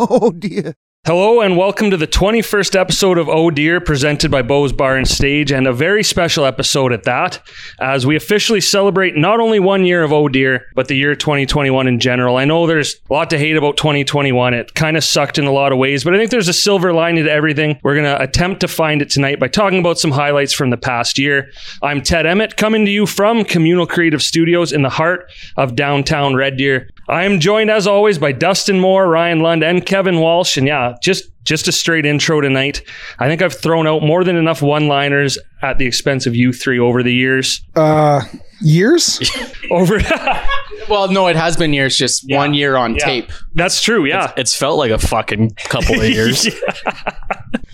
Oh 0.08 0.30
dear. 0.30 0.74
Hello 1.06 1.40
and 1.40 1.56
welcome 1.56 1.90
to 1.90 1.96
the 1.96 2.06
21st 2.06 2.78
episode 2.78 3.16
of 3.16 3.26
Oh 3.26 3.50
Dear, 3.50 3.80
presented 3.80 4.30
by 4.30 4.42
Bo's 4.42 4.70
Bar 4.70 4.98
and 4.98 5.08
Stage, 5.08 5.50
and 5.50 5.66
a 5.66 5.72
very 5.72 6.04
special 6.04 6.44
episode 6.44 6.92
at 6.92 7.04
that, 7.04 7.40
as 7.80 8.06
we 8.06 8.16
officially 8.16 8.60
celebrate 8.60 9.16
not 9.16 9.40
only 9.40 9.58
one 9.58 9.86
year 9.86 10.02
of 10.02 10.12
Oh 10.12 10.28
Dear, 10.28 10.66
but 10.74 10.88
the 10.88 10.94
year 10.94 11.14
2021 11.14 11.86
in 11.86 12.00
general. 12.00 12.36
I 12.36 12.44
know 12.44 12.66
there's 12.66 12.96
a 13.08 13.14
lot 13.14 13.30
to 13.30 13.38
hate 13.38 13.56
about 13.56 13.78
2021. 13.78 14.52
It 14.52 14.74
kind 14.74 14.96
of 14.96 15.02
sucked 15.02 15.38
in 15.38 15.46
a 15.46 15.52
lot 15.52 15.72
of 15.72 15.78
ways, 15.78 16.04
but 16.04 16.14
I 16.14 16.18
think 16.18 16.30
there's 16.30 16.48
a 16.48 16.52
silver 16.52 16.92
lining 16.92 17.24
to 17.24 17.32
everything. 17.32 17.80
We're 17.82 17.94
going 17.94 18.04
to 18.04 18.22
attempt 18.22 18.60
to 18.60 18.68
find 18.68 19.00
it 19.00 19.08
tonight 19.08 19.40
by 19.40 19.48
talking 19.48 19.78
about 19.78 19.98
some 19.98 20.10
highlights 20.10 20.52
from 20.52 20.68
the 20.68 20.76
past 20.76 21.18
year. 21.18 21.50
I'm 21.82 22.02
Ted 22.02 22.26
Emmett, 22.26 22.58
coming 22.58 22.84
to 22.84 22.90
you 22.90 23.06
from 23.06 23.44
Communal 23.44 23.86
Creative 23.86 24.22
Studios 24.22 24.70
in 24.70 24.82
the 24.82 24.90
heart 24.90 25.32
of 25.56 25.76
downtown 25.76 26.34
Red 26.36 26.58
Deer. 26.58 26.90
I 27.10 27.24
am 27.24 27.40
joined 27.40 27.70
as 27.70 27.86
always 27.86 28.18
by 28.18 28.32
Dustin 28.32 28.78
Moore, 28.80 29.08
Ryan 29.08 29.40
Lund, 29.40 29.62
and 29.64 29.84
Kevin 29.84 30.20
Walsh. 30.20 30.56
And 30.56 30.66
yeah, 30.66 30.94
just 31.02 31.24
just 31.44 31.66
a 31.68 31.72
straight 31.72 32.06
intro 32.06 32.40
tonight. 32.40 32.82
I 33.18 33.26
think 33.26 33.42
I've 33.42 33.54
thrown 33.58 33.86
out 33.86 34.02
more 34.02 34.22
than 34.24 34.36
enough 34.36 34.62
one-liners 34.62 35.38
at 35.62 35.78
the 35.78 35.86
expense 35.86 36.26
of 36.26 36.36
you 36.36 36.52
three 36.52 36.78
over 36.78 37.02
the 37.02 37.12
years. 37.12 37.62
Uh, 37.74 38.22
years? 38.60 39.20
Over 39.70 40.00
Well, 40.88 41.08
no, 41.12 41.28
it 41.28 41.36
has 41.36 41.56
been 41.56 41.72
years, 41.72 41.96
just 41.96 42.28
Yeah. 42.28 42.38
one 42.38 42.52
year 42.54 42.76
on 42.76 42.94
Yeah. 42.94 43.04
tape. 43.04 43.32
That's 43.54 43.80
true, 43.82 44.04
yeah. 44.06 44.32
It's 44.36 44.56
felt 44.56 44.76
like 44.78 44.90
a 44.90 44.98
fucking 44.98 45.50
couple 45.68 46.00
of 46.00 46.08
years. 46.08 46.48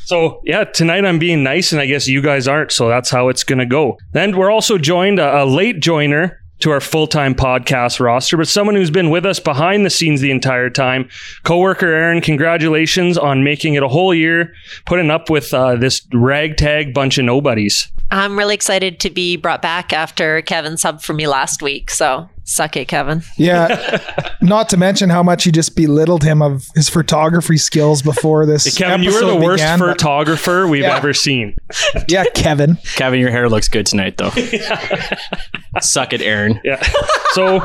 So 0.05 0.41
yeah, 0.45 0.65
tonight 0.65 1.05
I'm 1.05 1.19
being 1.19 1.43
nice, 1.43 1.73
and 1.73 1.81
I 1.81 1.87
guess 1.87 2.07
you 2.07 2.21
guys 2.23 2.47
aren't. 2.47 2.73
So 2.73 2.89
that's 2.89 3.11
how 3.11 3.29
it's 3.29 3.43
gonna 3.45 3.67
go. 3.67 3.97
Then 4.13 4.37
we're 4.37 4.51
also 4.51 4.79
joined 4.79 5.19
a, 5.19 5.43
a 5.43 5.45
late 5.45 5.81
joiner 5.81 6.41
to 6.61 6.71
our 6.71 6.81
full-time 6.81 7.35
podcast 7.35 8.01
roster, 8.01 8.37
but 8.37 8.49
someone 8.49 8.75
who's 8.75 8.91
been 8.91 9.11
with 9.11 9.27
us 9.27 9.39
behind 9.39 9.85
the 9.85 9.91
scenes 9.91 10.21
the 10.21 10.31
entire 10.31 10.71
time. 10.71 11.09
Coworker 11.45 11.87
Aaron, 11.87 12.21
congratulations 12.21 13.19
on 13.19 13.45
making 13.45 13.75
it 13.75 13.83
a 13.83 13.89
whole 13.89 14.15
year, 14.15 14.55
putting 14.87 15.11
up 15.11 15.29
with 15.29 15.53
uh, 15.53 15.77
this 15.77 16.07
ragtag 16.13 16.95
bunch 16.95 17.19
of 17.19 17.25
nobodies. 17.25 17.91
I'm 18.11 18.39
really 18.39 18.55
excited 18.55 19.01
to 19.01 19.11
be 19.11 19.37
brought 19.37 19.63
back 19.63 19.93
after 19.93 20.41
Kevin 20.43 20.75
subbed 20.75 21.03
for 21.03 21.13
me 21.13 21.27
last 21.27 21.61
week. 21.63 21.91
So 21.91 22.29
suck 22.47 22.77
it, 22.77 22.89
Kevin. 22.89 23.23
Yeah. 23.37 24.01
Not 24.41 24.69
to 24.71 24.77
mention 24.79 25.11
how 25.11 25.23
much 25.23 25.45
you 25.45 25.53
just 25.53 25.77
belittled 25.77 26.23
him 26.25 26.41
of 26.41 26.67
his 26.75 26.89
photography 26.89 27.59
skills 27.59 28.01
before 28.01 28.47
this. 28.47 28.77
Kevin, 28.79 29.03
you 29.03 29.13
were 29.13 29.21
the 29.21 29.27
episode 29.27 29.43
worst 29.43 29.63
began, 29.63 29.79
but- 29.81 29.89
photographer 29.99 30.67
we've 30.67 30.83
Yeah. 30.83 30.97
ever 30.97 31.13
seen. 31.13 31.55
Yeah, 32.09 32.25
Kevin. 32.35 32.79
Kevin, 32.95 33.19
your 33.21 33.31
hair 33.31 33.49
looks 33.49 33.69
good 33.69 33.85
tonight, 33.87 34.17
though. 34.17 34.31
Suck 35.81 36.13
it, 36.13 36.23
Aaron. 36.23 36.61
Yeah. 36.65 36.81
So, 37.33 37.61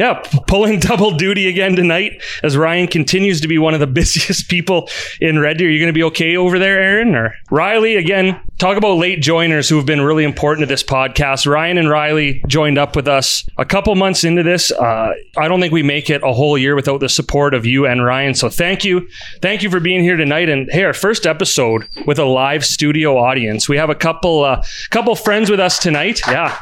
yeah, 0.00 0.22
pulling 0.46 0.78
double 0.80 1.10
duty 1.10 1.46
again 1.46 1.76
tonight 1.76 2.22
as 2.42 2.56
Ryan 2.56 2.88
continues 2.88 3.42
to 3.42 3.48
be 3.48 3.58
one 3.58 3.74
of 3.74 3.80
the 3.80 3.86
busiest 4.00 4.48
people 4.48 4.88
in 5.20 5.38
Red 5.38 5.58
Deer. 5.58 5.68
Are 5.68 5.70
you 5.70 5.78
going 5.78 5.92
to 5.92 5.92
be 5.92 6.02
okay 6.04 6.38
over 6.38 6.58
there, 6.58 6.80
Aaron? 6.80 7.14
Or 7.14 7.34
Riley, 7.50 7.96
again, 7.96 8.40
talk 8.56 8.78
about 8.78 8.94
late 8.94 9.20
joiners 9.20 9.68
who 9.68 9.76
have 9.76 9.84
been 9.84 10.00
really 10.00 10.24
important 10.24 10.66
to 10.66 10.66
this 10.66 10.82
podcast. 10.82 11.46
Ryan 11.46 11.76
and 11.76 11.90
Riley 11.90 12.42
joined 12.48 12.78
up 12.78 12.96
with 12.96 13.06
us 13.06 13.46
a 13.58 13.66
couple 13.66 13.94
months 13.94 14.24
into 14.24 14.42
this. 14.42 14.72
Uh, 14.72 15.12
I 15.36 15.48
don't 15.48 15.60
think 15.60 15.72
we 15.72 15.82
make 15.82 16.08
it 16.08 16.22
a 16.22 16.32
whole 16.32 16.56
year 16.56 16.74
without 16.74 17.00
the 17.00 17.08
support 17.10 17.52
of 17.52 17.66
you 17.66 17.86
and 17.86 18.02
Ryan. 18.02 18.32
So, 18.32 18.48
thank 18.48 18.86
you. 18.86 19.06
Thank 19.42 19.62
you 19.62 19.68
for 19.68 19.80
being 19.80 20.02
here 20.02 20.16
tonight. 20.16 20.48
And 20.48 20.70
hey, 20.72 20.84
our 20.84 20.94
first 20.94 21.26
episode 21.26 21.86
with 22.06 22.18
a 22.18 22.24
live 22.24 22.64
studio 22.64 23.18
audience. 23.18 23.68
We 23.68 23.76
have 23.76 23.90
a 23.90 23.94
couple, 23.94 24.44
uh, 24.44 24.64
couple 24.88 25.14
friends 25.14 25.50
with 25.50 25.60
us 25.60 25.78
tonight. 25.78 26.20
Yeah. 26.26 26.58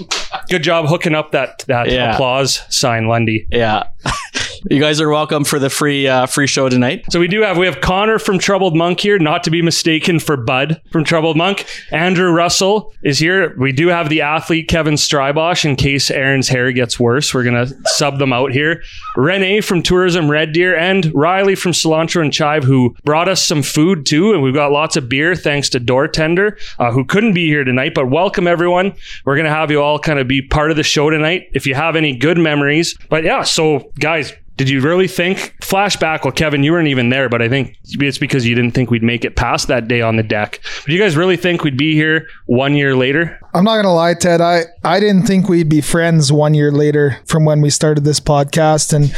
Good 0.48 0.62
job 0.62 0.86
hooking 0.86 1.14
up 1.14 1.32
that 1.32 1.64
that 1.68 1.90
Yeah. 1.90 2.14
applause 2.14 2.62
sign, 2.68 3.06
Lundy. 3.06 3.46
Yeah. 3.50 3.84
you 4.70 4.80
guys 4.80 5.00
are 5.00 5.08
welcome 5.08 5.44
for 5.44 5.58
the 5.58 5.70
free 5.70 6.06
uh, 6.06 6.26
free 6.26 6.46
show 6.46 6.68
tonight. 6.68 7.04
So 7.10 7.20
we 7.20 7.28
do 7.28 7.42
have 7.42 7.56
we 7.56 7.66
have 7.66 7.80
Connor 7.80 8.18
from 8.18 8.38
Troubled 8.38 8.76
Monk 8.76 9.00
here, 9.00 9.18
not 9.18 9.44
to 9.44 9.50
be 9.50 9.62
mistaken 9.62 10.18
for 10.18 10.36
Bud 10.36 10.80
from 10.90 11.04
Troubled 11.04 11.36
Monk. 11.36 11.66
Andrew 11.92 12.30
Russell 12.30 12.92
is 13.02 13.18
here. 13.18 13.54
We 13.58 13.72
do 13.72 13.88
have 13.88 14.08
the 14.08 14.22
athlete 14.22 14.68
Kevin 14.68 14.94
Strybosh 14.94 15.64
in 15.64 15.76
case 15.76 16.10
Aaron's 16.10 16.48
hair 16.48 16.72
gets 16.72 16.98
worse. 16.98 17.32
We're 17.32 17.44
gonna 17.44 17.66
sub 17.84 18.18
them 18.18 18.32
out 18.32 18.52
here. 18.52 18.82
Renee 19.16 19.60
from 19.60 19.82
Tourism 19.82 20.30
Red 20.30 20.52
Deer 20.52 20.76
and 20.76 21.12
Riley 21.14 21.54
from 21.54 21.72
Cilantro 21.72 22.22
and 22.22 22.32
Chive 22.32 22.64
who 22.64 22.94
brought 23.04 23.28
us 23.28 23.42
some 23.42 23.62
food 23.62 24.06
too, 24.06 24.32
and 24.32 24.42
we've 24.42 24.54
got 24.54 24.72
lots 24.72 24.96
of 24.96 25.08
beer 25.08 25.34
thanks 25.34 25.68
to 25.70 25.80
Door 25.80 26.08
Tender 26.08 26.58
uh, 26.78 26.90
who 26.90 27.04
couldn't 27.04 27.34
be 27.34 27.46
here 27.46 27.64
tonight. 27.64 27.92
But 27.94 28.10
welcome 28.10 28.46
everyone. 28.46 28.94
We're 29.24 29.36
gonna 29.36 29.50
have 29.50 29.70
you 29.70 29.82
all 29.82 29.98
kind 29.98 30.18
of 30.18 30.28
be 30.28 30.42
part 30.42 30.70
of 30.70 30.76
the 30.76 30.82
show 30.82 31.10
tonight. 31.10 31.48
If 31.52 31.66
you 31.66 31.74
have 31.74 31.96
any 31.96 32.16
good 32.16 32.38
memories, 32.38 32.96
but 33.08 33.24
yeah. 33.24 33.42
So 33.42 33.90
guys, 33.98 34.32
did 34.58 34.68
you 34.68 34.80
really 34.80 35.06
think 35.06 35.54
flashback? 35.62 36.24
Well, 36.24 36.32
Kevin, 36.32 36.64
you 36.64 36.72
weren't 36.72 36.88
even 36.88 37.10
there, 37.10 37.28
but 37.28 37.40
I 37.40 37.48
think 37.48 37.78
it's 37.84 38.18
because 38.18 38.44
you 38.44 38.56
didn't 38.56 38.72
think 38.72 38.90
we'd 38.90 39.04
make 39.04 39.24
it 39.24 39.36
past 39.36 39.68
that 39.68 39.86
day 39.86 40.02
on 40.02 40.16
the 40.16 40.24
deck. 40.24 40.60
But 40.84 40.88
you 40.88 40.98
guys 40.98 41.16
really 41.16 41.36
think 41.36 41.62
we'd 41.62 41.78
be 41.78 41.94
here 41.94 42.26
one 42.46 42.74
year 42.74 42.96
later? 42.96 43.38
I'm 43.54 43.62
not 43.62 43.76
gonna 43.76 43.94
lie, 43.94 44.14
Ted. 44.14 44.40
I, 44.40 44.64
I 44.82 44.98
didn't 44.98 45.26
think 45.26 45.48
we'd 45.48 45.68
be 45.68 45.80
friends 45.80 46.32
one 46.32 46.54
year 46.54 46.72
later 46.72 47.20
from 47.24 47.44
when 47.44 47.60
we 47.60 47.70
started 47.70 48.02
this 48.02 48.18
podcast 48.18 48.92
and 48.92 49.14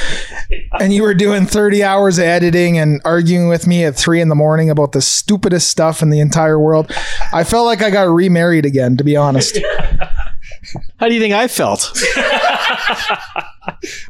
and 0.78 0.93
you 0.93 1.03
were 1.03 1.15
doing 1.15 1.47
30 1.47 1.83
hours 1.83 2.19
of 2.19 2.25
editing 2.25 2.77
and 2.77 3.01
arguing 3.07 3.49
with 3.49 3.67
me 3.67 3.84
at 3.87 3.97
three 3.97 4.21
in 4.21 4.28
the 4.28 4.34
morning 4.34 4.69
about 4.69 4.93
the 4.93 5.01
stupidest 5.01 5.71
stuff 5.71 6.03
in 6.03 6.11
the 6.11 6.21
entire 6.21 6.61
world. 6.61 6.93
I 7.33 7.45
felt 7.45 7.65
like 7.65 7.81
I 7.81 7.89
got 7.89 8.03
remarried 8.03 8.67
again, 8.67 8.99
to 8.99 9.05
be 9.05 9.17
honest. 9.17 9.59
How 10.99 11.09
do 11.09 11.15
you 11.15 11.21
think 11.21 11.33
I 11.33 11.49
felt? 11.49 11.91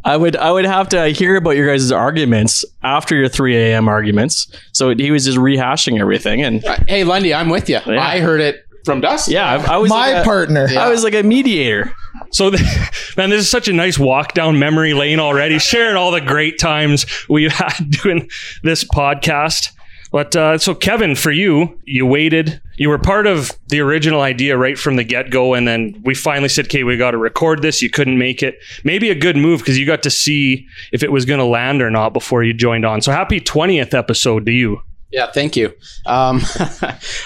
I 0.05 0.17
would 0.17 0.37
I 0.37 0.51
would 0.51 0.65
have 0.65 0.89
to 0.91 1.09
hear 1.09 1.37
about 1.37 1.51
your 1.57 1.67
guys' 1.67 1.93
arguments 1.93 2.65
after 2.83 3.15
your 3.17 3.29
3 3.29 3.57
a.m. 3.57 3.89
arguments. 3.89 4.53
So 4.73 4.95
he 4.95 5.11
was 5.11 5.25
just 5.25 5.39
rehashing 5.39 6.01
everything, 6.01 6.43
and 6.43 6.65
Uh, 6.65 6.77
Hey, 6.89 7.05
Lundy, 7.05 7.35
I'm 7.35 7.49
with 7.49 7.69
you. 7.69 7.79
I 7.87 8.21
heard 8.21 8.41
it 8.41 8.65
from 8.85 9.01
Dust. 9.01 9.29
yeah, 9.29 9.47
I, 9.69 9.75
I 9.75 9.77
was 9.77 9.91
My 9.91 10.13
like 10.13 10.23
a- 10.23 10.25
partner. 10.25 10.69
I 10.79 10.89
was 10.89 11.05
like 11.05 11.15
a 11.15 11.23
mediator. 11.23 11.93
So, 12.33 12.51
man, 13.17 13.31
this 13.31 13.41
is 13.41 13.51
such 13.51 13.69
a 13.69 13.73
nice 13.73 13.99
walk 13.99 14.33
down 14.35 14.59
memory 14.59 14.95
lane 14.95 15.21
already, 15.21 15.59
sharing 15.59 15.97
all 15.97 16.11
the 16.11 16.21
great 16.21 16.59
times 16.59 17.05
we've 17.29 17.53
had 17.53 17.91
doing 18.03 18.31
this 18.63 18.85
podcast. 18.85 19.73
But 20.11 20.35
uh, 20.35 20.59
so, 20.59 20.75
Kevin, 20.75 21.15
for 21.15 21.31
you, 21.31 21.81
you 21.85 22.05
waited. 22.05 22.61
You 22.77 22.89
were 22.89 22.99
part 22.99 23.27
of 23.27 23.53
the 23.69 23.81
original 23.81 24.23
idea 24.23 24.57
right 24.57 24.79
from 24.79 24.97
the 24.97 25.05
get 25.05 25.31
go. 25.31 25.55
And 25.55 25.69
then 25.69 26.01
we 26.05 26.15
finally 26.15 26.49
said, 26.49 26.67
okay, 26.67 26.83
we 26.83 26.97
got 26.97 27.13
to 27.13 27.19
record 27.19 27.63
this. 27.63 27.81
You 27.81 27.91
couldn't 27.91 28.19
make 28.19 28.43
it. 28.43 28.57
Maybe 28.83 29.11
a 29.11 29.15
good 29.15 29.37
move 29.37 29.61
because 29.61 29.79
you 29.79 29.87
got 29.87 30.03
to 30.03 30.11
see 30.11 30.67
if 30.93 31.03
it 31.03 31.13
was 31.13 31.25
going 31.25 31.39
to 31.39 31.45
land 31.45 31.81
or 31.81 31.91
not 31.91 32.13
before 32.13 32.43
you 32.43 32.53
joined 32.53 32.85
on. 32.85 33.03
So, 33.03 33.13
happy 33.13 33.41
20th 33.41 33.95
episode 33.95 34.47
to 34.47 34.53
you. 34.53 34.81
Yeah, 35.11 35.31
thank 35.31 35.57
you. 35.57 35.75
Um, 36.07 36.41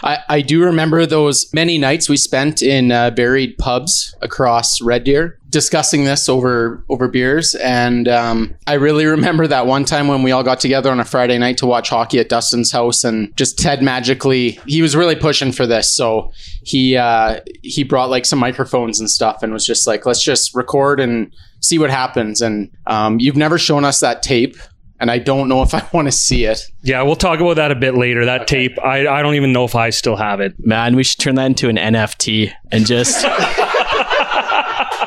I, 0.02 0.18
I 0.28 0.40
do 0.40 0.62
remember 0.64 1.04
those 1.04 1.52
many 1.52 1.76
nights 1.76 2.08
we 2.08 2.16
spent 2.16 2.62
in 2.62 2.90
uh, 2.90 3.10
buried 3.10 3.58
pubs 3.58 4.14
across 4.22 4.80
Red 4.80 5.04
Deer 5.04 5.38
discussing 5.54 6.04
this 6.04 6.28
over 6.28 6.84
over 6.90 7.08
beers, 7.08 7.54
and 7.54 8.08
um, 8.08 8.54
I 8.66 8.74
really 8.74 9.06
remember 9.16 9.46
that 9.46 9.66
one 9.66 9.84
time 9.84 10.08
when 10.08 10.22
we 10.22 10.32
all 10.32 10.42
got 10.42 10.60
together 10.60 10.90
on 10.90 11.00
a 11.00 11.04
Friday 11.04 11.38
night 11.38 11.56
to 11.58 11.66
watch 11.66 11.88
hockey 11.88 12.18
at 12.18 12.28
Dustin's 12.28 12.72
house, 12.72 13.04
and 13.04 13.34
just 13.36 13.58
Ted 13.58 13.82
magically 13.82 14.58
he 14.66 14.82
was 14.82 14.94
really 14.94 15.16
pushing 15.16 15.52
for 15.52 15.66
this, 15.66 15.94
so 15.94 16.32
he 16.64 16.96
uh, 16.96 17.40
he 17.62 17.84
brought 17.84 18.10
like 18.10 18.26
some 18.26 18.38
microphones 18.38 19.00
and 19.00 19.08
stuff, 19.08 19.42
and 19.42 19.52
was 19.52 19.64
just 19.64 19.86
like, 19.86 20.04
let's 20.04 20.22
just 20.22 20.54
record 20.54 21.00
and 21.00 21.32
see 21.60 21.78
what 21.78 21.90
happens. 21.90 22.40
And 22.40 22.70
um, 22.86 23.20
you've 23.20 23.36
never 23.36 23.58
shown 23.58 23.84
us 23.84 24.00
that 24.00 24.22
tape. 24.22 24.56
And 25.00 25.10
I 25.10 25.18
don't 25.18 25.48
know 25.48 25.62
if 25.62 25.74
I 25.74 25.86
want 25.92 26.06
to 26.08 26.12
see 26.12 26.44
it. 26.44 26.60
Yeah, 26.82 27.02
we'll 27.02 27.16
talk 27.16 27.40
about 27.40 27.56
that 27.56 27.70
a 27.70 27.74
bit 27.74 27.94
later. 27.94 28.24
That 28.24 28.46
tape, 28.46 28.78
I, 28.82 29.06
I 29.06 29.22
don't 29.22 29.34
even 29.34 29.52
know 29.52 29.64
if 29.64 29.74
I 29.74 29.90
still 29.90 30.16
have 30.16 30.40
it. 30.40 30.54
Man, 30.58 30.94
we 30.96 31.04
should 31.04 31.18
turn 31.18 31.34
that 31.36 31.46
into 31.46 31.68
an 31.68 31.76
NFT 31.76 32.52
and 32.70 32.86
just 32.86 33.24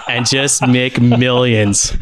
and 0.10 0.26
just 0.28 0.66
make 0.68 1.00
millions. 1.02 1.96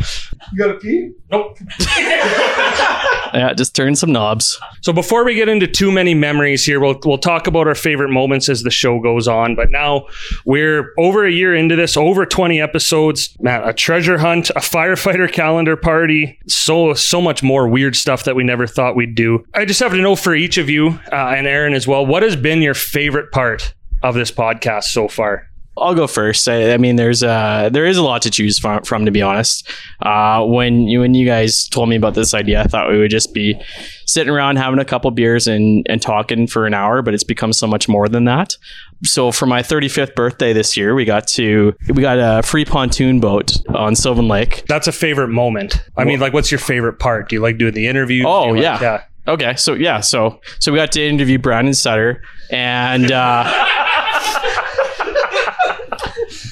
You 0.53 0.57
gotta 0.57 0.75
pee? 0.75 1.11
Nope. 1.31 1.57
Yeah, 3.35 3.53
just 3.53 3.75
turn 3.75 3.95
some 3.95 4.13
knobs. 4.13 4.57
So 4.81 4.93
before 4.93 5.25
we 5.25 5.35
get 5.35 5.49
into 5.49 5.67
too 5.67 5.91
many 5.91 6.13
memories 6.13 6.65
here, 6.65 6.79
we'll 6.79 6.97
we'll 7.03 7.17
talk 7.17 7.47
about 7.47 7.67
our 7.67 7.75
favorite 7.75 8.09
moments 8.09 8.47
as 8.47 8.63
the 8.63 8.71
show 8.71 8.99
goes 9.01 9.27
on. 9.27 9.55
But 9.55 9.71
now 9.71 10.07
we're 10.45 10.93
over 10.97 11.25
a 11.25 11.31
year 11.31 11.53
into 11.53 11.75
this, 11.75 11.97
over 11.97 12.25
20 12.25 12.61
episodes. 12.61 13.35
Man, 13.41 13.61
a 13.67 13.73
treasure 13.73 14.17
hunt, 14.17 14.51
a 14.51 14.61
firefighter 14.61 15.29
calendar 15.29 15.75
party, 15.75 16.39
so 16.47 16.93
so 16.93 17.19
much 17.19 17.43
more 17.43 17.67
weird 17.67 17.97
stuff 17.97 18.23
that 18.23 18.37
we 18.37 18.43
never 18.45 18.67
thought 18.67 18.95
we'd 18.95 19.15
do. 19.15 19.43
I 19.53 19.65
just 19.65 19.81
have 19.81 19.91
to 19.91 20.01
know 20.01 20.15
for 20.15 20.33
each 20.33 20.57
of 20.57 20.69
you 20.69 20.99
uh, 21.11 21.33
and 21.35 21.45
Aaron 21.45 21.73
as 21.73 21.85
well, 21.85 22.05
what 22.05 22.23
has 22.23 22.37
been 22.37 22.61
your 22.61 22.73
favorite 22.73 23.33
part 23.33 23.73
of 24.01 24.15
this 24.15 24.31
podcast 24.31 24.85
so 24.85 25.09
far? 25.09 25.49
I'll 25.77 25.93
go 25.95 26.07
first. 26.07 26.47
I, 26.47 26.73
I 26.73 26.77
mean, 26.77 26.95
there's 26.95 27.21
uh, 27.23 27.69
there 27.71 27.85
is 27.85 27.97
a 27.97 28.03
lot 28.03 28.21
to 28.23 28.29
choose 28.29 28.57
from, 28.59 28.83
from 28.83 29.05
to 29.05 29.11
be 29.11 29.21
honest. 29.21 29.69
Uh, 30.01 30.43
when 30.45 30.81
you 30.87 31.01
when 31.01 31.13
you 31.13 31.25
guys 31.25 31.67
told 31.67 31.89
me 31.89 31.95
about 31.95 32.13
this 32.13 32.33
idea, 32.33 32.61
I 32.61 32.63
thought 32.65 32.89
we 32.89 32.97
would 32.97 33.11
just 33.11 33.33
be 33.33 33.59
sitting 34.05 34.31
around 34.33 34.55
having 34.57 34.79
a 34.79 34.85
couple 34.85 35.11
beers 35.11 35.47
and 35.47 35.85
and 35.89 36.01
talking 36.01 36.47
for 36.47 36.65
an 36.65 36.73
hour, 36.73 37.01
but 37.01 37.13
it's 37.13 37.23
become 37.25 37.51
so 37.53 37.67
much 37.67 37.89
more 37.89 38.07
than 38.07 38.23
that. 38.25 38.55
so 39.03 39.31
for 39.31 39.45
my 39.45 39.61
35th 39.61 40.15
birthday 40.15 40.53
this 40.53 40.77
year, 40.77 40.95
we 40.95 41.03
got 41.03 41.27
to 41.27 41.75
we 41.93 42.01
got 42.01 42.17
a 42.19 42.41
free 42.41 42.63
pontoon 42.65 43.19
boat 43.19 43.51
on 43.75 43.95
Sylvan 43.95 44.27
Lake. 44.29 44.63
That's 44.67 44.87
a 44.87 44.91
favorite 44.93 45.27
moment. 45.29 45.81
I 45.97 46.05
mean, 46.05 46.19
like, 46.21 46.31
what's 46.33 46.51
your 46.51 46.59
favorite 46.59 46.99
part? 46.99 47.27
Do 47.29 47.35
you 47.35 47.41
like 47.41 47.57
doing 47.57 47.73
the 47.73 47.87
interview? 47.87 48.23
Oh, 48.25 48.53
yeah. 48.53 48.71
like- 48.73 48.81
yeah. 48.81 49.03
Okay, 49.27 49.55
so 49.55 49.73
yeah, 49.73 50.01
so 50.01 50.39
so 50.59 50.71
we 50.71 50.77
got 50.77 50.91
to 50.91 51.03
interview 51.05 51.39
Brandon 51.39 51.73
Sutter 51.73 52.21
and 52.51 53.11
uh 53.11 53.43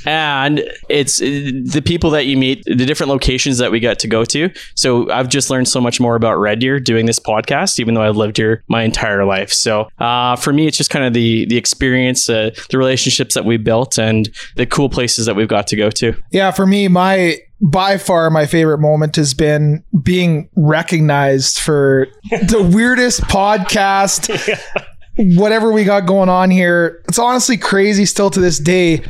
and 0.06 0.64
it's 0.90 1.20
the 1.20 1.82
people 1.84 2.10
that 2.12 2.26
you 2.26 2.38
meet, 2.38 2.64
the 2.66 2.86
different 2.86 3.10
locations 3.10 3.58
that 3.58 3.72
we 3.72 3.80
got 3.80 4.00
to 4.00 4.08
go 4.08 4.26
to. 4.26 4.50
So 4.76 5.10
I've 5.12 5.30
just 5.30 5.50
learned 5.50 5.68
so 5.68 5.82
much 5.82 6.00
more 6.00 6.16
about 6.16 6.36
Red 6.36 6.60
Deer 6.60 6.80
doing 6.80 7.06
this 7.06 7.20
podcast, 7.20 7.80
even 7.80 7.94
though 7.94 8.04
I've 8.04 8.18
lived 8.18 8.38
here 8.38 8.64
my 8.68 8.84
entire 8.84 9.26
life. 9.26 9.52
So 9.52 9.90
uh, 10.00 10.36
for 10.36 10.54
me, 10.54 10.68
it's 10.68 10.78
just 10.78 10.90
kind 10.90 11.06
of 11.06 11.14
the 11.14 11.46
the 11.46 11.58
experience, 11.58 12.30
uh, 12.30 12.52
the 12.70 12.78
relationships 12.78 13.36
that 13.36 13.46
we 13.46 13.58
built, 13.58 13.98
and 13.98 14.30
the 14.56 14.66
cool 14.66 14.90
places 14.90 15.26
that 15.26 15.36
we've 15.36 15.48
got 15.48 15.68
to 15.68 15.76
go 15.76 15.90
to. 15.92 16.14
Yeah, 16.32 16.52
for 16.52 16.66
me, 16.66 16.88
my 16.88 17.38
by 17.64 17.98
far 17.98 18.30
my 18.30 18.46
favorite 18.46 18.80
moment 18.80 19.16
has 19.16 19.34
been 19.34 19.84
being 20.04 20.50
recognized 20.56 21.60
for 21.60 22.08
the 22.30 22.62
weirdest 22.74 23.22
podcast, 23.22 24.30
whatever 25.38 25.72
we 25.72 25.84
got 25.84 26.06
going 26.06 26.30
on 26.30 26.52
here. 26.52 27.02
It's 27.08 27.20
honestly 27.20 27.58
crazy 27.58 28.06
still 28.06 28.30
to 28.32 28.40
this 28.40 28.60
day. 28.60 29.04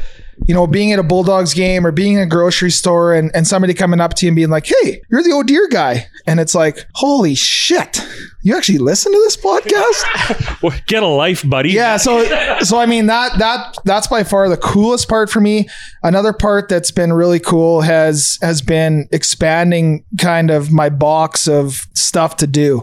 You 0.48 0.54
know, 0.54 0.68
being 0.68 0.92
at 0.92 1.00
a 1.00 1.04
Bulldogs 1.04 1.54
game 1.54 1.86
or 1.88 1.92
being 1.92 2.13
in 2.13 2.19
a 2.19 2.25
grocery 2.25 2.72
store 2.72 3.13
and, 3.13 3.31
and 3.34 3.48
somebody 3.48 3.74
coming 3.74 4.01
up 4.01 4.13
to 4.16 4.25
you 4.25 4.30
and 4.30 4.36
being 4.36 4.50
like, 4.50 4.66
hey, 4.66 5.01
you're 5.10 5.24
the 5.24 5.31
Oh 5.31 5.44
Dear 5.44 5.68
guy. 5.69 6.07
And 6.28 6.40
it's 6.40 6.54
like, 6.54 6.86
holy 6.95 7.34
shit, 7.36 8.06
you 8.42 8.56
actually 8.56 8.78
listen 8.80 9.12
to 9.12 9.18
this 9.19 9.38
podcast? 9.38 10.60
Well, 10.63 10.78
Get 10.88 11.04
a 11.04 11.07
life, 11.07 11.44
buddy. 11.50 11.72
yeah 11.72 11.98
so 11.98 12.24
so 12.60 12.78
i 12.80 12.86
mean 12.86 13.07
that 13.07 13.38
that 13.40 13.75
that's 13.84 14.07
by 14.07 14.24
far 14.24 14.48
the 14.48 14.56
coolest 14.56 15.10
part 15.10 15.30
for 15.30 15.42
me 15.42 15.68
another 16.04 16.31
part 16.31 16.69
that's 16.69 16.90
been 16.90 17.12
really 17.12 17.40
cool 17.40 17.81
has 17.81 18.38
has 18.42 18.62
been 18.62 19.06
expanding 19.12 20.06
kind 20.19 20.50
of 20.51 20.72
my 20.72 20.88
box 20.90 21.50
of 21.50 21.86
stuff 21.95 22.38
to 22.38 22.48
do 22.48 22.81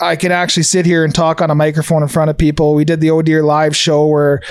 i 0.00 0.14
can 0.14 0.30
actually 0.30 0.62
sit 0.62 0.84
here 0.84 1.04
and 1.06 1.14
talk 1.14 1.40
on 1.40 1.50
a 1.50 1.54
microphone 1.54 2.02
in 2.02 2.08
front 2.08 2.28
of 2.28 2.36
people 2.36 2.74
we 2.74 2.84
did 2.84 3.00
the 3.00 3.10
oh 3.10 3.22
dear 3.22 3.42
live 3.42 3.74
show 3.74 4.04
where 4.06 4.42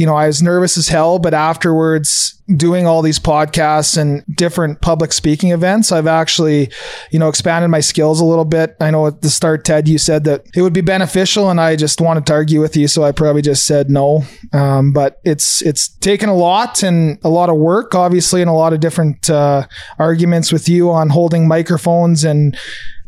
you 0.00 0.06
know 0.06 0.16
i 0.16 0.26
was 0.26 0.42
nervous 0.42 0.78
as 0.78 0.88
hell 0.88 1.18
but 1.18 1.34
afterwards 1.34 2.40
doing 2.56 2.86
all 2.86 3.02
these 3.02 3.18
podcasts 3.18 3.98
and 3.98 4.24
different 4.34 4.80
public 4.80 5.12
speaking 5.12 5.50
events 5.50 5.92
i've 5.92 6.06
actually 6.06 6.70
you 7.10 7.18
know 7.18 7.28
expanded 7.28 7.70
my 7.70 7.80
skills 7.80 8.18
a 8.18 8.24
little 8.24 8.46
bit. 8.46 8.76
I 8.80 8.90
know 8.90 9.06
at 9.06 9.20
the 9.20 9.28
start 9.28 9.64
ted 9.64 9.86
you 9.86 9.98
said 9.98 10.24
that 10.24 10.46
it 10.56 10.62
would 10.62 10.72
be 10.72 10.80
beneficial 10.80 11.50
and 11.50 11.60
i 11.60 11.76
just 11.76 12.00
wanted 12.00 12.26
to 12.26 12.32
argue 12.32 12.60
with 12.60 12.76
you 12.76 12.88
so 12.88 13.04
i 13.04 13.12
probably 13.12 13.42
just 13.42 13.66
said 13.66 13.90
no. 13.90 14.24
Um, 14.52 14.92
but 14.92 15.20
it's 15.24 15.60
it's 15.62 15.88
taken 15.88 16.28
a 16.28 16.34
lot 16.34 16.82
and 16.82 17.18
a 17.22 17.28
lot 17.28 17.50
of 17.50 17.56
work 17.56 17.94
obviously 17.94 18.40
and 18.40 18.50
a 18.50 18.54
lot 18.54 18.72
of 18.72 18.80
different 18.80 19.28
uh, 19.28 19.66
arguments 19.98 20.50
with 20.50 20.66
you 20.66 20.90
on 20.90 21.10
holding 21.10 21.46
microphones 21.46 22.24
and 22.24 22.56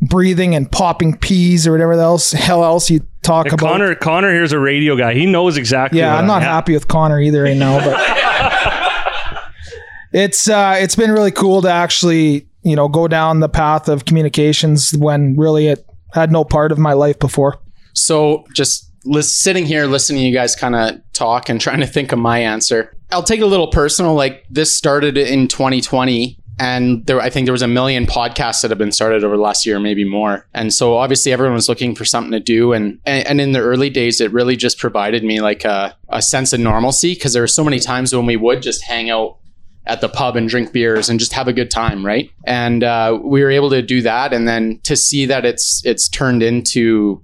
breathing 0.03 0.55
and 0.55 0.71
popping 0.71 1.17
peas 1.17 1.67
or 1.67 1.73
whatever 1.73 1.93
else 1.93 2.33
hell 2.33 2.65
else 2.65 2.91
you 2.91 3.01
talk 3.23 3.47
Yeah, 3.47 3.55
about 3.55 3.67
Connor, 3.69 3.95
Connor 3.95 4.33
here's 4.33 4.53
a 4.53 4.59
radio 4.59 4.97
guy. 4.97 5.15
He 5.15 5.27
knows 5.27 5.57
exactly. 5.57 6.01
yeah, 6.01 6.17
I'm 6.17 6.27
not 6.27 6.43
I- 6.43 6.47
happy 6.47 6.75
with 6.75 6.89
Connor 6.89 7.21
either 7.21 7.45
right 7.45 7.57
now, 7.57 7.79
but 7.79 7.99
it's 10.13 10.49
uh, 10.49 10.77
it's 10.79 10.97
been 10.97 11.11
really 11.13 11.31
cool 11.31 11.63
to 11.63 11.69
actually 11.71 12.47
you 12.63 12.77
know 12.77 12.89
go 12.89 13.09
down 13.09 13.41
the 13.41 13.49
path 13.49 13.89
of 13.89 14.05
communications 14.05 14.93
when 14.97 15.37
really 15.37 15.69
it 15.69 15.87
had 16.15 16.31
no 16.31 16.45
part 16.45 16.73
of 16.73 16.79
my 16.79 16.93
life 16.93 17.19
before. 17.19 17.59
So 17.95 18.45
just 18.55 18.91
lis- 19.05 19.43
sitting 19.43 19.65
here 19.67 19.87
listening 19.87 20.23
to 20.23 20.27
you 20.29 20.35
guys 20.35 20.55
kind 20.57 20.75
of 20.75 21.01
talk 21.13 21.49
and 21.49 21.61
trying 21.61 21.81
to 21.81 21.87
think 21.87 22.13
of 22.13 22.19
my 22.19 22.39
answer. 22.41 22.97
I'll 23.11 23.23
take 23.23 23.41
it 23.41 23.45
a 23.45 23.47
little 23.47 23.69
personal. 23.69 24.15
Like 24.15 24.45
this 24.51 24.75
started 24.77 25.17
in 25.17 25.49
2020 25.49 26.39
and 26.63 27.05
there 27.07 27.21
I 27.21 27.29
think 27.29 27.47
there 27.47 27.53
was 27.53 27.63
a 27.63 27.69
million 27.69 28.07
podcasts 28.07 28.63
that 28.63 28.71
have 28.71 28.79
been 28.79 28.93
started 28.93 29.25
over 29.25 29.37
the 29.37 29.43
last 29.43 29.67
year, 29.67 29.81
maybe 29.81 30.05
more. 30.05 30.47
And 30.55 30.73
so 30.73 30.97
obviously 30.97 31.33
everyone 31.33 31.55
was 31.55 31.69
looking 31.69 31.97
for 31.97 32.05
something 32.05 32.31
to 32.31 32.39
do 32.39 32.73
and 32.73 33.01
and, 33.05 33.27
and 33.27 33.41
in 33.41 33.51
the 33.51 33.59
early 33.59 33.91
days 33.91 34.21
it 34.21 34.33
really 34.33 34.55
just 34.55 34.79
provided 34.79 35.25
me 35.25 35.41
like 35.41 35.65
a, 35.65 35.97
a 36.09 36.23
sense 36.23 36.53
of 36.53 36.61
normalcy 36.61 37.15
because 37.15 37.33
there 37.33 37.43
were 37.43 37.49
so 37.49 37.65
many 37.65 37.81
times 37.81 38.15
when 38.15 38.27
we 38.27 38.37
would 38.37 38.63
just 38.63 38.85
hang 38.85 39.11
out 39.11 39.39
at 39.87 40.01
the 40.01 40.09
pub 40.09 40.37
and 40.37 40.49
drink 40.49 40.73
beers 40.73 41.09
and 41.09 41.19
just 41.19 41.33
have 41.33 41.49
a 41.49 41.53
good 41.53 41.69
time, 41.69 42.07
right? 42.07 42.31
And 42.45 42.85
uh, 42.85 43.19
we 43.21 43.43
were 43.43 43.51
able 43.51 43.71
to 43.71 43.83
do 43.83 44.01
that, 44.03 44.33
and 44.33 44.47
then 44.47 44.79
to 44.85 44.95
see 44.95 45.27
that 45.27 45.45
it's 45.45 45.83
it's 45.85 46.09
turned 46.09 46.41
into, 46.41 47.21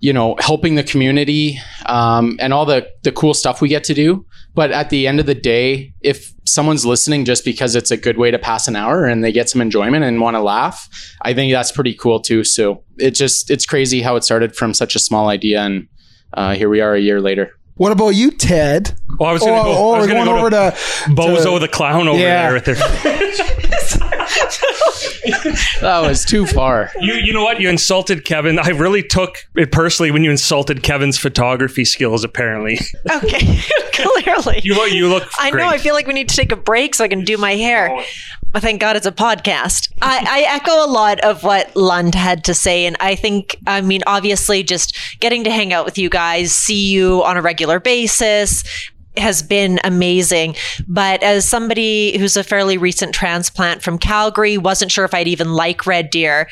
you 0.00 0.12
know, 0.12 0.34
helping 0.40 0.74
the 0.74 0.82
community 0.82 1.60
um, 1.86 2.36
and 2.40 2.52
all 2.52 2.66
the 2.66 2.88
the 3.04 3.12
cool 3.12 3.34
stuff 3.34 3.60
we 3.60 3.68
get 3.68 3.84
to 3.84 3.94
do. 3.94 4.26
But 4.54 4.70
at 4.70 4.90
the 4.90 5.06
end 5.06 5.18
of 5.18 5.24
the 5.26 5.34
day, 5.34 5.94
if 6.02 6.32
someone's 6.44 6.84
listening 6.84 7.24
just 7.24 7.42
because 7.44 7.74
it's 7.74 7.90
a 7.90 7.96
good 7.96 8.18
way 8.18 8.30
to 8.30 8.38
pass 8.38 8.68
an 8.68 8.76
hour 8.76 9.06
and 9.06 9.24
they 9.24 9.32
get 9.32 9.48
some 9.48 9.62
enjoyment 9.62 10.04
and 10.04 10.20
want 10.20 10.34
to 10.36 10.42
laugh, 10.42 10.88
I 11.22 11.32
think 11.32 11.52
that's 11.52 11.72
pretty 11.72 11.94
cool 11.94 12.20
too. 12.20 12.44
So 12.44 12.84
it 12.98 13.12
just 13.12 13.50
it's 13.50 13.64
crazy 13.64 14.02
how 14.02 14.16
it 14.16 14.24
started 14.24 14.54
from 14.54 14.74
such 14.74 14.94
a 14.94 14.98
small 14.98 15.28
idea, 15.28 15.62
and 15.62 15.88
uh, 16.34 16.54
here 16.54 16.68
we 16.68 16.82
are 16.82 16.94
a 16.94 17.00
year 17.00 17.20
later. 17.20 17.52
What 17.76 17.92
about 17.92 18.10
you, 18.10 18.30
Ted? 18.30 18.92
Well, 19.18 19.30
I 19.30 19.32
was 19.32 19.42
Oh, 19.42 19.46
going 19.46 19.58
to 19.58 19.64
go. 19.64 19.76
oh 19.78 19.90
I 19.92 19.98
was 19.98 20.06
we're 20.06 20.12
gonna 20.12 20.24
going 20.26 20.36
go 20.36 20.46
over 20.46 20.50
to 20.50 20.76
to, 20.76 21.10
Bozo 21.14 21.54
to- 21.54 21.58
the 21.60 21.68
clown 21.68 22.06
over 22.06 22.18
Yeah. 22.18 22.50
there 22.50 22.52
with 22.52 22.64
their. 22.66 22.74
That 25.80 26.00
was 26.00 26.24
too 26.24 26.46
far. 26.46 26.90
You, 27.00 27.14
you 27.14 27.32
know 27.32 27.42
what? 27.42 27.60
You 27.60 27.68
insulted 27.68 28.24
Kevin. 28.24 28.58
I 28.58 28.68
really 28.68 29.02
took 29.02 29.46
it 29.56 29.72
personally 29.72 30.10
when 30.10 30.22
you 30.24 30.30
insulted 30.30 30.82
Kevin's 30.82 31.18
photography 31.18 31.84
skills. 31.84 32.24
Apparently, 32.24 32.78
Okay, 33.10 33.60
clearly. 33.92 34.60
you 34.62 34.74
look. 34.74 34.92
You 34.92 35.08
look. 35.08 35.28
I 35.38 35.50
know. 35.50 35.66
I 35.66 35.78
feel 35.78 35.94
like 35.94 36.06
we 36.06 36.14
need 36.14 36.28
to 36.28 36.36
take 36.36 36.52
a 36.52 36.56
break 36.56 36.94
so 36.94 37.04
I 37.04 37.08
can 37.08 37.24
do 37.24 37.36
my 37.36 37.54
hair. 37.54 37.90
Oh. 37.90 38.02
But 38.52 38.60
thank 38.60 38.82
God 38.82 38.96
it's 38.96 39.06
a 39.06 39.12
podcast. 39.12 39.90
I, 40.02 40.26
I 40.28 40.54
echo 40.54 40.84
a 40.84 40.90
lot 40.90 41.20
of 41.20 41.42
what 41.42 41.74
Lund 41.74 42.14
had 42.14 42.44
to 42.44 42.54
say. 42.54 42.84
And 42.84 42.98
I 43.00 43.14
think, 43.14 43.56
I 43.66 43.80
mean, 43.80 44.02
obviously, 44.06 44.62
just 44.62 44.94
getting 45.20 45.42
to 45.44 45.50
hang 45.50 45.72
out 45.72 45.86
with 45.86 45.96
you 45.96 46.10
guys, 46.10 46.52
see 46.52 46.90
you 46.90 47.24
on 47.24 47.38
a 47.38 47.42
regular 47.42 47.80
basis 47.80 48.62
has 49.16 49.42
been 49.42 49.78
amazing. 49.84 50.56
But 50.88 51.22
as 51.22 51.48
somebody 51.48 52.16
who's 52.18 52.36
a 52.36 52.44
fairly 52.44 52.78
recent 52.78 53.14
transplant 53.14 53.82
from 53.82 53.98
Calgary, 53.98 54.58
wasn't 54.58 54.92
sure 54.92 55.04
if 55.04 55.14
I'd 55.14 55.28
even 55.28 55.52
like 55.52 55.86
Red 55.86 56.10
Deer, 56.10 56.48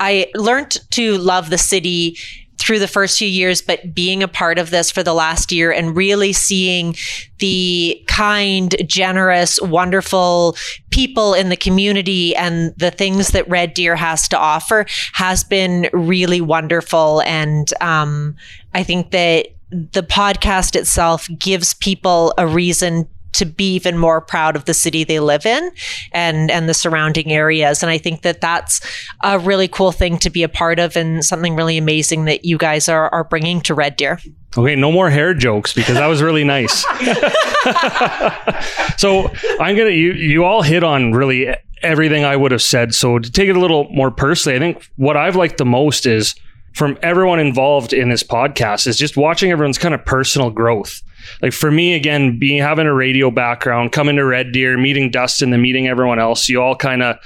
I 0.00 0.30
learned 0.34 0.78
to 0.92 1.18
love 1.18 1.50
the 1.50 1.58
city 1.58 2.16
through 2.58 2.80
the 2.80 2.88
first 2.88 3.18
few 3.18 3.28
years, 3.28 3.62
but 3.62 3.94
being 3.94 4.22
a 4.22 4.28
part 4.28 4.58
of 4.58 4.70
this 4.70 4.90
for 4.90 5.02
the 5.04 5.14
last 5.14 5.52
year 5.52 5.70
and 5.70 5.96
really 5.96 6.32
seeing 6.32 6.94
the 7.38 8.02
kind, 8.08 8.74
generous, 8.86 9.60
wonderful 9.60 10.56
people 10.90 11.34
in 11.34 11.50
the 11.50 11.56
community 11.56 12.34
and 12.34 12.74
the 12.76 12.90
things 12.90 13.28
that 13.28 13.48
Red 13.48 13.74
Deer 13.74 13.94
has 13.94 14.26
to 14.28 14.38
offer 14.38 14.86
has 15.12 15.44
been 15.44 15.88
really 15.92 16.40
wonderful. 16.40 17.22
And 17.22 17.72
um, 17.80 18.36
I 18.74 18.82
think 18.82 19.12
that 19.12 19.48
the 19.70 20.02
podcast 20.02 20.76
itself 20.76 21.28
gives 21.38 21.74
people 21.74 22.32
a 22.38 22.46
reason 22.46 23.08
to 23.32 23.44
be 23.44 23.74
even 23.74 23.98
more 23.98 24.20
proud 24.20 24.56
of 24.56 24.64
the 24.64 24.72
city 24.72 25.04
they 25.04 25.20
live 25.20 25.44
in 25.44 25.70
and 26.12 26.50
and 26.50 26.68
the 26.68 26.72
surrounding 26.72 27.30
areas 27.30 27.82
and 27.82 27.90
i 27.90 27.98
think 27.98 28.22
that 28.22 28.40
that's 28.40 28.80
a 29.22 29.38
really 29.38 29.68
cool 29.68 29.92
thing 29.92 30.16
to 30.16 30.30
be 30.30 30.42
a 30.42 30.48
part 30.48 30.78
of 30.78 30.96
and 30.96 31.22
something 31.22 31.54
really 31.54 31.76
amazing 31.76 32.24
that 32.24 32.46
you 32.46 32.56
guys 32.56 32.88
are 32.88 33.10
are 33.10 33.24
bringing 33.24 33.60
to 33.60 33.74
red 33.74 33.94
deer 33.96 34.18
Okay, 34.56 34.76
no 34.76 34.90
more 34.90 35.10
hair 35.10 35.34
jokes 35.34 35.74
because 35.74 35.94
that 35.94 36.06
was 36.06 36.22
really 36.22 36.42
nice. 36.42 36.80
so 38.96 39.30
I'm 39.60 39.76
gonna 39.76 39.90
you 39.90 40.12
you 40.12 40.44
all 40.44 40.62
hit 40.62 40.82
on 40.82 41.12
really 41.12 41.54
everything 41.82 42.24
I 42.24 42.34
would 42.34 42.50
have 42.52 42.62
said. 42.62 42.94
So 42.94 43.18
to 43.18 43.30
take 43.30 43.50
it 43.50 43.56
a 43.56 43.60
little 43.60 43.88
more 43.90 44.10
personally, 44.10 44.56
I 44.56 44.58
think 44.58 44.90
what 44.96 45.16
I've 45.16 45.36
liked 45.36 45.58
the 45.58 45.66
most 45.66 46.06
is 46.06 46.34
from 46.78 46.96
everyone 47.02 47.40
involved 47.40 47.92
in 47.92 48.08
this 48.08 48.22
podcast 48.22 48.86
is 48.86 48.96
just 48.96 49.16
watching 49.16 49.50
everyone's 49.50 49.78
kind 49.78 49.94
of 49.94 50.04
personal 50.04 50.48
growth. 50.48 51.02
Like 51.42 51.52
for 51.52 51.72
me, 51.72 51.96
again, 51.96 52.38
being 52.38 52.62
having 52.62 52.86
a 52.86 52.94
radio 52.94 53.32
background, 53.32 53.90
coming 53.90 54.14
to 54.14 54.24
Red 54.24 54.52
Deer, 54.52 54.78
meeting 54.78 55.10
Dustin, 55.10 55.50
then 55.50 55.60
meeting 55.60 55.88
everyone 55.88 56.20
else, 56.20 56.48
you 56.48 56.62
all 56.62 56.76
kind 56.76 57.02
of 57.02 57.16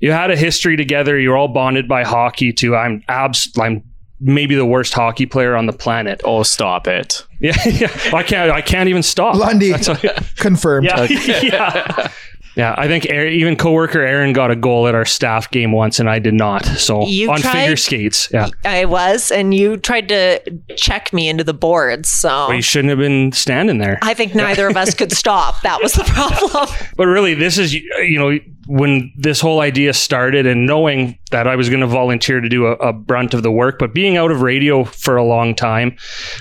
you 0.00 0.12
had 0.12 0.30
a 0.30 0.36
history 0.36 0.78
together. 0.78 1.18
You're 1.18 1.36
all 1.36 1.48
bonded 1.48 1.86
by 1.86 2.04
hockey. 2.04 2.54
Too, 2.54 2.74
I'm 2.74 3.04
abs. 3.06 3.52
I'm 3.60 3.82
maybe 4.18 4.54
the 4.54 4.64
worst 4.64 4.94
hockey 4.94 5.26
player 5.26 5.56
on 5.56 5.66
the 5.66 5.74
planet. 5.74 6.22
Oh, 6.24 6.42
stop 6.42 6.88
it! 6.88 7.26
Yeah, 7.42 7.56
yeah. 7.66 7.90
I 8.14 8.22
can't. 8.22 8.52
I 8.52 8.62
can't 8.62 8.88
even 8.88 9.02
stop. 9.02 9.34
Lundy. 9.34 9.72
That's 9.72 9.88
Confirmed. 10.36 10.86
yeah, 10.86 11.06
yeah. 11.42 12.12
Yeah, 12.54 12.74
I 12.76 12.86
think 12.86 13.06
Aaron, 13.08 13.32
even 13.32 13.56
coworker 13.56 14.00
Aaron 14.00 14.32
got 14.34 14.50
a 14.50 14.56
goal 14.56 14.86
at 14.86 14.94
our 14.94 15.04
staff 15.06 15.50
game 15.50 15.72
once, 15.72 15.98
and 15.98 16.10
I 16.10 16.18
did 16.18 16.34
not. 16.34 16.64
So 16.66 17.06
You 17.06 17.30
on 17.30 17.40
tried- 17.40 17.52
figure 17.52 17.76
skates, 17.76 18.28
yeah. 18.32 18.48
i 18.64 18.84
was 18.84 19.30
and 19.30 19.54
you 19.54 19.76
tried 19.78 20.08
to 20.08 20.40
check 20.76 21.12
me 21.12 21.28
into 21.28 21.44
the 21.44 21.54
boards 21.54 22.10
so 22.10 22.46
But 22.48 22.56
you 22.56 22.62
shouldn't 22.62 22.90
have 22.90 22.98
been 22.98 23.32
standing 23.32 23.78
there. 23.78 23.98
i 24.02 24.12
think 24.14 24.34
neither 24.34 24.66
of 24.66 24.76
us 24.76 24.94
could 24.94 25.12
stop 25.12 25.62
that 25.62 25.80
was 25.82 25.92
the 25.94 26.04
problem 26.06 26.68
But 26.96 27.06
really, 27.06 27.34
this 27.34 27.56
is 27.58 27.72
you 27.74 28.18
know 28.18 28.38
when 28.66 29.12
this 29.16 29.40
whole 29.40 29.60
idea 29.60 29.92
started 29.92 30.46
and 30.46 30.66
knowing 30.66 31.18
that 31.30 31.48
I 31.48 31.56
was 31.56 31.68
going 31.68 31.80
to 31.80 31.86
volunteer 31.86 32.40
to 32.40 32.48
do 32.48 32.66
a, 32.66 32.72
a, 32.74 32.92
brunt 32.92 33.34
of 33.34 33.42
the 33.42 33.50
work, 33.50 33.78
but 33.78 33.94
being 33.94 34.16
out 34.16 34.30
of 34.30 34.42
radio 34.42 34.84
for 34.84 35.16
a 35.16 35.24
long 35.24 35.54
time, 35.54 35.96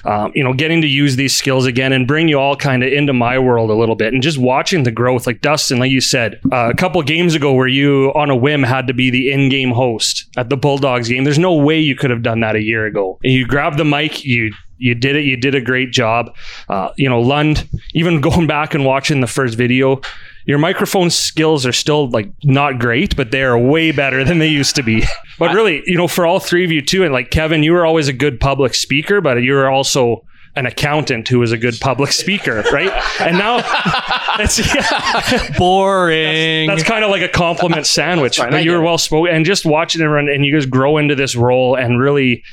um, 0.05 0.31
you 0.35 0.43
know, 0.43 0.53
getting 0.53 0.81
to 0.81 0.87
use 0.87 1.15
these 1.15 1.35
skills 1.35 1.65
again 1.65 1.93
and 1.93 2.07
bring 2.07 2.27
you 2.27 2.37
all 2.37 2.55
kind 2.55 2.83
of 2.83 2.91
into 2.91 3.13
my 3.13 3.39
world 3.39 3.69
a 3.69 3.73
little 3.73 3.95
bit 3.95 4.13
and 4.13 4.21
just 4.21 4.37
watching 4.37 4.83
the 4.83 4.91
growth. 4.91 5.25
Like 5.25 5.41
Dustin, 5.41 5.79
like 5.79 5.91
you 5.91 6.01
said, 6.01 6.39
uh, 6.51 6.69
a 6.71 6.75
couple 6.75 7.01
games 7.03 7.35
ago 7.35 7.53
where 7.53 7.67
you 7.67 8.11
on 8.15 8.29
a 8.29 8.35
whim 8.35 8.63
had 8.63 8.87
to 8.87 8.93
be 8.93 9.09
the 9.09 9.31
in 9.31 9.49
game 9.49 9.71
host 9.71 10.25
at 10.37 10.49
the 10.49 10.57
Bulldogs 10.57 11.07
game. 11.07 11.23
There's 11.23 11.39
no 11.39 11.55
way 11.55 11.79
you 11.79 11.95
could 11.95 12.09
have 12.09 12.21
done 12.21 12.41
that 12.41 12.55
a 12.55 12.61
year 12.61 12.85
ago. 12.85 13.17
You 13.23 13.47
grabbed 13.47 13.77
the 13.77 13.85
mic, 13.85 14.23
you 14.23 14.51
you 14.81 14.95
did 14.95 15.15
it. 15.15 15.25
You 15.25 15.37
did 15.37 15.53
a 15.53 15.61
great 15.61 15.91
job. 15.91 16.35
Uh, 16.67 16.89
you 16.97 17.07
know, 17.07 17.21
Lund, 17.21 17.69
even 17.93 18.19
going 18.29 18.47
back 18.47 18.73
and 18.73 18.83
watching 18.83 19.21
the 19.21 19.27
first 19.27 19.55
video, 19.55 20.01
your 20.45 20.57
microphone 20.57 21.09
skills 21.09 21.65
are 21.65 21.73
still 21.73 22.09
like 22.09 22.31
not 22.43 22.79
great, 22.79 23.15
but 23.15 23.31
they 23.31 23.43
are 23.43 23.57
way 23.57 23.91
better 23.91 24.23
than 24.23 24.39
they 24.39 24.47
used 24.47 24.75
to 24.75 24.83
be. 24.83 25.03
But 25.39 25.55
really, 25.55 25.81
you 25.85 25.97
know, 25.97 26.07
for 26.07 26.25
all 26.25 26.39
three 26.39 26.63
of 26.63 26.71
you 26.71 26.81
too, 26.81 27.03
and 27.03 27.11
like 27.11 27.31
Kevin, 27.31 27.63
you 27.63 27.73
were 27.73 27.85
always 27.85 28.07
a 28.07 28.13
good 28.13 28.39
public 28.39 28.75
speaker, 28.75 29.21
but 29.21 29.41
you 29.41 29.53
were 29.53 29.69
also 29.69 30.23
an 30.55 30.65
accountant 30.65 31.27
who 31.27 31.39
was 31.39 31.51
a 31.51 31.57
good 31.57 31.79
public 31.79 32.11
speaker, 32.11 32.63
right? 32.73 32.91
And 33.21 33.37
now 33.37 33.57
that's 34.37 34.59
yeah, 34.59 35.57
boring. 35.57 36.67
That's, 36.67 36.81
that's 36.81 36.89
kind 36.89 37.05
of 37.05 37.09
like 37.09 37.21
a 37.21 37.29
compliment 37.29 37.85
sandwich. 37.85 38.37
But 38.37 38.63
you 38.63 38.71
were 38.71 38.81
well 38.81 38.97
spoken 38.97 39.33
and 39.33 39.45
just 39.45 39.65
watching 39.65 40.01
everyone 40.01 40.29
and 40.29 40.45
you 40.45 40.53
guys 40.53 40.65
grow 40.65 40.97
into 40.97 41.15
this 41.15 41.35
role 41.35 41.75
and 41.75 41.99
really 41.99 42.43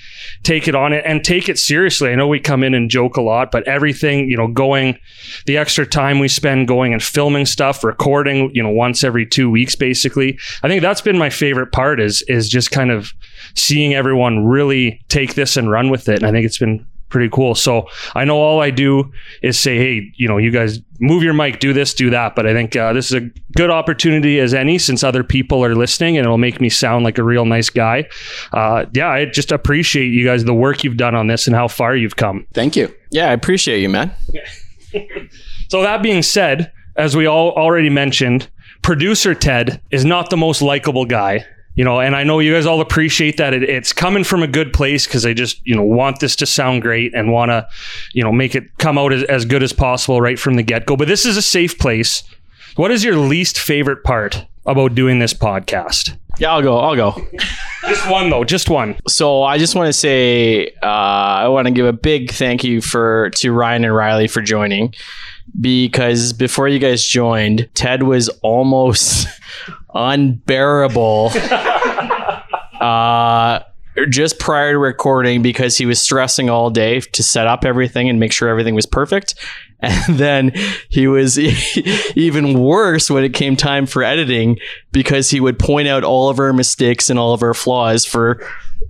take 0.45 0.69
it 0.69 0.75
on 0.75 0.93
it 0.93 1.03
and 1.05 1.25
take 1.25 1.49
it 1.49 1.59
seriously. 1.59 2.11
I 2.11 2.15
know 2.15 2.29
we 2.29 2.39
come 2.39 2.63
in 2.63 2.75
and 2.75 2.89
joke 2.89 3.17
a 3.17 3.21
lot, 3.21 3.51
but 3.51 3.67
everything, 3.67 4.29
you 4.29 4.37
know, 4.37 4.47
going 4.47 4.99
the 5.47 5.57
extra 5.57 5.87
time 5.87 6.21
we 6.21 6.29
spend 6.29 6.69
going 6.69 6.93
and 6.93 7.03
filming 7.03 7.47
stuff, 7.47 7.83
recording, 7.83 8.55
you 8.55 8.63
know, 8.63 8.71
once 8.71 9.03
every 9.03 9.27
two 9.27 9.51
weeks, 9.51 9.75
basically. 9.75 10.39
I 10.63 10.69
think 10.69 10.83
that's 10.83 11.01
been 11.01 11.19
my 11.19 11.31
favorite 11.31 11.73
part 11.73 12.01
is 12.01 12.23
is 12.29 12.49
just 12.49 12.71
kind 12.71 12.91
of 12.91 13.13
seeing 13.55 13.95
everyone 13.95 14.47
really 14.47 15.01
take 15.09 15.35
this 15.35 15.57
and 15.57 15.71
run 15.71 15.91
with 15.91 16.09
it. 16.09 16.19
And 16.19 16.27
I 16.27 16.31
think 16.31 16.47
it's 16.47 16.59
been 16.59 16.87
pretty 17.09 17.29
cool. 17.31 17.55
So 17.55 17.89
I 18.15 18.25
know 18.25 18.37
all 18.37 18.61
I 18.61 18.71
do 18.71 19.13
is 19.43 19.59
say, 19.59 19.79
hey, 19.79 20.13
you 20.17 20.29
know, 20.29 20.39
you 20.39 20.51
guys 20.51 20.81
move 21.01 21.23
your 21.23 21.35
mic, 21.35 21.61
do 21.61 21.73
this, 21.73 21.95
do 21.95 22.11
that. 22.11 22.35
But 22.35 22.47
I 22.47 22.53
think 22.53 22.77
uh, 22.77 22.93
this 22.93 23.11
is 23.11 23.15
a 23.15 23.31
good 23.57 23.71
opportunity 23.71 24.41
as 24.41 24.55
any 24.55 24.79
since 24.79 25.03
other 25.03 25.25
people 25.25 25.65
are 25.65 25.75
listening 25.75 26.17
and 26.17 26.25
it'll 26.25 26.39
make 26.39 26.61
me 26.61 26.69
sound 26.69 27.05
like 27.05 27.19
a 27.19 27.25
real 27.25 27.45
nice 27.45 27.71
guy. 27.71 28.09
Uh, 28.53 28.87
yeah, 28.95 29.09
I 29.09 29.25
just 29.27 29.53
appreciate 29.53 30.09
you 30.09 30.25
guys, 30.25 30.45
the 30.45 30.55
work 30.55 30.85
you've 30.85 30.97
done 30.97 31.15
on 31.15 31.27
this 31.27 31.47
and 31.47 31.55
how 31.55 31.69
far 31.69 31.97
you've 31.97 32.17
come. 32.17 32.47
Thank 32.53 32.77
you. 32.77 32.95
Yeah, 33.11 33.31
I 33.31 33.33
appreciate 33.33 33.81
you, 33.81 33.89
man. 33.89 34.13
so 35.69 35.83
that 35.83 36.03
being 36.03 36.23
said, 36.23 36.73
as 36.97 37.17
we 37.17 37.27
all 37.27 37.53
already 37.53 37.91
mentioned, 37.91 38.51
producer 38.83 39.35
Ted 39.35 39.81
is 39.91 40.05
not 40.05 40.31
the 40.31 40.37
most 40.37 40.63
likable 40.63 41.05
guy 41.05 41.47
you 41.79 41.85
know, 41.85 42.01
and 42.01 42.17
I 42.17 42.25
know 42.25 42.41
you 42.41 42.55
guys 42.55 42.67
all 42.67 42.81
appreciate 42.81 43.37
that 43.37 43.55
it, 43.55 43.63
it's 43.63 43.93
coming 43.93 44.25
from 44.25 44.43
a 44.43 44.49
good 44.49 44.73
place 44.73 45.07
because 45.07 45.23
they 45.23 45.33
just, 45.33 45.65
you 45.65 45.77
know, 45.77 45.85
want 45.85 46.19
this 46.19 46.35
to 46.37 46.45
sound 46.45 46.83
great 46.83 47.15
and 47.15 47.31
want 47.31 47.51
to, 47.51 47.69
you 48.13 48.25
know, 48.25 48.33
make 48.33 48.57
it 48.57 48.77
come 48.79 48.99
out 48.99 49.13
as, 49.13 49.23
as 49.23 49.45
good 49.45 49.63
as 49.63 49.73
possible 49.73 50.21
right 50.21 50.41
from 50.41 50.55
the 50.55 50.65
get 50.65 50.87
go. 50.87 50.97
But 50.97 51.07
this 51.07 51.25
is 51.25 51.37
a 51.37 51.43
safe 51.43 51.79
place. 51.79 52.25
What 52.75 52.91
is 52.91 53.05
your 53.05 53.15
least 53.15 53.61
favorite 53.61 54.03
part 54.03 54.45
about 54.67 54.97
doing 54.97 55.21
this 55.21 55.33
podcast? 55.33 56.19
Yeah, 56.41 56.51
I'll 56.51 56.63
go. 56.63 56.79
I'll 56.79 56.97
go. 56.97 57.25
just 57.87 58.11
one 58.11 58.29
though, 58.29 58.43
just 58.43 58.69
one. 58.69 58.97
So 59.07 59.45
I 59.45 59.57
just 59.57 59.77
want 59.77 59.87
to 59.87 59.93
say 59.93 60.71
uh, 60.83 60.87
I 60.87 61.47
want 61.47 61.69
to 61.69 61.73
give 61.73 61.87
a 61.87 61.93
big 61.93 62.33
thank 62.33 62.65
you 62.65 62.81
for 62.81 63.31
to 63.37 63.53
Ryan 63.53 63.85
and 63.85 63.95
Riley 63.95 64.27
for 64.27 64.41
joining 64.41 64.95
because 65.61 66.33
before 66.33 66.69
you 66.69 66.79
guys 66.79 67.05
joined, 67.05 67.69
Ted 67.75 68.03
was 68.03 68.29
almost 68.43 69.27
unbearable. 69.95 71.33
uh, 72.81 73.61
just 74.09 74.39
prior 74.39 74.73
to 74.73 74.79
recording 74.79 75.43
because 75.43 75.77
he 75.77 75.87
was 75.87 76.01
stressing 76.01 76.49
all 76.49 76.71
day 76.71 77.01
to 77.01 77.23
set 77.23 77.47
up 77.47 77.65
everything 77.65 78.09
and 78.09 78.21
make 78.21 78.33
sure 78.33 78.49
everything 78.49 78.75
was 78.75 78.87
perfect. 78.87 79.35
And 79.81 80.19
then 80.19 80.53
he 80.89 81.07
was 81.07 81.39
even 82.17 82.59
worse 82.59 83.09
when 83.09 83.23
it 83.23 83.33
came 83.33 83.55
time 83.55 83.87
for 83.87 84.03
editing 84.03 84.59
because 84.91 85.31
he 85.31 85.39
would 85.39 85.57
point 85.57 85.87
out 85.87 86.03
all 86.03 86.29
of 86.29 86.41
our 86.41 86.53
mistakes 86.53 87.09
and 87.09 87.17
all 87.17 87.33
of 87.33 87.45
our 87.45 87.55
flaws 87.55 88.05
for 88.05 88.45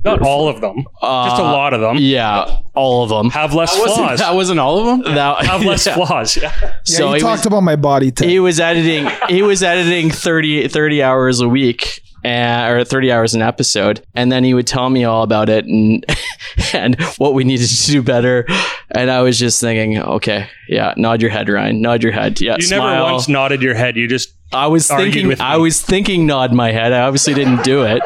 not 0.05 0.23
all 0.23 0.49
of 0.49 0.61
them, 0.61 0.87
uh, 1.03 1.29
just 1.29 1.41
a 1.41 1.45
lot 1.45 1.75
of 1.75 1.81
them. 1.81 1.97
Yeah, 1.99 2.61
all 2.75 3.03
of 3.03 3.11
them 3.11 3.31
have 3.31 3.55
less 3.55 3.75
that 3.75 3.85
flaws. 3.85 3.99
Wasn't, 3.99 4.19
that 4.19 4.35
wasn't 4.35 4.61
all 4.61 4.79
of 4.79 4.87
them. 5.05 5.15
That, 5.15 5.45
have 5.45 5.63
less 5.63 5.87
yeah. 5.87 5.95
flaws. 5.95 6.37
Yeah. 6.37 6.53
yeah 6.61 6.73
so 6.85 7.13
he 7.13 7.21
talked 7.21 7.41
was, 7.41 7.47
about 7.47 7.63
my 7.63 7.77
body. 7.77 8.11
Too. 8.11 8.27
He 8.27 8.39
was 8.39 8.61
editing. 8.61 9.09
He 9.29 9.43
was 9.43 9.63
editing 9.63 10.11
30, 10.11 10.69
30 10.69 11.03
hours 11.03 11.41
a 11.41 11.49
week 11.49 12.03
and, 12.25 12.73
or 12.73 12.85
30 12.85 13.13
hours 13.13 13.35
an 13.35 13.43
episode 13.43 14.05
and 14.15 14.31
then 14.33 14.45
he 14.45 14.55
would 14.55 14.67
tell 14.67 14.91
me 14.91 15.05
all 15.05 15.23
about 15.23 15.49
it 15.49 15.65
and 15.67 16.05
and 16.75 17.01
what 17.19 17.35
we 17.35 17.45
needed 17.45 17.69
to 17.69 17.87
do 17.91 18.03
better 18.03 18.45
and 18.91 19.11
i 19.11 19.21
was 19.21 19.39
just 19.39 19.61
thinking 19.61 19.99
okay 19.99 20.49
yeah 20.69 20.95
nod 20.97 21.23
your 21.23 21.31
head 21.31 21.49
ryan 21.49 21.81
nod 21.81 22.03
your 22.03 22.13
head 22.13 22.41
yeah 22.41 22.57
you 22.57 22.63
smile. 22.63 22.95
never 22.95 23.13
once 23.13 23.29
nodded 23.29 23.63
your 23.63 23.75
head 23.75 23.97
you 23.97 24.09
just 24.09 24.35
i 24.53 24.67
was 24.67 24.89
thinking 24.89 25.41
i 25.41 25.57
was 25.57 25.81
thinking 25.81 26.27
nod 26.27 26.53
my 26.53 26.73
head 26.73 26.93
i 26.93 27.01
obviously 27.01 27.35
didn't 27.35 27.63
do 27.63 27.85
it 27.85 28.03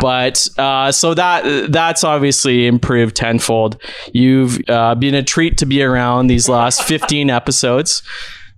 but 0.00 0.48
uh, 0.58 0.92
so 0.92 1.14
that 1.14 1.72
that's 1.72 2.04
obviously 2.04 2.66
improved 2.66 3.16
tenfold. 3.16 3.80
You've 4.12 4.58
uh, 4.68 4.94
been 4.94 5.14
a 5.14 5.22
treat 5.22 5.58
to 5.58 5.66
be 5.66 5.82
around 5.82 6.26
these 6.26 6.48
last 6.48 6.82
15 6.88 7.30
episodes 7.30 8.02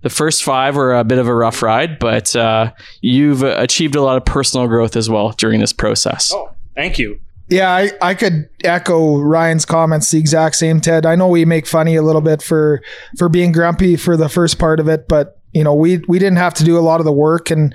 the 0.05 0.11
first 0.11 0.43
five 0.43 0.75
were 0.75 0.93
a 0.93 1.03
bit 1.03 1.17
of 1.17 1.27
a 1.27 1.33
rough 1.33 1.63
ride, 1.63 1.97
but 1.97 2.35
uh, 2.35 2.71
you've 3.01 3.41
achieved 3.41 3.95
a 3.95 4.03
lot 4.03 4.17
of 4.17 4.23
personal 4.23 4.67
growth 4.67 4.95
as 4.95 5.09
well 5.09 5.31
during 5.31 5.59
this 5.59 5.73
process. 5.73 6.31
Oh, 6.31 6.51
thank 6.75 6.99
you. 6.99 7.19
Yeah, 7.49 7.73
I, 7.73 7.89
I 7.99 8.13
could 8.13 8.47
echo 8.63 9.17
Ryan's 9.17 9.65
comments 9.65 10.11
the 10.11 10.19
exact 10.19 10.57
same, 10.57 10.79
Ted. 10.79 11.07
I 11.07 11.15
know 11.15 11.27
we 11.27 11.43
make 11.43 11.65
funny 11.65 11.95
a 11.95 12.03
little 12.03 12.21
bit 12.21 12.43
for 12.43 12.83
for 13.17 13.29
being 13.29 13.51
grumpy 13.51 13.95
for 13.95 14.15
the 14.15 14.29
first 14.29 14.59
part 14.59 14.79
of 14.79 14.87
it, 14.87 15.07
but 15.07 15.39
you 15.53 15.63
know, 15.63 15.73
we 15.73 15.97
we 16.07 16.19
didn't 16.19 16.37
have 16.37 16.53
to 16.55 16.63
do 16.63 16.77
a 16.77 16.81
lot 16.81 17.01
of 17.01 17.05
the 17.05 17.11
work 17.11 17.49
and 17.49 17.73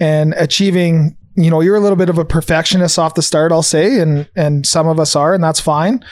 and 0.00 0.32
achieving 0.38 1.14
you 1.36 1.50
know, 1.50 1.60
you're 1.60 1.76
a 1.76 1.80
little 1.80 1.96
bit 1.96 2.08
of 2.08 2.18
a 2.18 2.24
perfectionist 2.24 2.98
off 2.98 3.14
the 3.14 3.22
start, 3.22 3.52
I'll 3.52 3.62
say, 3.62 4.00
and 4.00 4.28
and 4.34 4.66
some 4.66 4.88
of 4.88 4.98
us 4.98 5.14
are, 5.14 5.34
and 5.34 5.44
that's 5.44 5.60
fine. 5.60 6.04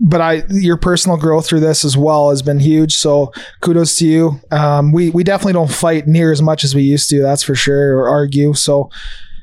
But 0.00 0.20
I, 0.20 0.42
your 0.48 0.76
personal 0.76 1.16
growth 1.16 1.46
through 1.46 1.60
this 1.60 1.84
as 1.84 1.96
well 1.96 2.30
has 2.30 2.42
been 2.42 2.58
huge. 2.58 2.96
So 2.96 3.32
kudos 3.60 3.96
to 3.96 4.06
you. 4.06 4.40
Um, 4.50 4.90
we 4.92 5.10
we 5.10 5.22
definitely 5.22 5.52
don't 5.52 5.72
fight 5.72 6.06
near 6.08 6.32
as 6.32 6.42
much 6.42 6.64
as 6.64 6.74
we 6.74 6.82
used 6.82 7.08
to, 7.10 7.22
that's 7.22 7.44
for 7.44 7.54
sure, 7.54 7.96
or 7.96 8.08
argue. 8.08 8.54
So 8.54 8.90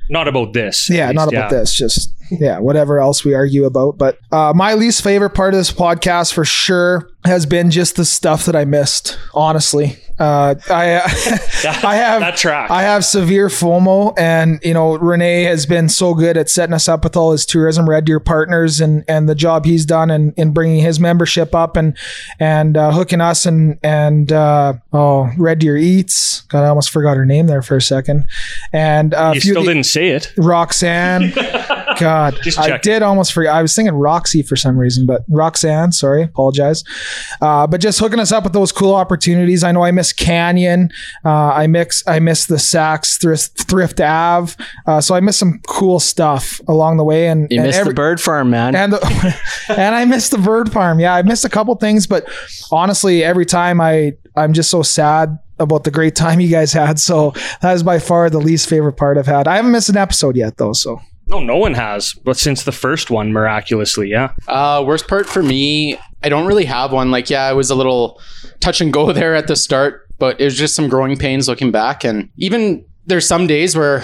not 0.10 0.28
about 0.28 0.54
this. 0.54 0.90
Yeah, 0.90 1.12
not 1.12 1.30
about 1.30 1.52
yeah. 1.52 1.60
this. 1.60 1.74
Just 1.74 2.14
yeah, 2.40 2.60
whatever 2.60 3.00
else 3.00 3.24
we 3.24 3.34
argue 3.34 3.66
about. 3.66 3.98
But 3.98 4.20
uh, 4.32 4.54
my 4.56 4.74
least 4.74 5.04
favorite 5.04 5.32
part 5.32 5.54
of 5.54 5.60
this 5.60 5.72
podcast 5.72 6.34
for 6.34 6.46
sure 6.46 7.10
has 7.26 7.46
been 7.46 7.70
just 7.70 7.96
the 7.96 8.06
stuff 8.06 8.46
that 8.46 8.56
I 8.56 8.66
missed. 8.66 9.18
Honestly, 9.34 9.98
uh, 10.20 10.56
I 10.70 10.96
I 11.84 11.96
have. 11.96 12.46
I 12.46 12.82
have 12.82 13.06
severe 13.06 13.48
FOMO, 13.48 14.14
and 14.18 14.60
you 14.64 14.74
know 14.74 14.98
Renee 14.98 15.44
has 15.44 15.66
been 15.66 15.90
so 15.90 16.14
good 16.14 16.38
at 16.38 16.50
setting 16.50 16.74
us 16.74 16.88
up 16.88 17.04
with 17.04 17.16
all 17.16 17.32
his 17.32 17.46
tourism 17.46 17.90
Red 17.90 18.06
Deer 18.06 18.20
partners, 18.20 18.82
and 18.82 19.04
and 19.08 19.28
the 19.28 19.36
job 19.36 19.66
he's 19.66 19.86
done 19.86 20.12
in, 20.12 20.34
in 20.34 20.52
bringing 20.52 20.84
his 20.84 21.00
membership 21.00 21.56
up 21.56 21.78
and 21.78 21.98
and 22.40 22.78
uh, 22.78 22.92
hooking 22.92 23.22
us 23.22 23.46
and 23.46 23.80
and 23.84 24.32
uh, 24.32 24.74
oh 24.94 25.32
Red 25.38 25.60
Deer 25.60 25.78
Eats. 25.78 26.42
God, 26.50 26.64
I 26.64 26.68
almost 26.68 26.90
forgot 26.90 27.18
her 27.18 27.26
name 27.26 27.48
there 27.48 27.62
for 27.62 27.78
a 27.78 27.82
second. 27.82 28.26
And 28.74 29.14
uh, 29.14 29.32
you 29.36 29.42
still 29.42 29.64
didn't 29.64 29.84
say 29.84 30.10
it, 30.10 30.34
Roxanne. 30.38 31.34
God, 32.00 32.40
I 32.58 32.78
did 32.78 33.04
almost 33.04 33.34
forget. 33.34 33.54
I 33.54 33.62
was 33.62 33.76
thinking 33.76 33.96
Roxy 33.96 34.42
for 34.42 34.56
some 34.56 34.78
reason, 34.78 35.06
but 35.06 35.24
Roxanne. 35.30 35.92
Sorry, 35.92 36.24
apologize. 36.24 36.84
Uh, 37.42 37.68
but 37.68 37.82
just 37.82 38.00
hooking 38.00 38.20
us 38.20 38.32
up 38.32 38.44
with 38.44 38.54
those 38.54 38.72
cool 38.72 38.96
opportunities. 38.96 39.64
I 39.64 39.72
know 39.72 39.84
I 39.84 39.92
miss 39.92 40.14
Canyon. 40.14 40.90
Uh, 41.24 41.30
I 41.54 41.68
mix. 41.68 42.04
I 42.08 42.20
miss 42.20 42.46
the 42.46 42.56
Saks 42.56 43.20
Thrift, 43.20 43.68
Thrift 43.70 44.02
Ave. 44.02 44.56
Uh, 44.88 45.02
so 45.02 45.16
I 45.16 45.20
miss 45.20 45.38
some 45.38 45.60
cool 45.68 46.00
stuff 46.00 46.62
along 46.68 46.98
the 46.98 47.04
way. 47.04 47.28
And 47.28 47.48
you 47.50 47.60
and 47.60 47.68
missed 47.68 47.84
the 47.84 47.94
bird 47.94 48.22
farm, 48.22 48.50
man. 48.50 48.76
And 48.76 48.94
the, 48.94 49.40
and 49.70 49.96
I 49.96 50.06
missed 50.06 50.32
the 50.32 50.38
bird 50.38 50.72
farm. 50.72 51.00
Yeah, 51.00 51.14
I 51.14 51.22
missed 51.22 51.46
a 51.46 51.50
couple 51.50 51.76
things, 51.76 52.08
but 52.08 52.28
honestly, 52.72 53.24
every 53.24 53.46
time 53.46 53.82
I 53.82 54.14
I'm 54.36 54.54
just 54.54 54.70
so 54.70 54.82
sad 54.82 55.38
about 55.60 55.84
the 55.84 55.92
great 55.92 56.16
time 56.16 56.40
you 56.40 56.50
guys 56.50 56.74
had. 56.74 57.00
So 57.00 57.34
that 57.62 57.74
is 57.74 57.84
by 57.84 58.00
far 58.00 58.30
the 58.30 58.40
least 58.40 58.70
favorite 58.70 58.94
part 58.94 59.18
I've 59.18 59.26
had. 59.26 59.48
I 59.48 59.58
haven't 59.58 59.72
missed 59.72 59.90
an 59.90 59.98
episode 59.98 60.36
yet 60.36 60.58
though. 60.58 60.74
So 60.74 61.02
no, 61.30 61.40
no 61.40 61.58
one 61.58 61.76
has, 61.76 62.14
but 62.14 62.38
since 62.38 62.64
the 62.64 62.72
first 62.72 63.12
one, 63.12 63.32
miraculously, 63.32 64.10
yeah. 64.10 64.34
Uh, 64.48 64.84
worst 64.86 65.08
part 65.08 65.28
for 65.28 65.44
me, 65.44 65.98
I 66.24 66.30
don't 66.30 66.48
really 66.48 66.66
have 66.66 66.92
one. 66.92 67.12
Like, 67.12 67.30
yeah, 67.30 67.50
it 67.50 67.54
was 67.54 67.70
a 67.70 67.76
little 67.76 68.20
touch 68.60 68.82
and 68.82 68.92
go 68.92 69.12
there 69.14 69.36
at 69.36 69.48
the 69.48 69.56
start, 69.56 70.08
but 70.18 70.40
it 70.42 70.46
was 70.46 70.58
just 70.58 70.76
some 70.76 70.90
growing 70.90 71.18
pains 71.18 71.48
looking 71.48 71.72
back. 71.72 72.04
And 72.04 72.30
even 72.38 72.84
there's 73.06 73.28
some 73.28 73.48
days 73.48 73.76
where 73.76 74.04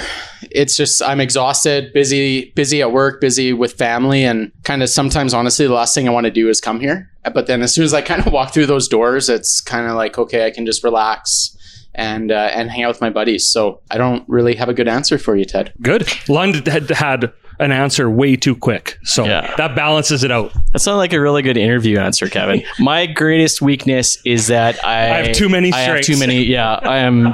it's 0.51 0.77
just 0.77 1.01
I'm 1.01 1.20
exhausted, 1.20 1.94
busy, 1.94 2.51
busy 2.55 2.82
at 2.82 2.91
work, 2.91 3.22
busy 3.22 3.53
with 3.53 3.74
family, 3.74 4.24
and 4.24 4.51
kind 4.63 4.84
of 4.84 4.89
sometimes 4.89 5.34
honestly 5.34 5.65
the 5.67 5.74
last 5.74 5.96
thing 5.96 6.08
I 6.08 6.12
want 6.12 6.25
to 6.25 6.32
do 6.32 6.48
is 6.48 6.62
come 6.62 6.79
here. 6.79 7.10
But 7.34 7.48
then 7.48 7.62
as 7.63 7.74
soon 7.74 7.86
as 7.86 7.94
I 7.94 8.01
kind 8.01 8.25
of 8.25 8.32
walk 8.32 8.53
through 8.53 8.67
those 8.67 8.88
doors, 8.88 9.29
it's 9.29 9.62
kind 9.62 9.88
of 9.88 9.96
like 9.96 10.17
okay, 10.17 10.46
I 10.46 10.51
can 10.51 10.65
just 10.65 10.84
relax 10.84 11.55
and 11.95 12.31
uh, 12.31 12.49
and 12.53 12.69
hang 12.69 12.83
out 12.83 12.89
with 12.89 13.01
my 13.01 13.09
buddies. 13.09 13.47
So 13.47 13.81
I 13.91 13.97
don't 13.97 14.23
really 14.27 14.55
have 14.55 14.69
a 14.69 14.73
good 14.73 14.87
answer 14.87 15.17
for 15.17 15.35
you, 15.35 15.45
Ted. 15.45 15.73
Good. 15.81 16.07
Lund 16.29 16.67
had 16.67 16.89
had 16.89 17.33
an 17.59 17.71
answer 17.71 18.09
way 18.09 18.35
too 18.35 18.53
quick, 18.55 18.97
so 19.03 19.23
Yeah. 19.23 19.55
that 19.55 19.75
balances 19.77 20.25
it 20.25 20.31
out. 20.31 20.51
That 20.73 20.79
sounded 20.79 20.97
like 20.97 21.13
a 21.13 21.21
really 21.21 21.41
good 21.41 21.55
interview 21.55 21.97
answer, 21.99 22.27
Kevin. 22.27 22.63
My 22.79 23.05
greatest 23.05 23.61
weakness 23.61 24.17
is 24.25 24.47
that 24.47 24.83
I, 24.85 24.91
I 25.19 25.23
have 25.27 25.35
too 25.37 25.47
many 25.47 25.71
I 25.71 25.77
have 25.77 25.85
strengths. 26.03 26.07
too 26.07 26.17
many. 26.17 26.43
Yeah, 26.43 26.73
I 26.73 26.97
am. 26.97 27.27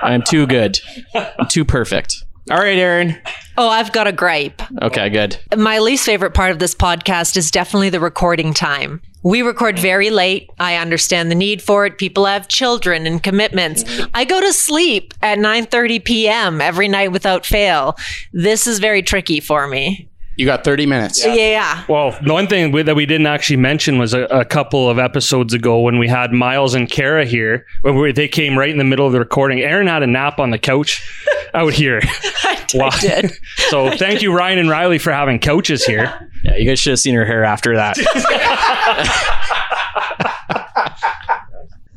I 0.00 0.14
am 0.14 0.22
too 0.22 0.46
good. 0.46 0.78
I'm 1.14 1.46
too 1.48 1.64
perfect. 1.64 2.24
All 2.50 2.58
right, 2.58 2.76
Aaron. 2.76 3.16
Oh, 3.56 3.68
I've 3.68 3.92
got 3.92 4.06
a 4.06 4.12
gripe. 4.12 4.60
Okay, 4.82 5.08
good. 5.08 5.38
My 5.56 5.78
least 5.78 6.04
favorite 6.04 6.34
part 6.34 6.50
of 6.50 6.58
this 6.58 6.74
podcast 6.74 7.36
is 7.38 7.50
definitely 7.50 7.88
the 7.88 8.00
recording 8.00 8.52
time. 8.52 9.00
We 9.22 9.40
record 9.40 9.78
very 9.78 10.10
late. 10.10 10.50
I 10.60 10.76
understand 10.76 11.30
the 11.30 11.34
need 11.34 11.62
for 11.62 11.86
it. 11.86 11.96
People 11.96 12.26
have 12.26 12.48
children 12.48 13.06
and 13.06 13.22
commitments. 13.22 13.84
I 14.12 14.26
go 14.26 14.40
to 14.40 14.52
sleep 14.52 15.14
at 15.22 15.38
9:30 15.38 16.04
p.m. 16.04 16.60
every 16.60 16.88
night 16.88 17.12
without 17.12 17.46
fail. 17.46 17.96
This 18.34 18.66
is 18.66 18.78
very 18.78 19.02
tricky 19.02 19.40
for 19.40 19.66
me. 19.66 20.10
You 20.36 20.46
got 20.46 20.64
30 20.64 20.86
minutes. 20.86 21.24
Yeah. 21.24 21.84
Well, 21.88 22.18
the 22.22 22.32
one 22.32 22.48
thing 22.48 22.72
we, 22.72 22.82
that 22.82 22.96
we 22.96 23.06
didn't 23.06 23.28
actually 23.28 23.56
mention 23.58 23.98
was 23.98 24.14
a, 24.14 24.24
a 24.24 24.44
couple 24.44 24.90
of 24.90 24.98
episodes 24.98 25.54
ago 25.54 25.78
when 25.80 25.98
we 25.98 26.08
had 26.08 26.32
Miles 26.32 26.74
and 26.74 26.90
Kara 26.90 27.24
here, 27.24 27.64
when 27.82 27.94
we, 27.94 28.10
they 28.10 28.26
came 28.26 28.58
right 28.58 28.68
in 28.68 28.78
the 28.78 28.84
middle 28.84 29.06
of 29.06 29.12
the 29.12 29.20
recording. 29.20 29.60
Aaron 29.60 29.86
had 29.86 30.02
a 30.02 30.08
nap 30.08 30.40
on 30.40 30.50
the 30.50 30.58
couch 30.58 31.08
out 31.54 31.72
here. 31.72 32.00
I, 32.44 32.60
Wow. 32.74 32.88
I 32.92 32.98
did. 33.00 33.32
So 33.68 33.96
thank 33.96 34.20
you, 34.20 34.36
Ryan 34.36 34.58
and 34.58 34.68
Riley, 34.68 34.98
for 34.98 35.12
having 35.12 35.38
couches 35.38 35.84
here. 35.84 36.28
Yeah, 36.42 36.56
you 36.56 36.66
guys 36.66 36.80
should 36.80 36.90
have 36.90 36.98
seen 36.98 37.14
her 37.14 37.24
hair 37.24 37.44
after 37.44 37.76
that. 37.76 37.96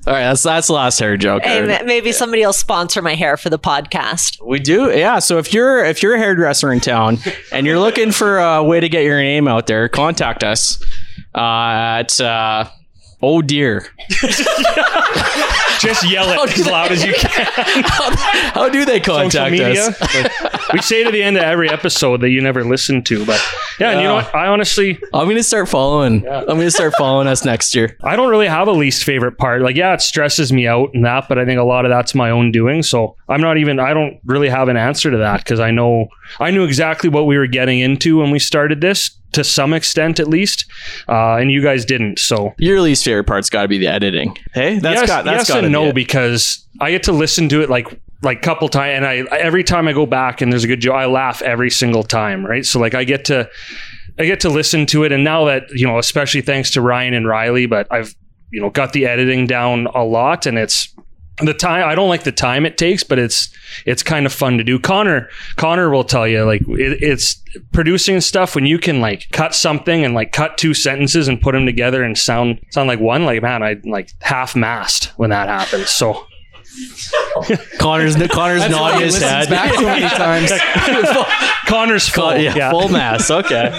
All 0.06 0.14
right, 0.14 0.22
that's 0.22 0.44
that's 0.44 0.68
the 0.68 0.74
last 0.74 1.00
hair 1.00 1.18
joke. 1.18 1.44
Hey, 1.44 1.82
maybe 1.84 2.12
somebody 2.12 2.46
will 2.46 2.54
sponsor 2.54 3.02
my 3.02 3.16
hair 3.16 3.38
for 3.38 3.50
the 3.50 3.58
podcast. 3.58 4.38
We 4.46 4.60
do, 4.60 4.92
yeah. 4.96 5.18
So 5.18 5.40
if 5.40 5.52
you're 5.52 5.84
if 5.84 6.04
you're 6.04 6.14
a 6.14 6.20
hairdresser 6.20 6.72
in 6.72 6.80
town 6.80 7.18
and 7.52 7.66
you're 7.66 7.80
looking 7.80 8.12
for 8.12 8.38
a 8.38 8.64
way 8.64 8.80
to 8.80 8.88
get 8.88 9.04
your 9.04 9.20
name 9.20 9.48
out 9.48 9.66
there, 9.66 9.90
contact 9.90 10.44
us 10.44 10.80
uh, 11.36 11.40
at 12.02 12.22
uh, 12.22 12.70
Oh 13.22 13.42
dear. 13.42 13.88
Just 15.80 16.10
yell 16.10 16.30
it 16.30 16.58
as 16.58 16.66
loud 16.66 16.92
as 16.92 17.04
you 17.04 17.14
can. 17.14 17.46
How 18.54 18.70
do 18.70 18.86
they 18.86 19.00
contact 19.00 19.52
media. 19.52 19.88
us? 19.88 20.72
we 20.74 20.82
say 20.82 21.04
to 21.04 21.12
the 21.12 21.22
end 21.22 21.38
of 21.38 21.44
every 21.44 21.70
episode 21.70 22.22
that 22.22 22.30
you 22.30 22.42
never 22.42 22.64
listen 22.64 23.04
to, 23.04 23.26
but 23.26 23.44
yeah, 23.80 23.92
and 23.92 24.02
you 24.02 24.08
know 24.08 24.16
what? 24.16 24.34
I 24.34 24.48
honestly, 24.48 25.00
I'm 25.14 25.28
gonna 25.28 25.44
start 25.44 25.70
following. 25.70 26.28
I'm 26.28 26.46
gonna 26.46 26.72
start 26.72 26.94
following 26.98 27.28
us 27.28 27.46
next 27.46 27.76
year. 27.76 27.98
I 28.04 28.16
don't 28.16 28.30
really 28.30 28.48
have 28.48 28.68
a 28.68 28.72
least 28.72 29.04
favorite 29.04 29.38
part. 29.38 29.62
Like, 29.62 29.76
yeah, 29.76 29.94
it 29.94 30.02
stresses 30.02 30.52
me 30.52 30.68
out 30.68 30.90
and 30.94 31.06
that, 31.06 31.28
but 31.30 31.38
I 31.38 31.46
think 31.46 31.60
a 31.60 31.64
lot 31.64 31.86
of 31.86 31.90
that's 31.90 32.16
my 32.16 32.30
own 32.30 32.52
doing. 32.52 32.84
So 32.84 33.16
I'm 33.30 33.42
not 33.42 33.58
even, 33.58 33.80
I 33.80 33.94
don't 33.94 34.20
really 34.26 34.50
have 34.50 34.68
an 34.68 34.78
answer 34.78 35.12
to 35.12 35.18
that 35.18 35.44
because 35.44 35.60
I 35.60 35.72
know, 35.72 36.08
I 36.40 36.52
knew 36.52 36.64
exactly 36.64 37.10
what 37.10 37.28
we 37.28 37.38
were 37.38 37.48
getting 37.48 37.80
into 37.80 38.18
when 38.18 38.32
we 38.32 38.40
started 38.40 38.82
this 38.82 39.12
to 39.34 39.44
some 39.44 39.74
extent 39.74 40.20
at 40.20 40.28
least. 40.28 40.66
Uh, 41.08 41.36
and 41.36 41.52
you 41.52 41.62
guys 41.62 41.86
didn't. 41.86 42.20
So 42.20 42.54
Your 42.58 42.82
least 42.82 43.04
favorite 43.04 43.26
part's 43.26 43.50
got 43.50 43.64
to 43.64 43.68
be 43.68 43.78
the 43.78 43.88
editing. 43.88 44.38
Hey, 44.54 44.80
that's 44.80 45.02
yes, 45.02 45.08
got 45.08 45.26
that's 45.26 45.50
yes 45.50 45.56
got 45.56 45.64
and 45.64 45.72
no 45.72 45.88
be 45.88 45.92
because 46.04 46.68
I 46.80 46.92
get 46.92 47.04
to 47.04 47.12
listen 47.12 47.50
to 47.50 47.62
it 47.62 47.70
like 47.70 47.88
like 48.24 48.42
couple 48.42 48.68
times, 48.70 48.98
and 48.98 49.06
I 49.06 49.38
every 49.38 49.64
time 49.64 49.88
I 49.88 49.94
go 49.94 50.06
back 50.06 50.42
and 50.42 50.52
there's 50.52 50.64
a 50.64 50.68
good 50.68 50.82
joke, 50.82 50.96
I 50.96 51.06
laugh 51.06 51.42
every 51.42 51.70
single 51.70 52.04
time, 52.04 52.46
right? 52.46 52.66
So 52.66 52.80
like 52.80 52.96
I 52.96 53.04
get 53.04 53.26
to 53.26 53.50
I 54.20 54.26
get 54.26 54.40
to 54.42 54.50
listen 54.50 54.86
to 54.88 55.04
it, 55.04 55.12
and 55.12 55.24
now 55.24 55.46
that 55.46 55.70
you 55.72 55.86
know, 55.86 56.00
especially 56.00 56.42
thanks 56.42 56.72
to 56.72 56.82
Ryan 56.82 57.14
and 57.14 57.28
Riley, 57.28 57.66
but 57.68 57.88
I've 57.92 58.16
you 58.52 58.62
know 58.62 58.70
got 58.70 58.94
the 58.94 59.06
editing 59.06 59.46
down 59.46 59.88
a 59.88 60.04
lot, 60.04 60.46
and 60.46 60.58
it's 60.58 60.94
the 61.42 61.54
time 61.54 61.88
I 61.88 61.96
don't 61.96 62.10
like 62.10 62.24
the 62.24 62.32
time 62.32 62.66
it 62.66 62.78
takes, 62.78 63.04
but 63.04 63.20
it's 63.20 63.50
it's 63.86 64.02
kind 64.04 64.26
of 64.26 64.34
fun 64.34 64.58
to 64.58 64.64
do. 64.64 64.80
Connor 64.80 65.30
Connor 65.56 65.90
will 65.90 66.04
tell 66.04 66.28
you 66.28 66.44
like 66.44 66.62
it, 66.62 67.04
it's 67.04 67.42
producing 67.72 68.22
stuff 68.22 68.56
when 68.56 68.66
you 68.66 68.80
can 68.80 69.02
like 69.02 69.28
cut 69.32 69.54
something 69.54 70.04
and 70.04 70.14
like 70.14 70.32
cut 70.32 70.58
two 70.58 70.74
sentences 70.74 71.28
and 71.28 71.40
put 71.42 71.54
them 71.54 71.66
together 71.66 72.04
and 72.04 72.18
sound 72.18 72.60
sound 72.72 72.88
like 72.88 73.00
one. 73.00 73.26
Like 73.26 73.42
man, 73.42 73.62
I 73.64 73.78
like 73.86 74.12
half 74.22 74.56
mast 74.56 75.12
when 75.18 75.30
that 75.30 75.48
happens. 75.48 75.90
So 75.92 76.26
Connor's 77.80 78.16
Connor's 78.28 78.70
nodding 78.70 79.02
his 79.02 79.22
head. 79.22 79.50
back 79.50 79.74
so 79.74 79.82
many 79.82 80.08
times. 80.08 80.52
Connor's 81.68 82.08
full. 82.08 82.36
yeah, 82.38 82.56
yeah. 82.56 82.72
full 82.72 82.90
mass. 82.90 83.30
Okay. 83.38 83.78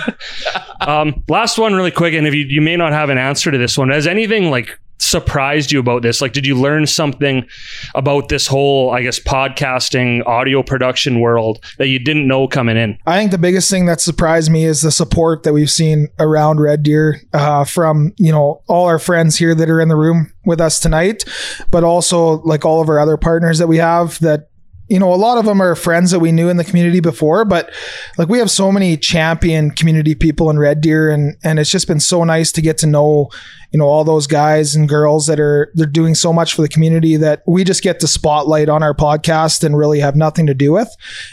Um, 0.80 1.24
last 1.28 1.58
one, 1.58 1.74
really 1.74 1.90
quick, 1.90 2.14
and 2.14 2.26
if 2.26 2.34
you 2.34 2.44
you 2.44 2.60
may 2.60 2.76
not 2.76 2.92
have 2.92 3.10
an 3.10 3.18
answer 3.18 3.50
to 3.50 3.58
this 3.58 3.76
one, 3.76 3.90
has 3.90 4.06
anything 4.06 4.50
like 4.50 4.78
surprised 4.98 5.72
you 5.72 5.80
about 5.80 6.02
this? 6.02 6.20
Like, 6.20 6.32
did 6.32 6.46
you 6.46 6.54
learn 6.54 6.86
something 6.86 7.46
about 7.94 8.28
this 8.28 8.46
whole, 8.46 8.90
I 8.90 9.02
guess, 9.02 9.18
podcasting, 9.18 10.26
audio 10.26 10.62
production 10.62 11.20
world 11.20 11.64
that 11.78 11.88
you 11.88 11.98
didn't 11.98 12.26
know 12.26 12.48
coming 12.48 12.76
in? 12.76 12.98
I 13.06 13.18
think 13.18 13.30
the 13.30 13.38
biggest 13.38 13.70
thing 13.70 13.86
that 13.86 14.00
surprised 14.00 14.50
me 14.50 14.64
is 14.64 14.82
the 14.82 14.90
support 14.90 15.42
that 15.44 15.52
we've 15.52 15.70
seen 15.70 16.08
around 16.18 16.60
Red 16.60 16.82
Deer 16.82 17.20
uh, 17.32 17.64
from 17.64 18.12
you 18.16 18.32
know 18.32 18.62
all 18.68 18.86
our 18.86 18.98
friends 18.98 19.36
here 19.36 19.54
that 19.54 19.70
are 19.70 19.80
in 19.80 19.88
the 19.88 19.96
room 19.96 20.32
with 20.44 20.60
us 20.60 20.80
tonight, 20.80 21.24
but 21.70 21.84
also 21.84 22.40
like 22.42 22.64
all 22.64 22.80
of 22.80 22.88
our 22.88 22.98
other 22.98 23.16
partners 23.16 23.58
that 23.58 23.66
we 23.66 23.76
have 23.76 24.18
that 24.20 24.48
you 24.88 24.98
know 24.98 25.12
a 25.12 25.16
lot 25.16 25.38
of 25.38 25.44
them 25.44 25.60
are 25.60 25.74
friends 25.74 26.10
that 26.10 26.18
we 26.18 26.32
knew 26.32 26.48
in 26.48 26.56
the 26.56 26.64
community 26.64 27.00
before 27.00 27.44
but 27.44 27.70
like 28.16 28.28
we 28.28 28.38
have 28.38 28.50
so 28.50 28.72
many 28.72 28.96
champion 28.96 29.70
community 29.70 30.14
people 30.14 30.50
in 30.50 30.58
red 30.58 30.80
deer 30.80 31.10
and 31.10 31.36
and 31.44 31.58
it's 31.58 31.70
just 31.70 31.86
been 31.86 32.00
so 32.00 32.24
nice 32.24 32.50
to 32.52 32.62
get 32.62 32.78
to 32.78 32.86
know 32.86 33.28
you 33.70 33.78
know 33.78 33.86
all 33.86 34.04
those 34.04 34.26
guys 34.26 34.74
and 34.74 34.88
girls 34.88 35.26
that 35.26 35.38
are 35.38 35.70
they're 35.74 35.86
doing 35.86 36.14
so 36.14 36.32
much 36.32 36.54
for 36.54 36.62
the 36.62 36.68
community 36.68 37.16
that 37.16 37.42
we 37.46 37.64
just 37.64 37.82
get 37.82 38.00
to 38.00 38.08
spotlight 38.08 38.68
on 38.68 38.82
our 38.82 38.94
podcast 38.94 39.62
and 39.62 39.76
really 39.76 40.00
have 40.00 40.16
nothing 40.16 40.46
to 40.46 40.54
do 40.54 40.72
with 40.72 40.88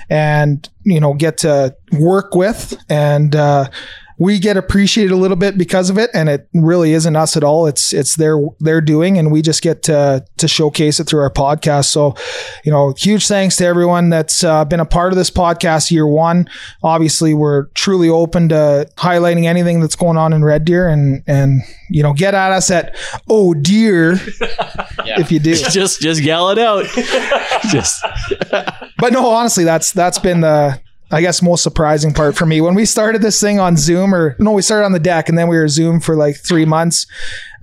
and 0.10 0.70
you 0.84 1.00
know 1.00 1.14
get 1.14 1.38
to 1.38 1.76
work 1.94 2.36
with 2.36 2.78
and 2.90 3.36
uh 3.36 3.68
we 4.18 4.40
get 4.40 4.58
appreciated 4.58 5.12
a 5.12 5.18
little 5.18 5.38
bit 5.38 5.58
because 5.58 5.90
of 5.90 5.98
it 5.98 6.10
and 6.14 6.30
it 6.30 6.48
really 6.54 6.94
isn't 6.94 7.16
us 7.16 7.36
at 7.36 7.44
all. 7.44 7.68
It's 7.68 7.94
it's 7.94 8.16
their 8.16 8.38
their 8.60 8.82
doing 8.82 9.18
and 9.18 9.32
we 9.32 9.42
just 9.42 9.62
get 9.62 9.84
to 9.84 10.26
to 10.38 10.48
showcase 10.48 11.00
it 11.00 11.06
through 11.06 11.22
our 11.22 11.32
podcast. 11.32 11.86
So 11.86 12.16
you 12.64 12.72
know 12.72 12.94
huge 12.98 13.28
thanks 13.28 13.56
to 13.58 13.66
everyone 13.66 14.10
that's 14.10 14.44
uh, 14.44 14.66
been 14.66 14.80
a 14.80 14.86
part 14.86 15.12
of 15.12 15.18
this 15.18 15.30
podcast 15.30 15.92
year 15.92 16.08
one. 16.08 16.50
Obviously 16.84 17.34
we're 17.34 17.66
truly 17.74 18.10
open 18.10 18.50
to 18.50 18.90
highlighting 18.98 19.46
anything 19.46 19.80
that's 19.80 19.96
going 19.96 20.18
on 20.18 20.34
in 20.34 20.44
red 20.44 20.66
deer 20.66 20.88
and 20.88 21.24
and 21.28 21.62
you 21.90 22.02
know 22.02 22.14
get 22.14 22.34
at 22.34 22.52
us 22.52 22.72
at 22.72 22.96
oh 23.30 23.54
dear 23.54 24.14
if 25.18 25.32
you 25.32 25.40
do. 25.40 25.56
Just 25.76 26.02
just 26.02 26.22
yell 26.22 26.50
it 26.50 26.60
out. 26.60 26.86
just. 27.70 28.04
But 28.98 29.12
no, 29.12 29.28
honestly, 29.28 29.64
that's 29.64 29.92
that's 29.92 30.20
been 30.20 30.42
the 30.42 30.80
I 31.12 31.22
guess 31.22 31.42
most 31.42 31.62
surprising 31.62 32.14
part 32.14 32.36
for 32.36 32.46
me 32.46 32.62
when 32.62 32.74
we 32.74 32.86
started 32.86 33.22
this 33.22 33.40
thing 33.40 33.60
on 33.60 33.78
Zoom 33.78 34.14
or 34.14 34.36
no, 34.40 34.52
we 34.52 34.62
started 34.64 34.86
on 34.86 34.92
the 34.92 35.00
deck 35.00 35.30
and 35.30 35.38
then 35.38 35.48
we 35.48 35.58
were 35.58 35.68
Zoom 35.68 36.00
for 36.00 36.16
like 36.16 36.38
three 36.38 36.66
months. 36.66 37.06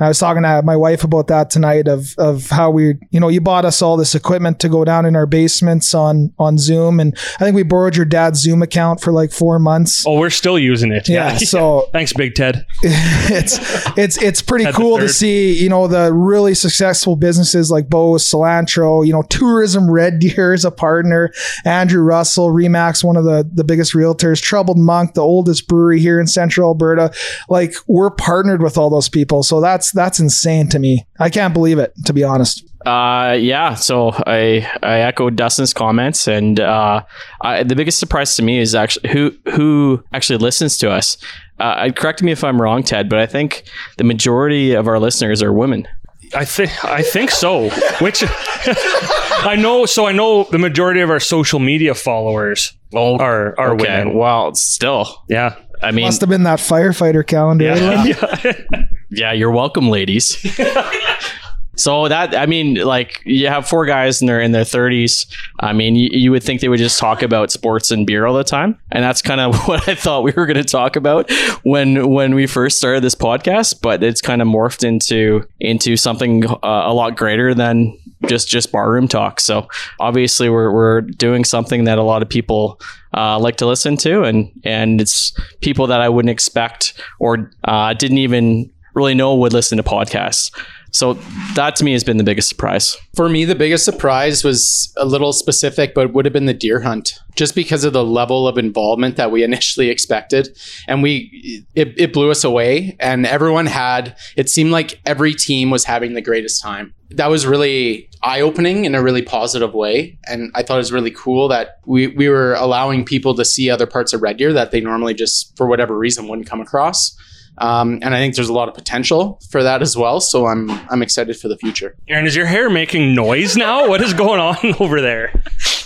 I 0.02 0.08
was 0.08 0.18
talking 0.18 0.42
to 0.42 0.62
my 0.62 0.76
wife 0.76 1.04
about 1.04 1.28
that 1.28 1.50
tonight 1.50 1.88
of 1.88 2.14
of 2.18 2.48
how 2.50 2.70
we 2.70 2.94
you 3.10 3.20
know 3.20 3.28
you 3.28 3.40
bought 3.40 3.64
us 3.64 3.82
all 3.82 3.96
this 3.96 4.14
equipment 4.14 4.60
to 4.60 4.68
go 4.68 4.84
down 4.84 5.06
in 5.06 5.16
our 5.16 5.26
basements 5.26 5.94
on 5.94 6.32
on 6.38 6.58
Zoom 6.58 7.00
and 7.00 7.16
I 7.36 7.44
think 7.44 7.54
we 7.54 7.62
borrowed 7.62 7.96
your 7.96 8.04
dad's 8.04 8.40
Zoom 8.40 8.62
account 8.62 9.00
for 9.00 9.12
like 9.12 9.32
four 9.32 9.58
months. 9.58 10.04
Oh, 10.06 10.18
we're 10.18 10.30
still 10.30 10.58
using 10.58 10.92
it. 10.92 11.08
Yeah, 11.08 11.36
so 11.36 11.88
thanks, 11.92 12.12
Big 12.12 12.34
Ted. 12.34 12.66
it's 12.82 13.58
it's 13.96 14.20
it's 14.22 14.42
pretty 14.42 14.70
cool 14.72 14.98
to 14.98 15.08
see 15.08 15.60
you 15.62 15.68
know 15.68 15.86
the 15.86 16.12
really 16.12 16.54
successful 16.54 17.16
businesses 17.16 17.70
like 17.70 17.88
Bo's, 17.88 18.28
Cilantro, 18.28 19.06
you 19.06 19.12
know 19.12 19.22
Tourism 19.22 19.90
Red 19.90 20.18
Deer 20.18 20.52
is 20.52 20.64
a 20.64 20.70
partner, 20.70 21.32
Andrew 21.64 22.02
Russell, 22.02 22.48
Remax, 22.48 23.04
one 23.04 23.16
of 23.16 23.24
the 23.24 23.48
the 23.52 23.64
biggest 23.64 23.94
realtors, 23.94 24.40
Troubled 24.40 24.78
Monk, 24.78 25.14
the 25.14 25.22
oldest 25.22 25.68
brewery 25.68 26.00
here 26.00 26.20
in 26.20 26.26
Central 26.26 26.68
Alberta. 26.68 27.12
Like 27.48 27.74
we're 27.86 28.10
partnered 28.10 28.62
with 28.62 28.76
all 28.76 28.90
those 28.90 29.08
people, 29.08 29.42
so 29.42 29.60
that's 29.60 29.91
that's 29.92 30.18
insane 30.20 30.68
to 30.70 30.78
me. 30.78 31.06
I 31.20 31.30
can't 31.30 31.54
believe 31.54 31.78
it 31.78 31.92
to 32.06 32.12
be 32.12 32.24
honest. 32.24 32.64
Uh, 32.84 33.36
yeah. 33.38 33.74
So 33.74 34.10
I 34.26 34.68
I 34.82 35.00
echo 35.00 35.30
Dustin's 35.30 35.72
comments, 35.72 36.26
and 36.26 36.58
uh, 36.58 37.02
I, 37.40 37.62
the 37.62 37.76
biggest 37.76 37.98
surprise 38.00 38.34
to 38.36 38.42
me 38.42 38.58
is 38.58 38.74
actually 38.74 39.10
who 39.10 39.32
who 39.52 40.02
actually 40.12 40.38
listens 40.38 40.76
to 40.78 40.90
us. 40.90 41.16
Uh, 41.60 41.90
correct 41.92 42.22
me 42.24 42.32
if 42.32 42.42
I'm 42.42 42.60
wrong, 42.60 42.82
Ted, 42.82 43.08
but 43.08 43.20
I 43.20 43.26
think 43.26 43.62
the 43.98 44.04
majority 44.04 44.72
of 44.74 44.88
our 44.88 44.98
listeners 44.98 45.42
are 45.42 45.52
women. 45.52 45.86
I 46.34 46.44
think 46.44 46.84
I 46.84 47.02
think 47.02 47.30
so. 47.30 47.68
Which 48.00 48.24
I 48.26 49.56
know. 49.58 49.86
So 49.86 50.06
I 50.06 50.12
know 50.12 50.44
the 50.44 50.58
majority 50.58 51.00
of 51.00 51.10
our 51.10 51.20
social 51.20 51.58
media 51.60 51.94
followers 51.94 52.72
Oh, 52.94 53.16
are 53.18 53.54
are 53.60 53.74
okay. 53.74 54.00
women. 54.04 54.16
Well, 54.18 54.54
still, 54.54 55.22
Yeah. 55.28 55.54
I 55.82 55.90
mean, 55.90 56.04
Must 56.04 56.20
have 56.20 56.30
been 56.30 56.44
that 56.44 56.58
firefighter 56.58 57.26
calendar. 57.26 57.74
Lynn? 57.74 58.06
Yeah. 58.06 58.82
yeah, 59.10 59.32
you're 59.32 59.50
welcome, 59.50 59.88
ladies. 59.88 60.36
So 61.76 62.08
that 62.08 62.36
I 62.36 62.46
mean, 62.46 62.74
like 62.74 63.22
you 63.24 63.48
have 63.48 63.66
four 63.66 63.86
guys 63.86 64.20
and 64.20 64.28
they're 64.28 64.40
in 64.40 64.52
their 64.52 64.64
thirties. 64.64 65.26
I 65.60 65.72
mean, 65.72 65.96
you, 65.96 66.10
you 66.12 66.30
would 66.30 66.42
think 66.42 66.60
they 66.60 66.68
would 66.68 66.78
just 66.78 66.98
talk 66.98 67.22
about 67.22 67.50
sports 67.50 67.90
and 67.90 68.06
beer 68.06 68.26
all 68.26 68.34
the 68.34 68.44
time, 68.44 68.78
and 68.90 69.02
that's 69.02 69.22
kind 69.22 69.40
of 69.40 69.56
what 69.66 69.88
I 69.88 69.94
thought 69.94 70.22
we 70.22 70.32
were 70.32 70.44
going 70.46 70.56
to 70.56 70.64
talk 70.64 70.96
about 70.96 71.30
when 71.62 72.10
when 72.10 72.34
we 72.34 72.46
first 72.46 72.76
started 72.76 73.02
this 73.02 73.14
podcast. 73.14 73.80
But 73.80 74.02
it's 74.02 74.20
kind 74.20 74.42
of 74.42 74.48
morphed 74.48 74.84
into 74.84 75.46
into 75.60 75.96
something 75.96 76.44
uh, 76.46 76.58
a 76.62 76.92
lot 76.92 77.16
greater 77.16 77.54
than 77.54 77.98
just 78.26 78.48
just 78.48 78.70
barroom 78.70 79.08
talk. 79.08 79.40
So 79.40 79.68
obviously, 79.98 80.50
we're 80.50 80.70
we're 80.70 81.00
doing 81.00 81.44
something 81.44 81.84
that 81.84 81.96
a 81.96 82.02
lot 82.02 82.20
of 82.20 82.28
people 82.28 82.80
uh, 83.14 83.38
like 83.38 83.56
to 83.56 83.66
listen 83.66 83.96
to, 83.98 84.24
and 84.24 84.50
and 84.64 85.00
it's 85.00 85.32
people 85.60 85.86
that 85.86 86.02
I 86.02 86.10
wouldn't 86.10 86.30
expect 86.30 87.00
or 87.18 87.50
uh, 87.64 87.94
didn't 87.94 88.18
even 88.18 88.70
really 88.94 89.14
know 89.14 89.34
would 89.36 89.52
listen 89.52 89.78
to 89.78 89.82
podcasts. 89.82 90.50
So 90.92 91.14
that 91.54 91.74
to 91.76 91.84
me 91.84 91.92
has 91.92 92.04
been 92.04 92.18
the 92.18 92.24
biggest 92.24 92.50
surprise. 92.50 92.96
For 93.14 93.28
me, 93.28 93.46
the 93.46 93.54
biggest 93.54 93.84
surprise 93.84 94.44
was 94.44 94.92
a 94.98 95.06
little 95.06 95.32
specific, 95.32 95.94
but 95.94 96.12
would 96.12 96.26
have 96.26 96.34
been 96.34 96.44
the 96.44 96.52
deer 96.52 96.80
hunt, 96.80 97.18
just 97.34 97.54
because 97.54 97.84
of 97.84 97.94
the 97.94 98.04
level 98.04 98.46
of 98.46 98.58
involvement 98.58 99.16
that 99.16 99.30
we 99.30 99.42
initially 99.52 99.88
expected, 99.88 100.56
and 100.86 101.02
we 101.02 101.64
it, 101.74 101.98
it 101.98 102.12
blew 102.12 102.30
us 102.30 102.44
away. 102.44 102.96
And 103.00 103.26
everyone 103.26 103.66
had 103.66 104.16
it 104.36 104.50
seemed 104.50 104.70
like 104.70 105.00
every 105.06 105.32
team 105.32 105.70
was 105.70 105.84
having 105.84 106.12
the 106.12 106.20
greatest 106.20 106.62
time. 106.62 106.94
That 107.10 107.28
was 107.28 107.46
really 107.46 108.08
eye 108.22 108.42
opening 108.42 108.84
in 108.84 108.94
a 108.94 109.02
really 109.02 109.22
positive 109.22 109.72
way, 109.72 110.18
and 110.28 110.52
I 110.54 110.62
thought 110.62 110.74
it 110.74 110.78
was 110.78 110.92
really 110.92 111.10
cool 111.10 111.48
that 111.48 111.78
we 111.86 112.08
we 112.08 112.28
were 112.28 112.52
allowing 112.54 113.06
people 113.06 113.34
to 113.36 113.46
see 113.46 113.70
other 113.70 113.86
parts 113.86 114.12
of 114.12 114.20
Red 114.20 114.36
Deer 114.36 114.52
that 114.52 114.72
they 114.72 114.80
normally 114.80 115.14
just 115.14 115.56
for 115.56 115.66
whatever 115.66 115.96
reason 115.96 116.28
wouldn't 116.28 116.48
come 116.48 116.60
across. 116.60 117.16
Um, 117.58 117.98
and 118.02 118.14
I 118.14 118.18
think 118.18 118.34
there's 118.34 118.48
a 118.48 118.52
lot 118.52 118.68
of 118.68 118.74
potential 118.74 119.40
for 119.50 119.62
that 119.62 119.82
as 119.82 119.96
well. 119.96 120.20
So 120.20 120.46
I'm 120.46 120.70
I'm 120.90 121.02
excited 121.02 121.36
for 121.36 121.48
the 121.48 121.56
future. 121.56 121.94
Aaron, 122.08 122.26
is 122.26 122.34
your 122.34 122.46
hair 122.46 122.70
making 122.70 123.14
noise 123.14 123.56
now? 123.56 123.88
What 123.88 124.00
is 124.00 124.14
going 124.14 124.40
on 124.40 124.56
over 124.80 125.00
there? 125.00 125.32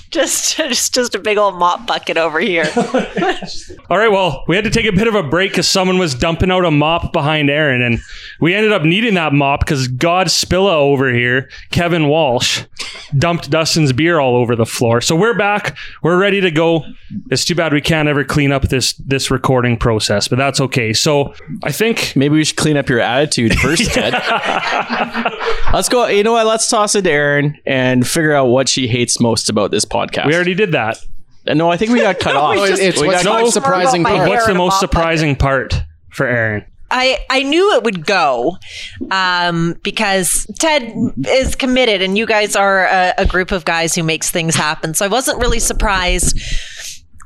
Just, 0.17 0.57
just, 0.57 0.95
just 0.95 1.15
a 1.15 1.19
big 1.19 1.37
old 1.37 1.57
mop 1.57 1.87
bucket 1.87 2.17
over 2.17 2.39
here. 2.39 2.65
All 3.91 3.99
right, 3.99 4.11
well, 4.11 4.45
we 4.49 4.57
had 4.57 4.65
to 4.65 4.71
take 4.71 4.87
a 4.87 4.93
bit 4.93 5.09
of 5.09 5.15
a 5.15 5.23
break 5.23 5.51
because 5.51 5.69
someone 5.69 5.99
was 5.99 6.15
dumping 6.15 6.51
out 6.51 6.65
a 6.65 6.71
mop 6.71 7.13
behind 7.13 7.51
Aaron, 7.51 7.83
and 7.83 8.01
we 8.41 8.55
ended 8.55 8.73
up 8.73 8.83
needing 8.83 9.15
that 9.15 9.33
mop 9.33 9.61
because 9.61 9.89
God 9.89 10.29
Spilla 10.29 10.73
over 10.75 11.13
here, 11.13 11.51
Kevin 11.71 12.09
Walsh, 12.09 12.65
dumped 13.19 13.51
Dustin's 13.51 13.93
beer 13.93 14.19
all 14.19 14.37
over 14.37 14.57
the 14.57 14.65
floor. 14.65 15.01
So 15.01 15.17
we're 15.17 15.37
back. 15.37 15.77
We're 16.03 16.19
ready 16.19 16.41
to 16.41 16.51
go. 16.51 16.85
It's 17.31 17.45
too 17.45 17.55
bad 17.55 17.73
we 17.73 17.81
can't 17.81 18.09
ever 18.09 18.25
clean 18.25 18.53
up 18.53 18.63
this 18.69 18.95
this 18.95 19.31
recording 19.31 19.77
process, 19.77 20.29
but 20.29 20.37
that's 20.37 20.61
okay. 20.61 20.93
So 20.93 21.35
I 21.63 21.73
think 21.73 22.15
Maybe 22.17 22.37
we 22.37 22.45
should 22.45 22.57
clean 22.57 22.77
up 22.77 22.89
your 22.89 23.01
attitude 23.01 23.59
first, 23.59 23.91
Ted. 23.93 24.13
Let's 25.73 25.89
go. 25.89 26.07
You 26.07 26.23
know 26.23 26.33
what? 26.33 26.47
Let's 26.47 26.69
toss 26.69 26.95
it 26.95 27.03
to 27.03 27.11
Aaron 27.11 27.59
and 27.67 28.07
figure 28.07 28.33
out 28.33 28.47
what 28.47 28.69
she 28.69 28.87
hates 28.87 29.21
most 29.21 29.51
about 29.51 29.71
this 29.71 29.85
podcast. 29.85 29.96
We 30.27 30.35
already 30.35 30.55
did 30.55 30.73
that. 30.73 30.99
Uh, 31.49 31.55
no, 31.55 31.71
I 31.71 31.77
think 31.77 31.93
we 31.93 32.01
got 32.01 32.19
cut 32.19 32.37
off. 32.45 32.57
It- 32.57 32.79
it's 32.81 33.01
We 33.01 33.07
what's 33.09 33.23
got- 33.25 33.37
the 33.39 33.43
most 33.45 33.55
surprising 33.55 34.03
More 34.03 34.13
part. 34.17 34.29
What's 34.29 34.45
the 34.47 34.51
in 34.53 34.57
a 34.57 34.59
most 34.59 34.73
mop 34.75 34.81
bucket. 34.81 34.91
surprising 34.91 35.37
part 35.37 35.75
for 36.11 36.27
Aaron? 36.27 36.65
I, 36.89 37.19
I 37.31 37.43
knew 37.43 37.75
it 37.75 37.83
would 37.83 38.07
go 38.07 38.59
um, 39.11 39.75
because 39.83 40.47
Ted 40.61 40.93
is 41.29 41.57
committed, 41.57 42.01
and 42.01 42.17
you 42.17 42.27
guys 42.27 42.55
are 42.55 42.87
a, 42.87 43.13
a 43.19 43.27
group 43.27 43.51
of 43.51 43.65
guys 43.65 43.95
who 43.97 44.05
makes 44.05 44.31
things 44.31 44.55
happen. 44.55 44.95
So 44.95 45.05
I 45.05 45.09
wasn't 45.09 45.41
really 45.41 45.59
surprised 45.59 46.39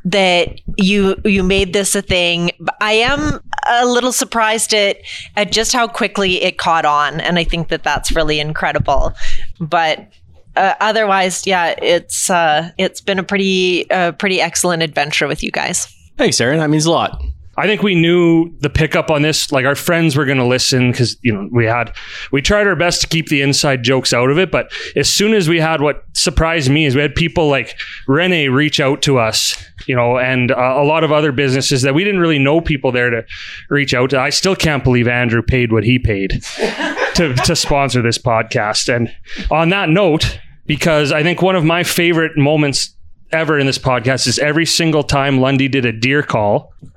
that 0.06 0.59
you 0.78 1.14
you 1.26 1.42
made 1.42 1.74
this 1.74 1.94
a 1.94 2.00
thing. 2.00 2.52
But 2.59 2.74
I 2.80 2.92
am 2.92 3.40
a 3.70 3.85
little 3.85 4.12
surprised 4.12 4.72
at 4.72 4.96
at 5.37 5.52
just 5.52 5.74
how 5.74 5.87
quickly 5.87 6.42
it 6.42 6.56
caught 6.56 6.87
on, 6.87 7.20
and 7.20 7.38
I 7.38 7.44
think 7.44 7.68
that 7.68 7.83
that's 7.83 8.16
really 8.16 8.40
incredible. 8.40 9.12
But 9.61 10.09
uh, 10.56 10.74
otherwise, 10.80 11.46
yeah, 11.46 11.74
it's 11.82 12.30
uh, 12.30 12.70
it's 12.78 13.00
been 13.00 13.18
a 13.18 13.22
pretty 13.22 13.90
uh, 13.90 14.12
pretty 14.12 14.40
excellent 14.40 14.82
adventure 14.82 15.26
with 15.26 15.42
you 15.42 15.50
guys. 15.50 15.86
Thanks, 16.16 16.40
Erin. 16.40 16.58
That 16.58 16.70
means 16.70 16.86
a 16.86 16.90
lot. 16.90 17.20
I 17.56 17.66
think 17.66 17.82
we 17.82 17.94
knew 17.94 18.50
the 18.60 18.70
pickup 18.70 19.10
on 19.10 19.22
this. 19.22 19.50
Like 19.50 19.66
our 19.66 19.74
friends 19.74 20.16
were 20.16 20.24
going 20.24 20.38
to 20.38 20.46
listen 20.46 20.92
because 20.92 21.16
you 21.22 21.32
know 21.32 21.48
we 21.52 21.66
had 21.66 21.94
we 22.30 22.40
tried 22.40 22.66
our 22.66 22.76
best 22.76 23.00
to 23.02 23.06
keep 23.06 23.28
the 23.28 23.42
inside 23.42 23.82
jokes 23.82 24.12
out 24.12 24.30
of 24.30 24.38
it. 24.38 24.50
But 24.50 24.72
as 24.96 25.12
soon 25.12 25.34
as 25.34 25.48
we 25.48 25.58
had 25.58 25.80
what 25.80 26.04
surprised 26.14 26.70
me 26.70 26.86
is 26.86 26.94
we 26.94 27.02
had 27.02 27.14
people 27.14 27.48
like 27.48 27.76
Rene 28.06 28.48
reach 28.48 28.78
out 28.80 29.02
to 29.02 29.18
us, 29.18 29.62
you 29.86 29.96
know, 29.96 30.18
and 30.18 30.52
uh, 30.52 30.54
a 30.54 30.84
lot 30.84 31.02
of 31.02 31.12
other 31.12 31.32
businesses 31.32 31.82
that 31.82 31.94
we 31.94 32.04
didn't 32.04 32.20
really 32.20 32.38
know 32.38 32.60
people 32.60 32.92
there 32.92 33.10
to 33.10 33.24
reach 33.68 33.94
out 33.94 34.10
to. 34.10 34.20
I 34.20 34.30
still 34.30 34.56
can't 34.56 34.84
believe 34.84 35.08
Andrew 35.08 35.42
paid 35.42 35.72
what 35.72 35.84
he 35.84 35.98
paid 35.98 36.30
to 37.14 37.34
to 37.44 37.56
sponsor 37.56 38.00
this 38.00 38.18
podcast. 38.18 38.94
And 38.94 39.14
on 39.50 39.70
that 39.70 39.88
note, 39.88 40.38
because 40.66 41.10
I 41.10 41.24
think 41.24 41.42
one 41.42 41.56
of 41.56 41.64
my 41.64 41.82
favorite 41.82 42.38
moments 42.38 42.94
ever 43.33 43.59
in 43.59 43.66
this 43.66 43.79
podcast 43.79 44.27
is 44.27 44.38
every 44.38 44.66
single 44.66 45.03
time 45.03 45.40
Lundy 45.40 45.69
did 45.69 45.85
a 45.85 45.93
deer 45.93 46.23
call. 46.23 46.73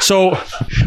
so 0.00 0.36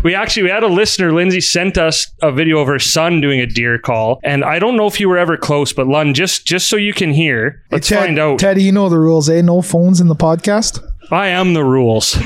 we 0.03 0.13
actually 0.13 0.43
we 0.43 0.49
had 0.49 0.63
a 0.63 0.67
listener 0.67 1.13
lindsay 1.13 1.39
sent 1.39 1.77
us 1.77 2.11
a 2.21 2.31
video 2.31 2.59
of 2.59 2.67
her 2.67 2.77
son 2.77 3.21
doing 3.21 3.39
a 3.39 3.45
deer 3.45 3.79
call 3.79 4.19
and 4.23 4.43
i 4.43 4.59
don't 4.59 4.75
know 4.75 4.85
if 4.85 4.99
you 4.99 5.07
were 5.07 5.17
ever 5.17 5.37
close 5.37 5.71
but 5.71 5.87
lund 5.87 6.13
just 6.13 6.45
just 6.45 6.67
so 6.67 6.75
you 6.75 6.93
can 6.93 7.11
hear 7.13 7.63
let's 7.71 7.87
Ted, 7.87 7.99
find 7.99 8.19
out 8.19 8.37
Teddy, 8.37 8.63
you 8.63 8.71
know 8.73 8.89
the 8.89 8.99
rules, 8.99 9.29
eh? 9.29 9.41
No 9.41 9.61
phones 9.61 10.01
in 10.01 10.07
the 10.07 10.15
podcast. 10.15 10.83
i 11.09 11.27
am 11.27 11.53
the 11.53 11.63
rules 11.63 12.17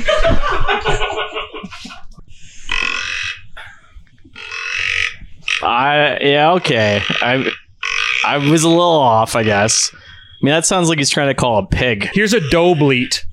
I 5.62 6.20
yeah 6.22 6.52
okay. 6.54 7.02
I 7.22 7.52
I 8.26 8.38
was 8.38 8.64
a 8.64 8.70
little 8.70 8.84
off, 8.84 9.36
I 9.36 9.44
guess. 9.44 9.92
I 9.94 9.98
mean, 10.46 10.54
that 10.54 10.66
sounds 10.66 10.90
like 10.90 10.98
he's 10.98 11.10
trying 11.10 11.28
to 11.28 11.34
call 11.34 11.60
a 11.60 11.66
pig. 11.68 12.10
here's 12.14 12.34
a 12.34 12.42
doe 12.50 12.76
bleat 12.76 13.26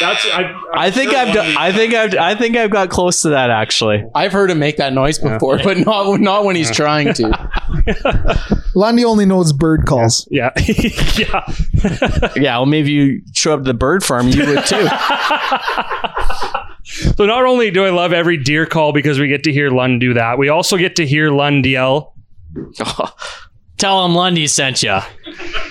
that's 0.00 0.24
I, 0.26 0.60
I 0.72 0.90
think 0.90 1.12
I've 1.12 1.34
done, 1.34 1.56
I 1.58 1.72
think 1.72 1.94
I've 1.94 2.14
I 2.14 2.34
think 2.34 2.56
I've 2.56 2.70
got 2.70 2.90
close 2.90 3.22
to 3.22 3.30
that 3.30 3.50
actually. 3.50 4.04
I've 4.14 4.32
heard 4.32 4.50
him 4.50 4.58
make 4.58 4.76
that 4.76 4.92
noise 4.92 5.18
before, 5.18 5.58
but 5.58 5.78
not 5.78 6.20
not 6.20 6.44
when 6.44 6.54
he's 6.56 6.70
trying 6.70 7.12
to. 7.14 8.62
Lundy 8.74 9.04
only 9.04 9.26
knows 9.26 9.52
bird 9.52 9.86
calls. 9.86 10.28
yeah 10.30 10.50
yeah 11.16 11.52
Yeah, 12.36 12.58
well 12.58 12.66
maybe 12.66 12.90
you 12.92 13.22
show 13.34 13.54
up 13.54 13.60
to 13.60 13.64
the 13.64 13.74
bird 13.74 14.04
farm, 14.04 14.28
you 14.28 14.46
would 14.46 14.64
too. 14.66 14.86
so 16.84 17.26
not 17.26 17.44
only 17.44 17.70
do 17.70 17.84
i 17.84 17.90
love 17.90 18.12
every 18.12 18.36
deer 18.36 18.66
call 18.66 18.92
because 18.92 19.18
we 19.18 19.26
get 19.26 19.44
to 19.44 19.52
hear 19.52 19.70
lund 19.70 20.00
do 20.00 20.14
that 20.14 20.38
we 20.38 20.48
also 20.48 20.76
get 20.76 20.96
to 20.96 21.06
hear 21.06 21.30
lund 21.30 21.64
yell 21.66 22.14
Tell 23.84 24.02
him 24.06 24.14
Lundy 24.14 24.46
sent 24.46 24.82
you. 24.82 24.98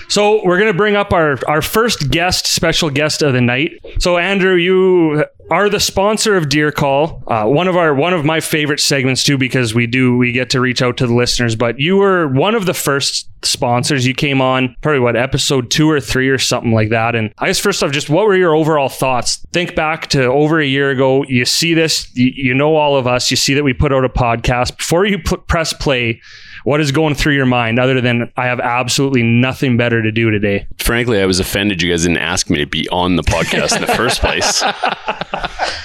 So 0.08 0.46
we're 0.46 0.60
gonna 0.60 0.72
bring 0.72 0.96
up 0.96 1.14
our 1.14 1.40
our 1.48 1.64
first 1.64 2.12
guest, 2.12 2.46
special 2.46 2.92
guest 2.92 3.24
of 3.24 3.34
the 3.34 3.42
night. 3.42 3.72
So 3.98 4.20
Andrew, 4.20 4.54
you 4.54 5.26
are 5.50 5.68
the 5.68 5.80
sponsor 5.80 6.38
of 6.38 6.48
Deer 6.48 6.72
Call, 6.72 7.24
uh, 7.26 7.46
one 7.46 7.68
of 7.68 7.76
our 7.76 7.96
one 7.96 8.14
of 8.14 8.24
my 8.24 8.40
favorite 8.40 8.80
segments 8.80 9.24
too, 9.24 9.40
because 9.40 9.74
we 9.74 9.88
do 9.88 10.16
we 10.16 10.32
get 10.32 10.52
to 10.52 10.60
reach 10.60 10.84
out 10.84 10.98
to 10.98 11.08
the 11.08 11.14
listeners. 11.16 11.56
But 11.56 11.80
you 11.80 11.98
were 11.98 12.28
one 12.28 12.54
of 12.54 12.68
the 12.68 12.76
first 12.76 13.28
sponsors. 13.44 14.06
You 14.06 14.14
came 14.14 14.42
on 14.42 14.76
probably 14.82 15.00
what 15.00 15.16
episode 15.16 15.72
two 15.72 15.90
or 15.90 16.00
three 16.00 16.30
or 16.30 16.38
something 16.38 16.72
like 16.72 16.90
that. 16.90 17.16
And 17.16 17.34
I 17.40 17.48
guess 17.48 17.58
first 17.58 17.82
off, 17.82 17.92
just 17.92 18.12
what 18.12 18.28
were 18.28 18.36
your 18.36 18.56
overall 18.56 18.90
thoughts? 18.90 19.44
Think 19.54 19.76
back 19.76 20.08
to 20.12 20.26
over 20.26 20.60
a 20.60 20.66
year 20.68 20.92
ago. 20.92 21.26
You 21.28 21.46
see 21.46 21.74
this, 21.74 22.16
you, 22.16 22.32
you 22.36 22.54
know 22.54 22.76
all 22.76 22.96
of 22.96 23.08
us. 23.08 23.32
You 23.32 23.38
see 23.38 23.56
that 23.56 23.64
we 23.64 23.74
put 23.74 23.92
out 23.92 24.06
a 24.06 24.10
podcast 24.10 24.78
before 24.78 25.08
you 25.08 25.18
pl- 25.18 25.40
press 25.40 25.74
play. 25.74 26.22
What 26.64 26.80
is 26.80 26.92
going 26.92 27.16
through 27.16 27.34
your 27.34 27.46
mind 27.46 27.78
other 27.78 28.00
than 28.00 28.32
I 28.38 28.46
have 28.46 28.60
absolutely 28.60 29.22
nothing 29.22 29.76
better 29.76 30.02
to 30.02 30.12
do 30.12 30.32
today? 30.32 30.68
Frankly, 30.80 31.22
I 31.22 31.26
was 31.26 31.40
offended 31.40 31.82
you 31.82 31.92
guys 31.92 32.04
didn't 32.04 32.18
ask 32.20 32.50
me 32.50 32.58
to 32.60 32.66
be 32.66 32.88
on 32.90 33.18
the 33.18 33.24
podcast 33.24 33.76
in 33.76 33.82
the 33.82 33.94
first 33.94 34.22
place. 34.22 34.64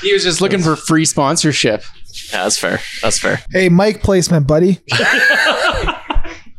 He 0.01 0.13
was 0.13 0.23
just 0.23 0.41
looking 0.41 0.61
for 0.61 0.77
free 0.77 1.05
sponsorship. 1.05 1.83
Yeah, 2.33 2.45
that's 2.45 2.59
fair. 2.59 2.81
That's 3.03 3.19
fair. 3.19 3.43
Hey, 3.51 3.69
mic 3.69 4.03
placement, 4.03 4.47
buddy. 4.47 4.79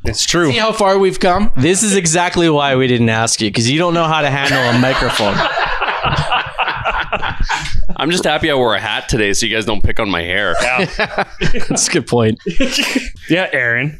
It's 0.05 0.25
true. 0.25 0.51
See 0.51 0.57
how 0.57 0.71
far 0.71 0.97
we've 0.97 1.19
come? 1.19 1.51
This 1.57 1.83
is 1.83 1.95
exactly 1.95 2.49
why 2.49 2.75
we 2.77 2.87
didn't 2.87 3.09
ask 3.09 3.41
you 3.41 3.49
because 3.49 3.69
you 3.69 3.77
don't 3.77 3.93
know 3.93 4.05
how 4.05 4.21
to 4.21 4.29
handle 4.29 4.57
a 4.57 4.79
microphone. 4.79 5.35
I'm 7.95 8.11
just 8.11 8.23
happy 8.23 8.49
I 8.49 8.55
wore 8.55 8.75
a 8.75 8.79
hat 8.79 9.09
today 9.09 9.33
so 9.33 9.45
you 9.45 9.55
guys 9.55 9.65
don't 9.65 9.83
pick 9.83 9.99
on 9.99 10.09
my 10.09 10.21
hair. 10.21 10.55
That's 11.69 11.87
a 11.87 11.91
good 11.91 12.07
point. 12.07 12.39
Yeah, 13.29 13.49
Aaron. 13.51 13.99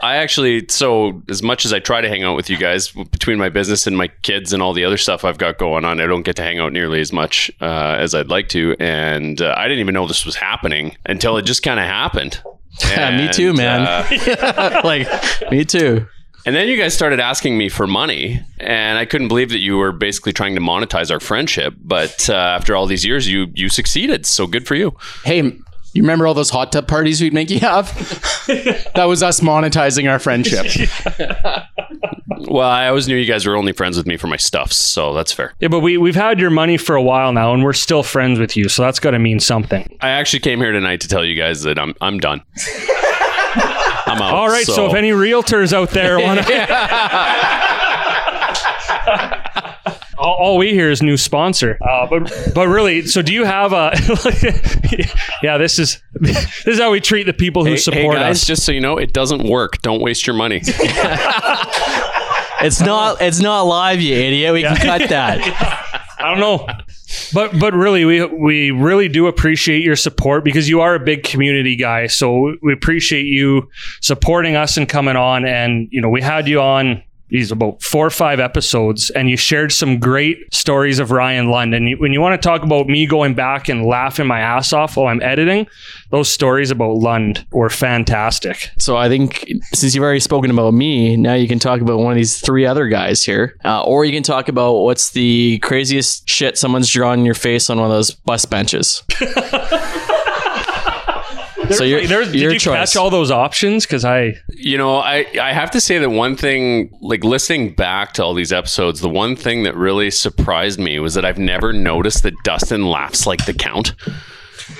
I 0.00 0.16
actually, 0.16 0.66
so 0.68 1.22
as 1.28 1.42
much 1.42 1.64
as 1.64 1.72
I 1.72 1.80
try 1.80 2.00
to 2.00 2.08
hang 2.08 2.22
out 2.22 2.36
with 2.36 2.48
you 2.48 2.56
guys 2.56 2.90
between 2.90 3.38
my 3.38 3.48
business 3.48 3.86
and 3.86 3.96
my 3.96 4.08
kids 4.22 4.52
and 4.52 4.62
all 4.62 4.72
the 4.72 4.84
other 4.84 4.96
stuff 4.96 5.24
I've 5.24 5.38
got 5.38 5.58
going 5.58 5.84
on, 5.84 6.00
I 6.00 6.06
don't 6.06 6.22
get 6.22 6.36
to 6.36 6.42
hang 6.42 6.58
out 6.58 6.72
nearly 6.72 7.00
as 7.00 7.12
much 7.12 7.50
uh, 7.60 7.96
as 7.98 8.14
I'd 8.14 8.28
like 8.28 8.48
to. 8.50 8.76
And 8.78 9.40
uh, 9.40 9.54
I 9.56 9.64
didn't 9.68 9.80
even 9.80 9.94
know 9.94 10.06
this 10.06 10.24
was 10.24 10.36
happening 10.36 10.96
until 11.06 11.36
it 11.36 11.42
just 11.42 11.62
kind 11.62 11.80
of 11.80 11.86
happened. 11.86 12.40
Yeah, 12.90 13.16
me 13.26 13.28
too, 13.32 13.52
man. 13.54 13.82
uh, 13.82 14.80
like 14.84 15.08
me 15.50 15.64
too. 15.64 16.06
And 16.48 16.56
then 16.56 16.66
you 16.66 16.78
guys 16.78 16.94
started 16.94 17.20
asking 17.20 17.58
me 17.58 17.68
for 17.68 17.86
money, 17.86 18.40
and 18.58 18.96
I 18.96 19.04
couldn't 19.04 19.28
believe 19.28 19.50
that 19.50 19.58
you 19.58 19.76
were 19.76 19.92
basically 19.92 20.32
trying 20.32 20.54
to 20.54 20.62
monetize 20.62 21.10
our 21.10 21.20
friendship. 21.20 21.74
But 21.78 22.30
uh, 22.30 22.32
after 22.32 22.74
all 22.74 22.86
these 22.86 23.04
years, 23.04 23.28
you 23.28 23.48
you 23.52 23.68
succeeded. 23.68 24.24
So 24.24 24.46
good 24.46 24.66
for 24.66 24.74
you. 24.74 24.96
Hey, 25.26 25.42
you 25.42 26.02
remember 26.02 26.26
all 26.26 26.32
those 26.32 26.48
hot 26.48 26.72
tub 26.72 26.88
parties 26.88 27.20
we'd 27.20 27.34
make 27.34 27.50
you 27.50 27.60
have? 27.60 27.94
that 28.94 29.04
was 29.04 29.22
us 29.22 29.40
monetizing 29.40 30.10
our 30.10 30.18
friendship. 30.18 30.64
Well, 32.46 32.68
I 32.68 32.88
always 32.88 33.08
knew 33.08 33.16
you 33.16 33.26
guys 33.26 33.46
were 33.46 33.56
only 33.56 33.72
friends 33.72 33.96
with 33.96 34.06
me 34.06 34.16
for 34.16 34.28
my 34.28 34.36
stuffs, 34.36 34.76
so 34.76 35.12
that's 35.12 35.32
fair. 35.32 35.54
Yeah, 35.60 35.68
but 35.68 35.80
we 35.80 35.98
we've 35.98 36.14
had 36.14 36.38
your 36.38 36.50
money 36.50 36.76
for 36.76 36.94
a 36.94 37.02
while 37.02 37.32
now, 37.32 37.52
and 37.52 37.64
we're 37.64 37.72
still 37.72 38.02
friends 38.02 38.38
with 38.38 38.56
you, 38.56 38.68
so 38.68 38.82
that's 38.82 39.00
got 39.00 39.10
to 39.10 39.18
mean 39.18 39.40
something. 39.40 39.96
I 40.00 40.10
actually 40.10 40.40
came 40.40 40.60
here 40.60 40.72
tonight 40.72 41.00
to 41.00 41.08
tell 41.08 41.24
you 41.24 41.34
guys 41.34 41.62
that 41.62 41.78
I'm 41.78 41.94
I'm 42.00 42.18
done. 42.20 42.42
I'm 44.08 44.22
out. 44.22 44.34
All 44.34 44.48
right, 44.48 44.66
so, 44.66 44.86
if 44.86 44.94
any 44.94 45.10
realtors 45.10 45.72
out 45.72 45.90
there 45.90 46.18
want 46.20 46.40
to. 46.46 46.48
All, 50.18 50.34
all 50.34 50.58
we 50.58 50.70
hear 50.72 50.90
is 50.90 51.00
new 51.00 51.16
sponsor, 51.16 51.78
uh, 51.80 52.04
but 52.08 52.32
but 52.52 52.66
really, 52.66 53.06
so 53.06 53.22
do 53.22 53.32
you 53.32 53.44
have 53.44 53.72
a? 53.72 53.92
yeah, 55.44 55.58
this 55.58 55.78
is 55.78 56.02
this 56.14 56.66
is 56.66 56.80
how 56.80 56.90
we 56.90 56.98
treat 57.00 57.26
the 57.26 57.32
people 57.32 57.64
who 57.64 57.70
Hey, 57.70 57.76
support 57.76 58.16
hey 58.16 58.24
guys, 58.24 58.40
us. 58.42 58.46
just 58.46 58.64
so 58.66 58.72
you 58.72 58.80
know, 58.80 58.98
it 58.98 59.12
doesn't 59.12 59.48
work. 59.48 59.80
Don't 59.82 60.02
waste 60.02 60.26
your 60.26 60.34
money. 60.34 60.60
It's 62.60 62.80
not. 62.80 63.22
It's 63.22 63.38
not 63.38 63.62
live, 63.62 64.00
you 64.00 64.16
idiot. 64.16 64.52
We 64.52 64.62
can 64.62 64.76
cut 64.76 65.08
that. 65.10 65.38
I 66.18 66.30
don't 66.30 66.40
know. 66.40 66.66
But 67.32 67.58
but 67.58 67.74
really 67.74 68.04
we 68.04 68.24
we 68.24 68.70
really 68.70 69.08
do 69.08 69.26
appreciate 69.26 69.82
your 69.82 69.96
support 69.96 70.44
because 70.44 70.68
you 70.68 70.80
are 70.80 70.94
a 70.94 71.00
big 71.00 71.22
community 71.22 71.76
guy. 71.76 72.06
So 72.06 72.54
we 72.62 72.72
appreciate 72.72 73.26
you 73.26 73.68
supporting 74.00 74.56
us 74.56 74.76
and 74.76 74.88
coming 74.88 75.16
on 75.16 75.46
and 75.46 75.88
you 75.90 76.00
know 76.00 76.08
we 76.08 76.20
had 76.20 76.48
you 76.48 76.60
on 76.60 77.02
these 77.28 77.50
about 77.50 77.82
four 77.82 78.06
or 78.06 78.10
five 78.10 78.40
episodes 78.40 79.10
and 79.10 79.28
you 79.28 79.36
shared 79.36 79.72
some 79.72 79.98
great 79.98 80.52
stories 80.52 80.98
of 80.98 81.10
Ryan 81.10 81.50
Lund 81.50 81.74
and 81.74 81.88
you, 81.88 81.96
when 81.98 82.12
you 82.12 82.20
want 82.20 82.40
to 82.40 82.46
talk 82.46 82.62
about 82.62 82.86
me 82.86 83.06
going 83.06 83.34
back 83.34 83.68
and 83.68 83.84
laughing 83.84 84.26
my 84.26 84.40
ass 84.40 84.72
off 84.72 84.96
while 84.96 85.08
I'm 85.08 85.22
editing 85.22 85.66
those 86.10 86.30
stories 86.30 86.70
about 86.70 86.96
Lund 86.96 87.46
were 87.50 87.68
fantastic. 87.68 88.70
So 88.78 88.96
I 88.96 89.08
think 89.08 89.46
since 89.74 89.94
you've 89.94 90.04
already 90.04 90.20
spoken 90.20 90.50
about 90.50 90.72
me, 90.72 91.16
now 91.16 91.34
you 91.34 91.46
can 91.46 91.58
talk 91.58 91.80
about 91.80 91.98
one 91.98 92.12
of 92.12 92.16
these 92.16 92.40
three 92.40 92.64
other 92.64 92.88
guys 92.88 93.24
here, 93.24 93.56
uh, 93.64 93.82
or 93.82 94.04
you 94.04 94.12
can 94.12 94.22
talk 94.22 94.48
about 94.48 94.80
what's 94.80 95.10
the 95.10 95.58
craziest 95.58 96.28
shit 96.28 96.56
someone's 96.56 96.88
drawn 96.88 97.18
in 97.18 97.24
your 97.24 97.34
face 97.34 97.68
on 97.68 97.78
one 97.78 97.90
of 97.90 97.96
those 97.96 98.10
bus 98.10 98.44
benches. 98.46 99.02
so 101.70 101.84
your, 101.84 102.06
There's, 102.06 102.34
your 102.34 102.50
did 102.50 102.54
you 102.54 102.58
choice. 102.58 102.92
catch 102.92 102.96
all 102.96 103.10
those 103.10 103.30
options? 103.30 103.86
Because 103.86 104.04
I 104.04 104.34
You 104.50 104.78
know, 104.78 104.96
I, 104.96 105.26
I 105.40 105.52
have 105.52 105.70
to 105.72 105.80
say 105.80 105.98
that 105.98 106.10
one 106.10 106.36
thing, 106.36 106.96
like 107.00 107.24
listening 107.24 107.74
back 107.74 108.12
to 108.14 108.24
all 108.24 108.34
these 108.34 108.52
episodes, 108.52 109.00
the 109.00 109.08
one 109.08 109.36
thing 109.36 109.62
that 109.64 109.76
really 109.76 110.10
surprised 110.10 110.78
me 110.78 110.98
was 110.98 111.14
that 111.14 111.24
I've 111.24 111.38
never 111.38 111.72
noticed 111.72 112.22
that 112.22 112.34
Dustin 112.44 112.86
laughs 112.86 113.26
like 113.26 113.44
the 113.46 113.54
Count. 113.54 113.94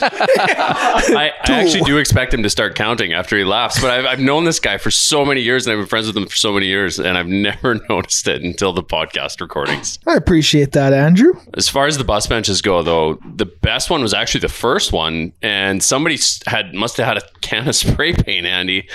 I, 0.01 1.31
I 1.43 1.51
actually 1.51 1.81
do 1.81 1.97
expect 1.97 2.33
him 2.33 2.43
to 2.43 2.49
start 2.49 2.75
counting 2.75 3.13
after 3.13 3.37
he 3.37 3.43
laughs, 3.43 3.79
but 3.81 3.91
I've, 3.91 4.05
I've 4.05 4.19
known 4.19 4.45
this 4.45 4.59
guy 4.59 4.77
for 4.77 4.91
so 4.91 5.25
many 5.25 5.41
years 5.41 5.65
and 5.65 5.73
I've 5.73 5.79
been 5.79 5.87
friends 5.87 6.07
with 6.07 6.17
him 6.17 6.27
for 6.27 6.35
so 6.35 6.53
many 6.53 6.67
years, 6.67 6.99
and 6.99 7.17
I've 7.17 7.27
never 7.45 7.75
noticed 7.89 8.27
it 8.27 8.41
until 8.41 8.73
the 8.73 8.83
podcast 8.83 9.41
recordings. 9.41 9.99
I 10.07 10.15
appreciate 10.15 10.71
that, 10.73 10.93
Andrew. 10.93 11.33
As 11.55 11.69
far 11.69 11.87
as 11.87 11.97
the 11.97 12.03
bus 12.03 12.27
benches 12.27 12.61
go, 12.61 12.83
though, 12.83 13.19
the 13.35 13.45
best 13.45 13.89
one 13.89 14.01
was 14.01 14.13
actually 14.13 14.41
the 14.41 14.49
first 14.49 14.91
one, 14.91 15.33
and 15.41 15.83
somebody 15.83 16.17
had 16.47 16.73
must 16.73 16.97
have 16.97 17.07
had 17.07 17.17
a 17.17 17.21
can 17.41 17.67
of 17.67 17.75
spray 17.75 18.13
paint, 18.13 18.45
Andy, 18.45 18.87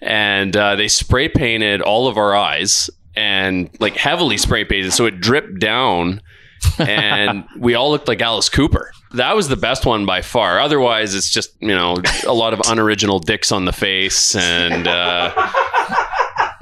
and 0.00 0.56
uh, 0.56 0.76
they 0.76 0.88
spray 0.88 1.28
painted 1.28 1.80
all 1.82 2.08
of 2.08 2.16
our 2.16 2.34
eyes 2.34 2.90
and 3.16 3.70
like 3.80 3.96
heavily 3.96 4.36
spray 4.36 4.64
painted, 4.64 4.92
so 4.92 5.06
it 5.06 5.20
dripped 5.20 5.58
down, 5.60 6.20
and 6.78 7.44
we 7.58 7.74
all 7.74 7.90
looked 7.90 8.08
like 8.08 8.20
Alice 8.20 8.48
Cooper. 8.48 8.90
That 9.14 9.36
was 9.36 9.48
the 9.48 9.56
best 9.56 9.86
one 9.86 10.06
by 10.06 10.22
far. 10.22 10.60
Otherwise, 10.60 11.14
it's 11.14 11.30
just 11.30 11.50
you 11.60 11.68
know 11.74 11.96
a 12.26 12.32
lot 12.34 12.52
of 12.52 12.60
unoriginal 12.68 13.18
dicks 13.18 13.52
on 13.52 13.64
the 13.64 13.72
face 13.72 14.34
and. 14.36 14.86
Uh, 14.88 15.32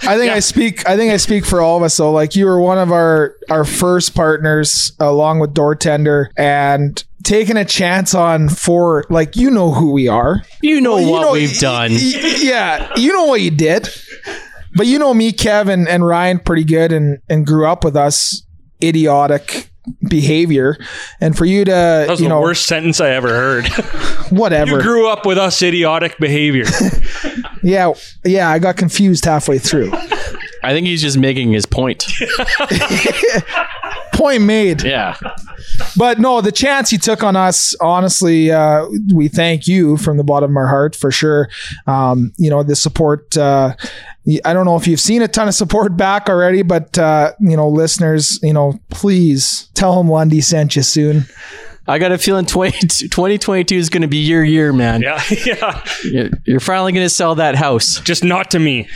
I 0.05 0.17
think 0.19 0.33
I 0.33 0.41
speak. 0.41 0.87
I 0.89 0.97
think 0.97 1.13
I 1.13 1.17
speak 1.17 1.45
for 1.47 1.61
all 1.61 1.77
of 1.77 1.83
us. 1.85 1.97
though. 1.97 2.11
like 2.11 2.35
you 2.35 2.45
were 2.47 2.61
one 2.61 2.77
of 2.79 2.91
our 2.91 3.37
our 3.49 3.65
first 3.65 4.17
partners, 4.17 4.91
along 4.99 5.39
with 5.39 5.55
Door 5.55 5.77
Tender, 5.77 6.29
and 6.37 7.03
taking 7.23 7.57
a 7.57 7.65
chance 7.65 8.13
on 8.13 8.49
for 8.49 9.05
like 9.11 9.37
you 9.37 9.49
know 9.49 9.71
who 9.71 9.93
we 9.93 10.09
are. 10.09 10.43
you 10.61 10.81
know 10.81 10.95
Well, 10.97 11.03
you 11.05 11.11
what 11.11 11.21
know- 11.23 11.33
we've 11.33 11.57
done. 11.59 11.93
y- 11.93 12.13
y- 12.17 12.35
yeah, 12.41 12.93
you 12.97 13.13
know 13.13 13.27
what 13.27 13.43
you 13.43 13.53
did. 13.53 13.89
But 14.75 14.87
you 14.89 14.99
know 14.99 15.15
me, 15.15 15.31
Kevin, 15.33 15.87
and 15.87 16.05
Ryan 16.05 16.41
pretty 16.41 16.65
good, 16.65 16.91
and 16.93 17.19
and 17.29 17.47
grew 17.47 17.67
up 17.69 17.85
with 17.85 17.95
us. 17.97 18.43
Idiotic 18.83 19.71
behavior, 20.09 20.79
and 21.21 21.37
for 21.37 21.45
you 21.45 21.65
to 21.65 21.71
that 21.71 22.09
was 22.09 22.21
you 22.21 22.25
the 22.25 22.35
know 22.35 22.41
worst 22.41 22.67
sentence 22.67 23.01
I 23.01 23.11
ever 23.11 23.29
heard. 23.29 23.67
whatever. 24.31 24.77
you 24.77 24.83
grew 24.83 25.09
up 25.09 25.27
with 25.27 25.39
us 25.39 25.63
idiotic 25.63 26.19
behavior. 26.19 26.67
yeah, 27.63 27.93
yeah. 28.25 28.49
I 28.49 28.59
got 28.59 28.77
confused 28.77 29.25
halfway 29.25 29.59
through. 29.59 29.93
I 30.63 30.73
think 30.73 30.87
he's 30.87 31.03
just 31.03 31.19
making 31.19 31.53
his 31.53 31.67
point. 31.67 32.07
Point 34.23 34.43
made. 34.45 34.83
Yeah. 34.85 35.17
But 35.97 36.21
no, 36.21 36.41
the 36.41 36.53
chance 36.53 36.93
you 36.93 36.99
took 36.99 37.25
on 37.25 37.35
us, 37.35 37.75
honestly, 37.81 38.53
uh, 38.53 38.87
we 39.13 39.27
thank 39.27 39.67
you 39.67 39.97
from 39.97 40.17
the 40.17 40.23
bottom 40.23 40.53
of 40.53 40.57
our 40.57 40.69
heart 40.69 40.95
for 40.95 41.11
sure. 41.11 41.49
Um, 41.89 42.33
you 42.37 42.49
know, 42.49 42.63
the 42.63 42.77
support. 42.77 43.37
Uh, 43.37 43.75
I 44.45 44.53
don't 44.53 44.65
know 44.65 44.77
if 44.77 44.87
you've 44.87 45.01
seen 45.01 45.23
a 45.23 45.29
ton 45.29 45.49
of 45.49 45.55
support 45.55 45.97
back 45.97 46.29
already, 46.29 46.63
but 46.63 46.97
uh, 46.97 47.33
you 47.41 47.57
know, 47.57 47.69
listeners, 47.69 48.39
you 48.45 48.53
know, 48.53 48.79
please 48.91 49.69
tell 49.75 49.99
him 49.99 50.09
Lundy 50.09 50.41
sent 50.41 50.77
you 50.77 50.83
soon. 50.83 51.25
I 51.87 51.99
got 51.99 52.13
a 52.13 52.19
feeling 52.19 52.47
20, 52.47 52.87
2022 53.09 53.75
is 53.75 53.91
going 53.91 54.03
to 54.03 54.09
be 54.09 54.19
your 54.19 54.45
year, 54.45 54.73
man. 54.73 55.03
yeah, 55.03 55.21
yeah. 55.45 55.85
You're, 56.05 56.31
you're 56.45 56.61
finally 56.61 56.93
going 56.93 57.05
to 57.05 57.11
sell 57.11 57.35
that 57.35 57.57
house. 57.57 58.01
Just 58.01 58.23
not 58.23 58.53
to 58.53 58.61
me. 58.61 58.89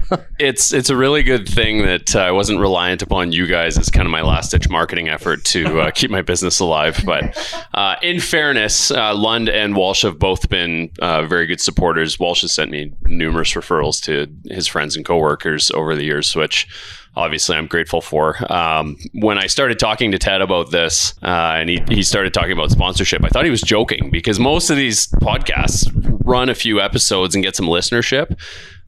it's 0.38 0.72
it's 0.72 0.90
a 0.90 0.96
really 0.96 1.22
good 1.22 1.48
thing 1.48 1.82
that 1.82 2.14
uh, 2.14 2.20
I 2.20 2.32
wasn't 2.32 2.60
reliant 2.60 3.00
upon 3.00 3.32
you 3.32 3.46
guys 3.46 3.78
as 3.78 3.88
kind 3.88 4.06
of 4.06 4.10
my 4.10 4.20
last 4.20 4.50
ditch 4.50 4.68
marketing 4.68 5.08
effort 5.08 5.44
to 5.46 5.80
uh, 5.80 5.90
keep 5.94 6.10
my 6.10 6.20
business 6.20 6.60
alive. 6.60 7.02
But 7.06 7.36
uh, 7.72 7.96
in 8.02 8.20
fairness, 8.20 8.90
uh, 8.90 9.14
Lund 9.14 9.48
and 9.48 9.74
Walsh 9.74 10.02
have 10.02 10.18
both 10.18 10.48
been 10.50 10.90
uh, 11.00 11.22
very 11.22 11.46
good 11.46 11.60
supporters. 11.60 12.18
Walsh 12.18 12.42
has 12.42 12.52
sent 12.52 12.70
me 12.70 12.92
numerous 13.06 13.52
referrals 13.52 14.02
to 14.02 14.30
his 14.52 14.66
friends 14.66 14.96
and 14.96 15.04
coworkers 15.04 15.70
over 15.70 15.94
the 15.96 16.04
years, 16.04 16.36
which 16.36 16.68
obviously 17.16 17.56
I'm 17.56 17.66
grateful 17.66 18.00
for. 18.00 18.36
Um, 18.52 18.96
when 19.12 19.38
I 19.38 19.46
started 19.46 19.78
talking 19.78 20.12
to 20.12 20.18
Ted 20.18 20.40
about 20.40 20.70
this, 20.70 21.14
uh, 21.22 21.56
and 21.56 21.68
he, 21.68 21.82
he 21.88 22.02
started 22.02 22.34
talking 22.34 22.52
about 22.52 22.70
sponsorship, 22.70 23.24
I 23.24 23.28
thought 23.28 23.44
he 23.44 23.50
was 23.50 23.62
joking 23.62 24.10
because 24.10 24.38
most 24.38 24.70
of 24.70 24.76
these 24.76 25.06
podcasts 25.06 25.90
run 26.24 26.48
a 26.48 26.54
few 26.54 26.80
episodes 26.80 27.34
and 27.34 27.44
get 27.44 27.54
some 27.56 27.66
listenership 27.66 28.38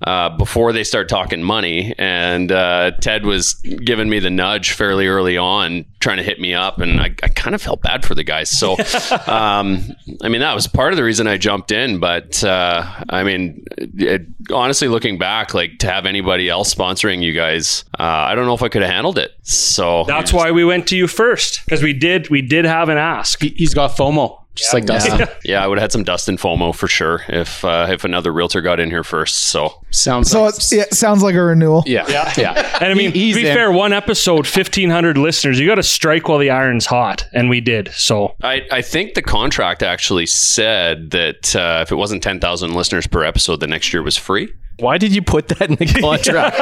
uh, 0.02 0.28
before 0.36 0.72
they 0.72 0.84
start 0.84 1.08
talking 1.08 1.42
money. 1.42 1.94
And 1.98 2.52
uh, 2.52 2.92
Ted 3.00 3.24
was 3.24 3.54
giving 3.54 4.08
me 4.08 4.18
the 4.18 4.30
nudge 4.30 4.72
fairly 4.72 5.06
early 5.06 5.36
on, 5.38 5.84
trying 6.00 6.18
to 6.18 6.22
hit 6.22 6.38
me 6.40 6.52
up, 6.54 6.78
and 6.80 7.00
I, 7.00 7.06
I 7.22 7.28
kind 7.28 7.54
of 7.54 7.62
felt 7.62 7.80
bad 7.82 8.04
for 8.04 8.14
the 8.14 8.22
guys. 8.24 8.50
So, 8.50 8.72
um, 9.26 9.84
I 10.22 10.28
mean, 10.28 10.40
that 10.40 10.54
was 10.54 10.66
part 10.66 10.92
of 10.92 10.96
the 10.98 11.04
reason 11.04 11.26
I 11.26 11.38
jumped 11.38 11.72
in. 11.72 11.98
But 11.98 12.42
uh, 12.44 12.84
I 13.08 13.22
mean, 13.24 13.64
it, 13.78 14.22
honestly, 14.52 14.88
looking 14.88 15.18
back, 15.18 15.54
like 15.54 15.78
to 15.78 15.90
have 15.90 16.04
anybody 16.06 16.48
else 16.48 16.74
sponsoring 16.74 17.22
you 17.22 17.32
guys, 17.32 17.84
uh, 17.98 18.02
I 18.02 18.34
don't 18.34 18.46
know 18.46 18.54
if 18.54 18.62
I 18.62 18.68
could 18.68 18.82
have 18.82 18.90
handled 18.90 19.18
it. 19.18 19.32
So 19.42 20.04
That's 20.06 20.32
why 20.32 20.50
we 20.50 20.64
went 20.64 20.86
to 20.88 20.96
you 20.96 21.06
first 21.06 21.64
because 21.64 21.82
we 21.82 21.92
did 21.92 22.28
we 22.30 22.42
did 22.42 22.64
have 22.64 22.88
an 22.88 22.98
ask. 22.98 23.40
He- 23.40 23.54
He's 23.56 23.72
got 23.74 23.92
FOMO, 23.96 24.42
just 24.56 24.74
like 24.74 24.84
Dustin. 24.86 25.28
yeah, 25.44 25.62
I 25.64 25.66
would 25.68 25.78
have 25.78 25.82
had 25.84 25.92
some 25.92 26.02
Dustin 26.02 26.36
FOMO 26.36 26.74
for 26.74 26.88
sure 26.88 27.22
if 27.28 27.64
uh, 27.64 27.86
if 27.90 28.02
another 28.04 28.32
realtor 28.32 28.60
got 28.60 28.80
in 28.80 28.90
here 28.90 29.04
first. 29.04 29.36
So 29.44 29.82
Sounds 29.92 30.30
So 30.30 30.42
like 30.42 30.54
it's, 30.56 30.72
it 30.72 30.92
sounds 30.94 31.22
like 31.22 31.34
a 31.36 31.42
renewal. 31.42 31.84
yeah, 31.86 32.04
yeah, 32.08 32.32
yeah. 32.38 32.78
And 32.80 32.90
I 32.90 32.94
mean, 32.94 33.12
He- 33.12 33.26
he's 33.26 33.36
to 33.36 33.42
be 33.42 33.48
in. 33.48 33.54
fair, 33.54 33.70
one 33.70 33.92
episode, 33.92 34.46
fifteen 34.46 34.90
hundred 34.90 35.16
listeners. 35.18 35.60
You 35.60 35.66
got 35.66 35.76
to 35.76 35.82
strike 35.82 36.28
while 36.28 36.38
the 36.38 36.50
iron's 36.50 36.86
hot, 36.86 37.26
and 37.32 37.48
we 37.48 37.60
did. 37.60 37.90
So 37.92 38.34
I, 38.42 38.62
I 38.72 38.82
think 38.82 39.14
the 39.14 39.22
contract 39.22 39.82
actually 39.82 40.26
said 40.26 41.10
that 41.12 41.54
uh, 41.54 41.80
if 41.82 41.92
it 41.92 41.96
wasn't 41.96 42.22
10,000 42.22 42.72
listeners 42.74 43.06
per 43.06 43.22
episode, 43.24 43.60
the 43.60 43.66
next 43.66 43.92
year 43.92 44.02
was 44.02 44.16
free. 44.16 44.52
Why 44.78 44.98
did 44.98 45.14
you 45.14 45.22
put 45.22 45.48
that 45.48 45.70
in 45.70 45.76
the 45.76 45.86
contract? 46.00 46.56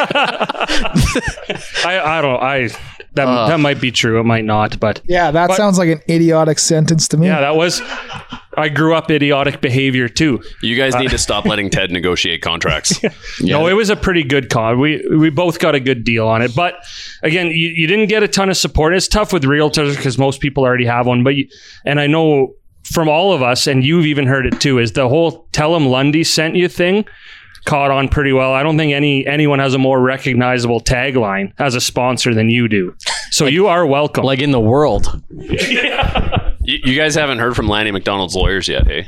I 1.84 2.00
I 2.18 2.22
don't 2.22 2.40
I 2.42 2.68
that 3.14 3.26
uh. 3.28 3.48
that 3.48 3.60
might 3.60 3.80
be 3.80 3.90
true. 3.90 4.20
It 4.20 4.24
might 4.24 4.44
not, 4.44 4.78
but 4.80 5.00
Yeah, 5.04 5.30
that 5.30 5.48
But- 5.48 5.56
sounds 5.56 5.78
like 5.78 5.88
an 5.88 6.00
idiotic 6.08 6.58
sentence 6.58 7.08
to 7.08 7.16
me. 7.16 7.26
yeah, 7.26 7.40
that 7.40 7.56
was. 7.56 7.80
I 8.56 8.68
grew 8.68 8.94
up 8.94 9.10
idiotic 9.10 9.60
behavior 9.60 10.08
too. 10.08 10.40
You 10.62 10.76
guys 10.76 10.94
uh, 10.94 11.00
need 11.00 11.10
to 11.10 11.18
stop 11.18 11.44
letting 11.44 11.70
Ted 11.76 11.90
negotiate 11.90 12.40
contracts. 12.42 13.00
No, 13.40 13.66
it 13.66 13.72
was 13.72 13.90
a 13.90 13.96
pretty 13.96 14.22
good 14.22 14.48
con. 14.48 14.78
We 14.78 15.04
we 15.08 15.28
both 15.30 15.58
got 15.58 15.74
a 15.74 15.80
good 15.80 16.04
deal 16.04 16.28
on 16.28 16.40
it, 16.42 16.54
but 16.54 16.74
again, 17.24 17.48
you, 17.48 17.68
you 17.68 17.86
didn't 17.88 18.06
get 18.08 18.22
a 18.22 18.28
ton 18.28 18.48
of 18.48 18.56
support. 18.56 18.94
It's 18.94 19.08
tough 19.08 19.32
with 19.32 19.42
realtors 19.42 19.96
because 19.96 20.18
most 20.18 20.40
people 20.40 20.62
already 20.64 20.84
have 20.86 21.06
one. 21.06 21.24
But 21.24 21.34
you, 21.34 21.48
and 21.84 21.98
I 21.98 22.06
know 22.06 22.54
from 22.84 23.08
all 23.08 23.32
of 23.32 23.42
us, 23.42 23.66
and 23.66 23.82
you've 23.84 24.06
even 24.06 24.26
heard 24.26 24.46
it 24.46 24.60
too, 24.60 24.78
is 24.78 24.92
the 24.92 25.08
whole 25.08 25.48
"Tell 25.52 25.74
'em 25.74 25.86
Lundy 25.86 26.22
sent 26.22 26.54
you" 26.54 26.68
thing 26.68 27.04
caught 27.64 27.90
on 27.90 28.08
pretty 28.08 28.32
well. 28.32 28.52
I 28.52 28.62
don't 28.62 28.76
think 28.76 28.92
any 28.92 29.26
anyone 29.26 29.58
has 29.58 29.74
a 29.74 29.78
more 29.78 30.00
recognizable 30.00 30.80
tagline 30.80 31.52
as 31.58 31.74
a 31.74 31.80
sponsor 31.80 32.34
than 32.34 32.50
you 32.50 32.68
do. 32.68 32.94
So 33.30 33.46
you 33.46 33.66
are 33.66 33.86
welcome. 33.86 34.24
Like 34.24 34.40
in 34.40 34.50
the 34.50 34.60
world. 34.60 35.22
You, 36.66 36.78
you 36.82 36.96
guys 36.96 37.14
haven't 37.14 37.40
heard 37.40 37.54
from 37.54 37.68
Lanny 37.68 37.90
McDonald's 37.90 38.34
lawyers 38.34 38.68
yet, 38.68 38.86
hey? 38.86 39.06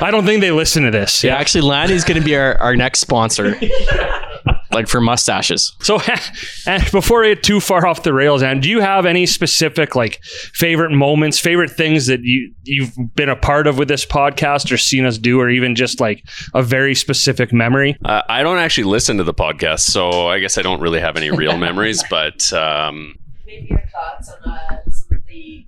I 0.00 0.10
don't 0.10 0.26
think 0.26 0.40
they 0.40 0.50
listen 0.50 0.82
to 0.82 0.90
this. 0.90 1.22
Yeah, 1.22 1.36
actually, 1.36 1.60
Lanny's 1.60 2.02
going 2.04 2.18
to 2.20 2.24
be 2.24 2.34
our, 2.36 2.56
our 2.58 2.74
next 2.74 2.98
sponsor. 2.98 3.56
like 4.72 4.88
for 4.88 5.00
mustaches. 5.00 5.74
So, 5.80 6.00
and 6.66 6.88
before 6.90 7.24
I 7.24 7.34
get 7.34 7.42
too 7.42 7.60
far 7.60 7.86
off 7.86 8.02
the 8.02 8.12
rails, 8.12 8.42
and 8.42 8.62
do 8.62 8.68
you 8.68 8.80
have 8.80 9.06
any 9.06 9.26
specific 9.26 9.94
like 9.94 10.22
favorite 10.24 10.92
moments, 10.92 11.38
favorite 11.38 11.70
things 11.70 12.06
that 12.06 12.20
you 12.22 12.52
you've 12.64 12.94
been 13.14 13.28
a 13.28 13.36
part 13.36 13.66
of 13.66 13.78
with 13.78 13.88
this 13.88 14.04
podcast, 14.04 14.70
or 14.72 14.76
seen 14.76 15.04
us 15.04 15.18
do, 15.18 15.40
or 15.40 15.50
even 15.50 15.74
just 15.74 16.00
like 16.00 16.24
a 16.54 16.62
very 16.62 16.94
specific 16.94 17.52
memory? 17.52 17.96
Uh, 18.04 18.22
I 18.28 18.42
don't 18.42 18.58
actually 18.58 18.84
listen 18.84 19.16
to 19.18 19.24
the 19.24 19.34
podcast, 19.34 19.80
so 19.80 20.28
I 20.28 20.38
guess 20.38 20.58
I 20.58 20.62
don't 20.62 20.80
really 20.80 21.00
have 21.00 21.16
any 21.16 21.30
real 21.30 21.56
memories. 21.66 22.02
But 22.08 22.52
um, 22.52 23.16
Maybe 23.46 23.68
your 23.70 23.82
thoughts 23.92 24.30
on 24.44 24.50
uh, 24.50 24.82
some 24.90 25.18
of 25.18 25.26
the 25.26 25.65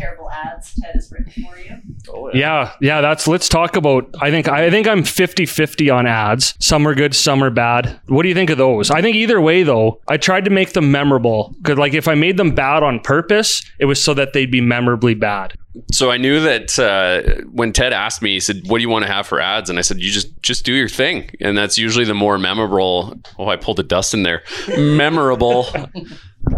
terrible 0.00 0.30
ads 0.30 0.74
Ted 0.80 0.94
has 0.94 1.12
written 1.12 1.30
for 1.30 1.58
you. 1.58 1.76
Oh, 2.08 2.30
yeah, 2.32 2.72
yeah, 2.80 3.00
that's 3.00 3.28
let's 3.28 3.48
talk 3.48 3.76
about 3.76 4.08
I 4.20 4.30
think 4.30 4.48
I 4.48 4.70
think 4.70 4.88
I'm 4.88 5.02
50-50 5.02 5.94
on 5.94 6.06
ads. 6.06 6.54
Some 6.58 6.86
are 6.86 6.94
good, 6.94 7.14
some 7.14 7.42
are 7.44 7.50
bad. 7.50 8.00
What 8.06 8.22
do 8.22 8.28
you 8.28 8.34
think 8.34 8.50
of 8.50 8.58
those? 8.58 8.90
I 8.90 9.02
think 9.02 9.16
either 9.16 9.40
way 9.40 9.62
though, 9.62 10.00
I 10.08 10.16
tried 10.16 10.44
to 10.46 10.50
make 10.50 10.72
them 10.72 10.90
memorable 10.90 11.54
cuz 11.62 11.78
like 11.78 11.94
if 11.94 12.08
I 12.08 12.14
made 12.14 12.36
them 12.36 12.54
bad 12.54 12.82
on 12.82 13.00
purpose, 13.00 13.62
it 13.78 13.84
was 13.84 14.02
so 14.02 14.14
that 14.14 14.32
they'd 14.32 14.50
be 14.50 14.60
memorably 14.60 15.14
bad. 15.14 15.54
So 15.92 16.10
I 16.10 16.16
knew 16.16 16.40
that 16.40 16.78
uh, 16.78 17.42
when 17.52 17.72
Ted 17.72 17.92
asked 17.92 18.22
me, 18.22 18.34
he 18.34 18.40
said, 18.40 18.62
"What 18.66 18.78
do 18.78 18.82
you 18.82 18.88
want 18.88 19.04
to 19.06 19.12
have 19.12 19.26
for 19.26 19.40
ads?" 19.40 19.70
And 19.70 19.78
I 19.78 19.82
said, 19.82 19.98
"You 20.00 20.10
just 20.10 20.28
just 20.42 20.64
do 20.64 20.72
your 20.72 20.88
thing." 20.88 21.30
And 21.40 21.56
that's 21.56 21.78
usually 21.78 22.04
the 22.04 22.14
more 22.14 22.38
memorable. 22.38 23.14
Oh, 23.38 23.48
I 23.48 23.56
pulled 23.56 23.78
a 23.80 23.84
dust 23.84 24.12
in 24.14 24.22
there. 24.24 24.42
Memorable 24.76 25.66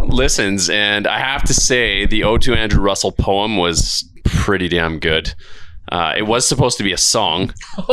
listens, 0.04 0.70
and 0.70 1.06
I 1.06 1.18
have 1.18 1.42
to 1.44 1.54
say, 1.54 2.06
the 2.06 2.20
O2 2.20 2.56
Andrew 2.56 2.80
Russell 2.82 3.12
poem 3.12 3.56
was 3.56 4.08
pretty 4.24 4.68
damn 4.68 4.98
good. 4.98 5.34
Uh, 5.90 6.14
it 6.16 6.22
was 6.22 6.46
supposed 6.48 6.78
to 6.78 6.84
be 6.84 6.92
a 6.92 6.96
song. 6.98 7.52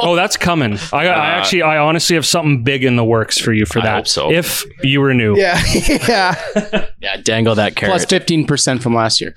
Oh, 0.00 0.16
that's 0.16 0.36
coming. 0.36 0.78
I, 0.92 1.06
I 1.06 1.26
actually 1.30 1.62
I 1.62 1.78
honestly 1.78 2.14
have 2.16 2.24
something 2.26 2.62
big 2.64 2.82
in 2.84 2.96
the 2.96 3.04
works 3.04 3.38
for 3.38 3.52
you 3.52 3.66
for 3.66 3.80
I 3.80 3.82
that. 3.82 3.94
hope 3.96 4.08
so. 4.08 4.30
If 4.30 4.64
you 4.82 5.00
were 5.00 5.12
new. 5.14 5.36
Yeah, 5.36 5.60
yeah. 6.08 6.86
Yeah, 7.00 7.16
dangle 7.22 7.54
that 7.56 7.76
Plus 7.76 8.06
carrot. 8.06 8.26
15% 8.26 8.82
from 8.82 8.94
last 8.94 9.20
year. 9.20 9.34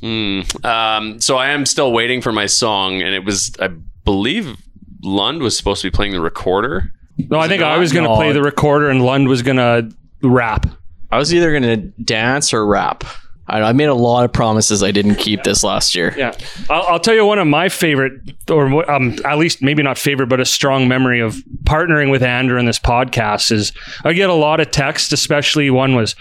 Hmm. 0.00 0.40
Um, 0.64 1.20
so 1.20 1.36
I 1.36 1.50
am 1.50 1.64
still 1.66 1.92
waiting 1.92 2.20
for 2.20 2.32
my 2.32 2.46
song, 2.46 3.02
and 3.02 3.14
it 3.14 3.24
was, 3.24 3.52
I 3.60 3.68
believe, 4.04 4.56
Lund 5.02 5.42
was 5.42 5.56
supposed 5.56 5.82
to 5.82 5.90
be 5.90 5.94
playing 5.94 6.12
the 6.12 6.20
recorder. 6.20 6.90
No, 7.18 7.38
I 7.38 7.48
think 7.48 7.62
I 7.62 7.78
was 7.78 7.92
going 7.92 8.08
to 8.08 8.14
play 8.14 8.32
the 8.32 8.42
recorder 8.42 8.90
and 8.90 9.04
Lund 9.04 9.28
was 9.28 9.42
going 9.42 9.56
to 9.56 9.90
rap. 10.22 10.66
I 11.10 11.18
was 11.18 11.32
either 11.32 11.50
going 11.50 11.62
to 11.62 11.76
dance 12.02 12.52
or 12.52 12.66
rap. 12.66 13.04
I, 13.46 13.60
I 13.60 13.72
made 13.72 13.88
a 13.88 13.94
lot 13.94 14.24
of 14.24 14.32
promises 14.32 14.82
I 14.82 14.90
didn't 14.90 15.16
keep 15.16 15.42
this 15.44 15.62
last 15.62 15.94
year. 15.94 16.14
Yeah, 16.16 16.34
I'll, 16.70 16.82
I'll 16.94 17.00
tell 17.00 17.14
you 17.14 17.24
one 17.26 17.38
of 17.38 17.46
my 17.46 17.68
favorite, 17.68 18.12
or 18.50 18.90
um, 18.90 19.16
at 19.24 19.38
least 19.38 19.62
maybe 19.62 19.82
not 19.82 19.98
favorite, 19.98 20.28
but 20.28 20.40
a 20.40 20.44
strong 20.44 20.88
memory 20.88 21.20
of 21.20 21.36
partnering 21.64 22.10
with 22.10 22.22
Andrew 22.22 22.58
in 22.58 22.64
this 22.64 22.78
podcast 22.78 23.52
is 23.52 23.72
I 24.02 24.12
get 24.14 24.30
a 24.30 24.34
lot 24.34 24.60
of 24.60 24.70
text, 24.70 25.12
especially 25.12 25.70
one 25.70 25.94
was. 25.94 26.16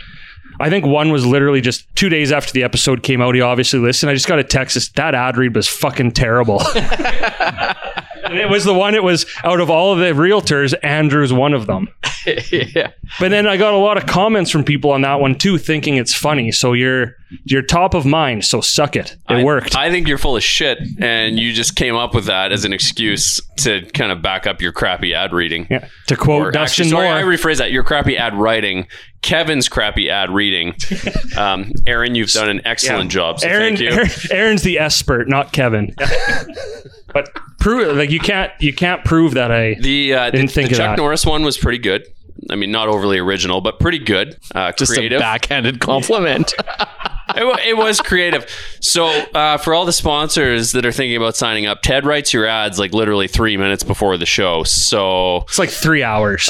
I 0.59 0.69
think 0.69 0.85
one 0.85 1.11
was 1.11 1.25
literally 1.25 1.61
just 1.61 1.93
two 1.95 2.09
days 2.09 2.31
after 2.31 2.51
the 2.51 2.63
episode 2.63 3.03
came 3.03 3.21
out. 3.21 3.35
He 3.35 3.41
obviously 3.41 3.79
listened. 3.79 4.09
I 4.09 4.13
just 4.13 4.27
got 4.27 4.39
a 4.39 4.43
text. 4.43 4.75
That 4.75 4.93
that 4.95 5.15
ad 5.15 5.37
read 5.37 5.55
was 5.55 5.67
fucking 5.67 6.11
terrible. 6.11 6.61
it 8.31 8.49
was 8.49 8.63
the 8.63 8.73
one. 8.73 8.95
It 8.95 9.03
was 9.03 9.25
out 9.43 9.59
of 9.59 9.69
all 9.69 9.93
of 9.93 9.99
the 9.99 10.05
realtors, 10.05 10.73
Andrew's 10.83 11.33
one 11.33 11.53
of 11.53 11.65
them. 11.67 11.88
yeah. 12.51 12.91
But 13.19 13.29
then 13.29 13.47
I 13.47 13.57
got 13.57 13.73
a 13.73 13.77
lot 13.77 13.97
of 13.97 14.05
comments 14.05 14.49
from 14.49 14.63
people 14.63 14.91
on 14.91 15.01
that 15.01 15.19
one 15.19 15.36
too, 15.38 15.57
thinking 15.57 15.97
it's 15.97 16.13
funny. 16.13 16.51
So 16.51 16.73
you're 16.73 17.15
you're 17.45 17.62
top 17.63 17.93
of 17.95 18.05
mind. 18.05 18.45
So 18.45 18.62
suck 18.62 18.95
it. 18.95 19.12
It 19.29 19.36
I- 19.38 19.43
worked. 19.43 19.75
I 19.75 19.89
think 19.91 20.07
you're 20.07 20.17
full 20.17 20.36
of 20.38 20.43
shit, 20.43 20.77
and 20.99 21.38
you 21.39 21.51
just 21.53 21.75
came 21.75 21.95
up 21.95 22.13
with 22.15 22.25
that 22.25 22.51
as 22.51 22.63
an 22.65 22.71
excuse 22.73 23.41
to 23.57 23.81
kind 23.93 24.12
of 24.12 24.21
back 24.21 24.47
up 24.47 24.62
your 24.62 24.71
crappy 24.71 25.13
ad 25.13 25.33
reading. 25.33 25.67
yeah. 25.69 25.88
To 26.07 26.15
quote 26.15 26.41
Or 26.47 26.51
Dustin 26.51 26.86
actually, 26.86 26.89
sorry, 26.91 27.07
Moore. 27.07 27.17
I 27.17 27.23
rephrase 27.23 27.57
that. 27.57 27.71
Your 27.71 27.83
crappy 27.83 28.17
ad 28.17 28.36
writing, 28.36 28.88
Kevin's 29.21 29.67
crappy 29.67 30.09
ad 30.09 30.29
reading. 30.29 30.75
Um, 31.36 31.71
Aaron, 31.88 32.13
you've 32.13 32.29
done 32.29 32.47
an 32.47 32.62
excellent 32.63 33.09
job. 33.09 33.39
So 33.39 33.47
Aaron, 33.47 33.75
thank 33.75 33.79
you. 33.79 33.89
Aaron- 33.89 34.09
Aaron's 34.29 34.62
the 34.62 34.77
expert, 34.77 35.27
not 35.27 35.51
Kevin. 35.51 35.95
but 37.13 37.34
prove 37.60 37.95
like 37.95 38.10
you 38.10 38.19
can't 38.19 38.52
you 38.60 38.73
can't 38.73 39.04
prove 39.06 39.34
that 39.36 39.52
I 39.52 39.76
The, 39.76 40.13
uh, 40.13 40.30
Didn't 40.32 40.49
think 40.52 40.69
the 40.69 40.76
of 40.76 40.78
Chuck 40.80 40.89
that. 40.91 40.97
Norris 40.97 41.26
one 41.26 41.43
was 41.43 41.58
pretty 41.58 41.80
good. 41.80 42.08
I 42.49 42.56
mean, 42.56 42.71
not 42.71 42.89
overly 42.89 43.19
original, 43.19 43.62
but 43.62 43.80
pretty 43.80 43.99
good. 43.99 44.38
Uh, 44.54 44.71
Just 44.73 44.93
creative. 44.93 45.17
a 45.17 45.19
backhanded 45.19 45.80
compliment. 45.80 46.54
it, 47.36 47.67
it 47.67 47.78
was 47.78 48.02
creative. 48.02 48.45
So, 48.82 49.06
uh, 49.08 49.58
for 49.58 49.73
all 49.73 49.86
the 49.86 49.93
sponsors 49.93 50.73
that 50.73 50.86
are 50.86 50.91
thinking 50.91 51.15
about 51.15 51.38
signing 51.38 51.65
up, 51.65 51.82
Ted 51.82 52.06
writes 52.06 52.34
your 52.34 52.45
ads 52.45 52.80
like 52.80 52.93
literally 52.93 53.28
three 53.28 53.56
minutes 53.56 53.84
before 53.84 54.17
the 54.17 54.26
show. 54.26 54.63
So, 54.63 55.38
it's 55.43 55.60
like 55.60 55.69
three 55.69 56.04
hours. 56.04 56.49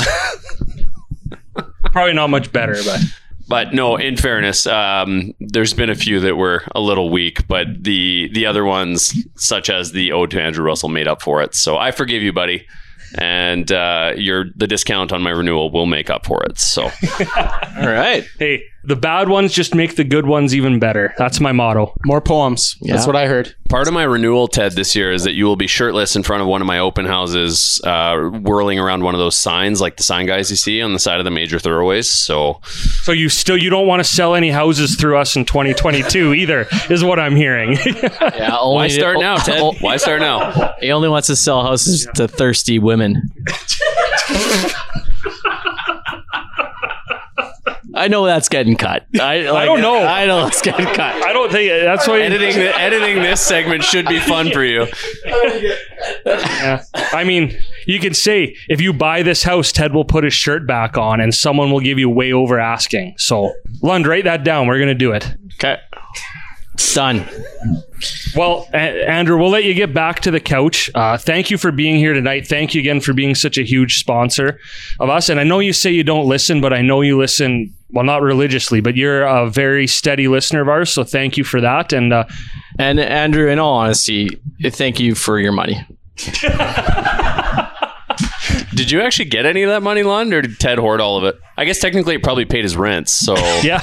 Probably 1.92 2.14
not 2.14 2.30
much 2.32 2.52
better, 2.52 2.76
but 2.86 3.00
but 3.54 3.72
no, 3.72 3.98
in 3.98 4.18
fairness, 4.18 4.66
um, 4.66 5.36
there's 5.40 5.76
been 5.76 5.92
a 5.92 5.96
few 5.96 6.20
that 6.22 6.38
were 6.38 6.64
a 6.74 6.80
little 6.80 7.12
weak, 7.12 7.48
but 7.48 7.68
the 7.84 8.28
the 8.34 8.48
other 8.48 8.66
ones, 8.66 9.14
such 9.36 9.70
as 9.70 9.92
the 9.92 10.12
ode 10.12 10.32
to 10.32 10.42
Andrew 10.42 10.66
Russell, 10.66 10.90
made 10.90 11.08
up 11.08 11.22
for 11.22 11.40
it. 11.44 11.54
So 11.54 11.78
I 11.78 11.92
forgive 11.92 12.24
you, 12.24 12.34
buddy. 12.34 12.66
And 13.20 13.72
uh, 13.72 14.14
your 14.18 14.46
the 14.56 14.66
discount 14.66 15.12
on 15.12 15.22
my 15.22 15.30
renewal 15.30 15.70
will 15.70 15.86
make 15.86 16.10
up 16.10 16.26
for 16.26 16.44
it. 16.46 16.58
So 16.58 16.84
All 17.38 17.88
right. 17.88 18.26
hey, 18.40 18.64
the 18.86 18.96
bad 18.96 19.30
ones 19.30 19.54
just 19.54 19.74
make 19.76 19.96
the 19.96 20.04
good 20.04 20.26
ones 20.26 20.54
even 20.54 20.80
better. 20.80 21.14
That's 21.18 21.40
my 21.40 21.52
motto. 21.52 21.94
More 22.06 22.22
poems. 22.22 22.76
That's 22.82 23.08
what 23.08 23.16
I 23.16 23.28
heard. 23.28 23.56
part 23.70 23.88
of 23.88 23.94
my 23.94 24.04
renewal, 24.04 24.48
Ted, 24.48 24.74
this 24.74 24.96
year 24.96 25.12
is 25.12 25.24
that 25.24 25.34
you 25.34 25.46
will 25.46 25.56
be 25.56 25.68
shirtless 25.68 26.16
in 26.16 26.24
front 26.24 26.42
of 26.42 26.48
one 26.48 26.62
of 26.62 26.68
my 26.68 26.80
open 26.80 27.06
houses, 27.06 27.82
uh, 27.86 28.18
whirling 28.42 28.80
around 28.80 29.04
one 29.04 29.16
of 29.16 29.20
those 29.20 29.36
signs, 29.38 29.80
like 29.82 29.98
the 29.98 30.04
sign 30.04 30.26
guys 30.26 30.50
you 30.50 30.56
see 30.58 30.82
on 30.82 30.94
the 30.94 31.00
side 31.00 31.20
of 31.20 31.24
the 31.26 31.32
major 31.32 31.60
thoroughways. 31.60 32.10
So 32.10 32.60
So 32.64 33.12
you 33.12 33.30
still 33.30 33.58
you 33.58 33.70
don't 33.70 33.88
want 33.88 34.02
to 34.02 34.04
sell 34.04 34.36
any 34.36 34.50
houses 34.50 34.96
through 34.96 35.18
us 35.18 35.36
in 35.36 35.46
2022 35.46 36.34
either, 36.34 36.68
is 36.90 37.04
what 37.04 37.20
I'm 37.20 37.36
hearing. 37.36 37.78
Yeah. 38.34 38.58
Only, 38.58 38.76
why 38.76 38.88
start 38.90 39.20
now, 39.20 39.38
Ted? 39.38 39.76
Why 39.82 39.98
start 39.98 40.20
now? 40.20 40.74
he 40.80 40.92
only 40.92 41.08
wants 41.08 41.28
to 41.28 41.36
sell 41.36 41.64
houses 41.64 42.08
to 42.16 42.28
thirsty 42.28 42.80
women. 42.80 43.32
I 47.94 48.08
know 48.08 48.26
that's 48.26 48.50
getting 48.50 48.76
cut. 48.76 49.06
I, 49.20 49.50
like, 49.50 49.66
don't 49.66 49.82
know. 49.82 50.04
I 50.04 50.26
know 50.26 50.48
it's 50.48 50.62
getting 50.62 50.86
cut. 50.86 51.24
I 51.24 51.32
don't 51.32 51.52
think 51.52 51.70
that's 51.70 52.08
why. 52.08 52.22
editing 52.22 52.56
the, 52.56 52.76
editing 52.80 53.22
this 53.22 53.42
segment 53.42 53.84
should 53.84 54.08
be 54.08 54.20
fun 54.20 54.52
for 54.52 54.64
you. 54.64 54.88
Yeah. 56.26 56.84
I 56.96 57.24
mean, 57.24 57.58
you 57.86 58.00
can 58.00 58.14
say 58.14 58.56
if 58.68 58.82
you 58.82 58.94
buy 58.94 59.22
this 59.22 59.44
house, 59.44 59.72
Ted 59.72 59.94
will 59.94 60.06
put 60.06 60.24
his 60.24 60.34
shirt 60.34 60.66
back 60.66 60.98
on, 60.98 61.22
and 61.22 61.34
someone 61.34 61.72
will 61.72 61.82
give 61.82 62.00
you 62.00 62.10
way 62.10 62.34
over 62.34 62.60
asking. 62.60 63.16
So, 63.18 63.54
Lund, 63.82 64.08
write 64.08 64.24
that 64.24 64.44
down. 64.44 64.68
We're 64.68 64.80
gonna 64.80 64.96
do 64.96 65.12
it. 65.12 65.36
Okay. 65.56 65.78
Done. 66.94 67.28
Well, 68.36 68.68
A- 68.74 69.08
Andrew, 69.10 69.38
we'll 69.38 69.50
let 69.50 69.64
you 69.64 69.74
get 69.74 69.94
back 69.94 70.20
to 70.22 70.32
the 70.32 70.40
couch. 70.40 70.90
Uh, 70.94 71.18
thank 71.18 71.50
you 71.52 71.58
for 71.58 71.72
being 71.72 71.96
here 71.98 72.14
tonight. 72.14 72.48
Thank 72.48 72.74
you 72.76 72.80
again 72.82 73.00
for 73.02 73.14
being 73.14 73.36
such 73.36 73.58
a 73.58 73.64
huge 73.64 74.00
sponsor 74.00 74.60
of 75.00 75.10
us. 75.10 75.30
And 75.30 75.40
I 75.40 75.44
know 75.44 75.60
you 75.60 75.74
say 75.74 75.92
you 75.92 76.04
don't 76.04 76.28
listen, 76.28 76.62
but 76.62 76.74
I 76.74 76.82
know 76.82 77.02
you 77.02 77.18
listen. 77.18 77.74
Well, 77.92 78.04
not 78.06 78.22
religiously, 78.22 78.82
but 78.82 78.96
you're 78.96 79.24
a 79.24 79.50
very 79.50 79.86
steady 79.88 80.28
listener 80.28 80.62
of 80.62 80.70
ours. 80.70 80.92
So 80.92 81.04
thank 81.04 81.38
you 81.38 81.44
for 81.44 81.62
that. 81.62 81.94
And 81.94 82.12
uh, 82.14 82.26
And 82.80 83.00
Andrew, 83.00 83.50
in 83.50 83.60
all 83.60 83.76
honesty, 83.76 84.30
thank 84.64 85.00
you 85.00 85.14
for 85.16 85.40
your 85.40 85.52
money. 85.52 85.86
Did 88.76 88.90
you 88.92 89.02
actually 89.02 89.26
get 89.26 89.46
any 89.46 89.64
of 89.64 89.70
that 89.70 89.82
money, 89.84 90.04
Lund, 90.04 90.34
or 90.34 90.42
did 90.42 90.60
Ted 90.60 90.78
hoard 90.80 91.00
all 91.02 91.18
of 91.18 91.24
it? 91.24 91.36
I 91.58 91.66
guess 91.66 91.80
technically 91.80 92.16
it 92.16 92.24
probably 92.24 92.46
paid 92.46 92.64
his 92.64 92.76
rent. 92.76 93.10
So 93.10 93.36
yeah, 93.64 93.82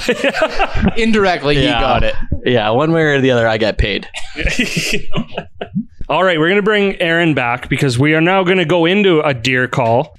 Indirectly, 0.97 1.55
he 1.55 1.63
Yeah. 1.63 1.79
got 1.79 2.03
it. 2.03 2.15
Yeah, 2.45 2.69
one 2.71 2.91
way 2.91 3.01
or 3.03 3.21
the 3.21 3.31
other, 3.31 3.47
I 3.47 3.57
get 3.57 3.77
paid. 3.77 4.07
All 6.09 6.23
right, 6.23 6.37
we're 6.39 6.47
going 6.49 6.57
to 6.57 6.61
bring 6.63 6.99
Aaron 7.01 7.33
back 7.33 7.69
because 7.69 7.97
we 7.97 8.13
are 8.15 8.21
now 8.21 8.43
going 8.43 8.57
to 8.57 8.65
go 8.65 8.85
into 8.85 9.21
a 9.21 9.33
deer 9.33 9.67
call. 9.69 10.17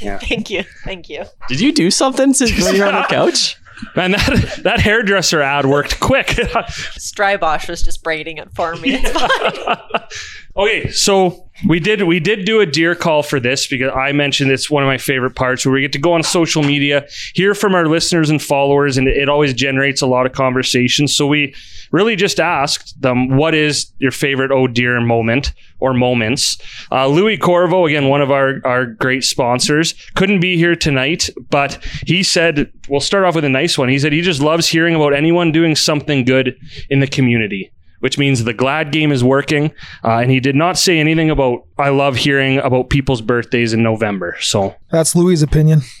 Thank 0.00 0.48
you. 0.48 0.62
Thank 0.84 1.10
you. 1.10 1.24
Did 1.48 1.60
you 1.60 1.72
do 1.72 1.90
something 1.90 2.32
since 2.32 2.58
when 2.64 2.76
you're 2.76 2.86
on 2.86 2.94
the 2.94 3.06
couch? 3.08 3.58
Man, 3.96 4.12
that 4.12 4.60
that 4.62 4.80
hairdresser 4.80 5.42
ad 5.42 5.66
worked 5.66 5.98
quick. 6.00 6.28
Strybosh 6.28 7.68
was 7.68 7.82
just 7.82 8.02
braiding 8.04 8.38
it 8.38 8.48
for 8.54 8.76
me. 8.76 8.94
It's 8.94 9.10
fine. 9.10 10.02
okay, 10.56 10.90
so 10.90 11.50
We 11.66 11.78
did 11.78 12.02
we 12.02 12.18
did 12.18 12.44
do 12.44 12.60
a 12.60 12.66
deer 12.66 12.94
call 12.94 13.22
for 13.22 13.38
this 13.38 13.66
because 13.66 13.92
I 13.94 14.12
mentioned 14.12 14.50
it's 14.50 14.70
one 14.70 14.82
of 14.82 14.88
my 14.88 14.98
favorite 14.98 15.36
parts 15.36 15.64
where 15.64 15.72
we 15.72 15.80
get 15.80 15.92
to 15.92 15.98
go 15.98 16.12
on 16.12 16.22
social 16.22 16.62
media, 16.62 17.06
hear 17.34 17.54
from 17.54 17.74
our 17.74 17.86
listeners 17.86 18.30
and 18.30 18.42
followers, 18.42 18.96
and 18.98 19.06
it 19.06 19.28
always 19.28 19.54
generates 19.54 20.02
a 20.02 20.06
lot 20.06 20.26
of 20.26 20.32
conversation. 20.32 21.06
So 21.06 21.26
we 21.26 21.54
really 21.92 22.16
just 22.16 22.40
asked 22.40 23.00
them, 23.00 23.36
"What 23.36 23.54
is 23.54 23.92
your 23.98 24.10
favorite 24.10 24.50
oh 24.50 24.66
deer 24.66 25.00
moment 25.00 25.52
or 25.78 25.94
moments?" 25.94 26.58
Uh, 26.90 27.06
Louis 27.06 27.36
Corvo, 27.36 27.86
again, 27.86 28.08
one 28.08 28.22
of 28.22 28.30
our 28.30 28.60
our 28.64 28.86
great 28.86 29.22
sponsors, 29.22 29.94
couldn't 30.14 30.40
be 30.40 30.56
here 30.56 30.74
tonight, 30.74 31.30
but 31.48 31.78
he 32.06 32.24
said 32.24 32.72
we'll 32.88 33.00
start 33.00 33.24
off 33.24 33.36
with 33.36 33.44
a 33.44 33.48
nice 33.48 33.78
one. 33.78 33.88
He 33.88 33.98
said 34.00 34.12
he 34.12 34.20
just 34.20 34.40
loves 34.40 34.68
hearing 34.68 34.96
about 34.96 35.14
anyone 35.14 35.52
doing 35.52 35.76
something 35.76 36.24
good 36.24 36.56
in 36.90 36.98
the 36.98 37.06
community 37.06 37.70
which 38.02 38.18
means 38.18 38.42
the 38.42 38.52
glad 38.52 38.90
game 38.90 39.12
is 39.12 39.22
working. 39.22 39.72
Uh, 40.02 40.18
and 40.18 40.28
he 40.28 40.40
did 40.40 40.56
not 40.56 40.76
say 40.76 40.98
anything 40.98 41.30
about, 41.30 41.64
I 41.78 41.90
love 41.90 42.16
hearing 42.16 42.58
about 42.58 42.90
people's 42.90 43.20
birthdays 43.20 43.72
in 43.72 43.84
November. 43.84 44.36
So, 44.40 44.74
That's 44.90 45.14
Louis' 45.14 45.40
opinion. 45.40 45.82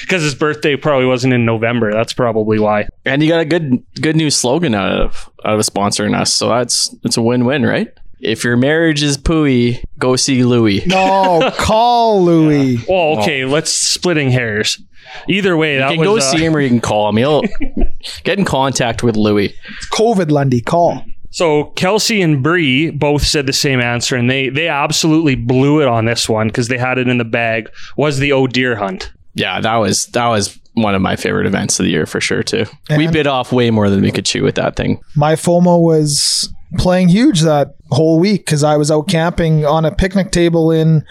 because 0.00 0.22
his 0.22 0.34
birthday 0.34 0.74
probably 0.74 1.06
wasn't 1.06 1.34
in 1.34 1.44
November. 1.44 1.92
That's 1.92 2.12
probably 2.12 2.58
why. 2.58 2.88
And 3.04 3.22
you 3.22 3.28
got 3.28 3.40
a 3.40 3.44
good 3.44 3.84
good 4.00 4.16
new 4.16 4.30
slogan 4.30 4.74
out 4.74 5.00
of 5.00 5.30
out 5.44 5.58
of 5.58 5.64
sponsoring 5.64 6.18
us. 6.18 6.34
So 6.34 6.48
that's 6.48 6.94
it's 7.04 7.16
a 7.16 7.22
win 7.22 7.44
win, 7.44 7.64
right? 7.64 7.88
If 8.20 8.44
your 8.44 8.56
marriage 8.56 9.02
is 9.02 9.18
pooey, 9.18 9.82
go 9.98 10.16
see 10.16 10.42
Louis. 10.44 10.84
No, 10.86 11.50
call 11.58 12.24
Louis. 12.24 12.84
Well, 12.88 13.18
okay, 13.20 13.44
let's 13.44 13.70
splitting 13.72 14.30
hairs. 14.30 14.80
Either 15.28 15.56
way, 15.56 15.74
You 15.74 15.78
that 15.80 15.90
can 15.90 15.98
was 16.00 16.06
go 16.08 16.16
uh, 16.16 16.20
see 16.20 16.44
him 16.44 16.56
or 16.56 16.60
you 16.60 16.68
can 16.68 16.80
call 16.80 17.08
him. 17.08 17.16
He'll 17.16 17.42
get 18.24 18.38
in 18.38 18.44
contact 18.44 19.02
with 19.02 19.16
Louis. 19.16 19.54
COVID 19.92 20.30
Lundy, 20.30 20.60
call. 20.60 21.02
So 21.30 21.64
Kelsey 21.76 22.22
and 22.22 22.42
Bree 22.42 22.90
both 22.90 23.22
said 23.22 23.46
the 23.46 23.52
same 23.52 23.80
answer, 23.80 24.16
and 24.16 24.30
they 24.30 24.48
they 24.48 24.68
absolutely 24.68 25.34
blew 25.34 25.82
it 25.82 25.88
on 25.88 26.06
this 26.06 26.28
one 26.28 26.46
because 26.48 26.68
they 26.68 26.78
had 26.78 26.98
it 26.98 27.08
in 27.08 27.18
the 27.18 27.24
bag. 27.24 27.68
Was 27.96 28.18
the 28.18 28.32
oh 28.32 28.46
deer 28.46 28.76
hunt? 28.76 29.12
Yeah, 29.34 29.60
that 29.60 29.76
was 29.76 30.06
that 30.06 30.26
was 30.28 30.58
one 30.72 30.94
of 30.94 31.02
my 31.02 31.14
favorite 31.16 31.46
events 31.46 31.78
of 31.78 31.84
the 31.84 31.90
year 31.90 32.06
for 32.06 32.20
sure 32.20 32.42
too. 32.42 32.64
we 32.96 33.04
And- 33.04 33.12
bit 33.12 33.26
off 33.26 33.52
way 33.52 33.70
more 33.70 33.90
than 33.90 34.00
we 34.02 34.10
could 34.10 34.24
chew 34.26 34.42
with 34.42 34.54
that 34.56 34.76
thing. 34.76 35.00
My 35.14 35.34
FOMO 35.34 35.80
was 35.82 36.50
playing 36.78 37.08
huge 37.08 37.40
that 37.42 37.74
whole 37.90 38.18
week 38.18 38.44
because 38.44 38.64
I 38.64 38.76
was 38.76 38.90
out 38.90 39.08
camping 39.08 39.64
on 39.64 39.84
a 39.84 39.94
picnic 39.94 40.30
table 40.32 40.70
in, 40.70 41.04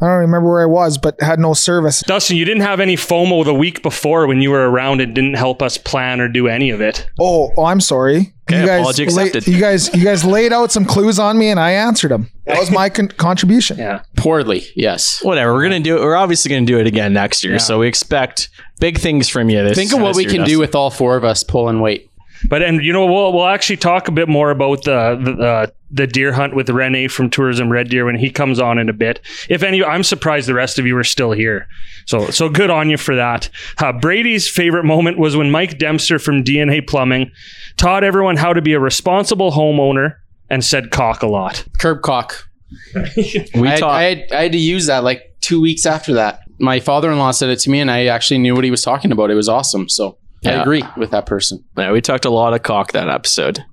I 0.00 0.06
don't 0.06 0.18
remember 0.18 0.50
where 0.50 0.62
I 0.62 0.66
was, 0.66 0.98
but 0.98 1.20
had 1.20 1.38
no 1.38 1.54
service. 1.54 2.02
Dustin, 2.06 2.36
you 2.36 2.44
didn't 2.44 2.62
have 2.62 2.80
any 2.80 2.96
FOMO 2.96 3.44
the 3.44 3.54
week 3.54 3.82
before 3.82 4.26
when 4.26 4.40
you 4.40 4.50
were 4.50 4.70
around 4.70 5.00
and 5.00 5.14
didn't 5.14 5.34
help 5.34 5.62
us 5.62 5.78
plan 5.78 6.20
or 6.20 6.28
do 6.28 6.46
any 6.48 6.70
of 6.70 6.80
it. 6.80 7.08
Oh, 7.18 7.50
oh 7.56 7.64
I'm 7.64 7.80
sorry. 7.80 8.34
Okay, 8.50 8.60
you 8.60 8.66
guys, 8.66 8.80
apology 8.80 9.06
la- 9.06 9.52
you 9.52 9.60
guys, 9.60 9.94
you 9.94 10.04
guys 10.04 10.24
laid 10.24 10.54
out 10.54 10.72
some 10.72 10.86
clues 10.86 11.18
on 11.18 11.36
me, 11.36 11.48
and 11.48 11.60
I 11.60 11.72
answered 11.72 12.10
them. 12.10 12.30
That 12.46 12.58
was 12.58 12.70
my 12.70 12.88
con- 12.88 13.08
contribution. 13.08 13.76
Yeah. 13.88 14.02
Poorly, 14.16 14.64
yes. 14.74 15.22
Whatever, 15.22 15.52
we're 15.52 15.62
gonna 15.62 15.80
do 15.80 15.96
it. 15.96 16.00
We're 16.00 16.16
obviously 16.16 16.50
gonna 16.50 16.66
do 16.66 16.78
it 16.78 16.86
again 16.86 17.12
next 17.12 17.44
year. 17.44 17.58
So 17.58 17.78
we 17.78 17.88
expect 17.88 18.48
big 18.80 18.98
things 18.98 19.28
from 19.28 19.50
you. 19.50 19.62
This 19.62 19.76
Think 19.76 19.92
of 19.92 20.00
what 20.00 20.16
we 20.16 20.24
year, 20.24 20.32
can 20.32 20.44
do 20.44 20.58
with 20.58 20.74
all 20.74 20.90
four 20.90 21.16
of 21.16 21.24
us 21.24 21.42
pulling 21.42 21.80
weight. 21.80 22.07
But 22.48 22.62
and 22.62 22.84
you 22.84 22.92
know 22.92 23.06
we'll 23.06 23.32
we'll 23.32 23.46
actually 23.46 23.76
talk 23.78 24.08
a 24.08 24.12
bit 24.12 24.28
more 24.28 24.50
about 24.50 24.84
the 24.84 25.18
the, 25.22 25.44
uh, 25.44 25.66
the 25.90 26.06
deer 26.06 26.32
hunt 26.32 26.54
with 26.54 26.70
Rene 26.70 27.08
from 27.08 27.30
Tourism 27.30 27.70
Red 27.70 27.88
Deer 27.88 28.04
when 28.04 28.16
he 28.16 28.30
comes 28.30 28.60
on 28.60 28.78
in 28.78 28.88
a 28.88 28.92
bit. 28.92 29.20
If 29.48 29.62
any, 29.62 29.82
I'm 29.82 30.02
surprised 30.02 30.48
the 30.48 30.54
rest 30.54 30.78
of 30.78 30.86
you 30.86 30.96
are 30.96 31.04
still 31.04 31.32
here. 31.32 31.66
So 32.06 32.30
so 32.30 32.48
good 32.48 32.70
on 32.70 32.90
you 32.90 32.96
for 32.96 33.16
that. 33.16 33.50
Uh, 33.78 33.92
Brady's 33.92 34.48
favorite 34.48 34.84
moment 34.84 35.18
was 35.18 35.36
when 35.36 35.50
Mike 35.50 35.78
Dempster 35.78 36.18
from 36.18 36.44
DNA 36.44 36.86
Plumbing 36.86 37.30
taught 37.76 38.04
everyone 38.04 38.36
how 38.36 38.52
to 38.52 38.62
be 38.62 38.72
a 38.72 38.80
responsible 38.80 39.52
homeowner 39.52 40.16
and 40.50 40.64
said 40.64 40.90
cock 40.90 41.22
a 41.22 41.26
lot. 41.26 41.64
Curb 41.78 42.02
cock. 42.02 42.48
We 42.94 43.66
I, 43.66 43.70
had, 43.70 43.82
I, 43.82 44.02
had, 44.02 44.32
I 44.32 44.42
had 44.42 44.52
to 44.52 44.58
use 44.58 44.86
that 44.86 45.02
like 45.02 45.36
two 45.40 45.60
weeks 45.60 45.86
after 45.86 46.14
that. 46.14 46.42
My 46.58 46.80
father 46.80 47.10
in 47.10 47.18
law 47.18 47.30
said 47.30 47.48
it 47.50 47.60
to 47.60 47.70
me, 47.70 47.80
and 47.80 47.90
I 47.90 48.06
actually 48.06 48.38
knew 48.38 48.54
what 48.54 48.64
he 48.64 48.70
was 48.70 48.82
talking 48.82 49.12
about. 49.12 49.30
It 49.30 49.34
was 49.34 49.48
awesome. 49.48 49.88
So 49.88 50.17
I 50.44 50.50
agree 50.50 50.84
with 50.96 51.10
that 51.10 51.26
person. 51.26 51.64
Yeah, 51.76 51.92
we 51.92 52.00
talked 52.00 52.24
a 52.24 52.30
lot 52.30 52.54
of 52.54 52.62
cock 52.62 52.92
that 52.92 53.08
episode. 53.08 53.64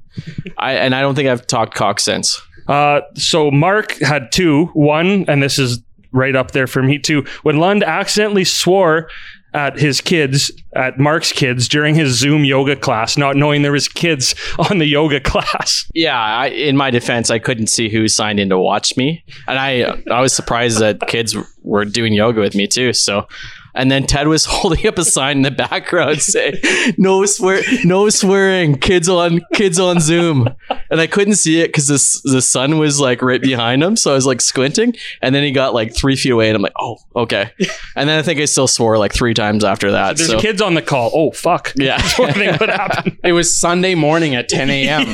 I 0.57 0.73
and 0.73 0.95
I 0.95 1.01
don't 1.01 1.15
think 1.15 1.29
I've 1.29 1.45
talked 1.45 1.75
cock 1.75 1.99
since. 1.99 2.41
Uh, 2.67 3.01
so 3.15 3.51
Mark 3.51 3.91
had 3.99 4.31
two. 4.31 4.65
One, 4.73 5.25
and 5.27 5.43
this 5.43 5.59
is 5.59 5.79
right 6.11 6.35
up 6.35 6.51
there 6.51 6.67
for 6.67 6.81
me 6.81 6.97
too. 6.97 7.25
When 7.43 7.57
Lund 7.57 7.83
accidentally 7.83 8.45
swore 8.45 9.09
at 9.53 9.79
his 9.79 10.01
kids, 10.01 10.51
at 10.75 10.99
Mark's 10.99 11.31
kids 11.31 11.69
during 11.69 11.95
his 11.95 12.17
Zoom 12.17 12.43
yoga 12.43 12.75
class, 12.75 13.17
not 13.17 13.37
knowing 13.37 13.61
there 13.61 13.71
was 13.71 13.87
kids 13.87 14.35
on 14.69 14.79
the 14.79 14.85
yoga 14.85 15.19
class. 15.19 15.89
Yeah, 15.93 16.19
I, 16.19 16.47
in 16.47 16.75
my 16.75 16.91
defense, 16.91 17.29
I 17.29 17.39
couldn't 17.39 17.67
see 17.67 17.89
who 17.89 18.07
signed 18.07 18.39
in 18.39 18.49
to 18.49 18.57
watch 18.57 18.97
me, 18.97 19.23
and 19.47 19.59
I 19.59 20.01
I 20.11 20.21
was 20.21 20.33
surprised 20.33 20.79
that 20.79 21.07
kids 21.07 21.35
were 21.61 21.85
doing 21.85 22.13
yoga 22.13 22.41
with 22.41 22.55
me 22.55 22.67
too. 22.67 22.93
So, 22.93 23.27
and 23.75 23.91
then 23.91 24.05
Ted 24.05 24.27
was 24.27 24.45
holding 24.49 24.87
up 24.87 24.97
a 24.97 25.05
sign 25.05 25.37
in 25.37 25.43
the 25.43 25.51
background 25.51 26.21
saying, 26.21 26.55
"No 26.97 27.25
swear, 27.25 27.61
no 27.83 28.09
swearing, 28.09 28.75
kids 28.77 29.07
on 29.09 29.41
kids 29.53 29.79
on 29.79 29.99
Zoom," 29.99 30.47
and 30.89 30.99
I 31.01 31.07
couldn't 31.07 31.35
see 31.35 31.61
it 31.61 31.67
because 31.67 31.87
the 31.87 32.31
the 32.31 32.41
sun 32.41 32.77
was 32.77 32.99
like 32.99 33.21
right 33.21 33.41
behind 33.41 33.83
him, 33.83 33.95
so 33.95 34.11
I 34.11 34.15
was 34.15 34.25
like 34.25 34.41
squinting, 34.41 34.95
and 35.21 35.35
then 35.35 35.43
he 35.43 35.51
got 35.51 35.73
like 35.73 35.95
three 35.95 36.15
feet 36.15 36.31
away, 36.31 36.49
and 36.49 36.55
I'm 36.55 36.61
like, 36.61 36.73
"Oh, 36.79 36.97
okay," 37.15 37.51
and 37.95 38.09
then 38.09 38.17
I 38.17 38.21
think 38.21 38.39
I 38.39 38.45
still 38.45 38.67
swore 38.67 38.97
like 38.97 39.13
three 39.13 39.33
times 39.33 39.63
after 39.63 39.91
that. 39.91 40.17
There's 40.17 40.29
so 40.29 40.39
kids 40.39 40.61
on 40.61 40.73
the 40.73 40.81
call. 40.81 41.11
Oh 41.13 41.31
fuck! 41.31 41.73
yeah. 41.75 41.97
That's 42.01 42.17
one 42.19 42.33
thing 42.33 42.55
would 42.59 42.69
happen. 42.69 43.17
It 43.23 43.33
was 43.33 43.55
Sunday 43.57 43.95
morning 43.95 44.35
at 44.35 44.49
10 44.49 44.69
a.m. 44.69 45.13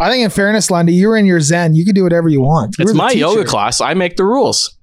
I 0.00 0.10
think, 0.10 0.24
in 0.24 0.30
fairness, 0.30 0.70
Lundy, 0.70 0.92
you 0.92 1.08
were 1.08 1.16
in 1.16 1.24
your 1.24 1.40
zen. 1.40 1.74
You 1.74 1.84
could 1.84 1.94
do 1.94 2.02
whatever 2.02 2.28
you 2.28 2.40
want. 2.40 2.76
You 2.78 2.82
It's 2.82 2.90
were 2.90 2.96
the 2.96 2.98
my 2.98 3.12
yoga 3.12 3.44
class. 3.44 3.80
I 3.80 3.94
make 3.94 4.16
the 4.16 4.24
rules. 4.24 4.76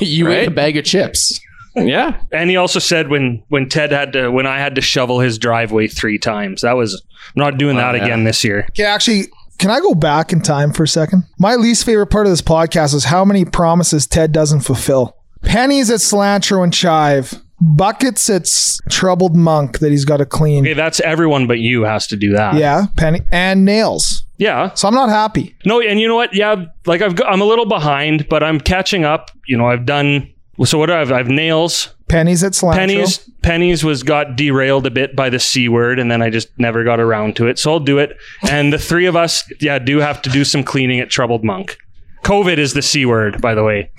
you 0.00 0.26
Right? 0.26 0.38
ate 0.40 0.48
a 0.48 0.50
bag 0.50 0.76
of 0.76 0.84
chips. 0.84 1.40
Yeah. 1.86 2.20
And 2.32 2.50
he 2.50 2.56
also 2.56 2.78
said 2.78 3.08
when 3.08 3.42
when 3.48 3.68
Ted 3.68 3.92
had 3.92 4.12
to 4.14 4.30
when 4.30 4.46
I 4.46 4.58
had 4.58 4.74
to 4.74 4.80
shovel 4.80 5.20
his 5.20 5.38
driveway 5.38 5.88
three 5.88 6.18
times. 6.18 6.62
That 6.62 6.76
was 6.76 7.02
I'm 7.36 7.40
not 7.40 7.58
doing 7.58 7.76
oh, 7.76 7.80
that 7.80 7.94
yeah. 7.96 8.04
again 8.04 8.24
this 8.24 8.42
year. 8.42 8.66
Okay, 8.70 8.84
actually, 8.84 9.24
can 9.58 9.70
I 9.70 9.80
go 9.80 9.94
back 9.94 10.32
in 10.32 10.40
time 10.40 10.72
for 10.72 10.84
a 10.84 10.88
second? 10.88 11.24
My 11.38 11.56
least 11.56 11.84
favorite 11.84 12.08
part 12.08 12.26
of 12.26 12.32
this 12.32 12.42
podcast 12.42 12.94
is 12.94 13.04
how 13.04 13.24
many 13.24 13.44
promises 13.44 14.06
Ted 14.06 14.32
doesn't 14.32 14.60
fulfill. 14.60 15.16
Pennies 15.42 15.90
at 15.90 16.00
cilantro 16.00 16.64
and 16.64 16.72
chive, 16.72 17.34
buckets 17.60 18.28
at 18.30 18.42
s- 18.42 18.80
troubled 18.88 19.36
monk 19.36 19.78
that 19.78 19.90
he's 19.90 20.04
got 20.04 20.18
to 20.18 20.26
clean. 20.26 20.64
Okay, 20.64 20.74
that's 20.74 21.00
everyone 21.00 21.46
but 21.46 21.58
you 21.58 21.82
has 21.82 22.06
to 22.08 22.16
do 22.16 22.32
that. 22.32 22.54
Yeah, 22.54 22.86
penny 22.96 23.20
and 23.30 23.64
nails. 23.64 24.24
Yeah. 24.38 24.72
So 24.74 24.86
I'm 24.86 24.94
not 24.94 25.08
happy. 25.08 25.56
No, 25.64 25.80
and 25.80 26.00
you 26.00 26.06
know 26.06 26.16
what? 26.16 26.34
Yeah, 26.34 26.66
like 26.86 27.02
I've 27.02 27.16
got, 27.16 27.30
I'm 27.30 27.40
a 27.40 27.44
little 27.44 27.66
behind, 27.66 28.28
but 28.28 28.42
I'm 28.42 28.60
catching 28.60 29.04
up. 29.04 29.32
You 29.46 29.56
know, 29.56 29.66
I've 29.66 29.84
done 29.84 30.32
so. 30.66 30.78
What 30.78 30.86
do 30.86 30.94
I 30.94 30.98
have? 30.98 31.12
I've 31.12 31.28
nails, 31.28 31.94
Pennies 32.08 32.42
at 32.42 32.52
cilantro. 32.52 32.74
pennies. 32.74 33.30
Pennies 33.42 33.84
was 33.84 34.02
got 34.02 34.36
derailed 34.36 34.86
a 34.86 34.90
bit 34.90 35.14
by 35.14 35.30
the 35.30 35.38
c 35.38 35.68
word, 35.68 35.98
and 35.98 36.10
then 36.10 36.22
I 36.22 36.30
just 36.30 36.48
never 36.58 36.84
got 36.84 37.00
around 37.00 37.36
to 37.36 37.46
it. 37.46 37.58
So 37.58 37.72
I'll 37.72 37.80
do 37.80 37.98
it. 37.98 38.16
And 38.48 38.72
the 38.72 38.78
three 38.78 39.06
of 39.06 39.16
us, 39.16 39.50
yeah, 39.60 39.78
do 39.78 39.98
have 39.98 40.22
to 40.22 40.30
do 40.30 40.44
some 40.44 40.64
cleaning 40.64 41.00
at 41.00 41.10
Troubled 41.10 41.44
Monk. 41.44 41.78
COVID 42.22 42.58
is 42.58 42.74
the 42.74 42.82
c 42.82 43.06
word, 43.06 43.40
by 43.40 43.54
the 43.54 43.64
way. 43.64 43.90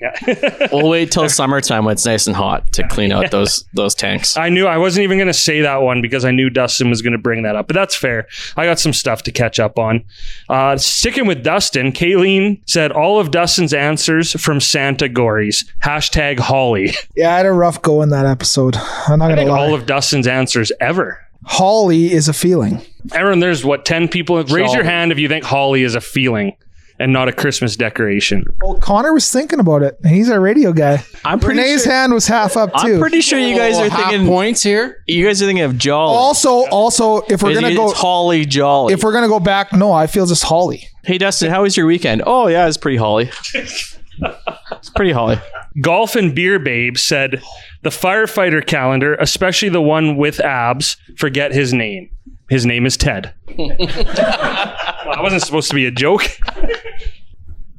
Yeah. 0.00 0.68
We'll 0.72 0.88
wait 0.88 1.12
till 1.12 1.28
summertime 1.28 1.84
when 1.84 1.92
it's 1.92 2.04
nice 2.04 2.26
and 2.26 2.34
hot 2.34 2.72
to 2.72 2.86
clean 2.88 3.12
out 3.12 3.30
those 3.30 3.64
those 3.74 3.94
tanks. 3.94 4.36
I 4.36 4.48
knew 4.48 4.66
I 4.66 4.76
wasn't 4.78 5.04
even 5.04 5.16
going 5.18 5.28
to 5.28 5.32
say 5.34 5.60
that 5.60 5.82
one 5.82 6.02
because 6.02 6.24
I 6.24 6.30
knew 6.32 6.50
Dustin 6.50 6.90
was 6.90 7.02
going 7.02 7.12
to 7.12 7.18
bring 7.18 7.42
that 7.44 7.54
up, 7.54 7.68
but 7.68 7.74
that's 7.74 7.94
fair. 7.94 8.26
I 8.56 8.64
got 8.64 8.80
some 8.80 8.92
stuff 8.92 9.22
to 9.24 9.32
catch 9.32 9.60
up 9.60 9.78
on. 9.78 10.04
Uh, 10.48 10.76
sticking 10.76 11.26
with 11.26 11.44
Dustin, 11.44 11.92
Kayleen 11.92 12.60
said 12.68 12.90
all 12.90 13.20
of 13.20 13.30
Dustin's 13.30 13.72
answers 13.72 14.32
from 14.40 14.60
Santa 14.60 15.08
Gories. 15.08 15.64
Hashtag 15.84 16.40
Holly. 16.40 16.94
Yeah, 17.14 17.34
I 17.34 17.36
had 17.36 17.46
a 17.46 17.52
rough 17.52 17.80
go 17.82 18.02
in 18.02 18.08
that 18.08 18.26
episode. 18.26 18.76
I'm 18.76 19.18
not 19.18 19.26
I 19.26 19.28
gonna 19.28 19.40
think 19.42 19.50
lie. 19.50 19.58
all 19.58 19.74
of 19.74 19.86
Dustin's 19.86 20.26
answers 20.26 20.72
ever. 20.80 21.18
Holly 21.44 22.12
is 22.12 22.28
a 22.28 22.32
feeling. 22.32 22.82
Aaron, 23.12 23.40
there's 23.40 23.64
what, 23.64 23.84
10 23.84 24.08
people? 24.08 24.42
Raise 24.44 24.72
your 24.72 24.84
hand 24.84 25.12
if 25.12 25.18
you 25.18 25.28
think 25.28 25.44
Holly 25.44 25.82
is 25.82 25.94
a 25.94 26.00
feeling 26.00 26.56
and 27.02 27.12
not 27.12 27.28
a 27.28 27.32
Christmas 27.32 27.76
decoration. 27.76 28.44
Well, 28.62 28.74
Connor 28.78 29.12
was 29.12 29.30
thinking 29.30 29.58
about 29.60 29.82
it, 29.82 29.98
and 30.04 30.14
he's 30.14 30.30
our 30.30 30.40
radio 30.40 30.72
guy. 30.72 31.04
I'm 31.24 31.40
pretty 31.40 31.60
Renee's 31.60 31.82
sure. 31.84 31.92
hand 31.92 32.12
was 32.14 32.26
half 32.26 32.56
up 32.56 32.70
too. 32.80 32.94
I'm 32.94 33.00
pretty 33.00 33.20
sure 33.20 33.38
you 33.38 33.56
guys 33.56 33.76
Oh, 33.76 33.84
are 33.84 33.88
half 33.90 34.10
thinking. 34.10 34.26
points 34.28 34.62
here. 34.62 35.02
You 35.06 35.26
guys 35.26 35.42
are 35.42 35.46
thinking 35.46 35.64
of 35.64 35.76
Jolly. 35.78 36.16
also, 36.16 36.66
also, 36.68 37.22
if 37.28 37.42
we're 37.42 37.54
gonna 37.54 37.74
go, 37.74 37.90
Holly 37.92 38.44
Jolly. 38.44 38.94
if 38.94 39.02
we're 39.02 39.12
gonna 39.12 39.28
go 39.28 39.40
back, 39.40 39.72
no, 39.72 39.92
I 39.92 40.06
feel 40.06 40.26
just 40.26 40.44
Holly. 40.44 40.86
hey 41.04 41.18
Dustin, 41.18 41.50
how 41.50 41.62
was 41.62 41.76
your 41.76 41.86
weekend? 41.86 42.22
Oh 42.26 42.46
yeah, 42.48 42.66
it's 42.68 42.76
pretty 42.76 42.96
Holly. 42.98 43.30
it's 43.54 44.90
pretty 44.94 45.12
Holly. 45.12 45.36
Golf 45.80 46.16
and 46.16 46.34
Beer 46.34 46.58
Babe 46.58 46.96
said 46.98 47.42
the 47.82 47.90
firefighter 47.90 48.64
calendar, 48.64 49.14
especially 49.14 49.68
the 49.70 49.80
one 49.82 50.16
with 50.16 50.38
abs, 50.40 50.96
forget 51.16 51.52
his 51.52 51.72
name. 51.72 52.10
His 52.50 52.66
name 52.66 52.84
is 52.84 52.96
Ted. 52.98 53.32
well, 53.56 53.68
that 53.78 55.18
wasn't 55.20 55.42
supposed 55.42 55.70
to 55.70 55.74
be 55.74 55.86
a 55.86 55.90
joke. 55.90 56.22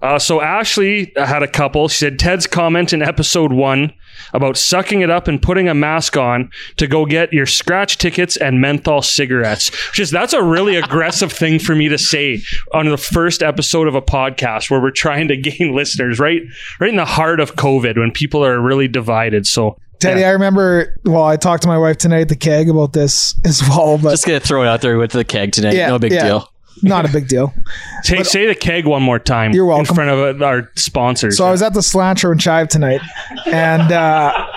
Uh, 0.04 0.20
so 0.20 0.42
Ashley 0.42 1.14
had 1.16 1.44
a 1.44 1.48
couple. 1.48 1.88
She 1.88 2.00
said 2.00 2.20
Ted's 2.20 2.46
comment 2.46 2.92
in 2.92 3.02
episode 3.02 3.54
one 3.54 3.94
about 4.34 4.58
sucking 4.58 5.00
it 5.00 5.10
up 5.10 5.30
and 5.30 5.42
putting 5.42 5.70
a 5.70 5.74
mask 5.74 6.18
on 6.18 6.52
to 6.76 6.88
go 6.88 7.06
get 7.06 7.32
your 7.32 7.46
scratch 7.46 7.98
tickets 7.98 8.36
and 8.36 8.60
menthol 8.60 9.02
cigarettes. 9.02 9.72
Just 9.94 10.12
that's 10.12 10.34
a 10.34 10.44
really 10.44 10.76
aggressive 10.76 11.32
thing 11.32 11.58
for 11.58 11.74
me 11.74 11.88
to 11.88 11.98
say 11.98 12.42
on 12.74 12.90
the 12.90 12.98
first 12.98 13.42
episode 13.42 13.88
of 13.88 13.96
a 13.96 14.02
podcast 14.02 14.70
where 14.70 14.82
we're 14.82 14.92
trying 14.92 15.30
to 15.30 15.38
gain 15.38 15.74
listeners 15.76 16.20
right 16.20 16.42
right 16.82 16.90
in 16.90 16.98
the 16.98 17.06
heart 17.06 17.40
of 17.40 17.56
COVID 17.56 17.98
when 17.98 18.12
people 18.12 18.44
are 18.46 18.60
really 18.60 18.90
divided. 18.90 19.48
So 19.48 19.78
Teddy, 20.02 20.20
Yeah. 20.20 20.30
I 20.30 20.32
remember. 20.32 21.00
Well, 21.06 21.24
I 21.24 21.38
talked 21.38 21.62
to 21.64 21.70
my 21.70 21.78
wife 21.78 21.98
tonight 21.98 22.24
at 22.24 22.30
the 22.30 22.36
keg 22.36 22.70
about 22.70 22.92
this 22.92 23.36
as 23.46 23.62
well, 23.70 23.98
but 23.98 24.12
Just 24.12 24.26
gonna 24.26 24.42
throw 24.42 24.64
it 24.64 24.68
out 24.68 24.82
there 24.82 24.98
with 24.98 25.12
the 25.12 25.24
keg 25.24 25.54
tonight. 25.54 25.76
Yeah, 25.76 25.88
no 25.88 25.98
big 25.98 26.12
yeah. 26.12 26.26
deal. 26.26 26.53
Not 26.82 27.06
a 27.06 27.12
big 27.12 27.28
deal. 27.28 27.54
say, 28.04 28.24
say 28.24 28.46
the 28.46 28.56
keg 28.56 28.86
one 28.86 29.04
more 29.04 29.20
time. 29.20 29.54
You're 29.54 29.66
welcome. 29.66 29.88
In 29.88 29.96
front 29.96 30.10
of 30.10 30.42
uh, 30.42 30.46
our 30.46 30.72
sponsors. 30.76 31.38
So 31.38 31.46
I 31.46 31.52
was 31.52 31.62
at 31.62 31.74
the 31.74 31.82
cilantro 31.82 32.32
and 32.32 32.40
chive 32.40 32.68
tonight, 32.70 33.02
and 33.46 33.92
uh, 33.92 34.48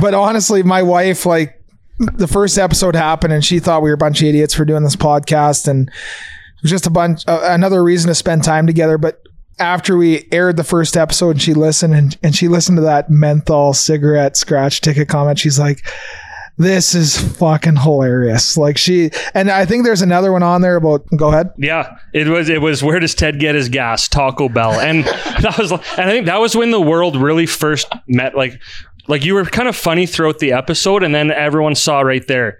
but 0.00 0.14
honestly, 0.14 0.62
my 0.62 0.82
wife 0.82 1.26
like 1.26 1.62
the 1.98 2.28
first 2.28 2.58
episode 2.58 2.96
happened, 2.96 3.32
and 3.32 3.44
she 3.44 3.58
thought 3.58 3.82
we 3.82 3.90
were 3.90 3.94
a 3.94 3.98
bunch 3.98 4.22
of 4.22 4.28
idiots 4.28 4.54
for 4.54 4.64
doing 4.64 4.82
this 4.82 4.96
podcast, 4.96 5.68
and 5.68 5.88
it 5.88 6.62
was 6.62 6.70
just 6.70 6.86
a 6.86 6.90
bunch 6.90 7.26
uh, 7.28 7.40
another 7.44 7.82
reason 7.82 8.08
to 8.08 8.14
spend 8.14 8.44
time 8.44 8.66
together. 8.66 8.98
But 8.98 9.22
after 9.58 9.96
we 9.96 10.26
aired 10.32 10.56
the 10.56 10.64
first 10.64 10.96
episode, 10.96 11.30
and 11.30 11.42
she 11.42 11.54
listened 11.54 11.94
and, 11.94 12.16
and 12.22 12.34
she 12.34 12.48
listened 12.48 12.78
to 12.78 12.82
that 12.82 13.10
menthol 13.10 13.74
cigarette 13.74 14.36
scratch 14.36 14.80
ticket 14.80 15.08
comment. 15.08 15.38
She's 15.38 15.58
like. 15.58 15.84
This 16.60 16.94
is 16.94 17.18
fucking 17.38 17.76
hilarious. 17.76 18.58
Like 18.58 18.76
she, 18.76 19.10
and 19.32 19.50
I 19.50 19.64
think 19.64 19.86
there's 19.86 20.02
another 20.02 20.30
one 20.30 20.42
on 20.42 20.60
there 20.60 20.76
about. 20.76 21.06
Go 21.16 21.28
ahead. 21.28 21.54
Yeah, 21.56 21.96
it 22.12 22.28
was. 22.28 22.50
It 22.50 22.60
was. 22.60 22.82
Where 22.82 23.00
does 23.00 23.14
Ted 23.14 23.40
get 23.40 23.54
his 23.54 23.70
gas? 23.70 24.08
Taco 24.08 24.50
Bell, 24.50 24.72
and 24.72 25.04
that 25.04 25.54
was. 25.58 25.72
And 25.72 25.80
I 25.80 26.10
think 26.10 26.26
that 26.26 26.38
was 26.38 26.54
when 26.54 26.70
the 26.70 26.80
world 26.80 27.16
really 27.16 27.46
first 27.46 27.90
met. 28.06 28.36
Like, 28.36 28.60
like 29.08 29.24
you 29.24 29.32
were 29.32 29.46
kind 29.46 29.70
of 29.70 29.76
funny 29.76 30.04
throughout 30.04 30.38
the 30.38 30.52
episode, 30.52 31.02
and 31.02 31.14
then 31.14 31.30
everyone 31.30 31.74
saw 31.74 32.02
right 32.02 32.26
there. 32.26 32.58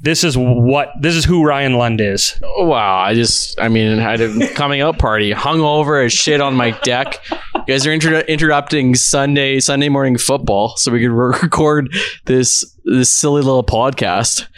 This 0.00 0.24
is 0.24 0.36
what. 0.36 0.90
This 1.00 1.14
is 1.14 1.24
who 1.24 1.42
Ryan 1.42 1.72
Lund 1.72 2.02
is. 2.02 2.38
Wow, 2.42 2.98
I 2.98 3.14
just, 3.14 3.58
I 3.58 3.68
mean, 3.68 3.98
I 3.98 4.02
had 4.02 4.20
a 4.20 4.48
coming 4.52 4.82
out 4.82 4.98
party, 4.98 5.32
hung 5.32 5.60
over 5.60 6.02
as 6.02 6.12
shit 6.12 6.42
on 6.42 6.54
my 6.54 6.72
deck. 6.82 7.24
You 7.68 7.74
guys 7.74 7.86
are 7.86 7.92
inter- 7.92 8.20
interrupting 8.20 8.94
Sunday 8.94 9.60
Sunday 9.60 9.90
morning 9.90 10.16
football, 10.16 10.74
so 10.78 10.90
we 10.90 11.00
could 11.00 11.10
re- 11.10 11.38
record 11.42 11.94
this 12.24 12.64
this 12.86 13.12
silly 13.12 13.42
little 13.42 13.62
podcast. 13.62 14.48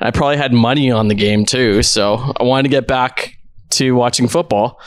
I 0.00 0.10
probably 0.10 0.36
had 0.36 0.52
money 0.52 0.90
on 0.90 1.08
the 1.08 1.14
game 1.14 1.46
too, 1.46 1.82
so 1.82 2.34
I 2.36 2.42
wanted 2.42 2.64
to 2.64 2.68
get 2.68 2.86
back 2.86 3.38
to 3.70 3.92
watching 3.92 4.28
football. 4.28 4.82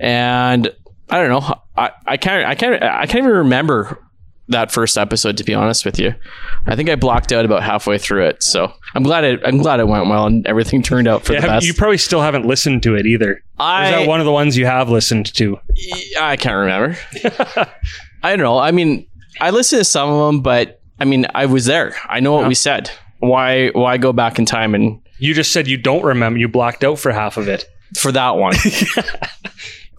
And 0.00 0.74
I 1.08 1.18
don't 1.18 1.28
know, 1.28 1.54
I, 1.76 1.92
I 2.04 2.16
can't, 2.16 2.44
I 2.44 2.56
can't, 2.56 2.82
I 2.82 3.06
can't 3.06 3.22
even 3.22 3.30
remember 3.30 4.04
that 4.50 4.70
first 4.70 4.96
episode 4.98 5.36
to 5.38 5.44
be 5.44 5.54
honest 5.54 5.84
with 5.84 5.98
you. 5.98 6.14
I 6.66 6.76
think 6.76 6.88
I 6.90 6.96
blocked 6.96 7.32
out 7.32 7.44
about 7.44 7.62
halfway 7.62 7.98
through 7.98 8.26
it, 8.26 8.42
so 8.42 8.72
I'm 8.94 9.02
glad 9.02 9.24
it, 9.24 9.40
I'm 9.44 9.58
glad 9.58 9.80
it 9.80 9.88
went 9.88 10.08
well 10.08 10.26
and 10.26 10.46
everything 10.46 10.82
turned 10.82 11.08
out 11.08 11.24
for 11.24 11.32
Yeah, 11.32 11.40
the 11.40 11.46
have- 11.50 11.56
best. 11.58 11.66
you 11.66 11.74
probably 11.74 11.98
still 11.98 12.20
haven't 12.20 12.46
listened 12.46 12.82
to 12.84 12.94
it 12.96 13.06
either. 13.06 13.42
I, 13.58 13.86
is 13.86 13.90
that 13.96 14.08
one 14.08 14.20
of 14.20 14.26
the 14.26 14.32
ones 14.32 14.56
you 14.56 14.66
have 14.66 14.88
listened 14.90 15.32
to? 15.34 15.58
I 16.20 16.36
can't 16.36 16.56
remember. 16.56 16.96
I 18.22 18.30
don't 18.36 18.38
know. 18.44 18.58
I 18.58 18.70
mean, 18.70 19.06
I 19.40 19.50
listened 19.50 19.80
to 19.80 19.84
some 19.84 20.10
of 20.10 20.26
them, 20.26 20.40
but 20.42 20.80
I 20.98 21.04
mean, 21.04 21.26
I 21.34 21.46
was 21.46 21.64
there. 21.66 21.94
I 22.08 22.20
know 22.20 22.32
what 22.34 22.46
we 22.48 22.54
said. 22.54 22.90
Why? 23.20 23.68
Why 23.68 23.96
go 23.98 24.12
back 24.12 24.38
in 24.38 24.44
time 24.46 24.74
and 24.74 25.00
You 25.18 25.34
just 25.34 25.52
said 25.52 25.66
you 25.68 25.76
don't 25.76 26.02
remember. 26.02 26.38
You 26.38 26.48
blocked 26.48 26.84
out 26.84 26.98
for 26.98 27.12
half 27.12 27.36
of 27.36 27.48
it. 27.48 27.64
for 27.98 28.12
that 28.12 28.36
one? 28.36 28.54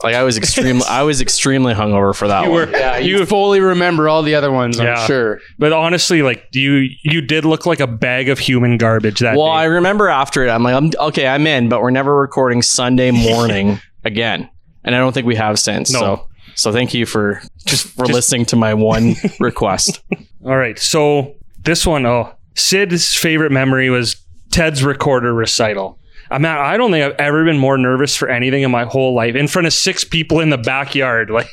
like 0.03 0.15
I 0.15 0.23
was 0.23 0.37
extremely, 0.37 0.83
I 0.89 1.03
was 1.03 1.21
extremely 1.21 1.73
hungover 1.73 2.15
for 2.15 2.27
that 2.27 2.43
You 2.45 2.51
one. 2.51 2.71
were. 2.71 2.77
Yeah, 2.77 2.97
you, 2.97 3.19
you. 3.19 3.25
fully 3.25 3.59
remember 3.59 4.07
all 4.09 4.23
the 4.23 4.35
other 4.35 4.51
ones, 4.51 4.79
Yeah. 4.79 4.95
I'm 4.99 5.07
sure. 5.07 5.39
But 5.59 5.73
honestly, 5.73 6.21
like 6.21 6.47
you, 6.53 6.89
you 7.03 7.21
did 7.21 7.45
look 7.45 7.65
like 7.65 7.79
a 7.79 7.87
bag 7.87 8.29
of 8.29 8.39
human 8.39 8.77
garbage 8.77 9.19
that 9.19 9.35
Well, 9.37 9.47
day. 9.47 9.51
I 9.53 9.63
remember 9.65 10.07
after 10.09 10.45
it, 10.45 10.49
I'm 10.49 10.63
like, 10.63 10.73
I'm 10.75 10.91
okay, 11.09 11.27
I'm 11.27 11.45
in, 11.47 11.69
but 11.69 11.81
we're 11.81 11.91
never 11.91 12.15
recording 12.19 12.61
Sunday 12.61 13.11
morning 13.29 13.79
again, 14.03 14.49
and 14.83 14.95
I 14.95 14.99
don't 14.99 15.13
think 15.13 15.25
we 15.27 15.35
have 15.35 15.59
since. 15.59 15.91
No. 15.91 15.99
So, 15.99 16.27
so 16.55 16.71
thank 16.71 16.93
you 16.93 17.05
for 17.05 17.41
just 17.65 17.87
for 17.87 18.05
just- 18.05 18.13
listening 18.13 18.45
to 18.47 18.55
my 18.55 18.73
one 18.73 19.15
request. 19.39 20.01
All 20.45 20.57
right. 20.57 20.77
So 20.79 21.35
this 21.63 21.85
one, 21.85 22.05
oh, 22.05 22.33
Sid's 22.55 23.15
favorite 23.15 23.51
memory 23.51 23.89
was 23.89 24.15
Ted's 24.51 24.83
recorder 24.83 25.33
recital. 25.33 25.97
I 26.31 26.37
mean, 26.37 26.45
I 26.45 26.77
don't 26.77 26.91
think 26.91 27.03
I've 27.03 27.19
ever 27.19 27.43
been 27.43 27.59
more 27.59 27.77
nervous 27.77 28.15
for 28.15 28.29
anything 28.29 28.63
in 28.63 28.71
my 28.71 28.85
whole 28.85 29.13
life 29.13 29.35
in 29.35 29.47
front 29.47 29.67
of 29.67 29.73
six 29.73 30.03
people 30.05 30.39
in 30.39 30.49
the 30.49 30.57
backyard, 30.57 31.29
like, 31.29 31.49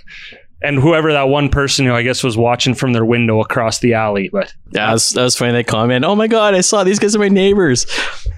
and 0.62 0.78
whoever 0.78 1.12
that 1.12 1.28
one 1.28 1.48
person 1.48 1.84
who 1.84 1.92
I 1.92 2.02
guess 2.02 2.22
was 2.22 2.36
watching 2.36 2.74
from 2.74 2.92
their 2.92 3.04
window 3.04 3.40
across 3.40 3.80
the 3.80 3.94
alley. 3.94 4.28
But 4.32 4.54
Yeah, 4.72 4.86
that 4.86 4.92
was, 4.92 5.10
that 5.10 5.22
was 5.22 5.36
funny. 5.36 5.52
They 5.52 5.64
comment, 5.64 6.04
"Oh 6.04 6.14
my 6.14 6.28
god, 6.28 6.54
I 6.54 6.60
saw 6.60 6.84
these 6.84 6.98
guys 6.98 7.14
are 7.16 7.18
my 7.18 7.28
neighbors. 7.28 7.86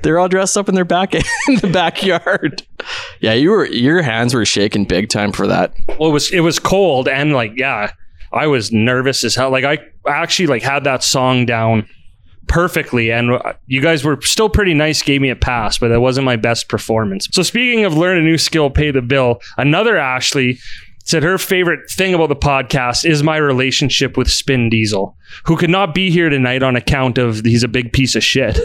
They're 0.03 0.19
all 0.19 0.29
dressed 0.29 0.57
up 0.57 0.69
in 0.69 0.75
their 0.75 0.85
back 0.85 1.15
in 1.15 1.23
the 1.61 1.71
backyard." 1.73 2.63
Yeah, 3.21 3.35
you 3.35 3.51
were 3.51 3.67
your 3.67 4.03
hands 4.03 4.35
were 4.35 4.47
shaking 4.47 4.87
big 4.87 5.09
time 5.11 5.33
for 5.33 5.47
that. 5.47 5.75
well, 5.99 6.09
it 6.09 6.13
was 6.13 6.33
it 6.33 6.41
was 6.41 6.59
cold 6.59 7.07
and 7.07 7.33
like 7.33 7.53
yeah, 7.57 7.93
I 8.33 8.47
was 8.47 8.73
nervous 8.73 9.25
as 9.25 9.35
hell. 9.35 9.51
Like 9.51 9.65
I 9.65 9.79
actually 10.09 10.47
like 10.47 10.63
had 10.63 10.85
that 10.85 11.03
song 11.03 11.45
down 11.47 11.87
perfectly 12.51 13.13
and 13.13 13.31
you 13.69 13.81
guys 13.81 14.03
were 14.03 14.21
still 14.23 14.49
pretty 14.49 14.75
nice 14.75 15.03
gave 15.03 15.21
me 15.21 15.31
a 15.31 15.37
pass 15.37 15.79
but 15.79 15.89
that 15.89 16.01
wasn't 16.01 16.25
my 16.25 16.35
best 16.35 16.69
performance. 16.69 17.29
So 17.31 17.43
speaking 17.43 17.85
of 17.85 17.97
learn 17.97 18.19
a 18.19 18.23
new 18.23 18.37
skill 18.37 18.71
pay 18.71 18.91
the 18.91 19.01
bill 19.01 19.41
another 19.57 19.97
ashley 19.97 20.59
said 21.05 21.23
her 21.23 21.39
favorite 21.39 21.89
thing 21.89 22.13
about 22.13 22.29
the 22.29 22.37
podcast 22.37 23.09
is 23.09 23.23
my 23.23 23.37
relationship 23.37 24.17
with 24.17 24.29
spin 24.29 24.69
diesel 24.69 25.17
who 25.45 25.57
could 25.57 25.71
not 25.71 25.95
be 25.95 26.11
here 26.11 26.29
tonight 26.29 26.65
on 26.65 26.75
account 26.75 27.19
of 27.19 27.45
he's 27.45 27.63
a 27.63 27.69
big 27.69 27.93
piece 27.93 28.17
of 28.17 28.25
shit. 28.25 28.59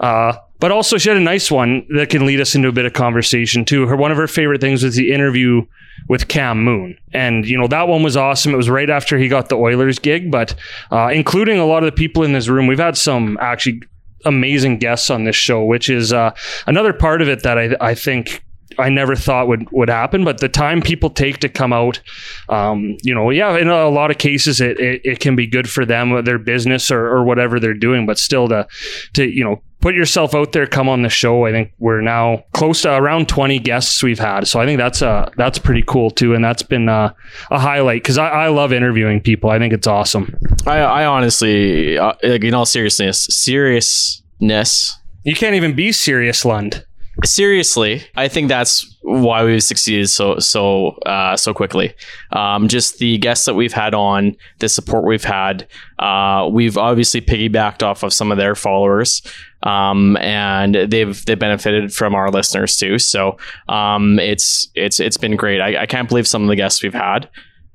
Uh, 0.00 0.34
but 0.64 0.70
also 0.70 0.96
she 0.96 1.10
had 1.10 1.18
a 1.18 1.20
nice 1.20 1.50
one 1.50 1.86
that 1.90 2.08
can 2.08 2.24
lead 2.24 2.40
us 2.40 2.54
into 2.54 2.68
a 2.68 2.72
bit 2.72 2.86
of 2.86 2.94
conversation 2.94 3.66
too. 3.66 3.86
Her 3.86 3.96
one 3.96 4.10
of 4.10 4.16
her 4.16 4.26
favorite 4.26 4.62
things 4.62 4.82
was 4.82 4.94
the 4.94 5.12
interview 5.12 5.66
with 6.08 6.28
Cam 6.28 6.64
Moon, 6.64 6.96
and 7.12 7.46
you 7.46 7.58
know 7.58 7.66
that 7.66 7.86
one 7.86 8.02
was 8.02 8.16
awesome. 8.16 8.54
It 8.54 8.56
was 8.56 8.70
right 8.70 8.88
after 8.88 9.18
he 9.18 9.28
got 9.28 9.50
the 9.50 9.56
Oilers 9.56 9.98
gig, 9.98 10.30
but 10.30 10.54
uh, 10.90 11.10
including 11.12 11.58
a 11.58 11.66
lot 11.66 11.82
of 11.82 11.88
the 11.88 11.94
people 11.94 12.22
in 12.22 12.32
this 12.32 12.48
room, 12.48 12.66
we've 12.66 12.78
had 12.78 12.96
some 12.96 13.36
actually 13.42 13.82
amazing 14.24 14.78
guests 14.78 15.10
on 15.10 15.24
this 15.24 15.36
show, 15.36 15.62
which 15.62 15.90
is 15.90 16.14
uh, 16.14 16.34
another 16.66 16.94
part 16.94 17.20
of 17.20 17.28
it 17.28 17.42
that 17.42 17.58
I, 17.58 17.76
I 17.78 17.94
think 17.94 18.42
I 18.78 18.88
never 18.88 19.16
thought 19.16 19.48
would 19.48 19.70
would 19.70 19.88
happen. 19.88 20.24
But 20.24 20.38
the 20.38 20.48
time 20.48 20.80
people 20.82 21.10
take 21.10 21.38
to 21.38 21.48
come 21.48 21.72
out, 21.72 22.00
um, 22.48 22.96
you 23.02 23.14
know, 23.14 23.30
yeah, 23.30 23.56
in 23.56 23.68
a 23.68 23.88
lot 23.88 24.10
of 24.10 24.18
cases, 24.18 24.60
it, 24.60 24.78
it, 24.78 25.00
it 25.04 25.20
can 25.20 25.36
be 25.36 25.46
good 25.46 25.68
for 25.68 25.84
them, 25.84 26.24
their 26.24 26.38
business 26.38 26.90
or, 26.90 27.06
or 27.06 27.24
whatever 27.24 27.60
they're 27.60 27.74
doing. 27.74 28.06
But 28.06 28.18
still, 28.18 28.48
to 28.48 28.66
to 29.14 29.28
you 29.28 29.44
know 29.44 29.62
put 29.80 29.94
yourself 29.94 30.34
out 30.34 30.52
there, 30.52 30.66
come 30.66 30.88
on 30.88 31.02
the 31.02 31.10
show. 31.10 31.44
I 31.44 31.52
think 31.52 31.72
we're 31.78 32.00
now 32.00 32.42
close 32.52 32.82
to 32.82 32.96
around 32.96 33.28
twenty 33.28 33.58
guests 33.58 34.02
we've 34.02 34.18
had, 34.18 34.48
so 34.48 34.60
I 34.60 34.64
think 34.64 34.78
that's 34.78 35.02
uh 35.02 35.30
that's 35.36 35.58
pretty 35.58 35.82
cool 35.86 36.10
too, 36.10 36.34
and 36.34 36.44
that's 36.44 36.62
been 36.62 36.88
uh, 36.88 37.12
a 37.50 37.58
highlight 37.58 38.02
because 38.02 38.18
I, 38.18 38.28
I 38.28 38.48
love 38.48 38.72
interviewing 38.72 39.20
people. 39.20 39.50
I 39.50 39.58
think 39.58 39.72
it's 39.74 39.86
awesome. 39.86 40.34
I, 40.66 40.78
I 40.78 41.04
honestly, 41.06 41.98
uh, 41.98 42.14
like 42.22 42.44
in 42.44 42.54
all 42.54 42.66
seriousness, 42.66 43.26
seriousness, 43.28 44.98
You 45.24 45.34
can't 45.34 45.54
even 45.54 45.74
be 45.74 45.92
serious, 45.92 46.44
Lund. 46.44 46.84
Seriously, 47.22 48.02
I 48.16 48.28
think 48.28 48.48
that's 48.48 48.96
why 49.02 49.44
we've 49.44 49.62
succeeded 49.62 50.08
so 50.08 50.38
so 50.38 50.88
uh, 51.06 51.36
so 51.36 51.54
quickly. 51.54 51.94
Um, 52.32 52.68
just 52.68 52.98
the 52.98 53.18
guests 53.18 53.46
that 53.46 53.54
we've 53.54 53.72
had 53.72 53.94
on, 53.94 54.36
the 54.58 54.68
support 54.68 55.04
we've 55.04 55.24
had. 55.24 55.68
Uh, 55.98 56.48
we've 56.50 56.76
obviously 56.76 57.20
piggybacked 57.20 57.82
off 57.82 58.02
of 58.02 58.12
some 58.12 58.32
of 58.32 58.38
their 58.38 58.54
followers, 58.54 59.22
um, 59.62 60.16
and 60.16 60.74
they've 60.74 61.24
they 61.26 61.34
benefited 61.34 61.92
from 61.92 62.14
our 62.14 62.30
listeners 62.30 62.76
too. 62.76 62.98
So 62.98 63.36
um, 63.68 64.18
it's 64.18 64.68
it's 64.74 64.98
it's 64.98 65.16
been 65.16 65.36
great. 65.36 65.60
I, 65.60 65.82
I 65.82 65.86
can't 65.86 66.08
believe 66.08 66.26
some 66.26 66.42
of 66.42 66.48
the 66.48 66.56
guests 66.56 66.82
we've 66.82 66.94
had. 66.94 67.28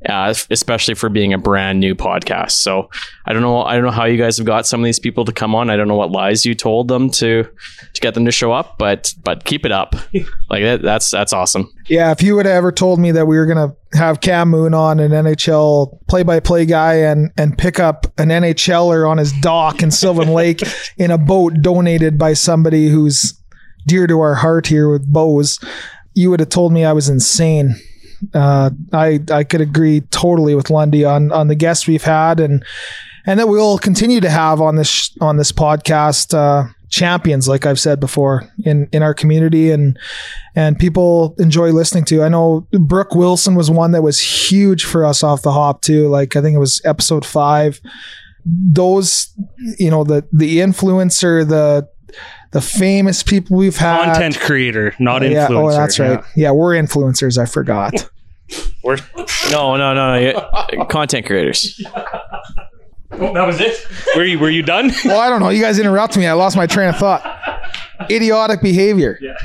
Uh, 0.07 0.33
especially 0.49 0.93
for 0.93 1.09
being 1.09 1.33
a 1.33 1.37
brand 1.37 1.77
new 1.77 1.93
podcast. 1.93 2.51
So 2.51 2.89
I 3.25 3.33
don't 3.33 3.41
know. 3.41 3.63
I 3.63 3.75
don't 3.75 3.83
know 3.83 3.91
how 3.91 4.05
you 4.05 4.17
guys 4.17 4.37
have 4.37 4.45
got 4.45 4.65
some 4.65 4.79
of 4.79 4.85
these 4.85 4.99
people 4.99 5.25
to 5.25 5.33
come 5.33 5.53
on. 5.53 5.69
I 5.69 5.75
don't 5.75 5.89
know 5.89 5.97
what 5.97 6.09
lies 6.09 6.45
you 6.45 6.55
told 6.55 6.87
them 6.87 7.09
to 7.11 7.43
to 7.43 8.01
get 8.01 8.13
them 8.13 8.23
to 8.23 8.31
show 8.31 8.53
up, 8.53 8.77
but 8.77 9.13
but 9.25 9.43
keep 9.43 9.65
it 9.65 9.73
up. 9.73 9.95
like 10.49 10.63
that, 10.63 10.81
that's 10.81 11.11
that's 11.11 11.33
awesome. 11.33 11.69
Yeah, 11.89 12.11
if 12.11 12.21
you 12.21 12.35
would 12.35 12.45
have 12.45 12.55
ever 12.55 12.71
told 12.71 12.99
me 12.99 13.11
that 13.11 13.25
we 13.25 13.37
were 13.37 13.45
gonna 13.45 13.75
have 13.91 14.21
Cam 14.21 14.49
Moon 14.49 14.73
on, 14.73 15.01
an 15.01 15.11
NHL 15.11 15.99
play-by-play 16.07 16.65
guy, 16.65 16.93
and 16.93 17.31
and 17.37 17.57
pick 17.57 17.77
up 17.77 18.07
an 18.17 18.29
NHLer 18.29 19.09
on 19.09 19.17
his 19.17 19.33
dock 19.41 19.83
in 19.83 19.91
Sylvan 19.91 20.29
Lake 20.29 20.61
in 20.97 21.11
a 21.11 21.17
boat 21.17 21.55
donated 21.61 22.17
by 22.17 22.33
somebody 22.33 22.87
who's 22.87 23.33
dear 23.85 24.07
to 24.07 24.21
our 24.21 24.35
heart 24.35 24.67
here 24.67 24.89
with 24.89 25.11
Bo's, 25.11 25.59
you 26.13 26.29
would 26.29 26.39
have 26.39 26.49
told 26.49 26.71
me 26.71 26.85
I 26.85 26.93
was 26.93 27.09
insane. 27.09 27.75
Uh, 28.33 28.71
I 28.93 29.19
I 29.31 29.43
could 29.43 29.61
agree 29.61 30.01
totally 30.01 30.55
with 30.55 30.69
Lundy 30.69 31.05
on 31.05 31.31
on 31.31 31.47
the 31.47 31.55
guests 31.55 31.87
we've 31.87 32.03
had 32.03 32.39
and 32.39 32.63
and 33.25 33.39
that 33.39 33.47
we'll 33.47 33.77
continue 33.77 34.19
to 34.21 34.29
have 34.29 34.61
on 34.61 34.75
this 34.75 35.15
on 35.21 35.37
this 35.37 35.51
podcast. 35.51 36.33
Uh, 36.33 36.69
champions, 36.89 37.47
like 37.47 37.65
I've 37.65 37.79
said 37.79 37.99
before, 37.99 38.51
in 38.65 38.89
in 38.91 39.03
our 39.03 39.13
community, 39.13 39.71
and 39.71 39.97
and 40.55 40.77
people 40.77 41.35
enjoy 41.37 41.71
listening 41.71 42.05
to. 42.05 42.23
I 42.23 42.29
know 42.29 42.67
Brooke 42.71 43.15
Wilson 43.15 43.55
was 43.55 43.69
one 43.71 43.91
that 43.91 44.01
was 44.01 44.19
huge 44.19 44.85
for 44.85 45.05
us 45.05 45.23
off 45.23 45.43
the 45.43 45.51
hop 45.51 45.81
too. 45.81 46.07
Like 46.09 46.35
I 46.35 46.41
think 46.41 46.55
it 46.55 46.59
was 46.59 46.81
episode 46.83 47.25
five. 47.25 47.79
Those, 48.45 49.31
you 49.77 49.91
know, 49.91 50.03
the 50.03 50.27
the 50.33 50.57
influencer, 50.57 51.47
the 51.47 51.87
the 52.51 52.61
famous 52.61 53.23
people 53.23 53.57
we've 53.57 53.77
had. 53.77 54.05
Content 54.13 54.39
creator, 54.39 54.93
not 54.99 55.21
Yeah, 55.21 55.47
influencer. 55.47 55.63
oh, 55.63 55.71
that's 55.71 55.99
right. 55.99 56.23
Yeah, 56.35 56.51
we're 56.51 56.73
influencers. 56.75 57.37
I 57.37 57.45
forgot. 57.45 57.93
We're- 58.83 58.99
No, 59.51 59.75
no, 59.77 59.93
no, 59.93 60.31
no. 60.73 60.85
Content 60.85 61.25
creators. 61.27 61.79
oh, 63.11 63.33
that 63.33 63.45
was 63.45 63.59
it. 63.59 63.75
Were 64.15 64.23
you 64.23 64.39
were 64.39 64.49
you 64.49 64.63
done? 64.63 64.91
well, 65.05 65.19
I 65.19 65.29
don't 65.29 65.39
know. 65.41 65.49
You 65.49 65.61
guys 65.61 65.77
interrupted 65.79 66.19
me. 66.19 66.27
I 66.27 66.33
lost 66.33 66.55
my 66.57 66.65
train 66.65 66.89
of 66.89 66.95
thought. 66.97 67.21
Idiotic 68.09 68.61
behavior. 68.61 69.19
Yeah. 69.21 69.35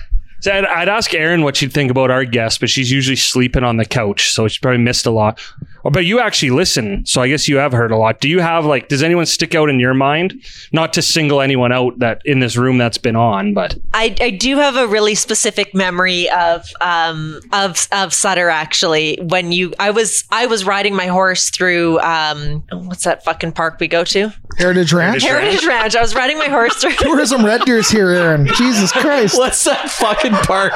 So 0.40 0.52
I'd, 0.52 0.64
I'd 0.66 0.88
ask 0.88 1.12
Erin 1.14 1.42
what 1.42 1.56
she'd 1.56 1.72
think 1.72 1.90
about 1.90 2.10
our 2.10 2.24
guest, 2.24 2.60
but 2.60 2.68
she's 2.70 2.90
usually 2.90 3.16
sleeping 3.16 3.64
on 3.64 3.76
the 3.78 3.84
couch, 3.86 4.30
so 4.30 4.46
she 4.48 4.58
probably 4.60 4.82
missed 4.82 5.06
a 5.06 5.10
lot. 5.10 5.40
Oh, 5.84 5.90
but 5.90 6.06
you 6.06 6.18
actually 6.18 6.50
listen, 6.50 7.04
so 7.04 7.20
I 7.20 7.28
guess 7.28 7.46
you 7.46 7.58
have 7.58 7.72
heard 7.72 7.90
a 7.92 7.96
lot. 7.96 8.20
Do 8.20 8.28
you 8.28 8.40
have 8.40 8.64
like? 8.64 8.88
Does 8.88 9.02
anyone 9.02 9.26
stick 9.26 9.54
out 9.54 9.68
in 9.68 9.78
your 9.78 9.92
mind? 9.92 10.42
Not 10.72 10.94
to 10.94 11.02
single 11.02 11.42
anyone 11.42 11.72
out 11.72 11.98
that 11.98 12.22
in 12.24 12.40
this 12.40 12.56
room 12.56 12.78
that's 12.78 12.96
been 12.96 13.16
on, 13.16 13.52
but 13.52 13.76
I, 13.92 14.14
I 14.20 14.30
do 14.30 14.56
have 14.56 14.76
a 14.76 14.86
really 14.86 15.14
specific 15.14 15.74
memory 15.74 16.30
of 16.30 16.64
um 16.80 17.40
of 17.52 17.86
of 17.92 18.14
Sutter 18.14 18.48
actually 18.48 19.18
when 19.22 19.52
you 19.52 19.74
I 19.78 19.90
was 19.90 20.24
I 20.30 20.46
was 20.46 20.64
riding 20.64 20.94
my 20.94 21.06
horse 21.06 21.50
through 21.50 21.98
um 22.00 22.62
what's 22.72 23.04
that 23.04 23.24
fucking 23.24 23.52
park 23.52 23.78
we 23.78 23.88
go 23.88 24.04
to 24.04 24.32
Heritage 24.56 24.92
Ranch. 24.92 25.22
Heritage 25.22 25.66
Ranch 25.66 25.96
I 25.96 26.00
was 26.00 26.14
riding 26.14 26.38
my 26.38 26.46
horse 26.46 26.76
through 26.76 26.94
Tourism 26.94 27.44
Red 27.44 27.62
Deer's 27.62 27.90
here, 27.90 28.10
Aaron. 28.10 28.46
Jesus 28.56 28.90
Christ. 28.92 29.36
What's 29.36 29.62
that 29.64 29.90
fucking 29.90 30.32
park? 30.32 30.72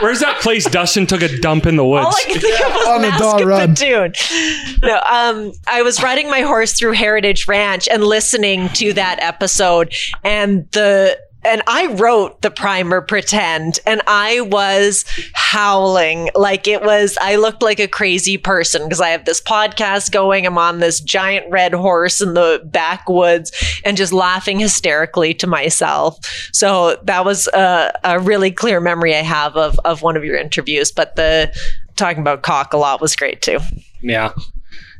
where's 0.00 0.20
that 0.20 0.40
place 0.40 0.64
Dustin 0.64 1.06
took 1.06 1.22
a 1.22 1.38
dump 1.40 1.66
in 1.66 1.76
the 1.76 1.84
woods? 1.84 2.06
All 2.06 2.14
I 2.14 2.32
could 2.32 2.40
think 2.40 2.60
of 2.60 2.72
was 2.72 2.86
On 2.86 3.02
the 3.02 3.10
dog 3.18 3.40
run. 3.42 3.74
Maskepetoon. 3.74 4.45
No, 4.82 5.00
um, 5.08 5.52
I 5.66 5.82
was 5.82 6.02
riding 6.02 6.28
my 6.30 6.40
horse 6.40 6.72
through 6.72 6.92
Heritage 6.92 7.48
Ranch 7.48 7.88
and 7.88 8.04
listening 8.04 8.68
to 8.70 8.92
that 8.94 9.18
episode, 9.20 9.94
and 10.24 10.70
the 10.72 11.18
and 11.46 11.62
I 11.68 11.86
wrote 11.86 12.42
the 12.42 12.50
primer 12.50 13.00
pretend, 13.00 13.78
and 13.86 14.02
I 14.08 14.40
was 14.40 15.04
howling 15.32 16.30
like 16.34 16.66
it 16.66 16.82
was. 16.82 17.16
I 17.20 17.36
looked 17.36 17.62
like 17.62 17.78
a 17.78 17.86
crazy 17.86 18.36
person 18.36 18.82
because 18.82 19.00
I 19.00 19.10
have 19.10 19.24
this 19.24 19.40
podcast 19.40 20.10
going. 20.10 20.44
I'm 20.44 20.58
on 20.58 20.80
this 20.80 21.00
giant 21.00 21.48
red 21.48 21.72
horse 21.72 22.20
in 22.20 22.34
the 22.34 22.60
backwoods, 22.64 23.52
and 23.84 23.96
just 23.96 24.12
laughing 24.12 24.58
hysterically 24.58 25.34
to 25.34 25.46
myself. 25.46 26.18
So 26.52 26.98
that 27.04 27.24
was 27.24 27.46
a, 27.48 27.92
a 28.02 28.18
really 28.18 28.50
clear 28.50 28.80
memory 28.80 29.14
I 29.14 29.22
have 29.22 29.56
of 29.56 29.78
of 29.84 30.02
one 30.02 30.16
of 30.16 30.24
your 30.24 30.36
interviews. 30.36 30.90
But 30.90 31.16
the 31.16 31.54
talking 31.94 32.20
about 32.20 32.42
cock 32.42 32.72
a 32.72 32.76
lot 32.76 33.00
was 33.00 33.14
great 33.14 33.40
too. 33.40 33.60
Yeah. 34.00 34.32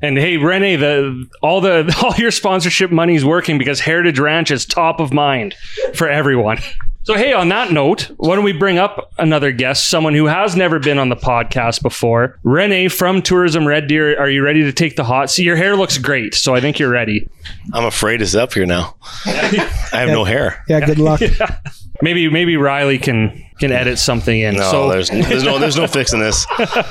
And 0.03 0.19
hey, 0.19 0.37
Renee, 0.37 0.77
the 0.77 1.27
all 1.43 1.61
the 1.61 1.95
all 2.05 2.15
your 2.17 2.31
sponsorship 2.31 2.91
money 2.91 3.15
is 3.15 3.25
working 3.25 3.59
because 3.59 3.81
Heritage 3.81 4.19
Ranch 4.19 4.51
is 4.51 4.67
top 4.67 5.01
of 5.01 5.13
mind 5.13 5.55
for 5.95 6.09
everyone. 6.09 6.59
So 7.05 7.15
hey, 7.15 7.33
on 7.33 7.51
that 7.51 7.71
note, 7.71 8.11
why 8.17 8.35
don't 8.35 8.43
we 8.45 8.53
bring 8.53 8.79
up 8.79 9.13
another 9.17 9.53
guest, 9.53 9.89
someone 9.89 10.13
who 10.13 10.27
has 10.27 10.57
never 10.57 10.81
been 10.81 10.99
on 10.99 11.09
the 11.09 11.15
podcast 11.17 11.81
before? 11.81 12.37
Renee 12.43 12.89
from 12.89 13.23
Tourism 13.23 13.65
Red 13.65 13.87
Deer. 13.87 14.19
Are 14.19 14.29
you 14.29 14.43
ready 14.43 14.65
to 14.65 14.73
take 14.73 14.97
the 14.97 15.05
hot 15.05 15.31
seat? 15.31 15.45
Your 15.45 15.55
hair 15.55 15.77
looks 15.77 15.99
great, 15.99 16.35
so 16.35 16.53
I 16.57 16.61
think 16.61 16.81
you're 16.81 16.91
ready. 16.91 17.29
I'm 17.73 17.85
afraid 17.85 18.23
it's 18.23 18.35
up 18.35 18.55
here 18.55 18.67
now. 18.67 18.97
I 19.25 19.69
have 19.93 20.09
no 20.09 20.25
hair. 20.25 20.65
Yeah, 20.69 20.81
good 20.85 20.99
luck. 20.99 21.21
Maybe 22.03 22.29
maybe 22.29 22.59
Riley 22.59 22.99
can 22.99 23.46
can 23.59 23.73
edit 23.73 23.99
something 23.99 24.39
in. 24.39 24.57
No, 24.57 24.71
so 24.71 24.89
there's 24.91 25.09
there's 25.11 25.43
no 25.45 25.59
there's 25.59 25.77
no 25.77 25.87
fixing 25.87 26.21
this. 26.21 26.47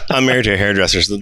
I'm 0.09 0.25
married 0.25 0.45
to 0.45 0.53
a 0.53 0.57
hairdresser. 0.57 1.01
So 1.01 1.17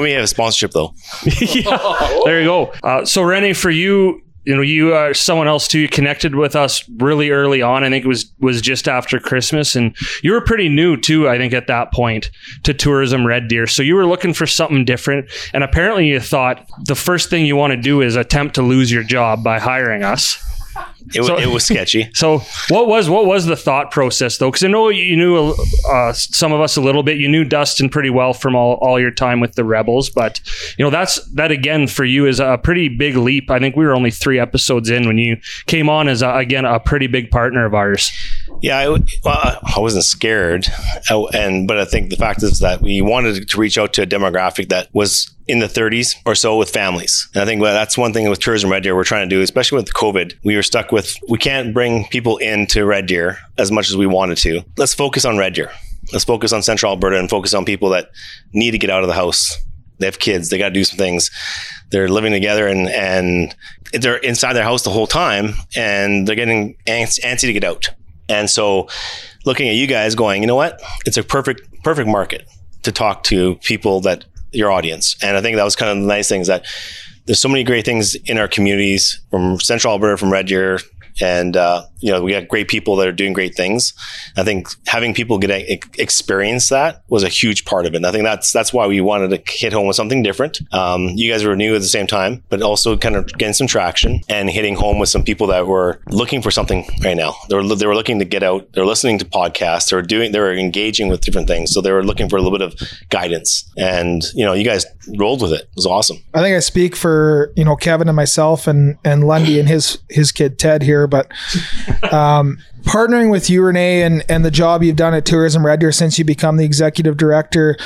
we 0.00 0.12
have 0.12 0.24
a 0.24 0.26
sponsorship 0.26 0.72
though. 0.72 0.94
Yeah. 1.40 2.20
there 2.24 2.40
you 2.40 2.46
go. 2.46 2.72
Uh, 2.82 3.04
so 3.04 3.22
Renee, 3.22 3.52
for 3.52 3.70
you, 3.70 4.20
you 4.44 4.54
know, 4.54 4.62
you 4.62 4.94
are 4.94 5.12
someone 5.12 5.48
else 5.48 5.66
too. 5.68 5.78
You 5.80 5.88
connected 5.88 6.34
with 6.36 6.54
us 6.54 6.88
really 6.98 7.30
early 7.30 7.62
on. 7.62 7.82
I 7.82 7.90
think 7.90 8.04
it 8.04 8.08
was 8.08 8.32
was 8.38 8.60
just 8.60 8.86
after 8.88 9.18
Christmas, 9.18 9.74
and 9.74 9.94
you 10.22 10.32
were 10.32 10.40
pretty 10.40 10.68
new 10.68 10.96
too. 10.96 11.28
I 11.28 11.36
think 11.36 11.52
at 11.52 11.66
that 11.66 11.92
point 11.92 12.30
to 12.62 12.72
tourism 12.72 13.26
Red 13.26 13.48
Deer, 13.48 13.66
so 13.66 13.82
you 13.82 13.96
were 13.96 14.06
looking 14.06 14.32
for 14.34 14.46
something 14.46 14.84
different. 14.84 15.30
And 15.52 15.64
apparently, 15.64 16.06
you 16.08 16.20
thought 16.20 16.64
the 16.84 16.94
first 16.94 17.28
thing 17.28 17.44
you 17.44 17.56
want 17.56 17.72
to 17.72 17.76
do 17.76 18.00
is 18.02 18.14
attempt 18.16 18.54
to 18.54 18.62
lose 18.62 18.90
your 18.92 19.02
job 19.02 19.42
by 19.42 19.58
hiring 19.58 20.04
us. 20.04 20.42
It, 21.14 21.24
So- 21.24 21.38
it 21.38 21.46
was 21.46 21.64
sketchy. 21.66 22.08
So 22.14 22.38
what 22.68 22.86
was 22.88 23.08
what 23.08 23.26
was 23.26 23.46
the 23.46 23.56
thought 23.56 23.90
process 23.90 24.38
though? 24.38 24.50
Because 24.50 24.64
I 24.64 24.68
know 24.68 24.88
you 24.88 25.16
knew 25.16 25.54
uh, 25.90 26.12
some 26.12 26.52
of 26.52 26.60
us 26.60 26.76
a 26.76 26.80
little 26.80 27.02
bit. 27.02 27.18
You 27.18 27.28
knew 27.28 27.44
Dustin 27.44 27.88
pretty 27.88 28.10
well 28.10 28.32
from 28.32 28.54
all, 28.56 28.74
all 28.82 28.98
your 29.00 29.10
time 29.10 29.40
with 29.40 29.54
the 29.54 29.64
Rebels, 29.64 30.10
but 30.10 30.40
you 30.78 30.84
know 30.84 30.90
that's 30.90 31.24
that 31.34 31.50
again 31.50 31.86
for 31.86 32.04
you 32.04 32.26
is 32.26 32.40
a 32.40 32.58
pretty 32.62 32.88
big 32.88 33.16
leap. 33.16 33.50
I 33.50 33.58
think 33.58 33.76
we 33.76 33.84
were 33.84 33.94
only 33.94 34.10
three 34.10 34.38
episodes 34.38 34.90
in 34.90 35.06
when 35.06 35.18
you 35.18 35.36
came 35.66 35.88
on 35.88 36.08
as 36.08 36.22
a, 36.22 36.34
again 36.34 36.64
a 36.64 36.80
pretty 36.80 37.06
big 37.06 37.30
partner 37.30 37.64
of 37.66 37.74
ours. 37.74 38.10
Yeah, 38.62 38.78
I, 38.78 38.88
well, 38.88 39.02
I 39.24 39.74
wasn't 39.78 40.04
scared, 40.04 40.66
I- 41.10 41.24
and 41.34 41.68
but 41.68 41.78
I 41.78 41.84
think 41.84 42.10
the 42.10 42.16
fact 42.16 42.42
is 42.42 42.60
that 42.60 42.80
we 42.80 43.02
wanted 43.02 43.48
to 43.48 43.60
reach 43.60 43.76
out 43.78 43.92
to 43.94 44.02
a 44.02 44.06
demographic 44.06 44.70
that 44.70 44.88
was 44.94 45.30
in 45.48 45.60
the 45.60 45.66
30s 45.66 46.14
or 46.24 46.34
so 46.34 46.56
with 46.56 46.70
families. 46.70 47.28
And 47.34 47.42
I 47.42 47.44
think 47.44 47.60
well, 47.60 47.72
that's 47.72 47.96
one 47.96 48.12
thing 48.12 48.28
with 48.28 48.40
tourism 48.40 48.68
Red 48.72 48.82
Deer 48.82 48.96
we're 48.96 49.04
trying 49.04 49.28
to 49.28 49.36
do, 49.36 49.42
especially 49.42 49.76
with 49.76 49.92
COVID. 49.92 50.34
We 50.42 50.56
were 50.56 50.62
stuck 50.64 50.90
with 50.90 50.95
we 51.28 51.38
can't 51.38 51.74
bring 51.74 52.06
people 52.06 52.36
into 52.38 52.84
Red 52.84 53.06
Deer 53.06 53.38
as 53.58 53.70
much 53.70 53.88
as 53.90 53.96
we 53.96 54.06
wanted 54.06 54.38
to. 54.38 54.62
Let's 54.76 54.94
focus 54.94 55.24
on 55.24 55.36
Red 55.36 55.54
Deer. 55.54 55.70
Let's 56.12 56.24
focus 56.24 56.52
on 56.52 56.62
Central 56.62 56.92
Alberta 56.92 57.18
and 57.18 57.28
focus 57.28 57.54
on 57.54 57.64
people 57.64 57.90
that 57.90 58.10
need 58.52 58.72
to 58.72 58.78
get 58.78 58.90
out 58.90 59.02
of 59.02 59.08
the 59.08 59.14
house. 59.14 59.56
They 59.98 60.06
have 60.06 60.18
kids. 60.18 60.50
They 60.50 60.58
got 60.58 60.68
to 60.68 60.74
do 60.74 60.84
some 60.84 60.98
things. 60.98 61.30
They're 61.90 62.08
living 62.08 62.32
together 62.32 62.66
and 62.66 62.88
and 62.88 63.54
they're 63.92 64.16
inside 64.16 64.52
their 64.52 64.64
house 64.64 64.82
the 64.82 64.90
whole 64.90 65.06
time, 65.06 65.54
and 65.74 66.26
they're 66.26 66.36
getting 66.36 66.76
antsy 66.86 67.20
antsy 67.20 67.42
to 67.42 67.52
get 67.52 67.64
out. 67.64 67.88
And 68.28 68.50
so, 68.50 68.88
looking 69.44 69.68
at 69.68 69.76
you 69.76 69.86
guys, 69.86 70.14
going, 70.14 70.42
you 70.42 70.48
know 70.48 70.56
what? 70.56 70.80
It's 71.06 71.16
a 71.16 71.22
perfect 71.22 71.82
perfect 71.82 72.08
market 72.08 72.46
to 72.82 72.92
talk 72.92 73.22
to 73.24 73.56
people 73.56 74.00
that 74.02 74.24
your 74.52 74.70
audience. 74.70 75.16
And 75.22 75.36
I 75.36 75.42
think 75.42 75.56
that 75.56 75.64
was 75.64 75.76
kind 75.76 75.90
of 75.90 76.02
the 76.02 76.08
nice 76.08 76.28
thing 76.28 76.40
is 76.40 76.46
that 76.48 76.66
there's 77.26 77.40
so 77.40 77.48
many 77.48 77.64
great 77.64 77.84
things 77.84 78.14
in 78.14 78.38
our 78.38 78.48
communities 78.48 79.20
from 79.30 79.60
Central 79.60 79.92
Alberta, 79.92 80.16
from 80.16 80.32
Red 80.32 80.46
Deer, 80.46 80.78
and 81.20 81.56
uh, 81.56 81.84
you 82.00 82.12
know 82.12 82.22
we 82.22 82.32
got 82.32 82.48
great 82.48 82.68
people 82.68 82.96
that 82.96 83.08
are 83.08 83.12
doing 83.12 83.32
great 83.32 83.54
things. 83.54 83.92
I 84.36 84.44
think 84.44 84.68
having 84.86 85.14
people 85.14 85.38
get 85.38 85.50
a, 85.50 85.80
experience 85.98 86.68
that 86.68 87.02
was 87.08 87.22
a 87.22 87.28
huge 87.28 87.64
part 87.64 87.86
of 87.86 87.94
it. 87.94 87.96
And 87.96 88.06
I 88.06 88.12
think 88.12 88.24
that's 88.24 88.52
that's 88.52 88.72
why 88.72 88.86
we 88.86 89.00
wanted 89.00 89.30
to 89.30 89.52
hit 89.52 89.72
home 89.72 89.86
with 89.86 89.96
something 89.96 90.22
different. 90.22 90.60
Um, 90.72 91.08
you 91.14 91.30
guys 91.30 91.44
were 91.44 91.56
new 91.56 91.74
at 91.74 91.80
the 91.80 91.88
same 91.88 92.06
time, 92.06 92.42
but 92.48 92.62
also 92.62 92.96
kind 92.96 93.16
of 93.16 93.26
getting 93.38 93.54
some 93.54 93.66
traction 93.66 94.20
and 94.28 94.50
hitting 94.50 94.74
home 94.74 94.98
with 94.98 95.08
some 95.08 95.22
people 95.22 95.46
that 95.48 95.66
were 95.66 96.00
looking 96.08 96.42
for 96.42 96.50
something 96.50 96.86
right 97.02 97.16
now. 97.16 97.34
They 97.48 97.56
were 97.56 97.74
they 97.74 97.86
were 97.86 97.94
looking 97.94 98.18
to 98.18 98.24
get 98.24 98.42
out. 98.42 98.72
They 98.72 98.80
were 98.80 98.86
listening 98.86 99.18
to 99.18 99.24
podcasts. 99.24 99.90
They 99.90 99.96
were 99.96 100.02
doing 100.02 100.32
they 100.32 100.40
were 100.40 100.52
engaging 100.52 101.08
with 101.08 101.20
different 101.20 101.48
things. 101.48 101.72
So 101.72 101.80
they 101.80 101.92
were 101.92 102.04
looking 102.04 102.28
for 102.28 102.36
a 102.36 102.42
little 102.42 102.56
bit 102.56 102.66
of 102.66 103.08
guidance. 103.08 103.70
And 103.76 104.22
you 104.34 104.44
know, 104.44 104.52
you 104.52 104.64
guys 104.64 104.86
rolled 105.18 105.42
with 105.42 105.52
it. 105.52 105.62
It 105.62 105.76
was 105.76 105.86
awesome. 105.86 106.18
I 106.34 106.40
think 106.40 106.56
I 106.56 106.60
speak 106.60 106.96
for 106.96 107.52
you 107.56 107.64
know 107.64 107.76
Kevin 107.76 108.08
and 108.08 108.16
myself 108.16 108.66
and 108.66 108.98
and 109.04 109.24
Lundy 109.24 109.58
and 109.58 109.68
his 109.68 109.98
his 110.08 110.32
kid 110.32 110.58
Ted 110.58 110.82
here, 110.82 111.05
but 111.06 111.30
um, 112.12 112.58
partnering 112.82 113.30
with 113.30 113.48
you, 113.50 113.62
Renee, 113.62 114.02
and 114.02 114.24
and 114.28 114.44
the 114.44 114.50
job 114.50 114.82
you've 114.82 114.96
done 114.96 115.14
at 115.14 115.24
Tourism 115.24 115.64
Red 115.64 115.80
Deer 115.80 115.92
since 115.92 116.18
you 116.18 116.24
become 116.24 116.56
the 116.56 116.64
executive 116.64 117.16
director. 117.16 117.76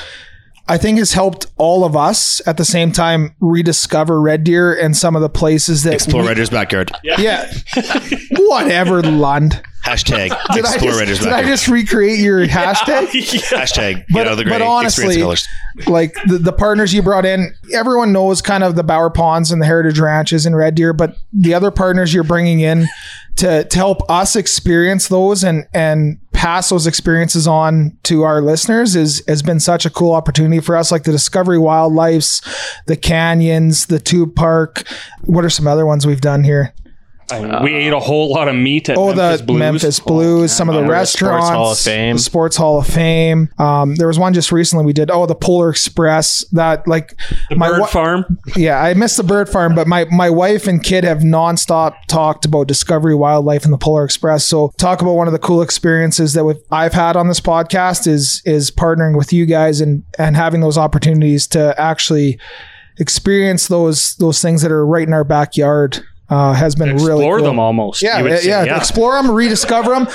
I 0.68 0.78
think 0.78 0.98
has 0.98 1.14
helped 1.14 1.46
all 1.56 1.84
of 1.84 1.96
us 1.96 2.40
at 2.46 2.56
the 2.56 2.64
same 2.64 2.92
time 2.92 3.34
rediscover 3.40 4.20
Red 4.20 4.44
Deer 4.44 4.72
and 4.72 4.96
some 4.96 5.16
of 5.16 5.22
the 5.22 5.28
places 5.28 5.82
that 5.82 5.94
Explore 5.94 6.22
we- 6.22 6.28
Red 6.28 6.34
Deer's 6.34 6.50
backyard. 6.50 6.92
Yeah, 7.02 7.52
whatever, 8.36 9.02
Lund. 9.02 9.60
Hashtag 9.84 10.28
Did 10.54 10.64
I 10.66 10.76
just, 10.78 10.98
Red 10.98 11.04
Deer's 11.06 11.18
did 11.20 11.28
I 11.32 11.42
just 11.42 11.66
recreate 11.68 12.18
your 12.20 12.46
hashtag? 12.46 13.06
Hashtag 13.08 14.04
But- 14.08 14.14
get 14.14 14.26
out 14.26 14.32
of 14.32 14.38
the 14.38 14.44
but 14.44 14.62
honestly- 14.62 15.06
experience 15.06 15.46
colors. 15.76 15.88
like 15.88 16.14
the, 16.26 16.38
the 16.38 16.52
partners 16.52 16.92
you 16.92 17.02
brought 17.02 17.24
in, 17.24 17.54
everyone 17.72 18.12
knows 18.12 18.42
kind 18.42 18.62
of 18.64 18.74
the 18.76 18.82
Bower 18.84 19.10
Ponds 19.10 19.50
and 19.50 19.60
the 19.62 19.66
Heritage 19.66 19.98
Ranches 19.98 20.44
in 20.46 20.54
Red 20.54 20.74
Deer, 20.74 20.92
but 20.92 21.16
the 21.32 21.54
other 21.54 21.70
partners 21.70 22.12
you're 22.12 22.24
bringing 22.24 22.60
in 22.60 22.86
to, 23.36 23.64
to 23.64 23.76
help 23.78 23.98
us 24.10 24.36
experience 24.36 25.08
those 25.08 25.42
and, 25.44 25.64
and 25.72 26.18
pass 26.32 26.68
those 26.68 26.86
experiences 26.86 27.46
on 27.46 27.96
to 28.02 28.22
our 28.22 28.42
listeners 28.42 28.96
is, 28.96 29.22
has 29.28 29.42
been 29.42 29.60
such 29.60 29.86
a 29.86 29.90
cool 29.90 30.12
opportunity 30.12 30.60
for 30.60 30.76
us. 30.76 30.90
Like 30.92 31.04
the 31.04 31.12
Discovery 31.12 31.58
Wildlifes, 31.58 32.44
the 32.86 32.96
canyons, 32.96 33.86
the 33.86 33.98
tube 34.00 34.34
park. 34.34 34.84
What 35.24 35.44
are 35.44 35.50
some 35.50 35.66
other 35.66 35.86
ones 35.86 36.06
we've 36.06 36.20
done 36.20 36.44
here? 36.44 36.74
I- 37.32 37.62
we 37.62 37.74
ate 37.74 37.92
a 37.92 37.98
whole 38.00 38.30
lot 38.32 38.48
of 38.48 38.54
meat 38.54 38.88
at 38.88 38.96
Oh, 38.98 39.14
Memphis 39.14 39.40
the 39.40 39.46
Blues. 39.46 39.58
Memphis 39.58 40.00
Blues, 40.00 40.52
some 40.52 40.68
of 40.68 40.74
the 40.74 40.80
Remember 40.80 40.94
the 40.94 40.98
restaurants, 41.00 41.46
Sports 41.46 41.56
Hall 41.56 41.72
of 41.72 41.78
Fame. 41.78 42.16
the 42.16 42.22
Sports 42.22 42.56
Hall 42.56 42.78
of 42.78 42.86
Fame. 42.86 43.48
Um, 43.58 43.94
there 43.96 44.06
was 44.08 44.18
one 44.18 44.32
just 44.34 44.52
recently 44.52 44.84
we 44.84 44.92
did. 44.92 45.10
Oh, 45.10 45.26
the 45.26 45.34
Polar 45.34 45.70
Express. 45.70 46.44
That 46.52 46.86
like 46.88 47.14
my 47.50 47.68
Bird 47.68 47.80
wa- 47.80 47.86
Farm. 47.86 48.38
yeah, 48.56 48.80
I 48.80 48.94
missed 48.94 49.16
the 49.16 49.22
bird 49.22 49.48
farm, 49.48 49.74
but 49.74 49.86
my 49.86 50.04
my 50.06 50.30
wife 50.30 50.66
and 50.66 50.82
kid 50.82 51.04
have 51.04 51.18
nonstop 51.20 51.94
talked 52.08 52.44
about 52.44 52.66
Discovery 52.68 53.14
Wildlife 53.14 53.64
and 53.64 53.72
the 53.72 53.78
Polar 53.78 54.04
Express. 54.04 54.44
So 54.44 54.72
talk 54.78 55.02
about 55.02 55.12
one 55.12 55.26
of 55.26 55.32
the 55.32 55.38
cool 55.38 55.62
experiences 55.62 56.32
that 56.34 56.44
we've, 56.44 56.56
I've 56.70 56.92
had 56.94 57.16
on 57.16 57.28
this 57.28 57.40
podcast 57.40 58.06
is 58.06 58.42
is 58.44 58.70
partnering 58.70 59.16
with 59.16 59.32
you 59.32 59.46
guys 59.46 59.80
and 59.80 60.02
and 60.18 60.36
having 60.36 60.60
those 60.60 60.78
opportunities 60.78 61.46
to 61.48 61.74
actually 61.80 62.38
experience 62.98 63.68
those 63.68 64.14
those 64.16 64.42
things 64.42 64.62
that 64.62 64.70
are 64.72 64.84
right 64.86 65.06
in 65.06 65.12
our 65.14 65.24
backyard. 65.24 66.00
Uh, 66.30 66.54
has 66.54 66.76
been 66.76 66.94
really 66.94 67.24
Explore 67.24 67.38
cool. 67.38 67.46
them 67.48 67.58
almost. 67.58 68.02
Yeah, 68.02 68.18
you 68.18 68.22
would 68.22 68.32
yeah, 68.32 68.38
say, 68.38 68.66
yeah, 68.66 68.76
Explore 68.76 69.20
them, 69.20 69.32
rediscover 69.32 69.90
them. 69.90 70.06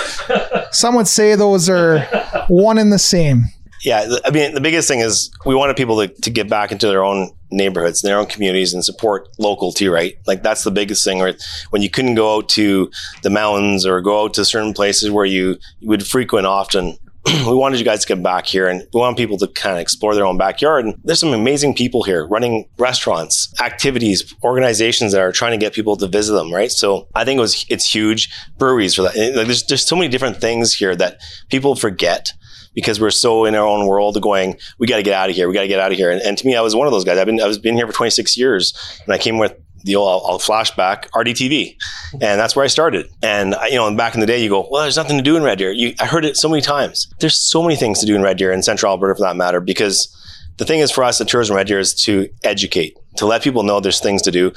Some 0.72 0.96
would 0.96 1.08
say 1.08 1.36
those 1.36 1.70
are 1.70 2.00
one 2.48 2.78
and 2.78 2.92
the 2.92 3.00
same. 3.00 3.44
Yeah, 3.84 4.16
I 4.24 4.32
mean, 4.32 4.56
the 4.56 4.62
biggest 4.62 4.88
thing 4.88 5.02
is 5.02 5.30
we 5.46 5.54
wanted 5.54 5.76
people 5.76 5.98
to, 6.00 6.08
to 6.08 6.30
get 6.30 6.50
back 6.50 6.72
into 6.72 6.88
their 6.88 7.04
own 7.04 7.32
neighborhoods, 7.52 8.02
their 8.02 8.18
own 8.18 8.26
communities, 8.26 8.74
and 8.74 8.84
support 8.84 9.28
local 9.38 9.72
too, 9.72 9.92
right? 9.92 10.18
Like 10.26 10.42
that's 10.42 10.64
the 10.64 10.72
biggest 10.72 11.04
thing. 11.04 11.20
Right? 11.20 11.40
When 11.70 11.82
you 11.82 11.90
couldn't 11.90 12.16
go 12.16 12.38
out 12.38 12.50
to 12.50 12.90
the 13.22 13.30
mountains 13.30 13.86
or 13.86 14.02
go 14.02 14.24
out 14.24 14.34
to 14.36 14.46
certain 14.46 14.74
places 14.74 15.12
where 15.12 15.26
you, 15.26 15.58
you 15.82 15.90
would 15.90 16.08
frequent 16.08 16.48
often, 16.48 16.98
we 17.48 17.56
wanted 17.56 17.80
you 17.80 17.86
guys 17.86 18.02
to 18.02 18.08
come 18.08 18.22
back 18.22 18.46
here, 18.46 18.68
and 18.68 18.88
we 18.94 19.00
want 19.00 19.18
people 19.18 19.38
to 19.38 19.48
kind 19.48 19.76
of 19.76 19.82
explore 19.82 20.14
their 20.14 20.26
own 20.26 20.38
backyard. 20.38 20.86
And 20.86 20.96
there's 21.04 21.20
some 21.20 21.34
amazing 21.34 21.74
people 21.74 22.04
here 22.04 22.28
running 22.28 22.70
restaurants, 22.78 23.54
activities, 23.62 24.34
organizations 24.44 25.12
that 25.12 25.22
are 25.22 25.32
trying 25.32 25.52
to 25.52 25.58
get 25.58 25.74
people 25.74 25.98
to 25.98 26.08
visit 26.08 26.34
them, 26.34 26.54
right? 26.54 26.72
So 26.72 27.08
I 27.16 27.26
think 27.26 27.38
it 27.40 27.42
was 27.42 27.66
it's 27.70 27.94
huge. 27.94 28.30
Breweries 28.58 28.94
for 28.94 29.04
that. 29.04 29.16
Eh, 29.16 29.36
like, 29.36 29.48
there's 29.48 29.64
there's 29.64 29.86
so 29.86 29.96
many 29.96 30.08
different 30.08 30.38
things 30.38 30.74
here 30.74 30.96
that 30.96 31.20
people 31.50 31.76
forget 31.76 32.32
because 32.76 33.00
we're 33.00 33.10
so 33.10 33.46
in 33.46 33.56
our 33.56 33.66
own 33.66 33.88
world 33.88 34.22
going, 34.22 34.58
we 34.78 34.86
got 34.86 34.98
to 34.98 35.04
get 35.04 35.14
out 35.14 35.30
of 35.30 35.36
here. 35.36 35.48
We 35.48 35.54
got 35.54 35.62
to 35.62 35.68
get 35.68 35.80
out 35.80 35.92
of 35.92 35.98
here. 35.98 36.12
And, 36.12 36.22
and 36.22 36.38
to 36.38 36.46
me, 36.46 36.56
I 36.56 36.62
was 36.62 36.76
one 36.76 36.86
of 36.86 36.92
those 36.92 37.06
guys. 37.06 37.18
I've 37.18 37.26
been, 37.26 37.42
I 37.42 37.48
was 37.48 37.58
been 37.58 37.76
here 37.76 37.88
for 37.88 37.94
26 37.94 38.38
years 38.38 39.02
and 39.06 39.14
I 39.14 39.18
came 39.18 39.38
with 39.38 39.56
the 39.86 39.96
old, 39.96 40.10
I'll, 40.10 40.32
I'll 40.32 40.40
flashback 40.40 41.10
RDTV. 41.12 41.78
And 42.14 42.40
that's 42.40 42.56
where 42.56 42.66
I 42.66 42.68
started. 42.68 43.08
And 43.22 43.56
I, 43.56 43.68
you 43.68 43.76
know, 43.76 43.96
back 43.96 44.16
in 44.16 44.20
the 44.20 44.26
day, 44.26 44.44
you 44.44 44.50
go, 44.50 44.68
well, 44.70 44.82
there's 44.82 44.98
nothing 44.98 45.18
to 45.18 45.24
do 45.24 45.38
in 45.38 45.44
Red 45.44 45.60
Deer. 45.60 45.72
You, 45.72 45.94
I 46.00 46.06
heard 46.06 46.26
it 46.26 46.36
so 46.36 46.50
many 46.50 46.62
times. 46.62 47.08
There's 47.20 47.38
so 47.38 47.62
many 47.62 47.76
things 47.76 48.00
to 48.00 48.06
do 48.06 48.16
in 48.16 48.22
Red 48.22 48.38
Deer 48.38 48.52
and 48.52 48.66
Central 48.66 48.92
Alberta 48.92 49.16
for 49.16 49.22
that 49.22 49.36
matter, 49.36 49.62
because 49.62 50.12
the 50.58 50.66
thing 50.66 50.80
is 50.80 50.92
for 50.92 51.04
us 51.04 51.22
at 51.22 51.28
Tourism 51.28 51.56
Red 51.56 51.68
Deer 51.68 51.80
is 51.80 51.94
to 52.04 52.28
educate, 52.44 52.98
to 53.18 53.26
let 53.26 53.44
people 53.44 53.64
know 53.64 53.80
there's 53.80 54.00
things 54.00 54.22
to 54.24 54.32
do. 54.32 54.52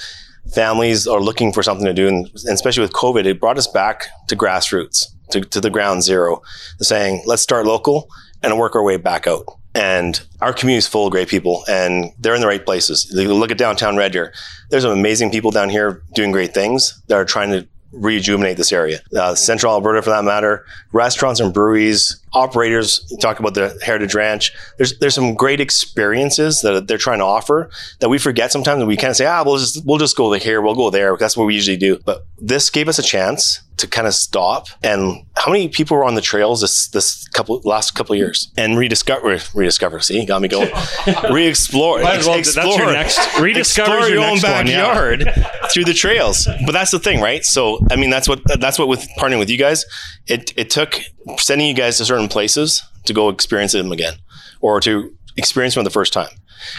Families 0.55 1.07
are 1.07 1.21
looking 1.21 1.53
for 1.53 1.63
something 1.63 1.87
to 1.87 1.93
do. 1.93 2.09
And, 2.09 2.27
and 2.27 2.55
especially 2.55 2.83
with 2.83 2.93
COVID, 2.93 3.27
it 3.27 3.39
brought 3.39 3.59
us 3.59 3.67
back 3.67 4.07
to 4.29 4.37
grassroots, 4.37 5.05
to, 5.31 5.43
to 5.43 5.61
the 5.61 5.71
ground 5.71 6.03
zero, 6.03 6.41
saying, 6.81 7.23
let's 7.27 7.43
start 7.43 7.67
local 7.67 8.09
and 8.43 8.57
work 8.59 8.75
our 8.75 8.83
way 8.83 8.97
back 8.97 9.27
out. 9.27 9.45
And 9.79 10.21
our 10.41 10.53
community 10.53 10.79
is 10.79 10.89
full 10.89 11.07
of 11.07 11.13
great 11.13 11.29
people 11.29 11.65
and 11.69 12.13
they're 12.19 12.35
in 12.35 12.41
the 12.41 12.49
right 12.49 12.65
places. 12.65 13.11
Look 13.13 13.51
at 13.53 13.59
downtown 13.59 13.97
Red 13.97 14.13
Deer. 14.13 14.33
There's 14.71 14.83
some 14.83 14.93
amazing 14.93 15.31
people 15.31 15.53
down 15.53 15.69
here 15.69 16.03
doing 16.15 16.33
great 16.33 16.53
things 16.53 17.01
that 17.07 17.15
are 17.15 17.25
trying 17.25 17.51
to 17.53 17.67
rejuvenate 17.93 18.57
this 18.57 18.73
area. 18.73 19.01
Uh, 19.17 19.35
Central 19.35 19.73
Alberta, 19.73 20.03
for 20.03 20.11
that 20.11 20.25
matter, 20.25 20.67
restaurants 20.93 21.41
and 21.41 21.55
breweries, 21.55 22.21
operators. 22.33 23.01
Talk 23.21 23.39
about 23.39 23.55
the 23.55 23.79
Heritage 23.83 24.15
Ranch. 24.15 24.53
There's 24.77 24.99
there's 24.99 25.15
some 25.15 25.35
great 25.35 25.61
experiences 25.61 26.61
that 26.63 26.87
they're 26.87 26.99
trying 26.99 27.21
to 27.21 27.25
offer 27.25 27.71
that 28.01 28.09
we 28.09 28.19
forget 28.19 28.53
sometimes. 28.53 28.81
And 28.81 28.89
we 28.89 28.97
kind 28.97 29.11
of 29.11 29.17
say, 29.17 29.27
ah, 29.27 29.43
we'll 29.45 29.59
just 29.59 29.87
we'll 29.87 29.99
just 29.99 30.17
go 30.17 30.33
here, 30.33 30.61
we'll 30.61 30.75
go 30.75 30.91
there. 30.91 31.17
That's 31.17 31.37
what 31.37 31.47
we 31.47 31.55
usually 31.55 31.77
do. 31.77 31.99
But 32.05 32.27
this 32.39 32.69
gave 32.69 32.89
us 32.89 32.99
a 32.99 33.03
chance 33.03 33.61
to 33.79 33.87
kind 33.87 34.07
of 34.07 34.15
stop. 34.15 34.67
And 34.83 35.25
how 35.37 35.51
many 35.51 35.69
people 35.69 35.97
were 35.97 36.05
on 36.05 36.15
the 36.15 36.21
trails 36.21 36.61
this 36.61 36.89
this 36.89 37.27
couple 37.29 37.61
last 37.65 37.93
couple 37.93 38.13
of 38.15 38.19
years 38.19 38.53
and 38.57 38.77
rediscover 38.79 39.39
rediscover? 39.55 40.01
See, 40.01 40.25
got 40.27 40.43
me 40.43 40.49
going. 40.49 40.71
Re-explore. 41.31 41.97
Well- 42.03 42.05
that's 42.05 42.27
explore, 42.27 42.79
your 42.79 42.93
next- 42.93 43.39
rediscover 43.41 44.01
your 44.01 44.09
your 44.09 44.25
own 44.25 44.35
next 44.35 44.45
one, 44.45 44.67
yeah. 44.67 44.87
backyard 44.87 45.71
through 45.73 45.85
the 45.85 45.95
trails. 45.95 46.49
But 46.67 46.73
that's 46.73 46.91
the 46.91 46.99
thing, 46.99 47.21
right? 47.21 47.45
So 47.45 47.79
I 47.91 47.97
mean, 47.97 48.11
that's 48.11 48.29
what 48.29 48.41
that's 48.61 48.79
what 48.79 48.89
with 48.89 49.07
partnering 49.19 49.39
with 49.39 49.51
you 49.51 49.59
guys, 49.59 49.85
it 50.27 50.53
it 50.57 50.71
took 50.71 51.01
sending 51.39 51.67
you 51.67 51.75
guys 51.75 51.99
to 51.99 52.05
certain 52.05 52.29
places 52.29 52.83
to 53.05 53.13
go 53.13 53.29
experience 53.29 53.73
them 53.73 53.93
again, 53.93 54.15
or 54.61 54.81
to 54.81 55.13
experience 55.37 55.75
them 55.75 55.85
the 55.85 55.91
first 55.91 56.13
time. 56.13 56.31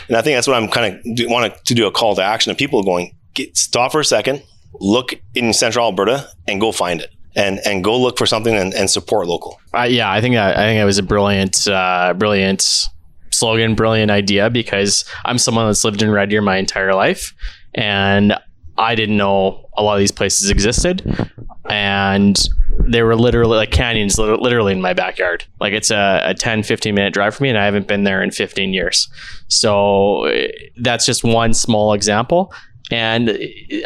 And 0.07 0.17
I 0.17 0.21
think 0.21 0.35
that's 0.35 0.47
what 0.47 0.55
I'm 0.61 0.67
kind 0.69 0.95
of 0.95 1.15
do, 1.15 1.29
want 1.29 1.53
to 1.65 1.73
do 1.73 1.87
a 1.87 1.91
call 1.91 2.15
to 2.15 2.21
action 2.21 2.51
of 2.51 2.57
people 2.57 2.83
going 2.83 3.15
get 3.33 3.55
stop 3.55 3.91
for 3.91 4.01
a 4.01 4.05
second, 4.05 4.43
look 4.73 5.13
in 5.35 5.53
Central 5.53 5.85
Alberta, 5.85 6.29
and 6.47 6.59
go 6.59 6.71
find 6.71 7.01
it. 7.01 7.11
And, 7.35 7.59
and 7.65 7.83
go 7.83 7.97
look 7.97 8.17
for 8.17 8.25
something 8.25 8.53
and, 8.53 8.73
and 8.73 8.89
support 8.89 9.27
local. 9.27 9.61
Uh, 9.73 9.83
yeah, 9.83 10.11
I 10.11 10.19
think 10.19 10.35
that, 10.35 10.57
I 10.57 10.61
think 10.61 10.79
it 10.79 10.85
was 10.85 10.97
a 10.97 11.03
brilliant, 11.03 11.67
uh, 11.67 12.13
brilliant 12.17 12.89
slogan, 13.31 13.75
brilliant 13.75 14.11
idea 14.11 14.49
because 14.49 15.05
I'm 15.25 15.37
someone 15.37 15.67
that's 15.67 15.83
lived 15.83 16.01
in 16.01 16.09
Red 16.11 16.29
Deer 16.29 16.41
my 16.41 16.57
entire 16.57 16.93
life, 16.93 17.33
and 17.75 18.33
I 18.77 18.95
didn't 18.95 19.17
know 19.17 19.69
a 19.77 19.83
lot 19.83 19.93
of 19.93 19.99
these 19.99 20.11
places 20.11 20.49
existed, 20.49 21.29
and 21.69 22.37
they 22.85 23.03
were 23.03 23.15
literally 23.15 23.57
like 23.57 23.71
canyons, 23.71 24.17
literally 24.17 24.71
in 24.71 24.81
my 24.81 24.93
backyard. 24.93 25.45
Like 25.59 25.73
it's 25.73 25.91
a, 25.91 26.21
a 26.25 26.33
10, 26.33 26.63
15 26.63 26.95
minute 26.95 27.13
drive 27.13 27.35
for 27.35 27.43
me, 27.43 27.49
and 27.49 27.57
I 27.57 27.65
haven't 27.65 27.87
been 27.87 28.03
there 28.03 28.23
in 28.23 28.31
15 28.31 28.73
years. 28.73 29.09
So 29.47 30.25
eh, 30.25 30.47
that's 30.77 31.05
just 31.05 31.23
one 31.23 31.53
small 31.53 31.93
example. 31.93 32.53
And 32.91 33.29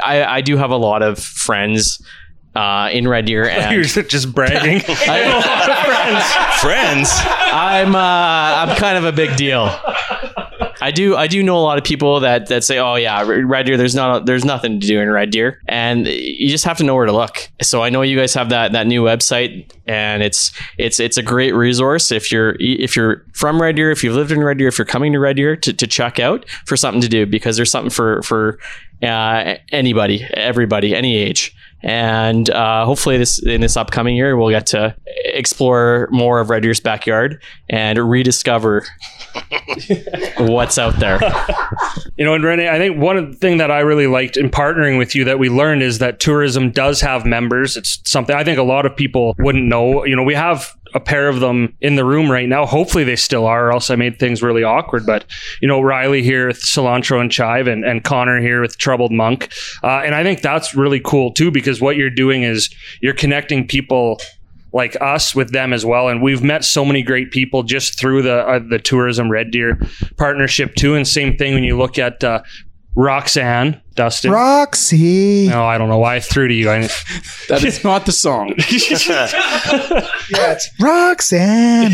I, 0.04 0.24
I 0.38 0.42
do 0.42 0.58
have 0.58 0.72
a 0.72 0.78
lot 0.78 1.02
of 1.02 1.20
friends 1.20 2.02
uh, 2.56 2.90
in 2.92 3.08
Red 3.08 3.26
Deer, 3.26 3.46
and 3.50 3.74
You're 3.74 3.84
just 3.84 4.34
bragging. 4.34 4.82
I 4.88 5.18
have 5.18 5.44
a 5.44 5.48
lot 5.48 5.70
of 5.70 5.78
friends. 5.86 6.62
Friends, 6.62 7.10
I'm 7.26 7.96
uh, 7.96 8.00
I'm 8.00 8.76
kind 8.78 8.98
of 8.98 9.06
a 9.06 9.12
big 9.12 9.36
deal. 9.36 9.66
I 10.84 10.92
do 10.92 11.16
I 11.16 11.28
do 11.28 11.42
know 11.42 11.58
a 11.58 11.64
lot 11.64 11.78
of 11.78 11.86
people 11.86 12.20
that 12.20 12.48
that 12.48 12.66
say, 12.66 12.78
oh 12.78 12.96
yeah, 12.96 13.24
Red 13.26 13.66
Deer. 13.66 13.78
There's 13.78 13.96
not 13.96 14.26
there's 14.26 14.44
nothing 14.44 14.82
to 14.82 14.86
do 14.88 15.00
in 15.00 15.10
Red 15.10 15.30
Deer, 15.30 15.62
and 15.66 16.06
you 16.06 16.50
just 16.50 16.66
have 16.66 16.78
to 16.78 16.84
know 16.84 16.94
where 16.94 17.06
to 17.06 17.14
look. 17.14 17.50
So 17.62 17.82
I 17.82 17.90
know 17.90 18.02
you 18.02 18.18
guys 18.18 18.34
have 18.34 18.50
that 18.50 18.74
that 18.74 18.86
new 18.86 19.02
website, 19.02 19.72
and 19.88 20.22
it's 20.22 20.52
it's 20.78 21.00
it's 21.00 21.18
a 21.18 21.24
great 21.24 21.56
resource 21.56 22.12
if 22.12 22.34
you're 22.34 22.58
if 22.60 22.98
you're 22.98 23.26
from 23.34 23.62
Red 23.62 23.78
Deer, 23.78 23.92
if 23.92 24.04
you've 24.04 24.16
lived 24.16 24.34
in 24.34 24.44
Red 24.44 24.58
Deer, 24.58 24.68
if 24.68 24.78
you're 24.78 24.86
coming 24.86 25.14
to 25.14 25.20
Red 25.20 25.38
Deer 25.38 25.56
to, 25.56 25.72
to 25.72 25.88
check 25.88 26.20
out 26.20 26.50
for 26.66 26.76
something 26.76 27.02
to 27.02 27.08
do 27.08 27.26
because 27.26 27.56
there's 27.56 27.72
something 27.72 27.90
for 27.90 28.22
for 28.24 28.60
uh, 29.02 29.56
anybody, 29.72 30.28
everybody, 30.34 30.94
any 30.94 31.16
age. 31.16 31.56
And 31.84 32.50
uh, 32.50 32.86
hopefully, 32.86 33.18
this 33.18 33.44
in 33.44 33.60
this 33.60 33.76
upcoming 33.76 34.16
year, 34.16 34.38
we'll 34.38 34.50
get 34.50 34.68
to 34.68 34.96
explore 35.26 36.08
more 36.12 36.40
of 36.40 36.50
Red 36.50 36.64
Deer's 36.64 36.80
backyard 36.80 37.42
and 37.70 38.00
rediscover 38.00 38.86
what's 40.38 40.78
out 40.78 41.00
there. 41.00 41.20
You 42.16 42.26
know, 42.26 42.36
and 42.36 42.44
Renee, 42.44 42.70
I 42.70 42.78
think 42.78 43.00
one 43.00 43.34
thing 43.34 43.58
that 43.58 43.72
I 43.72 43.80
really 43.80 44.06
liked 44.06 44.38
in 44.38 44.52
partnering 44.52 45.00
with 45.00 45.16
you 45.16 45.24
that 45.24 45.40
we 45.40 45.50
learned 45.50 45.82
is 45.82 45.98
that 45.98 46.20
tourism 46.20 46.70
does 46.70 47.02
have 47.02 47.26
members. 47.26 47.76
It's 47.76 48.00
something 48.06 48.36
I 48.36 48.44
think 48.44 48.60
a 48.60 48.64
lot 48.64 48.86
of 48.86 48.96
people 48.96 49.34
wouldn't 49.40 49.66
know. 49.66 50.06
You 50.06 50.16
know, 50.16 50.22
we 50.22 50.36
have 50.36 50.78
a 50.94 51.00
pair 51.00 51.28
of 51.28 51.40
them 51.40 51.76
in 51.82 51.96
the 51.96 52.06
room 52.06 52.30
right 52.30 52.48
now. 52.48 52.66
Hopefully 52.66 53.04
they 53.04 53.16
still 53.16 53.46
are, 53.46 53.68
or 53.68 53.72
else 53.72 53.90
I 53.90 53.96
made 53.96 54.20
things 54.20 54.42
really 54.42 54.64
awkward. 54.64 55.06
But, 55.06 55.26
you 55.62 55.68
know, 55.68 55.82
Riley 55.82 56.22
here 56.24 56.48
with 56.48 56.62
Cilantro 56.62 57.20
and 57.20 57.32
Chive 57.32 57.68
and, 57.68 57.84
and 57.84 58.04
Connor 58.04 58.40
here 58.42 58.62
with 58.62 58.78
Troubled 58.78 59.12
Monk. 59.12 59.52
Uh, 59.84 60.02
and 60.06 60.16
I 60.16 60.24
think 60.24 60.42
that's 60.42 60.76
really 60.76 61.00
cool 61.00 61.32
too, 61.34 61.52
because 61.52 61.82
what 61.82 61.98
you're 61.98 62.10
doing 62.10 62.44
is 62.44 62.74
you're 63.02 63.14
connecting 63.14 63.68
people 63.68 64.20
like 64.72 64.98
us 65.02 65.36
with 65.36 65.52
them 65.52 65.72
as 65.72 65.86
well. 65.86 66.08
And 66.08 66.22
we've 66.22 66.44
met 66.44 66.64
so 66.64 66.84
many 66.84 67.04
great 67.04 67.32
people 67.32 67.62
just 67.64 68.00
through 68.00 68.24
the 68.24 68.48
uh, 68.48 68.60
the 68.68 68.80
tourism 68.80 69.30
Red 69.30 69.52
Deer 69.52 69.80
partnership 70.18 70.74
too. 70.76 70.96
And 70.96 71.08
same 71.08 71.38
thing 71.38 71.54
when 71.54 71.64
you 71.64 71.78
look 71.78 72.00
at 72.00 72.24
uh, 72.24 72.42
Roxanne 72.96 73.82
Dustin. 73.96 74.32
Roxy. 74.32 75.48
no, 75.48 75.66
I 75.66 75.78
don't 75.78 75.90
know 75.90 75.98
why 75.98 76.16
I 76.16 76.20
threw 76.20 76.48
to 76.48 76.54
you. 76.54 76.70
I, 76.70 76.82
That 77.50 77.64
is 77.64 77.84
not 77.84 78.06
the 78.06 78.12
song. 78.12 78.50
Yeah, 78.58 80.54
it's 80.54 80.70
Roxanne. 80.80 81.94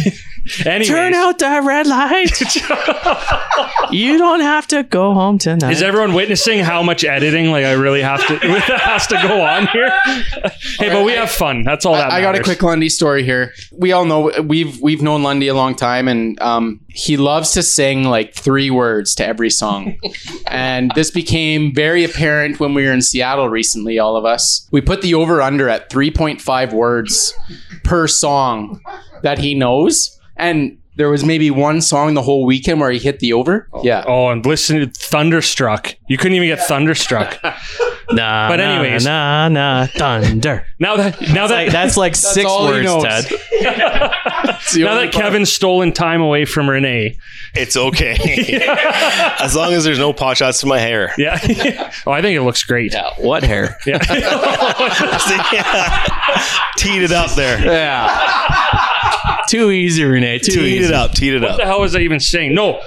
Anyways, 0.65 0.87
Turn 0.87 1.13
out 1.13 1.39
that 1.39 1.63
red 1.63 1.87
light. 1.87 2.39
you 3.91 4.17
don't 4.17 4.41
have 4.41 4.67
to 4.67 4.83
go 4.83 5.13
home 5.13 5.37
tonight. 5.37 5.71
Is 5.71 5.81
everyone 5.81 6.13
witnessing 6.13 6.59
how 6.59 6.83
much 6.83 7.03
editing 7.03 7.51
like 7.51 7.65
I 7.65 7.73
really 7.73 8.01
have 8.01 8.25
to 8.27 8.37
has 8.37 9.07
to 9.07 9.15
go 9.15 9.41
on 9.41 9.67
here? 9.67 9.89
hey, 10.79 10.89
but 10.89 11.05
we 11.05 11.13
have 11.13 11.31
fun. 11.31 11.63
That's 11.63 11.85
all 11.85 11.93
that 11.93 12.11
I, 12.11 12.19
I 12.19 12.21
got 12.21 12.35
a 12.35 12.43
quick 12.43 12.61
Lundy 12.61 12.89
story 12.89 13.23
here. 13.23 13.53
We 13.71 13.91
all 13.91 14.05
know 14.05 14.31
we've 14.41 14.79
we've 14.81 15.01
known 15.01 15.23
Lundy 15.23 15.47
a 15.47 15.53
long 15.53 15.75
time, 15.75 16.07
and 16.07 16.39
um, 16.41 16.79
he 16.89 17.17
loves 17.17 17.51
to 17.51 17.63
sing 17.63 18.03
like 18.03 18.33
three 18.33 18.69
words 18.69 19.15
to 19.15 19.25
every 19.25 19.49
song. 19.49 19.97
and 20.47 20.91
this 20.95 21.11
became 21.11 21.73
very 21.73 22.03
apparent 22.03 22.59
when 22.59 22.73
we 22.73 22.85
were 22.85 22.91
in 22.91 23.01
Seattle 23.01 23.49
recently. 23.49 23.99
All 23.99 24.15
of 24.15 24.25
us 24.25 24.67
we 24.71 24.81
put 24.81 25.01
the 25.01 25.13
over 25.13 25.41
under 25.41 25.69
at 25.69 25.89
three 25.89 26.11
point 26.11 26.41
five 26.41 26.73
words 26.73 27.33
per 27.83 28.07
song 28.07 28.81
that 29.23 29.37
he 29.39 29.53
knows, 29.55 30.18
and 30.39 30.77
there 30.95 31.09
was 31.09 31.23
maybe 31.23 31.49
one 31.49 31.79
song 31.81 32.13
the 32.13 32.21
whole 32.21 32.45
weekend 32.45 32.81
where 32.81 32.91
he 32.91 32.99
hit 32.99 33.19
the 33.19 33.31
over. 33.33 33.69
Oh. 33.71 33.83
Yeah. 33.83 34.03
Oh, 34.05 34.27
and 34.29 34.45
listen 34.45 34.79
to 34.79 34.87
Thunderstruck. 34.87 35.95
You 36.09 36.17
couldn't 36.17 36.35
even 36.35 36.47
get 36.49 36.59
Thunderstruck. 36.67 37.39
Nah, 38.11 38.49
But 38.49 38.59
anyways. 38.59 39.05
nah, 39.05 39.49
nah, 39.49 39.85
thunder. 39.85 40.65
Now 40.79 40.97
that 40.97 41.21
now 41.29 41.45
that 41.45 41.65
Like, 41.65 41.71
that's 41.71 41.95
like 41.95 42.15
six 42.15 42.43
all 42.49 42.65
words, 42.65 42.83
knows. 42.83 43.03
Ted. 43.03 43.25
Now 43.61 44.95
that 44.95 45.11
part. 45.11 45.11
Kevin's 45.11 45.51
stolen 45.51 45.91
time 45.93 46.19
away 46.19 46.45
from 46.45 46.67
Renee. 46.67 47.19
It's 47.53 47.77
okay. 47.77 48.17
as 49.39 49.55
long 49.55 49.73
as 49.73 49.83
there's 49.83 49.99
no 49.99 50.11
pot 50.11 50.37
shots 50.37 50.59
to 50.61 50.65
my 50.65 50.79
hair. 50.79 51.13
Yeah. 51.19 51.37
oh, 52.07 52.11
I 52.11 52.23
think 52.23 52.35
it 52.35 52.41
looks 52.41 52.63
great. 52.63 52.93
Yeah, 52.93 53.11
what 53.17 53.43
hair? 53.43 53.77
Yeah. 53.85 53.99
Teed 56.77 57.03
it 57.03 57.11
up 57.11 57.31
there. 57.35 57.63
yeah. 57.63 58.68
Too 59.49 59.71
easy, 59.71 60.03
Renee. 60.03 60.37
Too 60.39 60.51
Teed 60.51 60.81
easy. 60.81 60.85
it 60.85 60.93
up. 60.93 61.11
Teed 61.13 61.33
it 61.33 61.41
What 61.41 61.57
the 61.57 61.65
hell 61.65 61.81
was 61.81 61.95
I 61.95 61.99
even 62.01 62.19
saying? 62.19 62.53
No, 62.53 62.79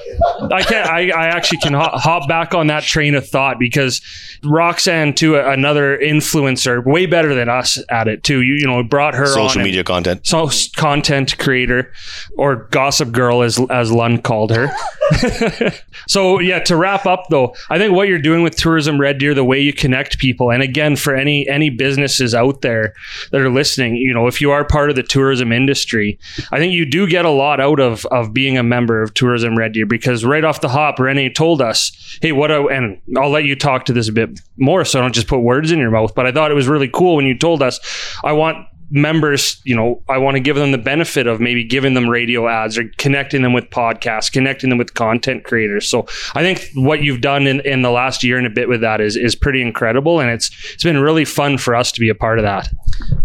I 0.52 0.62
can't. 0.62 0.88
I, 0.88 1.10
I 1.10 1.26
actually 1.26 1.58
can 1.58 1.72
hop, 1.72 1.94
hop 2.00 2.28
back 2.28 2.54
on 2.54 2.68
that 2.68 2.84
train 2.84 3.16
of 3.16 3.28
thought 3.28 3.58
because 3.58 4.00
Roxanne, 4.44 5.12
too, 5.14 5.36
another 5.36 5.98
influencer, 5.98 6.84
way 6.86 7.06
better 7.06 7.34
than 7.34 7.48
us 7.48 7.82
at 7.90 8.06
it 8.06 8.22
too. 8.22 8.42
You 8.42 8.54
you 8.54 8.66
know 8.66 8.82
brought 8.84 9.14
her 9.14 9.26
Social 9.26 9.60
and- 9.60 9.64
media 9.64 9.82
content. 9.82 10.24
so 10.26 10.48
content 10.76 11.36
creator 11.38 11.92
or 12.36 12.68
gossip 12.70 13.10
girl 13.10 13.42
as 13.42 13.58
as 13.70 13.90
Lund 13.90 14.22
called 14.22 14.52
her. 14.52 14.70
so 16.08 16.38
yeah, 16.38 16.58
to 16.60 16.76
wrap 16.76 17.06
up 17.06 17.24
though, 17.30 17.54
I 17.70 17.78
think 17.78 17.92
what 17.94 18.08
you're 18.08 18.18
doing 18.18 18.42
with 18.42 18.56
Tourism 18.56 19.00
Red 19.00 19.18
Deer, 19.18 19.34
the 19.34 19.44
way 19.44 19.60
you 19.60 19.72
connect 19.72 20.18
people, 20.18 20.50
and 20.50 20.62
again 20.62 20.96
for 20.96 21.14
any 21.14 21.48
any 21.48 21.70
businesses 21.70 22.34
out 22.34 22.60
there 22.62 22.94
that 23.30 23.40
are 23.40 23.50
listening, 23.50 23.96
you 23.96 24.14
know, 24.14 24.26
if 24.26 24.40
you 24.40 24.50
are 24.50 24.64
part 24.64 24.90
of 24.90 24.96
the 24.96 25.02
tourism 25.02 25.52
industry, 25.52 26.18
I 26.52 26.58
think 26.58 26.74
you 26.74 26.84
do 26.84 27.06
get 27.06 27.24
a 27.24 27.30
lot 27.30 27.60
out 27.60 27.80
of 27.80 28.04
of 28.06 28.32
being 28.32 28.58
a 28.58 28.62
member 28.62 29.02
of 29.02 29.14
Tourism 29.14 29.56
Red 29.56 29.72
Deer 29.72 29.86
because 29.86 30.24
right 30.24 30.44
off 30.44 30.60
the 30.60 30.68
hop, 30.68 30.98
Renee 30.98 31.32
told 31.32 31.62
us, 31.62 32.18
hey, 32.20 32.32
what? 32.32 32.52
I, 32.52 32.62
and 32.64 33.00
I'll 33.16 33.30
let 33.30 33.44
you 33.44 33.56
talk 33.56 33.86
to 33.86 33.92
this 33.92 34.08
a 34.08 34.12
bit 34.12 34.38
more, 34.58 34.84
so 34.84 34.98
I 34.98 35.02
don't 35.02 35.14
just 35.14 35.28
put 35.28 35.38
words 35.38 35.72
in 35.72 35.78
your 35.78 35.90
mouth. 35.90 36.14
But 36.14 36.26
I 36.26 36.32
thought 36.32 36.50
it 36.50 36.54
was 36.54 36.68
really 36.68 36.88
cool 36.88 37.16
when 37.16 37.26
you 37.26 37.36
told 37.36 37.62
us, 37.62 37.80
I 38.22 38.32
want 38.32 38.66
members, 38.92 39.60
you 39.64 39.74
know, 39.74 40.02
I 40.10 40.18
want 40.18 40.34
to 40.34 40.40
give 40.40 40.54
them 40.54 40.70
the 40.70 40.78
benefit 40.78 41.26
of 41.26 41.40
maybe 41.40 41.64
giving 41.64 41.94
them 41.94 42.08
radio 42.08 42.46
ads 42.46 42.76
or 42.76 42.84
connecting 42.98 43.40
them 43.40 43.54
with 43.54 43.70
podcasts, 43.70 44.30
connecting 44.30 44.68
them 44.68 44.78
with 44.78 44.92
content 44.92 45.44
creators. 45.44 45.88
So 45.88 46.06
I 46.34 46.42
think 46.42 46.68
what 46.74 47.02
you've 47.02 47.22
done 47.22 47.46
in, 47.46 47.60
in 47.60 47.80
the 47.80 47.90
last 47.90 48.22
year 48.22 48.36
and 48.36 48.46
a 48.46 48.50
bit 48.50 48.68
with 48.68 48.82
that 48.82 49.00
is 49.00 49.16
is 49.16 49.34
pretty 49.34 49.62
incredible, 49.62 50.20
and 50.20 50.30
it's 50.30 50.50
it's 50.74 50.84
been 50.84 51.00
really 51.00 51.24
fun 51.24 51.56
for 51.56 51.74
us 51.74 51.90
to 51.92 52.00
be 52.00 52.10
a 52.10 52.14
part 52.14 52.38
of 52.38 52.42
that. 52.42 52.68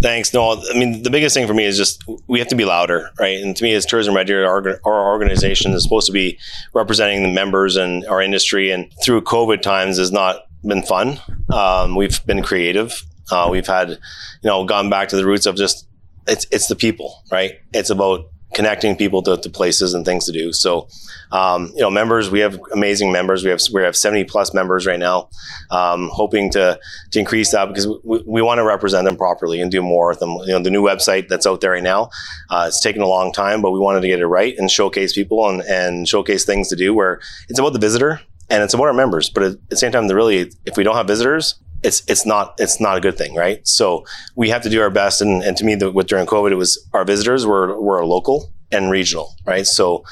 Thanks. 0.02 0.34
No, 0.34 0.62
I 0.62 0.78
mean 0.78 1.04
the 1.04 1.10
biggest 1.10 1.34
thing 1.34 1.48
for 1.48 1.54
me 1.54 1.66
is 1.66 1.78
just 1.78 2.04
we 2.28 2.40
have 2.40 2.48
to 2.50 2.56
be 2.56 2.66
louder, 2.66 3.12
right? 3.20 3.40
And 3.40 3.56
to 3.56 3.64
me, 3.64 3.74
as 3.74 3.86
Tourism 3.86 4.14
Deer, 4.26 4.46
our, 4.46 4.80
our 4.86 5.10
organization 5.10 5.74
is 5.74 5.84
supposed 5.84 6.08
to 6.08 6.14
be 6.14 6.38
representing 6.74 7.24
the 7.24 7.32
members 7.32 7.76
and 7.76 8.06
our 8.06 8.22
industry. 8.22 8.72
And 8.72 8.92
through 9.04 9.22
COVID 9.22 9.62
times, 9.62 9.98
has 9.98 10.12
not 10.12 10.48
been 10.66 10.84
fun. 10.84 11.20
Um, 11.52 11.96
we've 11.96 12.24
been 12.26 12.44
creative. 12.44 13.04
Uh, 13.32 13.50
we've 13.52 13.68
had, 13.68 13.90
you 13.90 13.98
know, 14.44 14.66
gone 14.66 14.90
back 14.90 15.10
to 15.10 15.16
the 15.16 15.26
roots 15.26 15.46
of 15.46 15.56
just 15.56 15.88
it's 16.28 16.46
it's 16.52 16.68
the 16.68 16.76
people, 16.76 17.24
right? 17.32 17.54
It's 17.74 17.90
about 17.90 18.30
connecting 18.54 18.96
people 18.96 19.22
to, 19.22 19.38
to 19.38 19.50
places 19.50 19.94
and 19.94 20.06
things 20.06 20.26
to 20.26 20.32
do. 20.32 20.52
So, 20.52 20.88
um, 21.32 21.72
you 21.76 21.82
know, 21.82 21.90
members, 21.90 22.32
we 22.32 22.40
have 22.40 22.60
amazing 22.72 23.12
members. 23.12 23.44
We 23.44 23.50
have 23.50 23.62
we 23.74 23.84
have 23.84 23.96
70 23.96 24.24
plus 24.26 24.54
members 24.54 24.86
right 24.86 25.00
now. 25.00 25.30
Um, 25.70 26.10
hoping 26.14 26.50
to 26.52 26.80
to 27.12 27.20
increase 27.20 27.52
that 27.52 27.68
because 27.68 27.88
we, 28.04 28.24
we 28.26 28.42
want 28.42 28.60
to 28.60 28.64
represent 28.64 29.06
them 29.06 29.18
properly 29.18 29.62
and 29.62 29.72
do 29.72 29.82
more 29.82 30.10
with 30.10 30.20
them. 30.20 30.32
You 30.42 30.54
know, 30.54 30.60
the 30.60 30.72
new 30.72 30.84
website 30.84 31.28
that's 31.28 31.46
out 31.46 31.62
there 31.62 31.72
right 31.72 31.84
now, 31.84 32.10
uh, 32.50 32.66
it's 32.68 32.82
taken 32.82 33.02
a 33.02 33.08
long 33.08 33.32
time, 33.32 33.62
but 33.62 33.72
we 33.72 33.80
wanted 33.80 34.02
to 34.02 34.08
get 34.08 34.20
it 34.20 34.28
right 34.28 34.58
and 34.58 34.72
showcase 34.72 35.14
people 35.14 35.48
and, 35.50 35.62
and 35.64 36.08
showcase 36.08 36.46
things 36.46 36.70
to 36.70 36.76
do 36.76 36.94
where 36.94 37.20
it's 37.50 37.60
about 37.60 37.74
the 37.74 37.80
visitor 37.80 38.22
and 38.50 38.64
it's 38.64 38.74
about 38.74 38.88
our 38.88 38.94
members. 38.94 39.30
But 39.30 39.44
at 39.44 39.70
the 39.70 39.76
same 39.76 39.92
time, 39.92 40.08
really, 40.08 40.52
if 40.66 40.78
we 40.78 40.84
don't 40.84 40.96
have 40.96 41.08
visitors, 41.08 41.56
it's 41.84 42.04
it's 42.08 42.26
not 42.26 42.56
it's 42.60 42.80
not 42.80 42.98
a 42.98 43.02
good 43.02 43.18
thing, 43.18 43.36
right? 43.36 43.66
So 43.68 44.06
we 44.36 44.50
have 44.50 44.62
to 44.64 44.70
do 44.70 44.82
our 44.82 44.90
best. 44.90 45.22
And, 45.22 45.44
and 45.44 45.56
to 45.58 45.64
me, 45.64 45.76
the, 45.76 45.92
with 45.92 46.08
during 46.08 46.26
COVID, 46.26 46.52
it 46.52 46.56
was 46.56 46.88
our 46.94 47.06
visitors 47.06 47.46
were 47.46 47.80
were 47.80 48.06
local 48.06 48.52
and 48.72 48.92
regional, 48.92 49.36
right? 49.46 49.66
So 49.66 50.04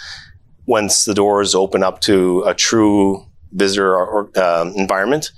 once 0.66 1.06
the 1.06 1.14
doors 1.14 1.56
open 1.56 1.84
up 1.84 2.02
to 2.02 2.44
a 2.46 2.54
true 2.54 3.26
visitor 3.52 3.96
or, 3.96 4.30
um, 4.40 4.74
environment, 4.76 5.32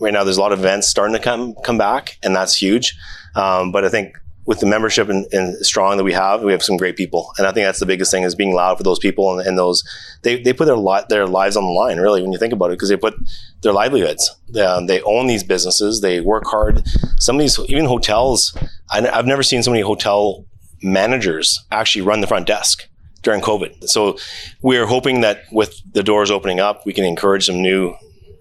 right 0.00 0.12
now 0.12 0.24
there's 0.24 0.36
a 0.36 0.40
lot 0.40 0.52
of 0.52 0.58
events 0.58 0.88
starting 0.88 1.14
to 1.14 1.22
come 1.22 1.54
come 1.64 1.78
back, 1.78 2.18
and 2.22 2.34
that's 2.34 2.56
huge. 2.56 2.96
Um, 3.34 3.72
but 3.72 3.84
I 3.84 3.88
think 3.88 4.16
with 4.46 4.60
the 4.60 4.66
membership 4.66 5.08
and, 5.08 5.26
and 5.32 5.54
strong 5.64 5.96
that 5.96 6.04
we 6.04 6.12
have, 6.12 6.42
we 6.42 6.52
have 6.52 6.62
some 6.62 6.76
great 6.76 6.96
people, 6.96 7.32
and 7.38 7.46
I 7.46 7.52
think 7.52 7.64
that's 7.64 7.80
the 7.80 7.86
biggest 7.86 8.10
thing 8.10 8.24
is 8.24 8.34
being 8.34 8.54
loud 8.54 8.76
for 8.76 8.82
those 8.82 8.98
people 8.98 9.38
and, 9.38 9.46
and 9.46 9.58
those 9.58 9.82
they, 10.22 10.42
they 10.42 10.52
put 10.52 10.66
their 10.66 10.76
li- 10.76 11.04
their 11.08 11.26
lives 11.26 11.56
on 11.56 11.64
the 11.64 11.70
line 11.70 11.98
really 11.98 12.22
when 12.22 12.32
you 12.32 12.38
think 12.38 12.52
about 12.52 12.66
it 12.66 12.74
because 12.74 12.88
they 12.88 12.96
put 12.96 13.14
their 13.62 13.72
livelihoods. 13.72 14.34
Um, 14.60 14.86
they 14.86 15.00
own 15.02 15.26
these 15.26 15.42
businesses. 15.42 16.00
They 16.00 16.20
work 16.20 16.44
hard. 16.46 16.82
Some 17.18 17.36
of 17.36 17.40
these 17.40 17.58
even 17.68 17.86
hotels. 17.86 18.56
I, 18.90 19.00
have 19.02 19.26
never 19.26 19.42
seen 19.42 19.62
so 19.62 19.70
many 19.70 19.82
hotel 19.82 20.44
managers 20.82 21.64
actually 21.70 22.02
run 22.02 22.20
the 22.20 22.26
front 22.26 22.46
desk 22.46 22.88
during 23.22 23.40
COVID. 23.40 23.88
So 23.88 24.18
we're 24.62 24.86
hoping 24.86 25.22
that 25.22 25.44
with 25.50 25.80
the 25.92 26.02
doors 26.02 26.30
opening 26.30 26.60
up, 26.60 26.84
we 26.86 26.92
can 26.92 27.04
encourage 27.04 27.46
some 27.46 27.60
new 27.60 27.96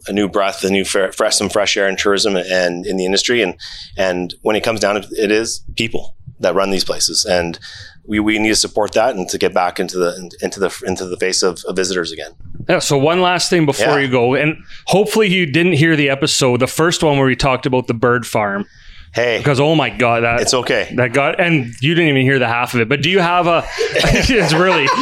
a 0.07 0.13
new 0.13 0.27
breath, 0.27 0.63
a 0.63 0.69
new 0.69 0.85
fre- 0.85 1.11
fresh, 1.11 1.35
some 1.35 1.49
fresh 1.49 1.75
air 1.77 1.87
in 1.87 1.95
tourism 1.95 2.35
and 2.35 2.85
in 2.85 2.97
the 2.97 3.05
industry. 3.05 3.41
And 3.41 3.55
and 3.97 4.33
when 4.41 4.55
it 4.55 4.63
comes 4.63 4.79
down 4.79 5.01
to 5.01 5.07
it, 5.11 5.31
is 5.31 5.63
people 5.75 6.15
that 6.39 6.55
run 6.55 6.71
these 6.71 6.83
places, 6.83 7.25
and 7.25 7.57
we, 8.05 8.19
we 8.19 8.37
need 8.37 8.49
to 8.49 8.55
support 8.55 8.91
that 8.93 9.15
and 9.15 9.29
to 9.29 9.37
get 9.37 9.53
back 9.53 9.79
into 9.79 9.97
the 9.97 10.29
into 10.41 10.59
the 10.59 10.83
into 10.85 11.05
the 11.05 11.17
face 11.17 11.41
of, 11.41 11.63
of 11.65 11.75
visitors 11.75 12.11
again. 12.11 12.31
Yeah, 12.67 12.79
so 12.79 12.97
one 12.97 13.21
last 13.21 13.49
thing 13.49 13.65
before 13.65 13.99
Yeah. 13.99 14.05
you 14.05 14.07
go, 14.11 14.35
and 14.35 14.55
hopefully 14.87 15.27
you 15.27 15.45
didn't 15.45 15.73
hear 15.73 15.95
the 15.95 16.09
episode, 16.09 16.59
the 16.59 16.67
first 16.67 17.03
one 17.03 17.17
where 17.17 17.27
we 17.27 17.35
talked 17.35 17.65
about 17.65 17.87
the 17.87 17.93
bird 17.93 18.25
farm, 18.25 18.65
Hey, 19.14 19.38
because 19.38 19.59
oh 19.59 19.76
my 19.76 19.91
god, 19.91 20.24
that 20.24 20.41
it's 20.41 20.53
okay. 20.55 20.91
that 20.95 21.14
got 21.14 21.39
and 21.39 21.68
you 21.82 21.93
didn't 21.93 22.09
even 22.09 22.24
hear 22.24 22.39
the 22.39 22.47
half 22.47 22.74
of 22.74 22.80
it. 22.82 22.89
But 22.89 23.03
do 23.03 23.11
you 23.11 23.20
have 23.20 23.45
a? 23.45 23.64
it's 23.80 24.53
really 24.53 24.86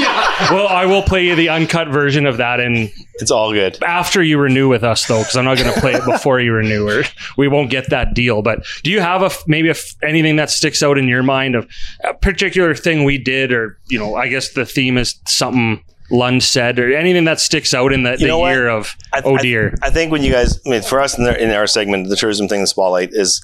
well. 0.52 0.68
I 0.68 0.86
will 0.86 1.02
play 1.02 1.26
you 1.28 1.36
the 1.36 1.48
uncut 1.48 1.88
version 1.88 2.26
of 2.26 2.38
that, 2.38 2.60
and 2.60 2.92
It's 3.16 3.32
all 3.32 3.54
good. 3.54 3.82
after 3.84 4.22
you 4.22 4.38
renew 4.38 4.68
with 4.68 4.84
us 4.84 5.06
though, 5.06 5.20
because 5.20 5.38
I'm 5.38 5.46
not 5.46 5.58
going 5.58 5.74
to 5.74 5.80
play 5.80 5.94
it 5.94 6.04
before 6.06 6.42
you 6.42 6.52
renew, 6.52 6.90
or 6.90 7.04
we 7.38 7.48
won't 7.48 7.70
get 7.70 7.90
that 7.92 8.14
deal. 8.14 8.42
But 8.42 8.66
do 8.84 8.92
you 8.92 9.00
have 9.00 9.22
a 9.24 9.32
maybe 9.48 9.70
a 9.70 9.72
f- 9.72 9.96
anything 10.04 10.36
that 10.36 10.50
sticks 10.50 10.84
out 10.84 10.98
in 10.98 11.08
your 11.08 11.24
mind 11.24 11.56
of 11.56 11.70
a 12.04 12.14
particular 12.14 12.76
thing 12.76 13.06
we 13.06 13.18
did, 13.18 13.54
or 13.54 13.80
you 13.88 13.98
know, 13.98 14.16
I 14.16 14.28
guess 14.28 14.50
the 14.50 14.66
theme 14.66 14.98
is 14.98 15.16
something 15.26 15.82
Lund 16.14 16.44
said, 16.44 16.78
or 16.80 16.94
anything 16.94 17.24
that 17.24 17.40
sticks 17.40 17.74
out 17.74 17.94
in 17.94 18.04
the, 18.04 18.18
the 18.18 18.26
year 18.26 18.68
of 18.68 18.94
I- 19.14 19.22
oh 19.24 19.36
I- 19.38 19.42
dear. 19.42 19.74
I 19.82 19.90
think 19.90 20.12
when 20.12 20.22
you 20.22 20.34
guys, 20.34 20.60
I 20.66 20.70
mean, 20.70 20.82
for 20.82 21.00
us 21.00 21.18
in, 21.18 21.24
the, 21.24 21.42
in 21.42 21.50
our 21.52 21.66
segment, 21.68 22.10
the 22.10 22.18
tourism 22.18 22.50
thing, 22.50 22.60
the 22.60 22.68
spotlight 22.68 23.12
is 23.14 23.42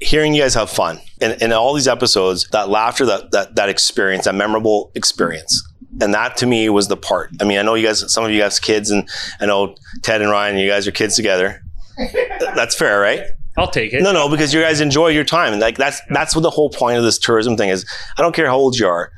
hearing 0.00 0.34
you 0.34 0.42
guys 0.42 0.54
have 0.54 0.70
fun. 0.70 1.00
And 1.20 1.40
in 1.42 1.52
all 1.52 1.74
these 1.74 1.88
episodes, 1.88 2.48
that 2.48 2.68
laughter, 2.68 3.06
that, 3.06 3.30
that, 3.32 3.54
that 3.56 3.68
experience, 3.68 4.24
that 4.24 4.34
memorable 4.34 4.90
experience. 4.94 5.66
And 6.00 6.14
that 6.14 6.36
to 6.38 6.46
me 6.46 6.68
was 6.68 6.88
the 6.88 6.96
part. 6.96 7.30
I 7.40 7.44
mean, 7.44 7.58
I 7.58 7.62
know 7.62 7.74
you 7.74 7.86
guys, 7.86 8.12
some 8.12 8.24
of 8.24 8.30
you 8.30 8.40
guys 8.40 8.58
kids, 8.58 8.90
and 8.90 9.08
I 9.40 9.46
know 9.46 9.74
Ted 10.02 10.22
and 10.22 10.30
Ryan, 10.30 10.56
you 10.56 10.68
guys 10.68 10.86
are 10.86 10.92
kids 10.92 11.16
together. 11.16 11.62
That's 12.40 12.74
fair, 12.74 13.00
right? 13.00 13.22
I'll 13.58 13.70
take 13.70 13.92
it. 13.92 14.02
No, 14.02 14.12
no, 14.12 14.28
because 14.28 14.54
you 14.54 14.62
guys 14.62 14.80
enjoy 14.80 15.08
your 15.08 15.24
time, 15.24 15.52
and 15.52 15.60
like 15.60 15.76
that's 15.76 16.00
that's 16.08 16.34
what 16.34 16.42
the 16.42 16.50
whole 16.50 16.70
point 16.70 16.96
of 16.96 17.04
this 17.04 17.18
tourism 17.18 17.56
thing 17.56 17.68
is. 17.68 17.84
I 18.16 18.22
don't 18.22 18.34
care 18.34 18.46
how 18.46 18.56
old 18.56 18.78
you 18.78 18.86
are. 18.86 19.12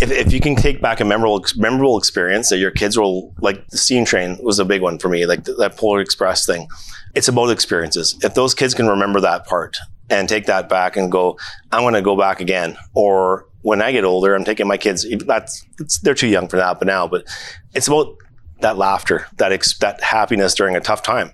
If, 0.00 0.10
if 0.10 0.32
you 0.32 0.40
can 0.40 0.56
take 0.56 0.80
back 0.80 0.98
a 0.98 1.04
memorable 1.04 1.44
memorable 1.56 1.96
experience 1.98 2.48
that 2.48 2.56
your 2.56 2.70
kids 2.70 2.98
will 2.98 3.32
like, 3.40 3.64
the 3.68 3.76
steam 3.78 4.04
train 4.04 4.38
was 4.42 4.58
a 4.58 4.64
big 4.64 4.82
one 4.82 4.98
for 4.98 5.08
me, 5.08 5.24
like 5.26 5.44
th- 5.44 5.58
that 5.58 5.76
Polar 5.76 6.00
Express 6.00 6.44
thing. 6.46 6.68
It's 7.14 7.28
about 7.28 7.50
experiences. 7.50 8.18
If 8.22 8.34
those 8.34 8.54
kids 8.54 8.74
can 8.74 8.88
remember 8.88 9.20
that 9.20 9.46
part 9.46 9.76
and 10.10 10.28
take 10.28 10.46
that 10.46 10.68
back 10.68 10.96
and 10.96 11.10
go, 11.10 11.38
I'm 11.72 11.82
going 11.82 11.94
to 11.94 12.02
go 12.02 12.16
back 12.16 12.40
again, 12.40 12.76
or 12.94 13.46
when 13.62 13.80
I 13.82 13.92
get 13.92 14.04
older, 14.04 14.34
I'm 14.34 14.44
taking 14.44 14.66
my 14.66 14.76
kids. 14.76 15.06
That's 15.26 15.64
they're 16.02 16.14
too 16.14 16.28
young 16.28 16.48
for 16.48 16.56
that, 16.56 16.78
but 16.78 16.86
now, 16.86 17.06
but 17.06 17.24
it's 17.74 17.88
about 17.88 18.16
that 18.60 18.76
laughter, 18.76 19.26
that 19.36 19.52
ex- 19.52 19.78
that 19.78 20.02
happiness 20.02 20.54
during 20.54 20.76
a 20.76 20.80
tough 20.80 21.02
time. 21.02 21.32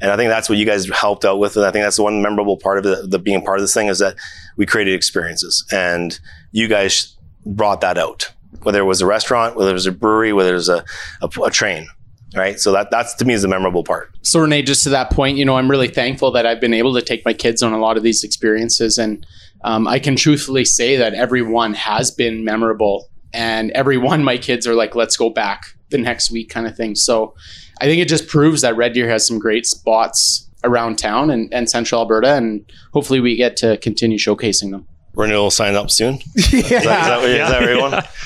And 0.00 0.10
I 0.10 0.16
think 0.16 0.28
that's 0.28 0.48
what 0.48 0.58
you 0.58 0.64
guys 0.64 0.88
helped 0.88 1.24
out 1.24 1.38
with. 1.38 1.56
And 1.56 1.64
I 1.64 1.70
think 1.70 1.84
that's 1.84 1.96
the 1.96 2.02
one 2.04 2.22
memorable 2.22 2.56
part 2.56 2.78
of 2.78 2.84
the, 2.84 3.06
the 3.06 3.18
being 3.18 3.42
part 3.42 3.58
of 3.58 3.62
this 3.62 3.74
thing 3.74 3.88
is 3.88 3.98
that 3.98 4.16
we 4.56 4.66
created 4.66 4.94
experiences 4.94 5.64
and 5.72 6.18
you 6.52 6.68
guys 6.68 7.16
brought 7.44 7.80
that 7.80 7.98
out, 7.98 8.32
whether 8.62 8.80
it 8.80 8.84
was 8.84 9.00
a 9.00 9.06
restaurant, 9.06 9.56
whether 9.56 9.70
it 9.70 9.74
was 9.74 9.86
a 9.86 9.92
brewery, 9.92 10.32
whether 10.32 10.50
it 10.50 10.54
was 10.54 10.68
a, 10.68 10.84
a, 11.20 11.28
a 11.44 11.50
train, 11.50 11.88
right? 12.34 12.58
So 12.60 12.72
that, 12.72 12.90
that's 12.90 13.14
to 13.14 13.24
me 13.24 13.34
is 13.34 13.42
the 13.42 13.48
memorable 13.48 13.84
part. 13.84 14.10
So 14.22 14.40
Renee, 14.40 14.62
just 14.62 14.82
to 14.84 14.90
that 14.90 15.10
point, 15.10 15.38
you 15.38 15.44
know, 15.44 15.56
I'm 15.56 15.70
really 15.70 15.88
thankful 15.88 16.30
that 16.32 16.46
I've 16.46 16.60
been 16.60 16.74
able 16.74 16.94
to 16.94 17.02
take 17.02 17.24
my 17.24 17.32
kids 17.32 17.62
on 17.62 17.72
a 17.72 17.78
lot 17.78 17.96
of 17.96 18.02
these 18.02 18.24
experiences, 18.24 18.98
and 18.98 19.26
um, 19.64 19.88
I 19.88 19.98
can 19.98 20.16
truthfully 20.16 20.64
say 20.64 20.96
that 20.96 21.14
every 21.14 21.42
one 21.42 21.74
has 21.74 22.10
been 22.10 22.44
memorable, 22.44 23.08
and 23.32 23.70
every 23.72 23.96
one 23.98 24.22
my 24.22 24.38
kids 24.38 24.66
are 24.66 24.74
like, 24.74 24.94
"Let's 24.94 25.16
go 25.16 25.30
back 25.30 25.62
the 25.90 25.98
next 25.98 26.30
week," 26.30 26.50
kind 26.50 26.66
of 26.66 26.76
thing. 26.76 26.94
So 26.94 27.34
I 27.80 27.86
think 27.86 28.00
it 28.00 28.08
just 28.08 28.28
proves 28.28 28.62
that 28.62 28.76
Red 28.76 28.92
Deer 28.92 29.08
has 29.08 29.26
some 29.26 29.38
great 29.38 29.66
spots 29.66 30.48
around 30.64 30.98
town 30.98 31.30
and, 31.30 31.52
and 31.52 31.70
central 31.70 32.00
Alberta, 32.00 32.34
and 32.34 32.70
hopefully 32.92 33.20
we 33.20 33.36
get 33.36 33.56
to 33.58 33.76
continue 33.78 34.18
showcasing 34.18 34.70
them. 34.70 34.86
Renewal 35.18 35.50
sign 35.50 35.74
up 35.74 35.90
soon. 35.90 36.14
Is 36.36 36.50
that, 36.50 36.54
is 36.54 36.70
yeah. 36.70 36.80
that, 36.84 37.22
is 37.24 37.48
that 37.50 37.60
where 37.60 37.74
you 37.74 37.80
want? 37.80 38.06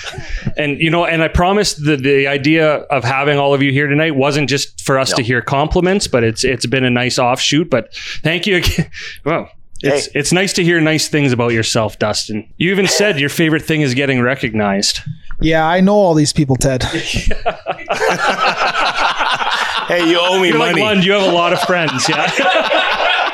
And 0.59 0.79
you 0.81 0.91
know, 0.91 1.07
and 1.07 1.23
I 1.23 1.29
promised 1.29 1.83
the 1.83 1.97
the 1.97 2.27
idea 2.27 2.75
of 2.91 3.05
having 3.05 3.39
all 3.39 3.55
of 3.55 3.63
you 3.63 3.73
here 3.73 3.87
tonight 3.87 4.15
wasn't 4.15 4.51
just 4.51 4.83
for 4.83 4.99
us 4.99 5.11
to 5.15 5.23
hear 5.23 5.41
compliments, 5.41 6.07
but 6.07 6.23
it's 6.25 6.45
it's 6.45 6.67
been 6.67 6.85
a 6.85 6.91
nice 6.91 7.19
offshoot. 7.19 7.71
But 7.71 7.95
thank 8.23 8.47
you 8.47 8.57
again. 8.57 8.91
Well, 9.25 9.49
it's 9.83 10.07
Hey. 10.07 10.13
it's 10.21 10.31
nice 10.33 10.53
to 10.55 10.63
hear 10.63 10.79
nice 10.81 11.09
things 11.09 11.33
about 11.33 11.53
yourself, 11.53 11.99
Dustin. 11.99 12.53
You 12.59 12.71
even 12.71 12.87
said 12.87 13.19
your 13.19 13.31
favorite 13.31 13.63
thing 13.63 13.81
is 13.81 13.95
getting 13.95 14.21
recognized. 14.21 15.01
Yeah, 15.41 15.67
I 15.67 15.81
know 15.81 15.95
all 15.95 16.15
these 16.15 16.33
people, 16.35 16.57
Ted. 16.57 16.83
Hey, 19.89 20.09
you 20.09 20.19
owe 20.21 20.39
me 20.41 20.49
You're 20.49 20.59
like 20.59 20.73
money. 20.73 20.83
Lund, 20.83 21.05
you 21.05 21.13
have 21.13 21.23
a 21.23 21.35
lot 21.35 21.53
of 21.53 21.61
friends, 21.61 22.09
yeah. 22.09 22.31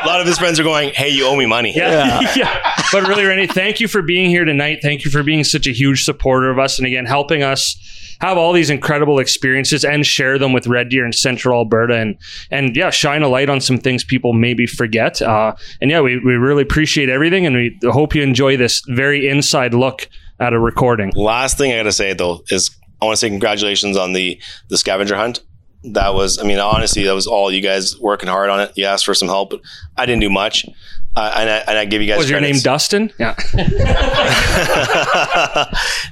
A 0.02 0.06
lot 0.06 0.20
of 0.20 0.26
his 0.26 0.38
friends 0.38 0.58
are 0.58 0.64
going, 0.64 0.90
"Hey, 0.90 1.10
you 1.10 1.26
owe 1.26 1.36
me 1.36 1.46
money." 1.46 1.72
Yeah. 1.74 2.20
yeah. 2.36 2.74
But 2.90 3.06
really, 3.06 3.24
Renee, 3.24 3.48
thank 3.48 3.80
you 3.80 3.88
for 3.88 4.00
being 4.00 4.30
here 4.30 4.46
tonight. 4.46 4.78
Thank 4.80 5.04
you 5.04 5.10
for 5.10 5.22
being 5.22 5.44
such 5.44 5.66
a 5.66 5.72
huge 5.72 6.04
supporter 6.04 6.48
of 6.50 6.58
us 6.58 6.78
and 6.78 6.86
again 6.86 7.04
helping 7.04 7.42
us 7.42 7.76
have 8.20 8.36
all 8.36 8.52
these 8.52 8.70
incredible 8.70 9.18
experiences 9.18 9.84
and 9.84 10.04
share 10.04 10.38
them 10.38 10.52
with 10.52 10.66
Red 10.66 10.88
Deer 10.88 11.04
and 11.04 11.14
Central 11.14 11.58
Alberta 11.58 11.96
and 11.96 12.16
and 12.50 12.74
yeah, 12.76 12.90
shine 12.90 13.22
a 13.22 13.28
light 13.28 13.48
on 13.48 13.60
some 13.60 13.78
things 13.78 14.04
people 14.04 14.32
maybe 14.32 14.66
forget. 14.66 15.20
Uh, 15.22 15.54
and 15.80 15.90
yeah, 15.90 16.00
we, 16.00 16.18
we 16.18 16.36
really 16.36 16.62
appreciate 16.62 17.08
everything 17.08 17.46
and 17.46 17.56
we 17.56 17.78
hope 17.84 18.14
you 18.14 18.22
enjoy 18.22 18.56
this 18.56 18.82
very 18.88 19.28
inside 19.28 19.74
look 19.74 20.08
at 20.40 20.52
a 20.52 20.58
recording. 20.58 21.12
Last 21.14 21.58
thing 21.58 21.72
I 21.72 21.76
gotta 21.76 21.92
say 21.92 22.12
though 22.12 22.42
is 22.48 22.70
I 23.00 23.04
want 23.04 23.16
to 23.16 23.20
say 23.20 23.28
congratulations 23.28 23.96
on 23.96 24.12
the 24.12 24.40
the 24.68 24.78
scavenger 24.78 25.16
hunt. 25.16 25.40
That 25.84 26.14
was, 26.14 26.38
I 26.38 26.42
mean, 26.42 26.58
honestly, 26.58 27.04
that 27.04 27.14
was 27.14 27.26
all 27.26 27.52
you 27.52 27.60
guys 27.60 27.98
working 28.00 28.28
hard 28.28 28.50
on 28.50 28.60
it. 28.60 28.72
You 28.74 28.84
asked 28.84 29.04
for 29.04 29.14
some 29.14 29.28
help, 29.28 29.50
but 29.50 29.60
I 29.96 30.06
didn't 30.06 30.22
do 30.22 30.30
much, 30.30 30.66
uh, 31.14 31.32
and 31.36 31.48
I 31.48 31.56
and 31.68 31.78
I 31.78 31.84
give 31.84 32.02
you 32.02 32.08
guys. 32.08 32.18
Was 32.18 32.28
your 32.28 32.40
name. 32.40 32.58
Dustin? 32.58 33.12
Yeah. 33.18 33.36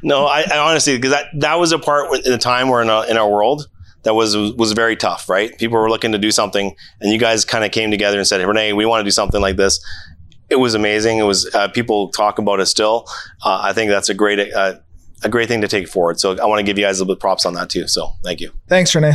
no, 0.03 0.27
I, 0.27 0.45
I 0.53 0.59
honestly 0.59 0.97
because 0.97 1.11
that 1.11 1.27
that 1.41 1.59
was 1.59 1.73
a 1.73 1.81
part 1.81 2.15
in 2.25 2.31
the 2.31 2.39
time 2.39 2.69
we're 2.69 2.83
in 2.83 2.91
our, 2.91 3.07
in 3.09 3.17
our 3.17 3.29
world 3.29 3.69
that 4.07 4.15
was 4.15 4.37
was 4.37 4.73
very 4.73 4.95
tough, 4.95 5.29
right? 5.29 5.57
People 5.59 5.79
were 5.79 5.91
looking 5.91 6.13
to 6.13 6.19
do 6.19 6.31
something, 6.31 6.77
and 7.01 7.13
you 7.13 7.19
guys 7.19 7.45
kind 7.45 7.65
of 7.65 7.73
came 7.73 7.91
together 7.91 8.19
and 8.19 8.27
said, 8.27 8.41
hey, 8.41 8.47
"Renee, 8.47 8.73
we 8.73 8.87
want 8.87 9.01
to 9.01 9.05
do 9.05 9.11
something 9.11 9.41
like 9.41 9.57
this." 9.57 9.85
It 10.49 10.57
was 10.57 10.75
amazing. 10.75 11.19
It 11.19 11.25
was 11.25 11.53
uh, 11.55 11.67
people 11.69 12.11
talk 12.11 12.39
about 12.39 12.61
it 12.61 12.67
still. 12.67 13.09
Uh, 13.45 13.59
I 13.63 13.73
think 13.73 13.91
that's 13.91 14.09
a 14.09 14.15
great 14.15 14.53
uh, 14.53 14.75
a 15.25 15.29
great 15.29 15.49
thing 15.49 15.61
to 15.61 15.69
take 15.69 15.89
forward. 15.89 16.21
So 16.21 16.39
I 16.39 16.47
want 16.47 16.61
to 16.61 16.63
give 16.63 16.79
you 16.79 16.85
guys 16.85 17.01
a 17.01 17.03
little 17.03 17.15
bit 17.15 17.19
of 17.19 17.21
props 17.21 17.45
on 17.45 17.55
that 17.55 17.69
too. 17.69 17.89
So 17.89 18.13
thank 18.23 18.41
you. 18.41 18.53
Thanks, 18.69 18.95
Renee. 18.95 19.15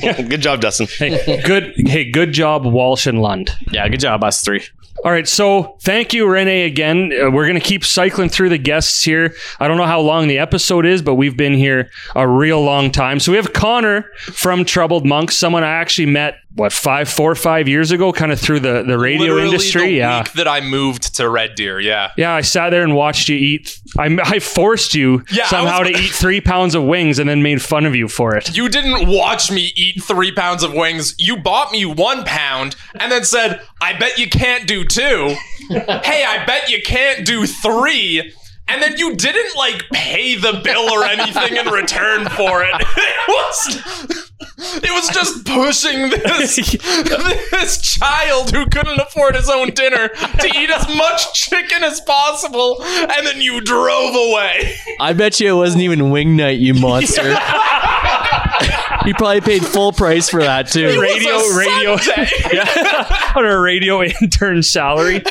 Good 0.00 0.40
job, 0.42 0.60
Dustin. 0.60 0.86
Hey, 0.98 1.40
good. 1.44 1.72
Hey, 1.76 2.10
good 2.10 2.32
job, 2.32 2.66
Walsh 2.66 3.06
and 3.06 3.22
Lund. 3.22 3.50
Yeah, 3.70 3.88
good 3.88 4.00
job, 4.00 4.22
us 4.24 4.42
three. 4.42 4.62
All 5.04 5.10
right, 5.12 5.28
so 5.28 5.76
thank 5.82 6.12
you, 6.14 6.26
Renee, 6.26 6.64
again. 6.64 7.12
Uh, 7.12 7.30
we're 7.30 7.46
going 7.46 7.60
to 7.60 7.64
keep 7.66 7.84
cycling 7.84 8.28
through 8.28 8.48
the 8.48 8.58
guests 8.58 9.02
here. 9.04 9.34
I 9.60 9.68
don't 9.68 9.76
know 9.76 9.84
how 9.86 10.00
long 10.00 10.26
the 10.26 10.38
episode 10.38 10.86
is, 10.86 11.02
but 11.02 11.14
we've 11.14 11.36
been 11.36 11.54
here 11.54 11.90
a 12.14 12.26
real 12.26 12.62
long 12.62 12.90
time. 12.90 13.20
So 13.20 13.30
we 13.32 13.36
have 13.36 13.52
Connor 13.52 14.10
from 14.18 14.64
Troubled 14.64 15.06
Monks, 15.06 15.36
someone 15.36 15.62
I 15.64 15.68
actually 15.68 16.06
met, 16.06 16.36
what, 16.54 16.72
five, 16.72 17.10
four 17.10 17.30
or 17.30 17.34
five 17.34 17.68
years 17.68 17.90
ago, 17.90 18.10
kind 18.10 18.32
of 18.32 18.40
through 18.40 18.60
the, 18.60 18.82
the 18.84 18.98
radio 18.98 19.20
Literally 19.34 19.44
industry. 19.44 19.82
the 19.82 19.90
yeah. 19.92 20.20
week 20.20 20.32
that 20.32 20.48
I 20.48 20.62
moved 20.62 21.14
to 21.16 21.28
Red 21.28 21.54
Deer. 21.54 21.78
Yeah. 21.78 22.12
Yeah, 22.16 22.32
I 22.34 22.40
sat 22.40 22.70
there 22.70 22.82
and 22.82 22.94
watched 22.96 23.28
you 23.28 23.36
eat. 23.36 23.78
I, 23.98 24.06
I 24.24 24.38
forced 24.38 24.94
you 24.94 25.22
Yeah, 25.30 25.44
I 25.44 25.48
somehow 25.48 25.80
was- 25.80 25.90
to 25.90 25.98
eat 26.02 26.10
three 26.10 26.40
pounds 26.40 26.74
of 26.74 26.82
wings 26.84 27.18
and 27.18 27.28
then 27.28 27.42
made 27.42 27.60
fun 27.60 27.84
of 27.84 27.94
you 27.94 28.08
for 28.08 28.34
it. 28.34 28.56
You 28.56 28.70
didn't 28.70 29.06
watch 29.16 29.50
me 29.50 29.72
eat 29.74 30.02
three 30.02 30.32
pounds 30.32 30.62
of 30.62 30.72
wings. 30.72 31.14
You 31.18 31.36
bought 31.36 31.72
me 31.72 31.84
one 31.84 32.24
pound 32.24 32.76
and 32.94 33.10
then 33.10 33.24
said, 33.24 33.60
I 33.80 33.98
bet 33.98 34.18
you 34.18 34.28
can't 34.28 34.66
do 34.66 34.84
two. 34.84 35.34
hey, 35.68 36.24
I 36.24 36.44
bet 36.46 36.70
you 36.70 36.82
can't 36.82 37.24
do 37.24 37.46
three. 37.46 38.32
And 38.68 38.82
then 38.82 38.98
you 38.98 39.14
didn't 39.14 39.56
like 39.56 39.84
pay 39.92 40.34
the 40.34 40.60
bill 40.64 40.90
or 40.90 41.04
anything 41.04 41.56
in 41.56 41.66
return 41.68 42.28
for 42.30 42.62
it. 42.62 42.86
It 42.98 43.28
was 43.28 44.25
it 44.40 44.90
was 44.92 45.08
just 45.08 45.44
pushing 45.46 46.10
this 46.10 46.56
this 47.50 47.80
child 47.80 48.50
who 48.54 48.66
couldn't 48.66 49.00
afford 49.00 49.34
his 49.34 49.48
own 49.48 49.70
dinner 49.70 50.08
to 50.08 50.46
eat 50.54 50.70
as 50.70 50.86
much 50.96 51.32
chicken 51.34 51.82
as 51.82 52.00
possible, 52.02 52.82
and 52.82 53.26
then 53.26 53.40
you 53.40 53.60
drove 53.60 54.14
away. 54.14 54.76
I 55.00 55.12
bet 55.12 55.40
you 55.40 55.54
it 55.54 55.56
wasn't 55.56 55.82
even 55.82 56.10
wing 56.10 56.36
night, 56.36 56.58
you 56.58 56.74
monster. 56.74 57.22
you 59.06 59.14
probably 59.14 59.40
paid 59.40 59.64
full 59.64 59.92
price 59.92 60.28
for 60.28 60.40
that 60.42 60.68
too. 60.68 61.00
radio, 61.00 61.34
was 61.34 61.54
a 61.54 61.58
radio, 61.58 61.96
Sunday. 61.96 62.30
yeah, 62.52 63.32
on 63.36 63.44
a 63.46 63.58
radio 63.58 64.02
intern 64.02 64.62
salary. 64.62 65.22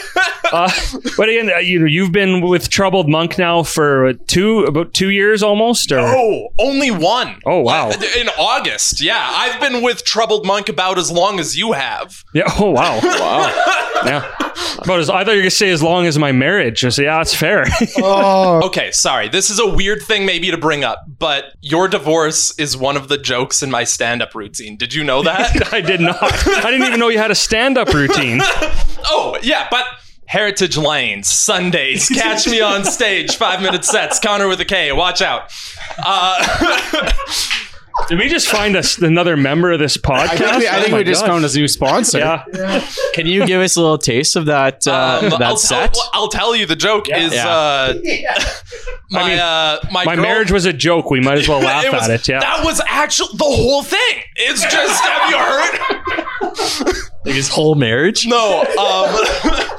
Uh, 0.52 0.72
but 1.18 1.28
again, 1.28 1.50
uh, 1.50 1.58
you 1.58 1.80
know, 1.80 1.86
you've 1.86 2.12
been 2.12 2.42
with 2.42 2.70
Troubled 2.70 3.10
Monk 3.10 3.38
now 3.38 3.64
for 3.64 4.14
two, 4.14 4.60
about 4.60 4.94
two 4.94 5.10
years 5.10 5.42
almost, 5.42 5.92
or 5.92 6.00
Oh, 6.00 6.50
only 6.60 6.92
one. 6.92 7.40
Oh, 7.46 7.62
wow. 7.62 7.90
In 7.90 8.30
August, 8.38 8.95
yeah. 9.02 9.20
I've 9.32 9.60
been 9.60 9.82
with 9.84 10.04
Troubled 10.04 10.46
Monk 10.46 10.70
about 10.70 10.98
as 10.98 11.12
long 11.12 11.40
as 11.40 11.58
you 11.58 11.72
have. 11.74 12.24
yeah. 12.34 12.44
Oh 12.60 12.72
wow, 12.72 13.00
wow, 13.04 14.02
yeah. 14.06 14.32
But 14.86 15.00
as, 15.00 15.10
I 15.10 15.24
thought 15.24 15.32
you 15.32 15.38
were 15.38 15.42
gonna 15.44 15.50
say 15.52 15.70
as 15.72 15.82
long 15.82 16.06
as 16.06 16.18
my 16.20 16.32
marriage. 16.32 16.84
I 16.86 16.90
said, 16.90 17.06
yeah, 17.06 17.18
that's 17.18 17.34
fair. 17.34 17.66
Oh, 17.98 18.62
Okay, 18.66 18.92
sorry. 18.92 19.30
This 19.30 19.50
is 19.50 19.60
a 19.60 19.68
weird 19.68 20.02
thing 20.02 20.26
maybe 20.26 20.52
to 20.52 20.58
bring 20.58 20.84
up, 20.84 21.04
but 21.20 21.46
your 21.62 21.88
divorce 21.88 22.58
is 22.60 22.76
one 22.78 22.98
of 22.98 23.08
the 23.08 23.18
jokes 23.18 23.64
in 23.64 23.72
my 23.72 23.84
stand-up 23.84 24.36
routine. 24.36 24.76
Did 24.78 24.94
you 24.94 25.04
know 25.04 25.24
that? 25.24 25.74
I 25.74 25.82
did 25.82 26.02
not. 26.02 26.22
I 26.22 26.72
didn't 26.72 26.88
even 26.88 27.00
know 27.00 27.10
you 27.10 27.18
had 27.20 27.32
a 27.32 27.36
stand-up 27.36 27.94
routine. 27.94 28.40
oh, 29.06 29.38
yeah, 29.42 29.68
but 29.72 29.86
Heritage 30.28 30.76
Lanes, 30.78 31.28
Sundays, 31.30 32.10
catch 32.10 32.48
me 32.48 32.60
on 32.60 32.84
stage, 32.84 33.36
five 33.38 33.62
minute 33.62 33.86
sets, 33.86 34.20
Connor 34.20 34.48
with 34.48 34.60
a 34.60 34.66
K, 34.66 34.92
watch 34.92 35.22
out. 35.22 35.52
Uh, 36.04 37.12
Did 38.08 38.20
we 38.20 38.28
just 38.30 38.48
find 38.48 38.76
us 38.76 38.98
another 39.00 39.36
member 39.36 39.72
of 39.72 39.80
this 39.80 39.98
podcast? 39.98 40.30
I 40.30 40.38
think 40.38 40.58
we, 40.60 40.68
I 40.68 40.78
Oh 40.78 40.82
think 40.82 40.92
my 40.92 40.98
we 41.00 41.04
just 41.04 41.22
God. 41.22 41.28
found 41.42 41.46
a 41.46 41.54
new 41.54 41.68
sponsor. 41.68 42.20
Yeah. 42.20 42.88
Can 43.14 43.26
you 43.26 43.46
give 43.48 43.62
us 43.62 43.76
a 43.78 43.82
little 43.82 43.98
taste 43.98 44.36
of 44.36 44.46
that 44.46 44.86
uh, 44.88 45.20
um, 45.24 45.30
that 45.32 45.42
I'll, 45.42 45.58
set? 45.58 45.94
Tell, 45.96 46.10
I'll 46.14 46.28
tell 46.28 46.56
you 46.56 46.66
the 46.68 46.76
joke 46.76 47.10
is 47.10 47.34
Yeah. 47.34 47.48
uh, 47.50 47.94
my, 49.10 49.22
I 49.22 49.28
mean, 49.30 49.40
uh, 49.40 49.80
my, 49.92 50.06
My 50.06 50.16
girl- 50.16 50.24
marriage 50.24 50.52
was 50.52 50.66
a 50.66 50.74
joke. 50.74 51.10
We 51.10 51.20
might 51.20 51.40
as 51.40 51.48
well 51.50 51.60
laugh 51.64 51.84
It 51.86 51.92
was- 51.92 52.04
at 52.04 52.12
it. 52.12 52.28
Yeah. 52.28 52.40
That 52.42 52.64
was 52.64 52.80
actually 52.88 53.30
the 53.38 53.44
whole 53.46 53.82
thing. 53.84 54.22
It's 54.36 54.62
just 54.62 55.04
have 55.04 55.30
you 55.32 55.38
heard? 55.38 57.06
like 57.26 57.36
his 57.36 57.50
whole 57.50 57.76
marriage? 57.76 58.28
No. 58.28 58.62
Um, 58.62 59.66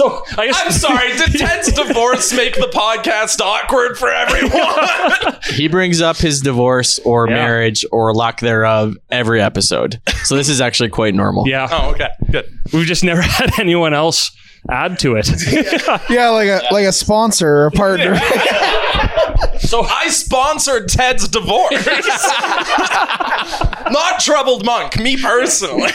so 0.00 0.22
I 0.38 0.46
guess 0.46 0.62
I'm 0.64 0.72
sorry. 0.72 1.16
Did 1.16 1.38
Ted's 1.38 1.72
divorce 1.86 2.32
make 2.34 2.54
the 2.54 2.70
podcast 2.72 3.40
awkward 3.40 3.96
for 3.98 4.10
everyone? 4.10 5.36
He 5.50 5.68
brings 5.68 6.00
up 6.00 6.16
his 6.16 6.40
divorce 6.40 6.98
or 7.04 7.28
Yeah. 7.28 7.34
marriage 7.34 7.84
or 7.92 8.14
lack 8.14 8.40
thereof 8.40 8.94
every 9.10 9.40
episode. 9.42 10.00
So 10.24 10.36
this 10.36 10.48
is 10.48 10.60
actually 10.60 10.88
quite 10.90 11.14
normal. 11.14 11.46
Yeah. 11.48 11.68
oh, 11.70 11.90
okay. 11.90 12.08
Good. 12.30 12.46
We've 12.72 12.86
just 12.86 13.04
never 13.04 13.20
had 13.38 13.58
anyone 13.58 13.92
else 13.94 14.30
add 14.70 14.98
to 15.00 15.16
it. 15.16 15.28
yeah, 16.10 16.28
like 16.30 16.48
a 16.48 16.62
like 16.72 16.86
a 16.86 16.92
sponsor 16.92 17.48
or 17.48 17.66
a 17.66 17.70
partner. 17.70 18.16
So 19.60 19.82
I 19.82 20.08
sponsored 20.08 20.88
Ted's 20.88 21.28
divorce. 21.28 21.86
Not 23.90 24.20
Troubled 24.20 24.64
Monk, 24.64 24.98
me 24.98 25.16
personally. 25.20 25.90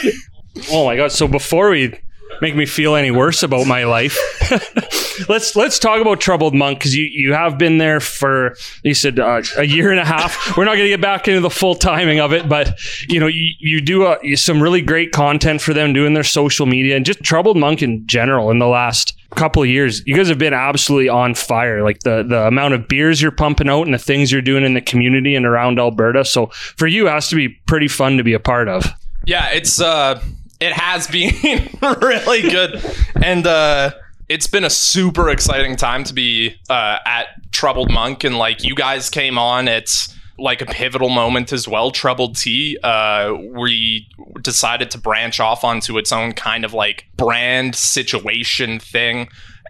oh 0.70 0.84
my 0.84 0.96
god! 0.96 1.12
So 1.12 1.28
before 1.28 1.70
we 1.70 1.94
make 2.40 2.54
me 2.54 2.66
feel 2.66 2.94
any 2.94 3.10
worse 3.10 3.42
about 3.42 3.66
my 3.66 3.84
life, 3.84 4.16
let's 5.28 5.56
let's 5.56 5.78
talk 5.78 6.00
about 6.00 6.20
Troubled 6.20 6.54
Monk 6.54 6.78
because 6.78 6.94
you 6.94 7.04
you 7.04 7.32
have 7.32 7.58
been 7.58 7.78
there 7.78 8.00
for 8.00 8.56
you 8.82 8.94
said 8.94 9.18
uh, 9.18 9.42
a 9.56 9.64
year 9.64 9.90
and 9.90 10.00
a 10.00 10.04
half. 10.04 10.56
We're 10.56 10.64
not 10.64 10.72
going 10.72 10.84
to 10.84 10.88
get 10.88 11.00
back 11.00 11.28
into 11.28 11.40
the 11.40 11.50
full 11.50 11.74
timing 11.74 12.20
of 12.20 12.32
it, 12.32 12.48
but 12.48 12.78
you 13.08 13.20
know 13.20 13.26
you, 13.26 13.54
you 13.58 13.80
do 13.80 14.04
uh, 14.04 14.18
some 14.34 14.62
really 14.62 14.82
great 14.82 15.12
content 15.12 15.60
for 15.60 15.72
them 15.74 15.92
doing 15.92 16.14
their 16.14 16.24
social 16.24 16.66
media 16.66 16.96
and 16.96 17.04
just 17.04 17.22
Troubled 17.22 17.56
Monk 17.56 17.82
in 17.82 18.06
general 18.06 18.50
in 18.50 18.58
the 18.58 18.68
last 18.68 19.16
couple 19.34 19.62
of 19.62 19.68
years. 19.68 20.06
You 20.06 20.14
guys 20.14 20.28
have 20.28 20.38
been 20.38 20.54
absolutely 20.54 21.08
on 21.08 21.34
fire 21.34 21.82
like 21.82 22.00
the 22.00 22.22
the 22.22 22.46
amount 22.46 22.74
of 22.74 22.88
beers 22.88 23.20
you're 23.20 23.30
pumping 23.30 23.68
out 23.68 23.82
and 23.82 23.94
the 23.94 23.98
things 23.98 24.30
you're 24.30 24.42
doing 24.42 24.64
in 24.64 24.74
the 24.74 24.80
community 24.80 25.34
and 25.34 25.46
around 25.46 25.78
Alberta. 25.78 26.24
So 26.24 26.46
for 26.46 26.86
you 26.86 27.08
it 27.08 27.10
has 27.10 27.28
to 27.28 27.36
be 27.36 27.48
pretty 27.48 27.88
fun 27.88 28.16
to 28.16 28.24
be 28.24 28.32
a 28.32 28.40
part 28.40 28.68
of. 28.68 28.86
Yeah, 29.24 29.48
it's 29.50 29.80
uh 29.80 30.22
it 30.60 30.72
has 30.72 31.06
been 31.06 31.68
really 32.00 32.42
good. 32.42 32.84
And 33.22 33.46
uh 33.46 33.92
it's 34.28 34.48
been 34.48 34.64
a 34.64 34.70
super 34.70 35.28
exciting 35.30 35.76
time 35.76 36.04
to 36.04 36.14
be 36.14 36.56
uh 36.68 36.98
at 37.04 37.28
Troubled 37.52 37.90
Monk 37.90 38.24
and 38.24 38.36
like 38.38 38.64
you 38.64 38.74
guys 38.74 39.08
came 39.10 39.38
on 39.38 39.68
it's 39.68 40.16
like 40.38 40.60
a 40.60 40.66
pivotal 40.66 41.08
moment 41.08 41.52
as 41.52 41.66
well. 41.66 41.90
Troubled 41.90 42.36
Tea, 42.36 42.78
uh, 42.82 43.34
we 43.50 44.08
decided 44.42 44.90
to 44.92 44.98
branch 44.98 45.40
off 45.40 45.64
onto 45.64 45.96
its 45.98 46.12
own 46.12 46.32
kind 46.32 46.64
of 46.64 46.74
like 46.74 47.06
brand 47.16 47.74
situation 47.74 48.78
thing. 48.78 49.28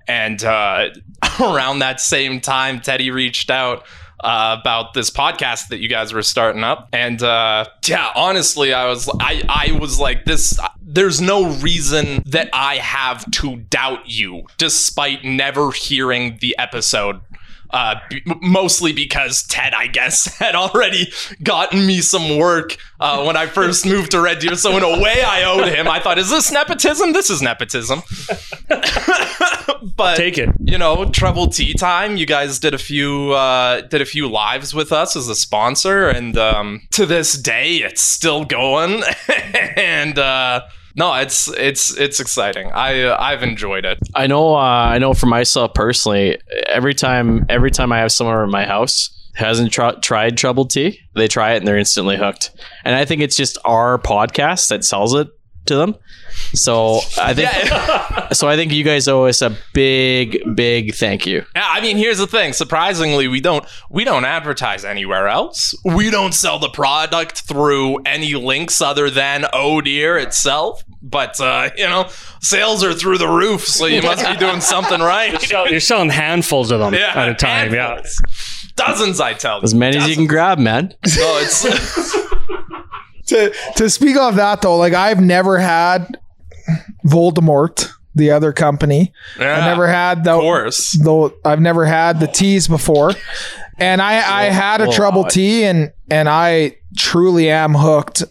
And 0.09 0.43
uh, 0.45 0.91
around 1.41 1.81
that 1.81 2.01
same 2.01 2.41
time, 2.41 2.81
Teddy 2.81 3.11
reached 3.11 3.51
out 3.51 3.85
uh, 4.21 4.57
about 4.61 4.95
this 4.95 5.11
podcast 5.11 5.69
that 5.69 5.79
you 5.79 5.89
guys 5.89 6.13
were 6.13 6.23
starting 6.23 6.65
up, 6.65 6.89
and 6.93 7.23
uh, 7.23 7.67
yeah, 7.87 8.11
honestly, 8.15 8.73
I 8.73 8.87
was 8.87 9.09
I 9.21 9.43
I 9.49 9.79
was 9.79 9.99
like 9.99 10.25
this 10.25 10.59
there's 10.97 11.21
no 11.21 11.51
reason 11.57 12.23
that 12.27 12.49
I 12.53 12.77
have 12.77 13.31
to 13.33 13.57
doubt 13.57 14.09
you, 14.09 14.45
despite 14.57 15.25
never 15.25 15.71
hearing 15.73 16.39
the 16.41 16.57
episode. 16.59 17.21
Uh, 17.71 17.97
b- 18.11 18.23
mostly 18.41 18.93
because 18.93 19.43
Ted, 19.45 19.75
I 19.75 19.87
guess, 19.89 20.27
had 20.39 20.55
already 20.55 21.13
gotten 21.43 21.87
me 21.87 22.01
some 22.01 22.39
work 22.39 22.77
uh, 23.01 23.25
when 23.25 23.37
I 23.37 23.47
first 23.47 23.85
moved 23.87 24.13
to 24.13 24.21
Red 24.21 24.39
Deer. 24.39 24.55
So 24.57 24.77
in 24.77 24.83
a 24.83 25.01
way, 25.03 25.23
I 25.23 25.45
owed 25.45 25.69
him. 25.69 25.89
I 25.89 26.01
thought, 26.01 26.19
is 26.19 26.31
this 26.31 26.51
nepotism? 26.53 27.13
This 27.13 27.31
is 27.31 27.43
nepotism. 27.43 28.03
but 29.97 30.17
Take 30.17 30.39
it. 30.39 30.51
you 30.65 30.79
know, 30.79 31.05
Trouble 31.11 31.49
Tea 31.49 31.75
Time. 31.75 32.17
You 32.17 32.27
guys 32.27 32.59
did 32.59 32.75
a 32.75 32.79
few 32.79 33.33
uh, 33.33 33.83
did 33.83 34.01
a 34.01 34.07
few 34.07 34.29
lives 34.29 34.75
with 34.75 34.93
us 34.93 35.17
as 35.17 35.29
a 35.29 35.35
sponsor, 35.35 36.09
and 36.09 36.37
um, 36.39 36.83
to 36.93 37.07
this 37.07 37.35
day, 37.35 37.77
it's 37.77 38.03
still 38.03 38.45
going. 38.45 39.03
and 39.77 40.19
uh, 40.19 40.63
no, 40.97 41.15
it's 41.15 41.49
it's 41.49 41.97
it's 41.97 42.21
exciting. 42.21 42.73
I 42.73 43.03
uh, 43.03 43.17
I've 43.21 43.43
enjoyed 43.43 43.85
it. 43.85 43.99
I 44.15 44.27
know. 44.27 44.55
Uh, 44.55 44.59
I 44.59 44.99
know 44.99 45.13
for 45.13 45.27
myself 45.27 45.75
personally. 45.75 46.39
Every 46.69 46.95
time, 46.95 47.45
every 47.49 47.71
time 47.71 47.93
I 47.93 47.99
have 47.99 48.11
someone 48.13 48.43
in 48.43 48.51
my 48.51 48.65
house 48.65 49.11
hasn't 49.35 49.73
tr- 49.73 50.01
tried 50.01 50.39
troubled 50.39 50.71
tea, 50.71 50.99
they 51.15 51.29
try 51.29 51.53
it 51.53 51.59
and 51.59 51.69
they're 51.69 51.79
instantly 51.79 52.17
hooked. 52.17 52.51
And 52.85 52.95
I 52.95 53.05
think 53.05 53.21
it's 53.21 53.37
just 53.37 53.59
our 53.67 53.99
podcast 53.99 54.69
that 54.69 54.85
sells 54.85 55.15
it 55.15 55.29
to 55.69 55.77
them. 55.77 55.95
So 56.55 57.01
I 57.19 57.35
think. 57.35 57.51
so 58.35 58.49
I 58.49 58.57
think 58.57 58.73
you 58.73 58.85
guys 58.85 59.09
owe 59.09 59.25
us 59.27 59.43
a 59.43 59.57
big, 59.73 60.39
big 60.55 60.95
thank 60.95 61.27
you. 61.27 61.45
Yeah, 61.55 61.67
I 61.69 61.81
mean, 61.81 61.97
here's 61.97 62.19
the 62.19 62.27
thing. 62.27 62.53
Surprisingly, 62.53 63.27
we 63.29 63.41
don't 63.41 63.65
we 63.91 64.05
don't 64.05 64.25
advertise 64.25 64.85
anywhere 64.85 65.29
else. 65.29 65.75
We 65.85 66.11
don't 66.11 66.33
sell 66.33 66.59
the 66.59 66.69
product 66.69 67.43
through 67.43 67.99
any 68.05 68.35
links 68.35 68.81
other 68.81 69.11
than 69.11 69.47
Oh 69.53 69.81
Dear 69.81 70.19
itself. 70.19 70.83
But 71.03 71.41
uh, 71.41 71.71
you 71.77 71.87
know, 71.87 72.09
sales 72.41 72.83
are 72.85 72.93
through 72.95 73.19
the 73.19 73.29
roof, 73.29 73.65
so 73.67 73.87
you 73.87 74.03
must 74.03 74.25
be 74.27 74.37
doing 74.37 74.61
something 74.61 75.01
right. 75.15 75.51
You're 75.71 75.81
selling 75.81 76.11
handfuls 76.11 76.71
of 76.71 76.81
them 76.81 76.95
Yeah, 76.95 77.13
at 77.15 77.29
a 77.29 77.35
time. 77.35 77.73
handfuls. 77.73 78.21
Dozens, 78.77 79.21
I 79.21 79.33
tell 79.33 79.59
you. 79.59 79.63
As 79.65 79.75
many 79.75 79.97
as 79.97 80.09
you 80.09 80.15
can 80.15 80.27
grab, 80.27 80.59
man. 80.59 80.93
So 81.07 81.21
it's 81.39 81.65
to 83.27 83.53
to 83.77 83.91
speak 83.91 84.17
of 84.17 84.37
that 84.37 84.63
though, 84.63 84.77
like 84.77 84.95
I've 84.95 85.21
never 85.21 85.59
had 85.59 86.19
Voldemort, 87.05 87.89
the 88.15 88.31
other 88.31 88.53
company. 88.53 89.13
Yeah, 89.39 89.57
I 89.59 89.67
never 89.67 89.87
had 89.87 90.19
Of 90.19 90.25
the 90.25 90.41
course. 90.41 90.99
though 91.03 91.35
I've 91.45 91.61
never 91.61 91.85
had 91.85 92.21
the 92.21 92.27
teas 92.27 92.69
before. 92.69 93.13
And 93.79 94.01
I, 94.01 94.45
I 94.45 94.49
oh, 94.49 94.53
had 94.53 94.81
a 94.81 94.91
trouble 94.91 95.25
tea 95.25 95.65
and 95.65 95.93
and 96.11 96.29
I 96.29 96.79
truly 96.97 97.51
am 97.51 97.75
hooked. 97.75 98.25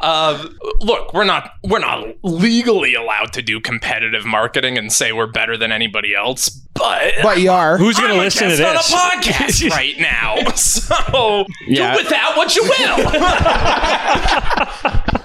Uh, 0.00 0.48
look, 0.80 1.12
we're 1.14 1.24
not 1.24 1.52
we're 1.62 1.78
not 1.78 2.04
legally 2.22 2.94
allowed 2.94 3.32
to 3.34 3.42
do 3.42 3.60
competitive 3.60 4.24
marketing 4.24 4.76
and 4.78 4.92
say 4.92 5.12
we're 5.12 5.26
better 5.26 5.56
than 5.56 5.72
anybody 5.72 6.14
else, 6.14 6.48
but 6.48 7.12
But 7.22 7.40
you 7.40 7.50
are. 7.50 7.76
Who's 7.78 7.98
going 7.98 8.12
to 8.12 8.18
listen 8.18 8.50
to 8.50 8.56
this? 8.56 8.92
on 8.92 8.98
a 9.18 9.22
podcast 9.22 9.70
right 9.70 9.98
now, 9.98 10.36
so 10.54 11.46
Yeah. 11.66 11.94
do 11.94 11.98
with 12.02 12.08
that 12.10 12.34
what 12.36 12.54
you 12.56 12.64
will. 12.64 13.10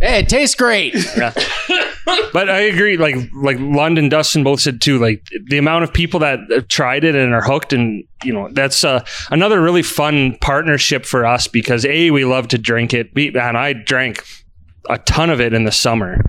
Hey, 0.00 0.20
it 0.20 0.28
tastes 0.30 0.54
great. 0.54 0.94
But 2.32 2.48
I 2.48 2.60
agree. 2.60 2.96
Like 2.96 3.16
like 3.34 3.58
Lund 3.58 3.98
and, 3.98 4.10
Dustin 4.10 4.44
both 4.44 4.60
said 4.60 4.80
too. 4.80 4.98
Like 4.98 5.26
the 5.46 5.58
amount 5.58 5.84
of 5.84 5.92
people 5.92 6.20
that 6.20 6.40
have 6.50 6.68
tried 6.68 7.04
it 7.04 7.14
and 7.14 7.34
are 7.34 7.42
hooked, 7.42 7.72
and 7.72 8.04
you 8.24 8.32
know 8.32 8.48
that's 8.52 8.84
uh, 8.84 9.04
another 9.30 9.60
really 9.60 9.82
fun 9.82 10.36
partnership 10.40 11.04
for 11.04 11.26
us 11.26 11.46
because 11.46 11.84
a 11.84 12.10
we 12.10 12.24
love 12.24 12.48
to 12.48 12.58
drink 12.58 12.94
it. 12.94 13.14
B, 13.14 13.28
and 13.28 13.56
I 13.56 13.72
drank 13.72 14.24
a 14.88 14.98
ton 14.98 15.30
of 15.30 15.40
it 15.40 15.52
in 15.52 15.64
the 15.64 15.72
summer 15.72 16.22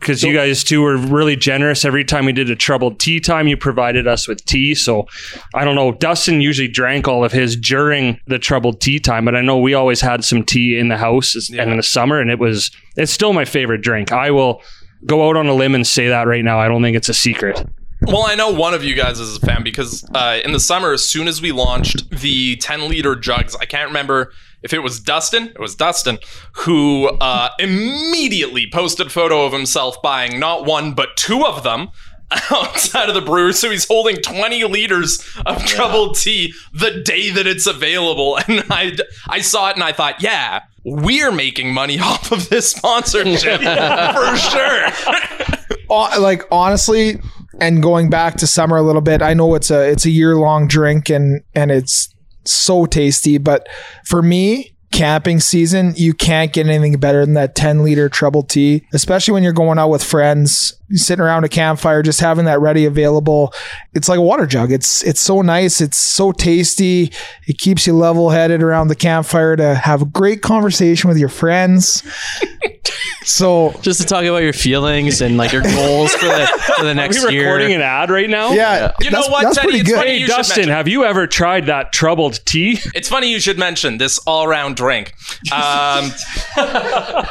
because 0.00 0.22
you 0.22 0.32
guys 0.32 0.64
too 0.64 0.82
were 0.82 0.96
really 0.96 1.36
generous. 1.36 1.84
Every 1.84 2.04
time 2.04 2.24
we 2.24 2.32
did 2.32 2.50
a 2.50 2.56
troubled 2.56 2.98
tea 2.98 3.20
time, 3.20 3.46
you 3.46 3.56
provided 3.56 4.06
us 4.06 4.26
with 4.26 4.44
tea. 4.46 4.74
So 4.74 5.06
I 5.54 5.64
don't 5.64 5.74
know. 5.74 5.92
Dustin 5.92 6.40
usually 6.40 6.68
drank 6.68 7.06
all 7.06 7.22
of 7.22 7.32
his 7.32 7.54
during 7.54 8.18
the 8.26 8.38
troubled 8.38 8.80
tea 8.80 8.98
time, 8.98 9.26
but 9.26 9.36
I 9.36 9.42
know 9.42 9.58
we 9.58 9.74
always 9.74 10.00
had 10.00 10.24
some 10.24 10.42
tea 10.42 10.78
in 10.78 10.88
the 10.88 10.96
house 10.96 11.34
and 11.50 11.70
in 11.72 11.76
the 11.76 11.82
summer, 11.82 12.18
and 12.18 12.30
it 12.30 12.38
was 12.38 12.70
it's 12.96 13.12
still 13.12 13.32
my 13.32 13.44
favorite 13.44 13.82
drink. 13.82 14.10
I 14.10 14.30
will 14.30 14.62
go 15.06 15.28
out 15.28 15.36
on 15.36 15.46
a 15.46 15.54
limb 15.54 15.74
and 15.74 15.86
say 15.86 16.08
that 16.08 16.26
right 16.26 16.44
now. 16.44 16.58
I 16.58 16.68
don't 16.68 16.82
think 16.82 16.96
it's 16.96 17.08
a 17.08 17.14
secret. 17.14 17.64
Well, 18.02 18.24
I 18.26 18.34
know 18.34 18.50
one 18.50 18.72
of 18.72 18.82
you 18.82 18.94
guys 18.94 19.20
is 19.20 19.36
a 19.36 19.40
fan 19.40 19.62
because 19.62 20.08
uh, 20.14 20.40
in 20.42 20.52
the 20.52 20.60
summer, 20.60 20.92
as 20.92 21.04
soon 21.04 21.28
as 21.28 21.42
we 21.42 21.52
launched 21.52 22.08
the 22.10 22.56
10 22.56 22.88
liter 22.88 23.14
jugs, 23.14 23.54
I 23.56 23.66
can't 23.66 23.88
remember 23.88 24.32
if 24.62 24.72
it 24.72 24.78
was 24.78 25.00
Dustin, 25.00 25.48
it 25.48 25.60
was 25.60 25.74
Dustin, 25.74 26.18
who 26.52 27.08
uh, 27.20 27.50
immediately 27.58 28.68
posted 28.70 29.08
a 29.08 29.10
photo 29.10 29.44
of 29.44 29.52
himself 29.52 30.00
buying 30.02 30.40
not 30.40 30.64
one, 30.64 30.94
but 30.94 31.16
two 31.16 31.44
of 31.44 31.62
them 31.62 31.88
outside 32.50 33.08
of 33.08 33.14
the 33.14 33.20
brewery. 33.20 33.52
So 33.52 33.70
he's 33.70 33.86
holding 33.86 34.16
20 34.16 34.64
liters 34.64 35.22
of 35.44 35.64
troubled 35.66 36.16
tea 36.16 36.54
the 36.72 37.02
day 37.02 37.30
that 37.30 37.46
it's 37.46 37.66
available. 37.66 38.38
And 38.48 38.64
I, 38.70 38.96
I 39.28 39.40
saw 39.40 39.68
it 39.70 39.74
and 39.74 39.84
I 39.84 39.92
thought, 39.92 40.22
yeah, 40.22 40.60
we're 40.84 41.32
making 41.32 41.74
money 41.74 41.98
off 42.02 42.32
of 42.32 42.48
this 42.48 42.70
sponsorship 42.72 43.60
for 44.14 44.36
sure. 44.36 44.86
Like 45.90 46.44
honestly, 46.52 47.20
and 47.60 47.82
going 47.82 48.10
back 48.10 48.36
to 48.36 48.46
summer 48.46 48.76
a 48.76 48.82
little 48.82 49.00
bit, 49.00 49.22
I 49.22 49.34
know 49.34 49.56
it's 49.56 49.72
a 49.72 49.90
it's 49.90 50.06
a 50.06 50.10
year 50.10 50.36
long 50.36 50.68
drink 50.68 51.10
and 51.10 51.42
and 51.52 51.72
it's 51.72 52.14
so 52.44 52.86
tasty, 52.86 53.38
but 53.38 53.66
for 54.04 54.22
me, 54.22 54.76
camping 54.92 55.40
season, 55.40 55.92
you 55.96 56.12
can't 56.14 56.52
get 56.52 56.66
anything 56.66 56.98
better 56.98 57.24
than 57.24 57.34
that 57.34 57.54
10 57.54 57.82
liter 57.84 58.08
trouble 58.08 58.42
tea, 58.42 58.84
especially 58.92 59.32
when 59.32 59.42
you're 59.42 59.52
going 59.52 59.78
out 59.78 59.88
with 59.88 60.02
friends, 60.02 60.74
sitting 60.92 61.22
around 61.22 61.44
a 61.44 61.48
campfire, 61.48 62.02
just 62.02 62.20
having 62.20 62.44
that 62.46 62.60
ready 62.60 62.84
available. 62.84 63.54
It's 63.94 64.08
like 64.08 64.18
a 64.18 64.22
water 64.22 64.46
jug. 64.46 64.72
It's 64.72 65.02
it's 65.04 65.20
so 65.20 65.42
nice. 65.42 65.80
It's 65.80 65.96
so 65.98 66.32
tasty. 66.32 67.12
It 67.46 67.58
keeps 67.58 67.86
you 67.86 67.92
level 67.96 68.30
headed 68.30 68.62
around 68.62 68.88
the 68.88 68.96
campfire 68.96 69.56
to 69.56 69.74
have 69.76 70.02
a 70.02 70.06
great 70.06 70.42
conversation 70.42 71.08
with 71.08 71.18
your 71.18 71.28
friends. 71.28 72.02
so 73.24 73.72
Just 73.82 74.00
to 74.00 74.06
talk 74.06 74.24
about 74.24 74.42
your 74.42 74.52
feelings 74.52 75.20
and 75.20 75.36
like 75.36 75.52
your 75.52 75.62
goals 75.62 76.12
for 76.14 76.24
the 76.26 76.46
for 76.76 76.84
the 76.84 76.90
Are 77.00 77.08
we 77.08 77.38
recording 77.38 77.70
year. 77.70 77.78
an 77.78 77.82
ad 77.82 78.10
right 78.10 78.28
now? 78.28 78.50
yeah, 78.52 78.92
You 79.00 79.10
know 79.10 79.18
that's, 79.18 79.30
what, 79.30 79.42
that's 79.44 79.56
Teddy? 79.56 79.68
pretty 79.68 79.80
It's 79.80 79.88
good. 79.90 79.96
funny 79.98 80.10
Hey, 80.10 80.16
you 80.18 80.26
Dustin, 80.26 80.68
have 80.68 80.88
you 80.88 81.04
ever 81.04 81.26
tried 81.26 81.66
that 81.66 81.92
troubled 81.92 82.40
tea? 82.46 82.78
It's 82.94 83.08
funny 83.08 83.30
you 83.30 83.38
should 83.40 83.58
mention 83.58 83.98
this 83.98 84.18
all 84.26 84.44
around 84.44 84.76
drink. 84.80 85.12
Um, 85.52 86.10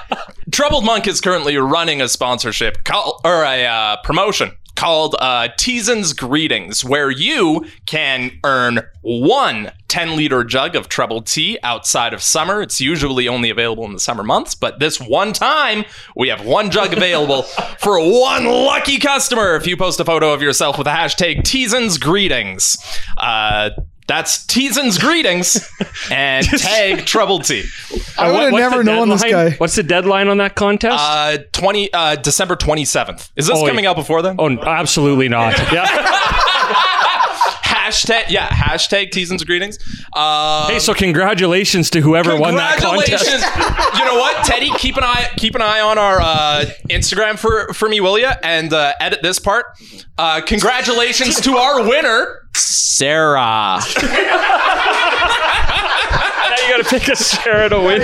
Troubled 0.51 0.85
Monk 0.85 1.07
is 1.07 1.19
currently 1.19 1.57
running 1.57 1.99
a 1.99 2.07
sponsorship 2.07 2.83
call, 2.83 3.19
or 3.23 3.43
a 3.43 3.65
uh, 3.65 3.97
promotion 4.03 4.51
called 4.75 5.15
uh, 5.19 5.49
Teason's 5.57 6.13
Greetings, 6.13 6.85
where 6.85 7.09
you 7.09 7.65
can 7.87 8.31
earn 8.45 8.79
one 9.01 9.71
10 9.87 10.15
liter 10.15 10.43
jug 10.43 10.75
of 10.75 10.87
troubled 10.87 11.25
tea 11.25 11.57
outside 11.63 12.13
of 12.13 12.21
summer. 12.21 12.61
It's 12.61 12.79
usually 12.79 13.27
only 13.27 13.49
available 13.49 13.83
in 13.85 13.93
the 13.93 13.99
summer 13.99 14.23
months, 14.23 14.53
but 14.53 14.79
this 14.79 15.01
one 15.01 15.33
time 15.33 15.85
we 16.15 16.29
have 16.29 16.45
one 16.45 16.69
jug 16.69 16.93
available 16.93 17.43
for 17.79 17.99
one 17.99 18.45
lucky 18.45 18.99
customer 18.99 19.55
if 19.55 19.65
you 19.65 19.75
post 19.75 19.99
a 19.99 20.05
photo 20.05 20.33
of 20.33 20.41
yourself 20.41 20.77
with 20.77 20.85
the 20.85 20.91
hashtag 20.91 21.43
Teason's 21.43 21.97
Greetings. 21.97 22.77
Uh, 23.17 23.71
that's 24.09 24.45
Teason's 24.45 24.97
Greetings 24.97 25.69
and 26.11 26.45
tag 26.45 27.05
Troubled 27.05 27.45
Tea. 27.45 27.63
I 28.17 28.27
Uh, 28.29 28.33
would 28.33 28.41
have 28.41 28.53
never 28.71 28.77
the 28.79 28.83
known 28.83 29.09
this 29.09 29.23
guy. 29.23 29.51
What's 29.51 29.75
the 29.75 29.83
deadline 29.83 30.27
on 30.27 30.37
that 30.39 30.55
contest? 30.55 30.97
Uh, 30.99 31.37
20, 31.53 31.93
uh, 31.93 32.15
December 32.15 32.55
27th. 32.57 33.29
Is 33.35 33.47
this 33.47 33.57
Oh, 33.57 33.67
coming 33.67 33.83
yeah. 33.85 33.91
out 33.91 33.95
before 33.95 34.21
then? 34.21 34.35
oh, 34.39 34.49
absolutely 34.49 35.29
not. 35.29 35.53
Yeah. 35.71 35.85
Hashtag, 37.89 38.25
yeah, 38.29 38.47
hashtag 38.49 39.09
Teason's 39.09 39.43
Greetings. 39.43 39.79
Uh, 40.13 40.67
hey, 40.67 40.77
so 40.77 40.93
congratulations 40.93 41.89
to 41.89 42.01
whoever 42.01 42.39
won 42.39 42.55
that 42.55 42.77
contest. 42.77 43.25
Congratulations! 43.25 43.89
you 43.99 44.05
know 44.05 44.19
what, 44.19 44.45
Teddy? 44.45 44.69
Keep 44.77 44.97
an 44.97 45.03
eye 45.03 45.31
keep 45.37 45.55
an 45.55 45.63
eye 45.63 45.81
on 45.81 45.97
our 45.97 46.21
uh, 46.21 46.65
Instagram 46.87 47.39
for 47.39 47.73
for 47.73 47.89
me, 47.89 47.99
will 47.99 48.19
ya? 48.19 48.35
And 48.43 48.71
uh, 48.71 48.93
edit 48.99 49.23
this 49.23 49.39
part. 49.39 49.65
Uh, 50.19 50.41
congratulations 50.41 51.41
to 51.41 51.57
our 51.57 51.81
winner. 51.81 52.47
Sarah. 52.53 53.81
now 56.69 56.77
you 56.77 56.83
got 56.83 56.89
to 56.89 56.99
pick 56.99 57.07
a 57.09 57.15
Sarah 57.15 57.69
to 57.69 57.79
win. 57.79 58.01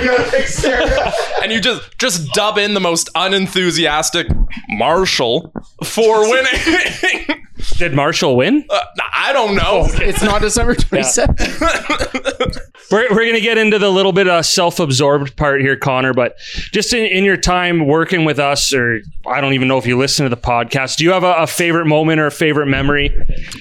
And 1.42 1.52
you 1.52 1.60
just 1.60 1.98
just 1.98 2.32
dub 2.32 2.58
in 2.58 2.74
the 2.74 2.80
most 2.80 3.08
unenthusiastic 3.14 4.26
Marshall 4.68 5.52
for 5.84 6.20
winning. 6.30 7.44
Did 7.78 7.94
Marshall 7.94 8.36
win? 8.36 8.64
Uh, 8.68 8.80
I 9.12 9.32
don't 9.32 9.54
know. 9.56 9.86
It's 9.94 10.22
not 10.22 10.40
December 10.42 10.74
27th. 10.74 12.60
We're, 12.90 13.08
we're 13.10 13.24
going 13.24 13.34
to 13.34 13.40
get 13.40 13.58
into 13.58 13.80
the 13.80 13.90
little 13.90 14.12
bit 14.12 14.28
of 14.28 14.46
self-absorbed 14.46 15.36
part 15.36 15.60
here, 15.60 15.76
Connor. 15.76 16.14
But 16.14 16.38
just 16.70 16.92
in, 16.92 17.04
in 17.06 17.24
your 17.24 17.36
time 17.36 17.84
working 17.88 18.24
with 18.24 18.38
us, 18.38 18.72
or 18.72 19.00
I 19.26 19.40
don't 19.40 19.54
even 19.54 19.66
know 19.66 19.76
if 19.76 19.86
you 19.86 19.98
listen 19.98 20.22
to 20.24 20.30
the 20.30 20.40
podcast, 20.40 20.98
do 20.98 21.04
you 21.04 21.10
have 21.10 21.24
a, 21.24 21.32
a 21.32 21.46
favorite 21.48 21.86
moment 21.86 22.20
or 22.20 22.26
a 22.26 22.30
favorite 22.30 22.66
memory? 22.66 23.08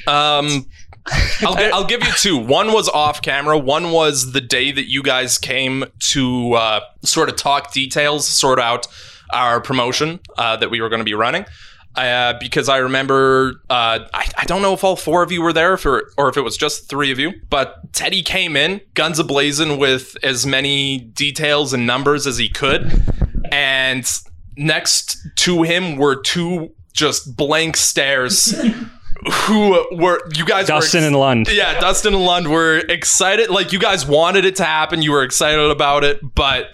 Um, 0.06 0.68
I'll, 1.42 1.74
I'll 1.74 1.86
give 1.86 2.04
you 2.04 2.12
two. 2.14 2.38
One 2.38 2.74
was 2.74 2.90
off 2.90 3.22
camera. 3.22 3.58
One 3.58 3.92
was 3.92 4.32
the 4.32 4.42
day 4.42 4.72
that 4.72 4.90
you 4.90 5.04
guys 5.04 5.38
came 5.38 5.86
to 6.12 6.54
uh, 6.54 6.82
sort 7.04 7.30
of 7.30 7.36
talk 7.36 7.72
details, 7.74 8.28
sort 8.28 8.60
out 8.60 8.88
our 9.34 9.62
promotion 9.62 10.20
uh, 10.38 10.58
that 10.58 10.70
we 10.70 10.82
were 10.82 10.90
going 10.90 11.00
to 11.00 11.06
be 11.06 11.14
running. 11.14 11.46
Uh, 11.96 12.34
because 12.40 12.68
I 12.68 12.78
remember, 12.78 13.62
uh, 13.70 14.00
I, 14.14 14.30
I 14.38 14.46
don't 14.46 14.62
know 14.62 14.74
if 14.74 14.84
all 14.84 14.98
four 14.98 15.24
of 15.24 15.32
you 15.32 15.42
were 15.42 15.54
there 15.54 15.78
for, 15.78 16.12
or 16.18 16.28
if 16.28 16.36
it 16.36 16.42
was 16.42 16.58
just 16.58 16.90
three 16.90 17.10
of 17.10 17.20
you, 17.20 17.32
but 17.50 17.94
Teddy 17.94 18.22
came 18.22 18.58
in 18.58 18.82
guns 18.96 19.18
ablazing 19.18 19.80
with 19.80 20.18
as 20.22 20.46
many 20.46 20.98
details 20.98 21.72
and 21.72 21.88
numbers 21.88 22.28
as 22.28 22.38
he 22.38 22.50
could. 22.50 22.92
And 23.50 24.06
next 24.58 25.26
to 25.38 25.64
him 25.64 25.96
were 25.96 26.18
two 26.18 26.74
just 26.92 27.38
blank 27.38 27.78
stares 27.78 28.54
who 29.34 29.86
were, 29.92 30.22
you 30.36 30.46
guys 30.46 30.68
Dustin 30.68 31.02
were 31.02 31.08
and 31.08 31.16
Lund. 31.16 31.48
yeah, 31.52 31.80
Dustin 31.80 32.14
and 32.14 32.24
Lund 32.24 32.48
were 32.48 32.78
excited. 32.78 33.50
Like 33.50 33.74
you 33.74 33.80
guys 33.80 34.06
wanted 34.06 34.46
it 34.46 34.56
to 34.58 34.66
happen. 34.66 35.02
You 35.02 35.12
were 35.12 35.24
excited 35.24 35.72
about 35.72 36.04
it, 36.04 36.20
but 36.36 36.70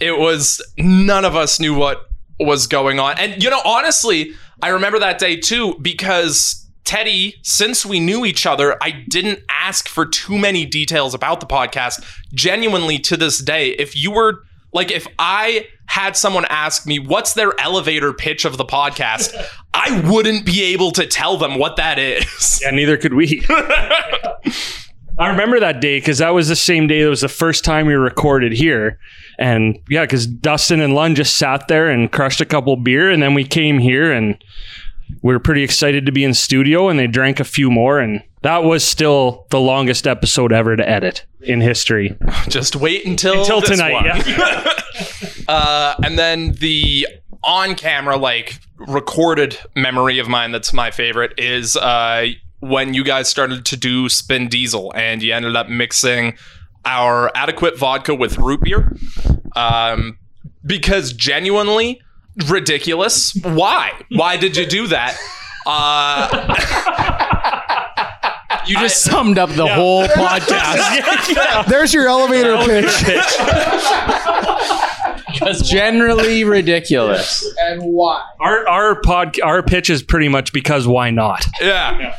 it 0.00 0.18
was 0.18 0.62
none 0.78 1.24
of 1.24 1.36
us 1.36 1.60
knew 1.60 1.74
what 1.74 2.06
was 2.38 2.66
going 2.66 2.98
on. 2.98 3.18
And 3.18 3.42
you 3.42 3.50
know, 3.50 3.60
honestly, 3.64 4.32
I 4.62 4.68
remember 4.68 4.98
that 5.00 5.18
day 5.18 5.36
too 5.36 5.76
because 5.80 6.66
Teddy, 6.84 7.36
since 7.42 7.84
we 7.84 8.00
knew 8.00 8.24
each 8.24 8.46
other, 8.46 8.76
I 8.82 9.04
didn't 9.08 9.40
ask 9.48 9.88
for 9.88 10.06
too 10.06 10.38
many 10.38 10.64
details 10.66 11.14
about 11.14 11.40
the 11.40 11.46
podcast. 11.46 12.04
Genuinely 12.34 12.98
to 13.00 13.16
this 13.16 13.38
day, 13.38 13.70
if 13.70 13.94
you 13.94 14.10
were 14.10 14.42
like 14.72 14.90
if 14.90 15.06
I 15.18 15.66
had 15.86 16.16
someone 16.16 16.44
ask 16.48 16.86
me 16.86 16.98
what's 16.98 17.34
their 17.34 17.58
elevator 17.60 18.12
pitch 18.12 18.44
of 18.44 18.56
the 18.56 18.64
podcast, 18.64 19.34
I 19.74 20.00
wouldn't 20.08 20.46
be 20.46 20.62
able 20.72 20.92
to 20.92 21.06
tell 21.06 21.36
them 21.36 21.58
what 21.58 21.76
that 21.76 21.98
is. 21.98 22.26
Yeah, 22.62 22.70
neither 22.72 22.96
could 22.96 23.14
we. 23.14 23.42
I 25.18 25.28
remember 25.28 25.60
that 25.60 25.80
day 25.80 25.98
because 25.98 26.18
that 26.18 26.30
was 26.30 26.48
the 26.48 26.56
same 26.56 26.86
day 26.86 27.02
that 27.02 27.08
was 27.08 27.20
the 27.22 27.28
first 27.28 27.64
time 27.64 27.86
we 27.86 27.94
recorded 27.94 28.52
here. 28.52 28.98
And 29.38 29.78
yeah, 29.88 30.02
because 30.02 30.26
Dustin 30.26 30.80
and 30.80 30.94
Lund 30.94 31.16
just 31.16 31.36
sat 31.36 31.68
there 31.68 31.88
and 31.88 32.10
crushed 32.10 32.40
a 32.40 32.46
couple 32.46 32.76
beer, 32.76 33.10
and 33.10 33.22
then 33.22 33.34
we 33.34 33.44
came 33.44 33.78
here 33.78 34.12
and 34.12 34.42
we 35.22 35.32
were 35.32 35.40
pretty 35.40 35.62
excited 35.62 36.06
to 36.06 36.12
be 36.12 36.24
in 36.24 36.34
studio, 36.34 36.88
and 36.88 36.98
they 36.98 37.06
drank 37.06 37.40
a 37.40 37.44
few 37.44 37.70
more, 37.70 37.98
and 37.98 38.22
that 38.42 38.64
was 38.64 38.84
still 38.84 39.46
the 39.50 39.60
longest 39.60 40.06
episode 40.06 40.52
ever 40.52 40.76
to 40.76 40.88
edit 40.88 41.24
in 41.42 41.60
history. 41.60 42.16
Just 42.48 42.76
wait 42.76 43.04
until 43.06 43.40
Until 43.40 43.60
this 43.60 43.70
tonight, 43.70 43.92
one. 43.92 44.04
yeah. 44.04 44.74
uh, 45.48 45.94
and 46.04 46.18
then 46.18 46.52
the 46.54 47.06
on-camera, 47.42 48.16
like 48.16 48.58
recorded 48.78 49.58
memory 49.76 50.18
of 50.18 50.28
mine 50.28 50.52
that's 50.52 50.72
my 50.72 50.90
favorite 50.90 51.32
is 51.38 51.76
uh, 51.76 52.26
when 52.60 52.92
you 52.94 53.04
guys 53.04 53.28
started 53.28 53.64
to 53.66 53.76
do 53.76 54.08
Spin 54.08 54.48
Diesel, 54.48 54.92
and 54.94 55.22
you 55.22 55.32
ended 55.32 55.56
up 55.56 55.68
mixing 55.68 56.36
our 56.84 57.30
adequate 57.34 57.78
vodka 57.78 58.14
with 58.14 58.38
root 58.38 58.60
beer. 58.62 58.94
Um, 59.56 60.18
because 60.64 61.12
genuinely 61.12 62.00
ridiculous. 62.48 63.34
Why? 63.42 63.92
Why 64.10 64.36
did 64.36 64.56
you 64.56 64.66
do 64.66 64.86
that? 64.88 65.16
Uh, 65.66 66.28
You 68.70 68.78
just 68.78 69.02
summed 69.02 69.38
up 69.38 69.50
the 69.50 69.66
whole 69.66 70.04
podcast. 70.08 71.66
There's 71.68 71.92
your 71.92 72.08
elevator 72.08 72.56
pitch. 73.04 73.26
Generally 75.68 76.44
ridiculous. 76.44 77.44
And 77.60 77.82
why? 77.82 78.24
Our 78.40 78.68
our 78.68 79.00
pod 79.00 79.40
our 79.40 79.62
pitch 79.62 79.90
is 79.90 80.02
pretty 80.02 80.28
much 80.28 80.52
because 80.52 80.86
why 80.86 81.10
not? 81.10 81.44
Yeah. 81.60 82.16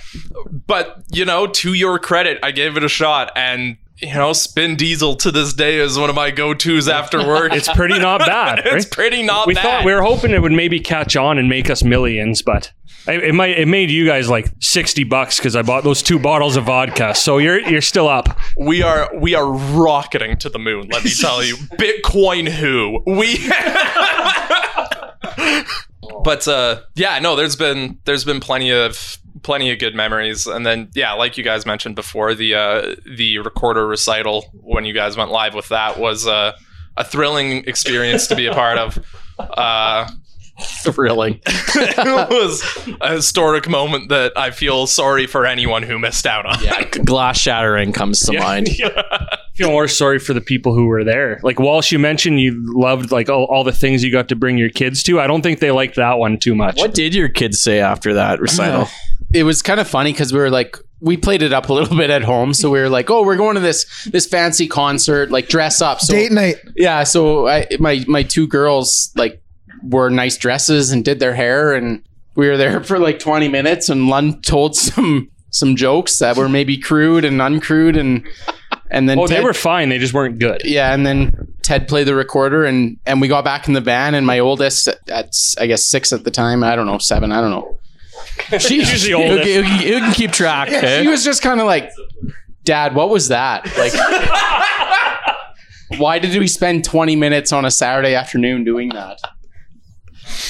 But, 0.68 1.04
you 1.12 1.26
know, 1.26 1.48
to 1.48 1.74
your 1.74 2.00
credit, 2.00 2.40
I 2.44 2.52
gave 2.52 2.78
it 2.78 2.84
a 2.84 2.90
shot 2.90 3.32
and 3.36 3.78
you 4.02 4.14
know, 4.14 4.34
Spin 4.34 4.76
Diesel 4.76 5.16
to 5.18 5.32
this 5.32 5.54
day 5.54 5.78
is 5.78 5.98
one 5.98 6.10
of 6.10 6.16
my 6.16 6.32
go-tos 6.32 6.90
after 6.90 7.26
work. 7.26 7.54
It's 7.54 7.70
pretty 7.70 8.00
not 8.00 8.20
bad. 8.26 8.62
it's 8.66 8.86
pretty 8.86 9.24
not 9.24 9.48
we 9.48 9.54
bad. 9.54 9.64
thought 9.64 9.86
we 9.86 9.94
were 9.94 10.02
hoping 10.02 10.32
it 10.32 10.42
would 10.42 10.52
maybe 10.52 10.80
catch 10.80 11.16
on 11.16 11.38
and 11.38 11.48
make 11.50 11.70
us 11.70 11.84
millions, 11.84 12.42
but 12.42 12.72
it, 13.08 13.24
it 13.24 13.34
might 13.34 13.58
it 13.58 13.68
made 13.68 13.90
you 13.92 14.06
guys 14.06 14.30
like 14.30 14.52
sixty 14.60 15.04
bucks 15.04 15.38
because 15.38 15.56
I 15.56 15.62
bought 15.62 15.84
those 15.84 16.02
two 16.04 16.20
bottles 16.20 16.56
of 16.56 16.66
vodka. 16.66 17.16
So 17.16 17.38
you're 17.38 17.60
you're 17.60 17.82
still 17.82 18.08
up. 18.08 18.38
we 18.58 18.82
are 18.84 19.10
we 19.16 19.36
are 19.36 19.52
rocketing 19.52 20.38
to 20.38 20.50
the 20.50 20.60
moon, 20.60 20.88
let 20.92 21.04
me 21.04 21.12
tell 21.20 21.44
you. 21.44 21.56
Bitcoin 21.78 22.48
who? 22.50 23.02
We 23.06 23.38
But 26.24 26.48
uh 26.48 26.82
yeah, 26.96 27.20
no, 27.20 27.36
there's 27.36 27.56
been 27.56 28.00
there's 28.06 28.24
been 28.24 28.40
plenty 28.40 28.72
of 28.72 29.18
plenty 29.44 29.72
of 29.72 29.80
good 29.80 29.96
memories 29.96 30.48
and 30.48 30.66
then 30.66 30.90
yeah, 30.94 31.14
like 31.14 31.38
you 31.38 31.44
guys 31.44 31.66
mentioned 31.66 31.96
before, 31.96 32.36
the 32.36 32.56
uh 32.56 32.96
the 33.06 33.40
recorder 33.40 33.88
recital 33.88 34.46
when 34.54 34.86
you 34.86 34.94
guys 34.94 35.18
went 35.18 35.32
live 35.32 35.54
with 35.54 35.70
that 35.70 36.00
was 36.00 36.28
uh 36.28 36.54
a 36.98 37.04
thrilling 37.04 37.64
experience 37.66 38.28
to 38.28 38.36
be 38.36 38.46
a 38.46 38.54
part 38.54 38.78
of. 38.78 39.00
Uh 39.40 40.08
Thrilling. 40.84 41.40
it 41.48 42.30
was 42.30 42.88
a 43.02 43.14
historic 43.14 43.68
moment 43.68 44.10
that 44.10 44.34
I 44.38 44.52
feel 44.52 44.86
sorry 44.86 45.26
for 45.26 45.46
anyone 45.46 45.82
who 45.82 45.98
missed 45.98 46.28
out 46.28 46.46
on. 46.46 46.64
Yeah, 46.64 46.84
glass 47.06 47.40
shattering 47.40 47.92
comes 47.94 48.20
to 48.22 48.38
mind. 48.38 48.70
feel 49.56 49.70
more 49.70 49.88
sorry 49.88 50.20
for 50.20 50.34
the 50.34 50.42
people 50.42 50.76
who 50.76 50.86
were 50.86 51.04
there. 51.04 51.40
Like 51.42 51.60
Walsh, 51.60 51.92
you 51.92 51.98
mentioned 51.98 52.40
you 52.42 52.62
loved 52.76 53.12
like 53.12 53.30
all, 53.30 53.46
all 53.46 53.64
the 53.64 53.72
things 53.72 54.04
you 54.04 54.12
got 54.12 54.30
to 54.30 54.36
bring 54.36 54.58
your 54.60 54.70
kids 54.70 55.02
to. 55.04 55.20
I 55.20 55.26
don't 55.26 55.42
think 55.42 55.60
they 55.60 55.72
liked 55.72 55.96
that 55.96 56.20
one 56.20 56.38
too 56.38 56.54
much. 56.54 56.78
What 56.78 56.94
did 56.94 57.16
your 57.16 57.30
kids 57.30 57.60
say 57.60 57.80
after 57.80 58.14
that 58.14 58.40
recital? 58.40 58.88
It 59.34 59.44
was 59.44 59.62
kind 59.62 59.80
of 59.80 59.88
funny 59.88 60.12
because 60.12 60.34
we 60.34 60.40
were 60.40 60.50
like, 60.50 60.78
we 61.00 61.18
played 61.18 61.42
it 61.42 61.52
up 61.54 61.70
a 61.70 61.74
little 61.74 61.98
bit 62.04 62.10
at 62.10 62.24
home. 62.24 62.54
So 62.54 62.70
we 62.70 62.80
were 62.80 62.90
like, 62.90 63.10
oh, 63.10 63.24
we're 63.24 63.38
going 63.38 63.56
to 63.56 63.62
this 63.62 64.06
this 64.12 64.26
fancy 64.28 64.68
concert, 64.68 65.32
like 65.32 65.48
dress 65.48 65.82
up. 65.82 66.00
So 66.02 66.14
Date 66.14 66.32
night. 66.32 66.56
yeah, 66.76 67.04
so 67.04 67.48
I, 67.48 67.68
my 67.80 68.04
my 68.08 68.24
two 68.24 68.48
girls 68.48 69.12
like 69.16 69.42
wore 69.84 70.10
nice 70.10 70.38
dresses 70.38 70.92
and 70.92 71.04
did 71.04 71.20
their 71.20 71.34
hair, 71.34 71.74
and 71.74 72.04
we 72.36 72.48
were 72.48 72.58
there 72.58 72.84
for 72.84 73.00
like 73.00 73.20
twenty 73.20 73.48
minutes. 73.48 73.90
And 73.90 74.08
Lund 74.10 74.44
told 74.44 74.76
some 74.76 75.30
some 75.50 75.76
jokes 75.76 76.20
that 76.20 76.38
were 76.38 76.48
maybe 76.50 76.78
crude 76.78 77.26
and 77.26 77.40
uncrude, 77.42 77.98
and 78.00 78.26
and 78.90 79.10
then 79.10 79.18
Oh, 79.20 79.28
they 79.28 79.42
were 79.42 79.54
fine. 79.54 79.90
They 79.90 79.98
just 79.98 80.14
weren't 80.14 80.40
good. 80.40 80.62
yeah, 80.66 80.94
and 80.94 81.06
then 81.06 81.48
Ted 81.64 81.88
played 81.88 82.06
the 82.08 82.16
recorder, 82.16 82.64
and 82.66 82.98
and 83.06 83.20
we 83.22 83.28
got 83.28 83.44
back 83.44 83.68
in 83.68 83.74
the 83.74 83.82
van, 83.82 84.14
and 84.14 84.26
my 84.28 84.40
oldest 84.40 84.88
at 85.10 85.34
I 85.60 85.66
guess 85.68 85.88
six 85.88 86.14
at 86.14 86.24
the 86.26 86.32
time, 86.32 86.64
I 86.64 86.76
don't 86.76 86.86
know 86.86 87.00
seven, 87.00 87.32
I 87.32 87.42
don't 87.42 87.52
know. 87.52 87.78
She, 88.60 88.84
She's 88.84 89.04
the 89.04 89.14
oldest. 89.14 89.48
You, 89.50 89.64
can- 89.64 89.82
you 89.88 90.00
can 90.00 90.14
keep 90.14 90.32
track. 90.32 90.70
eh? 90.70 91.02
She 91.02 91.08
was 91.08 91.24
just 91.24 91.42
kind 91.42 91.60
of 91.60 91.66
like, 91.68 91.90
Dad, 92.64 92.94
what 92.96 93.10
was 93.10 93.30
that? 93.30 93.66
Like, 93.78 93.94
why 96.00 96.20
did 96.20 96.38
we 96.40 96.48
spend 96.48 96.84
20 96.86 97.16
minutes 97.16 97.52
on 97.52 97.66
a 97.66 97.72
Saturday 97.72 98.16
afternoon 98.16 98.64
doing 98.64 98.90
that? 98.90 99.20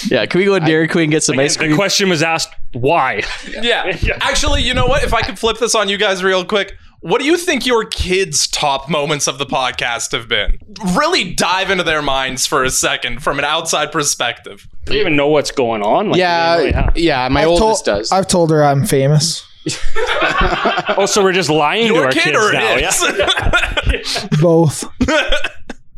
Yeah, 0.08 0.26
can 0.26 0.40
we 0.40 0.46
go 0.46 0.58
to 0.60 0.66
Dairy 0.66 0.88
Queen 0.88 1.04
and 1.06 1.12
get 1.12 1.24
some 1.24 1.40
ice 1.40 1.58
cream? 1.58 1.70
The 1.72 1.76
cream? 1.76 1.78
question 1.78 2.10
was 2.10 2.22
asked 2.22 2.54
why. 2.74 3.24
Yeah. 3.62 3.98
Actually, 4.22 4.62
you 4.64 4.74
know 4.74 4.86
what? 4.86 5.04
If 5.04 5.14
I 5.14 5.22
could 5.22 5.40
flip 5.40 5.58
this 5.58 5.74
on 5.76 5.90
you 5.90 5.98
guys 5.98 6.24
real 6.24 6.46
quick, 6.46 6.76
what 7.02 7.20
do 7.20 7.26
you 7.26 7.38
think 7.38 7.66
your 7.66 7.84
kids' 7.86 8.48
top 8.48 8.90
moments 8.90 9.28
of 9.28 9.38
the 9.38 9.46
podcast 9.46 10.12
have 10.12 10.28
been? 10.28 10.58
Really 10.96 11.34
dive 11.34 11.70
into 11.70 11.84
their 11.84 12.02
minds 12.02 12.46
for 12.46 12.64
a 12.64 12.70
second 12.70 13.22
from 13.24 13.40
an 13.40 13.46
outside 13.46 13.92
perspective. 13.92 14.68
Do 14.86 14.94
you 14.94 15.02
even 15.02 15.16
know 15.16 15.28
what's 15.28 15.52
going 15.52 15.82
on? 15.84 16.10
Like, 16.10 16.20
Yeah, 16.20 16.56
really 16.58 16.74
yeah, 16.96 17.28
my 17.30 17.42
I've 17.42 17.48
oldest 17.50 17.86
told, 17.86 17.98
does. 18.00 18.12
I've 18.12 18.28
told 18.28 18.52
her 18.52 18.64
I'm 18.64 18.86
famous. 18.86 19.46
Oh, 20.98 21.06
so 21.06 21.24
we're 21.24 21.32
just 21.34 21.50
lying 21.50 21.88
to 21.88 21.96
our 21.96 22.12
kid 22.12 22.24
kids 22.24 22.38
or 22.38 22.52
now? 22.52 22.76
his? 22.78 23.02
Yeah. 23.18 24.28
Both. 24.42 24.84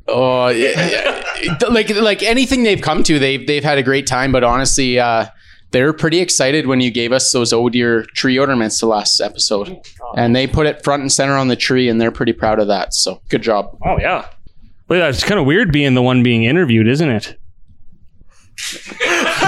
Oh, 0.06 0.50
yeah, 0.50 1.24
yeah. 1.42 1.58
like 1.70 1.90
like 1.96 2.22
anything 2.24 2.64
they've 2.64 2.82
come 2.82 3.04
to, 3.04 3.20
they've 3.20 3.48
they've 3.48 3.64
had 3.64 3.78
a 3.78 3.84
great 3.84 4.06
time. 4.06 4.34
But 4.34 4.44
honestly, 4.44 5.00
uh, 5.00 5.28
they 5.72 5.82
were 5.82 5.94
pretty 5.94 6.20
excited 6.20 6.68
when 6.68 6.82
you 6.82 6.92
gave 6.92 7.14
us 7.14 7.32
those 7.32 7.54
oh 7.54 7.70
dear 7.70 8.04
tree 8.14 8.38
ornaments 8.38 8.80
the 8.82 8.86
last 8.88 9.22
episode, 9.22 9.70
and 10.16 10.36
they 10.36 10.48
put 10.48 10.66
it 10.68 10.84
front 10.84 11.02
and 11.02 11.12
center 11.12 11.36
on 11.38 11.48
the 11.48 11.56
tree, 11.56 11.90
and 11.90 12.00
they're 12.02 12.12
pretty 12.12 12.34
proud 12.34 12.60
of 12.60 12.68
that. 12.68 12.94
So 12.94 13.22
good 13.30 13.42
job. 13.42 13.78
Oh 13.86 13.98
yeah. 14.00 14.28
Look 14.90 14.98
at 14.98 15.02
that. 15.02 15.10
It's 15.10 15.24
kind 15.24 15.40
of 15.40 15.46
weird 15.46 15.72
being 15.72 15.94
the 15.94 16.02
one 16.02 16.24
being 16.24 16.44
interviewed, 16.44 16.88
isn't 16.88 17.10
it? 17.10 17.38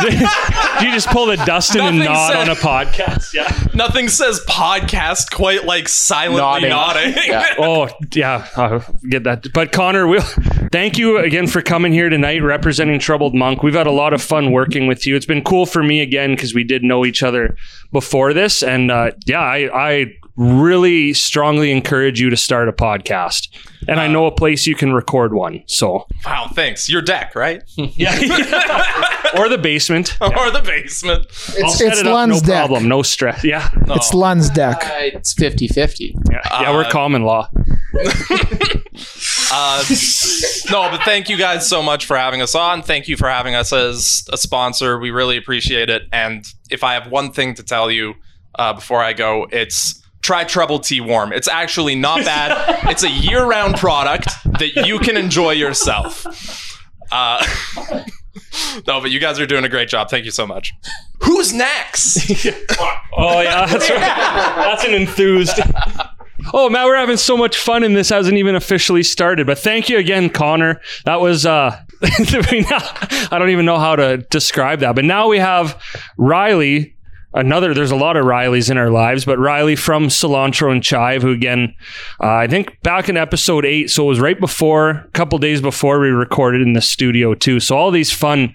Did 0.01 0.19
you 0.81 0.91
just 0.91 1.07
pull 1.09 1.27
the 1.27 1.37
Dustin 1.45 1.81
and 1.81 1.99
Nothing 1.99 2.13
nod 2.13 2.27
said- 2.31 2.37
on 2.37 2.49
a 2.49 2.55
podcast? 2.55 3.33
Yeah. 3.33 3.67
Nothing 3.73 4.07
says 4.09 4.41
podcast 4.49 5.31
quite 5.31 5.65
like 5.65 5.87
silently 5.87 6.69
Nodding. 6.69 7.11
nodding. 7.11 7.23
Yeah. 7.27 7.45
Oh 7.59 7.87
yeah, 8.13 8.47
I 8.57 8.81
get 9.09 9.23
that. 9.23 9.47
But 9.53 9.71
Connor, 9.71 10.07
we'll 10.07 10.21
thank 10.71 10.97
you 10.97 11.19
again 11.19 11.47
for 11.47 11.61
coming 11.61 11.93
here 11.93 12.09
tonight, 12.09 12.41
representing 12.41 12.99
Troubled 12.99 13.35
Monk. 13.35 13.61
We've 13.63 13.73
had 13.75 13.87
a 13.87 13.91
lot 13.91 14.13
of 14.13 14.21
fun 14.21 14.51
working 14.51 14.87
with 14.87 15.05
you. 15.05 15.15
It's 15.15 15.25
been 15.25 15.43
cool 15.43 15.65
for 15.65 15.83
me 15.83 16.01
again 16.01 16.31
because 16.31 16.53
we 16.53 16.63
did 16.63 16.83
know 16.83 17.05
each 17.05 17.21
other 17.23 17.55
before 17.91 18.33
this, 18.33 18.63
and 18.63 18.91
uh, 18.91 19.11
yeah, 19.25 19.39
I, 19.41 19.69
I 19.73 20.05
really 20.37 21.13
strongly 21.13 21.71
encourage 21.71 22.19
you 22.19 22.29
to 22.29 22.37
start 22.37 22.67
a 22.67 22.73
podcast. 22.73 23.47
And 23.87 23.99
I 23.99 24.07
know 24.07 24.25
a 24.25 24.31
place 24.31 24.65
you 24.65 24.73
can 24.75 24.93
record 24.93 25.33
one. 25.33 25.63
So 25.67 26.07
Wow, 26.25 26.49
thanks. 26.53 26.89
Your 26.89 27.01
deck, 27.03 27.35
right? 27.35 27.61
yeah, 27.77 28.15
or 29.37 29.47
the 29.47 29.59
basement. 29.61 30.17
or 30.21 30.49
the 30.51 30.63
basement. 30.65 31.27
I'll 31.29 31.65
It's, 31.69 31.77
set 31.77 31.91
it's 31.91 31.99
it 32.01 32.07
up, 32.07 32.13
Lund's 32.13 32.41
no 32.41 32.47
deck. 32.47 32.57
problem, 32.67 32.87
no 32.87 33.03
stress. 33.03 33.43
Yeah, 33.43 33.69
It's 33.89 34.13
Lund's 34.13 34.49
deck. 34.49 34.83
Uh, 34.83 34.91
it's 35.17 35.33
50 35.33 35.67
50. 35.67 36.15
yeah, 36.31 36.41
yeah 36.61 36.71
we're 36.73 36.89
common 36.89 37.23
law. 37.23 37.47
Uh, 39.51 39.83
no, 40.71 40.89
but 40.89 41.01
thank 41.03 41.29
you 41.29 41.37
guys 41.37 41.67
so 41.69 41.81
much 41.83 42.05
for 42.05 42.17
having 42.17 42.41
us 42.41 42.55
on. 42.55 42.81
Thank 42.81 43.07
you 43.07 43.15
for 43.17 43.29
having 43.29 43.55
us 43.55 43.71
as 43.71 44.25
a 44.33 44.37
sponsor. 44.37 44.97
We 44.99 45.11
really 45.11 45.37
appreciate 45.37 45.89
it. 45.89 46.03
And 46.11 46.43
if 46.69 46.83
I 46.83 46.93
have 46.95 47.11
one 47.11 47.31
thing 47.31 47.53
to 47.55 47.63
tell 47.63 47.91
you 47.91 48.15
uh, 48.57 48.73
before 48.73 49.01
I 49.03 49.13
go, 49.13 49.47
it's 49.51 50.01
try 50.25 50.43
Treble 50.43 50.79
Tea 50.79 51.01
Warm. 51.01 51.31
It's 51.31 51.47
actually 51.47 51.95
not 51.95 52.25
bad. 52.25 52.79
it's 52.89 53.03
a 53.03 53.09
year-round 53.09 53.75
product 53.75 54.29
that 54.59 54.87
you 54.87 54.97
can 54.99 55.17
enjoy 55.17 55.51
yourself. 55.51 56.25
Uh, 57.11 57.45
no, 58.87 58.99
but 59.01 59.11
you 59.11 59.19
guys 59.19 59.39
are 59.39 59.45
doing 59.45 59.63
a 59.63 59.69
great 59.69 59.87
job. 59.87 60.09
Thank 60.09 60.25
you 60.25 60.31
so 60.31 60.47
much. 60.47 60.73
Who's 61.21 61.53
next? 61.53 62.31
Oh 63.17 63.39
yeah, 63.39 63.65
that's 63.65 63.89
right. 63.89 63.99
That's 63.99 64.83
an 64.83 64.93
enthused. 64.93 65.57
Oh 66.53 66.69
Matt, 66.69 66.85
we're 66.85 66.97
having 66.97 67.15
so 67.15 67.37
much 67.37 67.57
fun 67.57 67.81
and 67.81 67.95
this 67.95 68.09
hasn't 68.09 68.37
even 68.37 68.55
officially 68.55 69.03
started. 69.03 69.47
But 69.47 69.57
thank 69.57 69.87
you 69.87 69.97
again, 69.97 70.29
Connor. 70.29 70.81
That 71.05 71.21
was 71.21 71.45
uh 71.45 71.79
I 72.03 73.27
don't 73.31 73.49
even 73.51 73.65
know 73.65 73.79
how 73.79 73.95
to 73.95 74.17
describe 74.17 74.81
that. 74.81 74.95
But 74.95 75.05
now 75.05 75.29
we 75.29 75.37
have 75.39 75.81
Riley 76.17 76.94
another 77.35 77.73
there's 77.73 77.91
a 77.91 77.95
lot 77.95 78.17
of 78.17 78.25
rileys 78.25 78.69
in 78.71 78.77
our 78.77 78.89
lives 78.89 79.25
but 79.25 79.37
riley 79.37 79.75
from 79.75 80.07
cilantro 80.07 80.71
and 80.71 80.83
chive 80.83 81.21
who 81.21 81.31
again 81.31 81.73
uh, 82.21 82.33
i 82.33 82.47
think 82.47 82.81
back 82.81 83.09
in 83.09 83.17
episode 83.17 83.65
8 83.65 83.89
so 83.89 84.03
it 84.03 84.07
was 84.07 84.19
right 84.19 84.39
before 84.39 84.89
a 84.89 85.07
couple 85.13 85.37
days 85.37 85.61
before 85.61 85.99
we 85.99 86.09
recorded 86.09 86.61
in 86.61 86.73
the 86.73 86.81
studio 86.81 87.33
too. 87.33 87.59
So 87.59 87.77
all 87.77 87.91
these 87.91 88.11
fun 88.11 88.53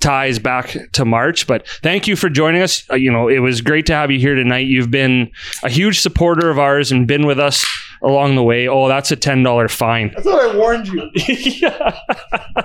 ties 0.00 0.38
back 0.38 0.76
to 0.92 1.04
march 1.04 1.46
but 1.46 1.66
thank 1.82 2.08
you 2.08 2.16
for 2.16 2.28
joining 2.28 2.62
us. 2.62 2.88
Uh, 2.90 2.96
you 2.96 3.10
know 3.10 3.28
it 3.28 3.38
was 3.38 3.60
great 3.60 3.86
to 3.86 3.94
have 3.94 4.10
you 4.10 4.18
here 4.18 4.34
tonight. 4.34 4.66
You've 4.66 4.90
been 4.90 5.30
a 5.62 5.70
huge 5.70 6.00
supporter 6.00 6.50
of 6.50 6.58
ours 6.58 6.92
and 6.92 7.06
been 7.06 7.26
with 7.26 7.38
us 7.38 7.64
along 8.02 8.34
the 8.34 8.42
way 8.42 8.68
oh 8.68 8.88
that's 8.88 9.10
a 9.10 9.16
$10 9.16 9.70
fine 9.70 10.14
I 10.16 10.20
thought 10.20 10.40
I 10.40 10.56
warned 10.56 10.88
you. 10.88 11.10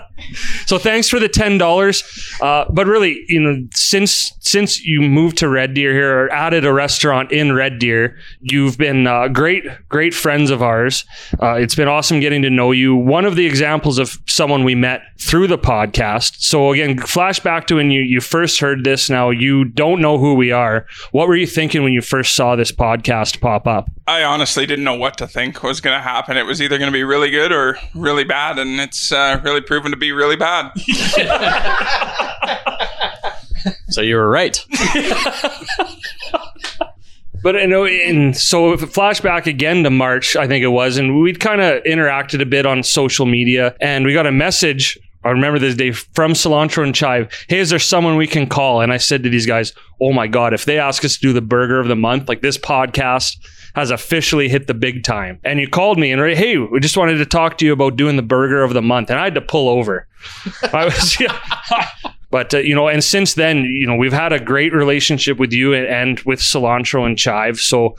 so 0.66 0.78
thanks 0.78 1.08
for 1.08 1.20
the 1.20 1.30
ten 1.30 1.58
dollars. 1.58 2.04
Uh, 2.42 2.66
but 2.72 2.88
really, 2.88 3.24
you 3.28 3.40
know, 3.40 3.68
since 3.74 4.32
since 4.40 4.84
you 4.84 5.02
moved 5.02 5.38
to 5.38 5.50
Red 5.50 5.74
Deer 5.74 5.94
here 5.94 6.26
or 6.26 6.32
added 6.32 6.66
a 6.66 6.74
restaurant 6.74 7.32
in 7.32 7.54
Red 7.54 7.80
Deer, 7.80 8.18
you've 8.42 8.78
been 8.78 9.08
uh, 9.08 9.28
great 9.28 9.66
great 9.90 10.14
friends 10.14 10.50
of 10.50 10.62
ours. 10.62 11.06
Uh, 11.42 11.54
it's 11.54 11.76
been 11.76 11.88
awesome 11.88 12.20
getting 12.20 12.42
to 12.42 12.50
know 12.50 12.72
you. 12.72 12.96
One 12.96 13.26
of 13.26 13.36
the 13.36 13.46
examples 13.46 13.98
of 13.98 14.18
someone 14.28 14.64
we 14.64 14.76
met 14.76 15.02
through 15.20 15.48
the 15.48 15.58
podcast. 15.58 16.42
So 16.42 16.72
again, 16.72 16.98
flashback 16.98 17.66
to 17.68 17.76
when 17.76 17.92
you 17.92 18.02
you 18.02 18.22
first 18.22 18.60
heard 18.60 18.84
this. 18.84 19.10
Now 19.10 19.30
you 19.30 19.66
don't 19.66 20.02
know 20.02 20.18
who 20.18 20.34
we 20.34 20.52
are. 20.52 20.86
What 21.12 21.28
were 21.28 21.36
you 21.36 21.48
thinking 21.48 21.84
when 21.84 21.94
you 21.94 22.02
first 22.02 22.36
saw 22.36 22.56
this 22.56 22.72
podcast 22.72 23.42
pop 23.42 23.68
up? 23.68 23.90
I 24.08 24.24
honestly 24.24 24.66
didn't 24.66 24.86
know 24.86 24.96
what 24.96 25.18
to 25.18 25.28
think 25.28 25.62
was 25.62 25.82
going 25.82 25.98
to 25.98 26.02
happen. 26.02 26.38
It 26.38 26.46
was 26.46 26.62
either 26.62 26.78
going 26.78 26.88
to 26.88 26.94
be 26.94 27.04
really 27.04 27.30
good 27.30 27.52
or 27.52 27.78
really 27.94 28.24
bad, 28.24 28.58
and 28.58 28.80
it's 28.80 29.12
uh, 29.12 29.42
really 29.44 29.62
proven 29.62 29.92
to 29.92 29.98
be 29.98 30.12
really 30.12 30.38
bad. 30.38 30.72
So 33.90 34.02
you 34.02 34.16
were 34.16 34.30
right. 34.30 34.64
But 37.44 37.56
I 37.56 37.66
know, 37.66 37.86
and 37.86 38.36
so 38.36 38.74
if 38.74 38.82
flashback 38.82 39.46
again 39.46 39.84
to 39.84 39.90
March, 39.90 40.36
I 40.36 40.48
think 40.48 40.64
it 40.64 40.70
was, 40.70 40.98
and 40.98 41.22
we'd 41.22 41.40
kind 41.40 41.62
of 41.62 41.84
interacted 41.84 42.42
a 42.42 42.46
bit 42.46 42.66
on 42.66 42.84
social 42.84 43.26
media, 43.26 43.76
and 43.80 44.06
we 44.06 44.14
got 44.14 44.26
a 44.26 44.32
message. 44.32 44.98
I 45.24 45.30
remember 45.30 45.60
this 45.60 45.76
day 45.76 45.92
from 45.92 46.34
Cilantro 46.34 46.84
and 46.84 46.96
Chive. 46.96 47.32
Hey, 47.48 47.60
is 47.60 47.70
there 47.70 47.80
someone 47.80 48.18
we 48.18 48.28
can 48.28 48.48
call? 48.48 48.82
And 48.82 48.92
I 48.92 48.98
said 48.98 49.24
to 49.24 49.30
these 49.30 49.46
guys, 49.46 49.72
"Oh 50.02 50.14
my 50.14 50.28
god, 50.28 50.54
if 50.54 50.66
they 50.66 50.80
ask 50.80 51.06
us 51.06 51.14
to 51.16 51.22
do 51.22 51.32
the 51.32 51.42
burger 51.42 51.80
of 51.80 51.88
the 51.88 51.96
month, 51.96 52.28
like 52.28 52.42
this 52.42 52.58
podcast 52.58 53.38
has 53.78 53.92
officially 53.92 54.50
hit 54.50 54.68
the 54.68 54.74
big 54.74 55.04
time." 55.04 55.40
And 55.44 55.60
you 55.60 55.70
called 55.70 56.00
me 56.00 56.12
and 56.12 56.22
right, 56.22 56.36
hey, 56.36 56.58
we 56.58 56.80
just 56.80 56.98
wanted 56.98 57.20
to 57.20 57.26
talk 57.26 57.58
to 57.60 57.66
you 57.66 57.72
about 57.72 57.96
doing 57.96 58.16
the 58.16 58.22
burger 58.22 58.64
of 58.64 58.74
the 58.74 58.82
month, 58.82 59.10
and 59.10 59.20
I 59.20 59.24
had 59.24 59.36
to 59.36 59.42
pull 59.42 59.70
over. 59.70 60.08
I 60.74 60.86
was. 60.86 61.18
Yeah, 61.28 61.40
but 62.30 62.54
uh, 62.54 62.58
you 62.58 62.76
know, 62.76 62.88
and 62.88 63.04
since 63.04 63.36
then, 63.36 63.64
you 63.64 63.88
know, 63.88 63.96
we've 63.96 64.14
had 64.14 64.34
a 64.34 64.40
great 64.40 64.74
relationship 64.74 65.38
with 65.38 65.54
you 65.54 65.74
and, 65.74 65.88
and 65.88 66.20
with 66.22 66.40
Cilantro 66.40 67.06
and 67.06 67.18
Chive. 67.18 67.58
So, 67.58 67.96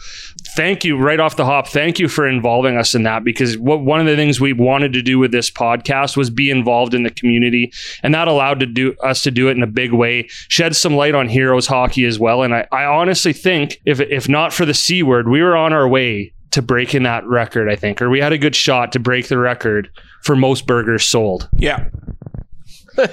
thank 0.59 0.85
you 0.85 0.97
right 0.97 1.20
off 1.20 1.36
the 1.36 1.44
hop. 1.44 1.68
Thank 1.68 2.01
you 2.01 2.09
for 2.09 2.26
involving 2.26 2.76
us 2.76 2.93
in 2.93 3.05
that 3.05 3.22
because 3.22 3.56
what 3.56 3.82
one 3.82 4.01
of 4.01 4.06
the 4.06 4.16
things 4.16 4.40
we 4.40 4.52
wanted 4.52 4.93
to 4.94 5.02
do 5.02 5.16
with 5.16 5.30
this 5.30 5.52
podcast 5.52 6.16
was 6.16 6.30
be 6.30 6.51
involved 6.51 6.94
in 6.94 7.05
the 7.05 7.10
community, 7.10 7.72
and 8.02 8.12
that 8.12 8.26
allowed 8.26 8.59
to 8.59 8.66
do 8.66 8.97
us 9.05 9.22
to 9.22 9.30
do 9.30 9.48
it 9.48 9.56
in 9.56 9.62
a 9.62 9.68
big 9.68 9.93
way, 9.93 10.26
shed 10.48 10.74
some 10.74 10.97
light 10.97 11.14
on 11.14 11.28
Heroes 11.28 11.68
hockey 11.68 12.05
as 12.05 12.18
well. 12.18 12.43
And 12.43 12.52
I, 12.52 12.66
I 12.72 12.85
honestly 12.86 13.32
think 13.32 13.80
if 13.85 14.01
if 14.01 14.28
not 14.28 14.52
for 14.52 14.66
the 14.66 14.74
C 14.74 15.05
word, 15.05 15.28
we 15.28 15.43
were 15.43 15.56
on 15.56 15.72
our 15.72 15.86
way 15.86 16.32
to 16.51 16.60
breaking 16.60 17.05
that 17.05 17.24
record. 17.24 17.70
I 17.70 17.76
think, 17.76 18.02
or 18.02 18.10
we 18.10 18.18
had 18.18 18.32
a 18.32 18.39
good 18.39 18.56
shot 18.56 18.90
to 18.93 18.98
break 18.98 19.28
the 19.28 19.39
record 19.39 19.89
for 20.24 20.35
most 20.35 20.66
burgers 20.66 21.05
sold. 21.05 21.48
Yeah. 21.56 21.89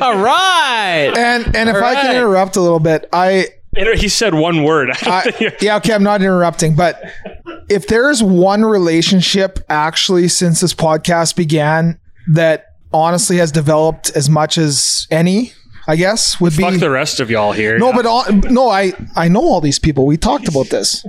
All 0.01 0.17
right. 0.17 1.13
And 1.15 1.55
and 1.55 1.69
if 1.69 1.75
All 1.75 1.83
I 1.83 1.93
can 1.93 2.15
interrupt 2.15 2.55
a 2.55 2.61
little 2.61 2.79
bit, 2.79 3.07
I 3.13 3.29
And 3.29 3.49
he 3.75 4.09
said 4.09 4.33
one 4.33 4.63
word. 4.63 4.91
I, 5.01 5.53
yeah, 5.61 5.77
okay, 5.77 5.93
I'm 5.93 6.03
not 6.03 6.21
interrupting, 6.21 6.75
but 6.75 7.01
if 7.69 7.87
there's 7.87 8.23
one 8.23 8.63
relationship 8.63 9.59
actually 9.69 10.27
since 10.27 10.61
this 10.61 10.73
podcast 10.73 11.35
began 11.35 11.99
that 12.27 12.73
honestly 12.93 13.37
has 13.37 13.51
developed 13.51 14.11
as 14.15 14.29
much 14.29 14.57
as 14.57 15.07
any, 15.11 15.53
I 15.87 15.95
guess, 15.95 16.39
would 16.39 16.53
Fuck 16.53 16.71
be 16.71 16.77
the 16.77 16.89
rest 16.89 17.19
of 17.19 17.29
y'all 17.29 17.51
here. 17.51 17.77
no, 17.77 17.91
but 17.93 18.05
all, 18.05 18.25
no, 18.31 18.69
I 18.69 18.93
I 19.15 19.27
know 19.27 19.41
all 19.41 19.61
these 19.61 19.79
people. 19.79 20.05
We 20.05 20.17
talked 20.17 20.47
about 20.47 20.69
this. 20.69 21.05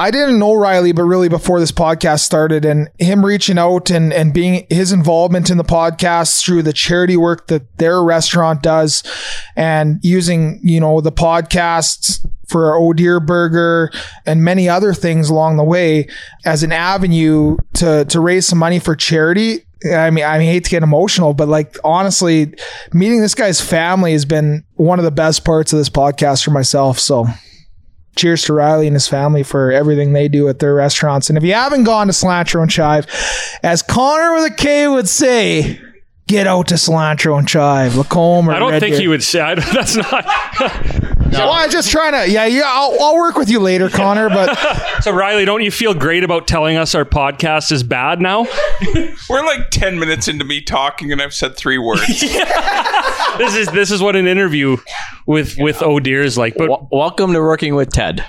I 0.00 0.10
didn't 0.10 0.38
know 0.38 0.54
Riley, 0.54 0.92
but 0.92 1.02
really 1.02 1.28
before 1.28 1.60
this 1.60 1.72
podcast 1.72 2.20
started, 2.20 2.64
and 2.64 2.88
him 2.98 3.22
reaching 3.22 3.58
out 3.58 3.90
and 3.90 4.14
and 4.14 4.32
being 4.32 4.66
his 4.70 4.92
involvement 4.92 5.50
in 5.50 5.58
the 5.58 5.62
podcast 5.62 6.42
through 6.42 6.62
the 6.62 6.72
charity 6.72 7.18
work 7.18 7.48
that 7.48 7.76
their 7.76 8.02
restaurant 8.02 8.62
does, 8.62 9.02
and 9.56 10.00
using 10.02 10.58
you 10.62 10.80
know 10.80 11.02
the 11.02 11.12
podcasts 11.12 12.26
for 12.48 12.74
Oh 12.76 12.94
Dear 12.94 13.20
Burger 13.20 13.90
and 14.24 14.42
many 14.42 14.70
other 14.70 14.94
things 14.94 15.28
along 15.28 15.58
the 15.58 15.64
way 15.64 16.08
as 16.46 16.62
an 16.62 16.72
avenue 16.72 17.58
to 17.74 18.06
to 18.06 18.20
raise 18.20 18.46
some 18.46 18.58
money 18.58 18.78
for 18.78 18.96
charity. 18.96 19.66
I 19.92 20.08
mean, 20.08 20.24
I 20.24 20.42
hate 20.42 20.64
to 20.64 20.70
get 20.70 20.82
emotional, 20.82 21.34
but 21.34 21.48
like 21.48 21.76
honestly, 21.84 22.54
meeting 22.94 23.20
this 23.20 23.34
guy's 23.34 23.60
family 23.60 24.12
has 24.12 24.24
been 24.24 24.64
one 24.76 24.98
of 24.98 25.04
the 25.04 25.10
best 25.10 25.44
parts 25.44 25.74
of 25.74 25.78
this 25.78 25.90
podcast 25.90 26.42
for 26.42 26.52
myself. 26.52 26.98
So 26.98 27.26
cheers 28.20 28.42
to 28.42 28.52
Riley 28.52 28.86
and 28.86 28.94
his 28.94 29.08
family 29.08 29.42
for 29.42 29.72
everything 29.72 30.12
they 30.12 30.28
do 30.28 30.48
at 30.48 30.58
their 30.58 30.74
restaurants. 30.74 31.30
And 31.30 31.38
if 31.38 31.44
you 31.44 31.54
haven't 31.54 31.84
gone 31.84 32.06
to 32.08 32.12
Cilantro 32.12 32.60
and 32.60 32.70
Chive, 32.70 33.06
as 33.62 33.82
Connor 33.82 34.34
with 34.34 34.52
a 34.52 34.54
K 34.54 34.86
would 34.88 35.08
say, 35.08 35.80
get 36.30 36.46
out 36.46 36.68
to 36.68 36.74
Cilantro 36.76 37.38
and 37.38 37.46
Chive, 37.48 37.96
Lacombe 37.96 38.48
or 38.48 38.52
I 38.52 38.58
don't 38.60 38.70
Red 38.70 38.80
think 38.80 38.92
Deer. 38.94 39.00
he 39.02 39.08
would 39.08 39.22
say. 39.22 39.40
I, 39.40 39.54
don't- 39.56 39.66
that's 39.74 39.96
not. 39.96 40.26
Well, 41.30 41.52
I'm 41.52 41.70
just 41.70 41.92
trying 41.92 42.10
to. 42.12 42.28
Yeah, 42.28 42.44
yeah. 42.46 42.64
I'll, 42.66 42.96
I'll 43.00 43.14
work 43.14 43.36
with 43.36 43.48
you 43.48 43.60
later, 43.60 43.88
Connor. 43.88 44.28
But 44.28 44.56
So 45.02 45.12
Riley, 45.12 45.44
don't 45.44 45.62
you 45.62 45.70
feel 45.70 45.94
great 45.94 46.24
about 46.24 46.48
telling 46.48 46.76
us 46.76 46.92
our 46.96 47.04
podcast 47.04 47.70
is 47.70 47.84
bad 47.84 48.20
now? 48.20 48.48
We're 49.30 49.44
like 49.46 49.70
10 49.70 50.00
minutes 50.00 50.26
into 50.26 50.44
me 50.44 50.60
talking, 50.60 51.12
and 51.12 51.22
I've 51.22 51.32
said 51.32 51.56
three 51.56 51.78
words. 51.78 52.02
This 53.38 53.54
is 53.54 53.68
this 53.68 53.92
is 53.92 54.02
what 54.02 54.16
an 54.16 54.26
interview 54.26 54.76
with 55.24 55.54
with 55.58 55.82
Oh 55.82 56.00
Dear 56.00 56.22
is 56.22 56.36
like. 56.36 56.54
But 56.58 56.66
W- 56.66 56.88
welcome 56.90 57.32
to 57.32 57.38
working 57.40 57.76
with 57.76 57.90
Ted. 57.92 58.26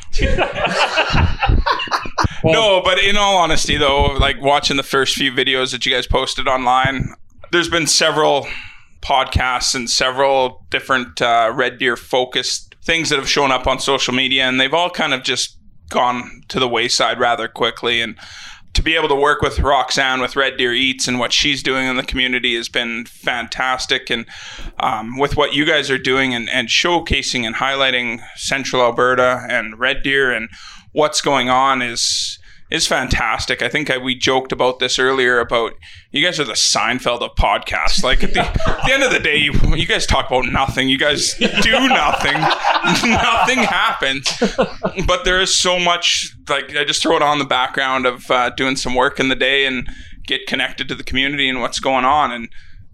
no, 2.43 2.81
but 2.83 2.99
in 2.99 3.17
all 3.17 3.37
honesty, 3.37 3.77
though, 3.77 4.05
like 4.13 4.39
watching 4.41 4.77
the 4.77 4.83
first 4.83 5.15
few 5.15 5.31
videos 5.31 5.71
that 5.71 5.85
you 5.87 5.91
guys 5.91 6.05
posted 6.05 6.47
online, 6.47 7.15
there's 7.51 7.69
been 7.69 7.87
several 7.87 8.47
podcasts 9.01 9.75
and 9.75 9.89
several 9.89 10.65
different 10.69 11.21
uh, 11.21 11.51
Red 11.53 11.77
Deer 11.77 11.95
focused 11.97 12.75
things 12.83 13.09
that 13.09 13.19
have 13.19 13.29
shown 13.29 13.51
up 13.51 13.67
on 13.67 13.79
social 13.79 14.13
media, 14.13 14.43
and 14.43 14.59
they've 14.59 14.73
all 14.73 14.89
kind 14.89 15.13
of 15.13 15.23
just 15.23 15.57
gone 15.89 16.43
to 16.47 16.59
the 16.59 16.67
wayside 16.67 17.19
rather 17.19 17.47
quickly. 17.47 18.01
And 18.01 18.17
to 18.73 18.81
be 18.81 18.95
able 18.95 19.09
to 19.09 19.15
work 19.15 19.41
with 19.41 19.59
Roxanne 19.59 20.21
with 20.21 20.37
Red 20.37 20.57
Deer 20.57 20.73
Eats 20.73 21.07
and 21.07 21.19
what 21.19 21.33
she's 21.33 21.61
doing 21.61 21.87
in 21.87 21.97
the 21.97 22.03
community 22.03 22.55
has 22.55 22.69
been 22.69 23.05
fantastic. 23.05 24.09
And 24.09 24.25
um, 24.79 25.19
with 25.19 25.35
what 25.35 25.53
you 25.53 25.65
guys 25.65 25.91
are 25.91 25.97
doing 25.97 26.33
and, 26.33 26.49
and 26.49 26.69
showcasing 26.69 27.45
and 27.45 27.55
highlighting 27.55 28.21
Central 28.35 28.81
Alberta 28.81 29.45
and 29.49 29.77
Red 29.77 30.03
Deer 30.03 30.31
and 30.31 30.49
what's 30.93 31.21
going 31.21 31.49
on 31.49 31.81
is 31.81 32.39
is 32.71 32.87
fantastic. 32.87 33.61
I 33.61 33.67
think 33.67 33.89
I, 33.89 33.97
we 33.97 34.15
joked 34.15 34.53
about 34.53 34.79
this 34.79 34.97
earlier 34.97 35.39
about 35.39 35.73
you 36.11 36.23
guys 36.23 36.39
are 36.39 36.45
the 36.45 36.53
Seinfeld 36.53 37.21
of 37.21 37.35
podcasts. 37.35 38.01
Like 38.01 38.23
at 38.23 38.33
the, 38.33 38.41
the 38.85 38.93
end 38.93 39.03
of 39.03 39.11
the 39.11 39.19
day, 39.19 39.35
you, 39.35 39.51
you 39.75 39.85
guys 39.85 40.05
talk 40.05 40.27
about 40.27 40.45
nothing. 40.45 40.87
You 40.87 40.97
guys 40.97 41.35
do 41.35 41.87
nothing. 41.89 42.33
nothing 43.11 43.59
happens. 43.59 44.31
But 45.05 45.25
there 45.25 45.41
is 45.41 45.55
so 45.55 45.79
much. 45.79 46.33
Like 46.47 46.75
I 46.75 46.85
just 46.85 47.01
throw 47.01 47.17
it 47.17 47.21
on 47.21 47.39
the 47.39 47.45
background 47.45 48.05
of 48.05 48.31
uh, 48.31 48.51
doing 48.51 48.77
some 48.77 48.95
work 48.95 49.19
in 49.19 49.27
the 49.27 49.35
day 49.35 49.65
and 49.65 49.87
get 50.25 50.47
connected 50.47 50.87
to 50.87 50.95
the 50.95 51.03
community 51.03 51.49
and 51.49 51.59
what's 51.59 51.79
going 51.79 52.05
on. 52.05 52.31
And 52.31 52.47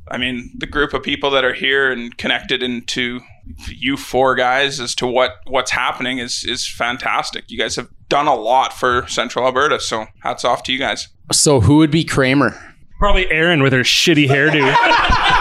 I 0.09 0.17
mean, 0.17 0.51
the 0.57 0.65
group 0.65 0.93
of 0.93 1.03
people 1.03 1.29
that 1.31 1.45
are 1.45 1.53
here 1.53 1.91
and 1.91 2.17
connected 2.17 2.63
into 2.63 3.21
you 3.67 3.95
four 3.95 4.35
guys 4.35 4.79
as 4.79 4.95
to 4.95 5.07
what 5.07 5.35
what's 5.45 5.71
happening 5.71 6.17
is 6.17 6.43
is 6.43 6.67
fantastic. 6.67 7.45
You 7.47 7.59
guys 7.59 7.75
have 7.75 7.89
done 8.09 8.27
a 8.27 8.35
lot 8.35 8.73
for 8.73 9.05
Central 9.07 9.45
Alberta, 9.45 9.79
so 9.79 10.05
hats 10.21 10.45
off 10.45 10.63
to 10.63 10.71
you 10.73 10.79
guys. 10.79 11.09
So 11.31 11.59
who 11.61 11.77
would 11.77 11.91
be 11.91 12.03
Kramer? 12.03 12.57
Probably 12.99 13.29
Aaron 13.29 13.61
with 13.61 13.73
her 13.73 13.81
shitty 13.81 14.27
hairdo. 14.27 14.73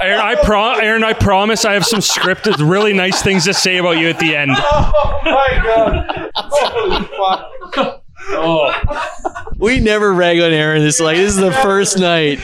Aaron, 0.00 0.20
I 0.20 0.36
pro- 0.42 0.74
Aaron, 0.74 1.04
I 1.04 1.12
promise 1.12 1.64
I 1.64 1.74
have 1.74 1.84
some 1.84 2.00
scripted, 2.00 2.58
really 2.58 2.92
nice 2.92 3.22
things 3.22 3.44
to 3.44 3.54
say 3.54 3.76
about 3.78 3.98
you 3.98 4.08
at 4.08 4.18
the 4.18 4.34
end. 4.36 4.52
Oh 4.56 4.92
Oh. 8.30 9.54
We 9.56 9.80
never 9.80 10.12
rag 10.12 10.38
on 10.38 10.52
Aaron. 10.52 10.82
This 10.82 11.00
like 11.00 11.16
this 11.16 11.30
is 11.30 11.36
the 11.36 11.52
first 11.52 11.98
night. 11.98 12.40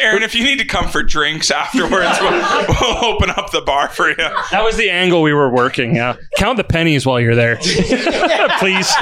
Aaron, 0.00 0.22
if 0.22 0.34
you 0.34 0.44
need 0.44 0.58
to 0.58 0.64
come 0.64 0.88
for 0.88 1.02
drinks 1.02 1.50
afterwards, 1.50 2.18
we'll, 2.20 2.66
we'll 2.80 3.04
open 3.04 3.30
up 3.30 3.50
the 3.50 3.62
bar 3.62 3.88
for 3.88 4.10
you. 4.10 4.16
That 4.16 4.62
was 4.62 4.76
the 4.76 4.90
angle 4.90 5.22
we 5.22 5.32
were 5.32 5.50
working. 5.50 5.96
Yeah, 5.96 6.16
count 6.36 6.56
the 6.56 6.64
pennies 6.64 7.04
while 7.04 7.18
you're 7.20 7.34
there, 7.34 7.56
please. 8.58 8.92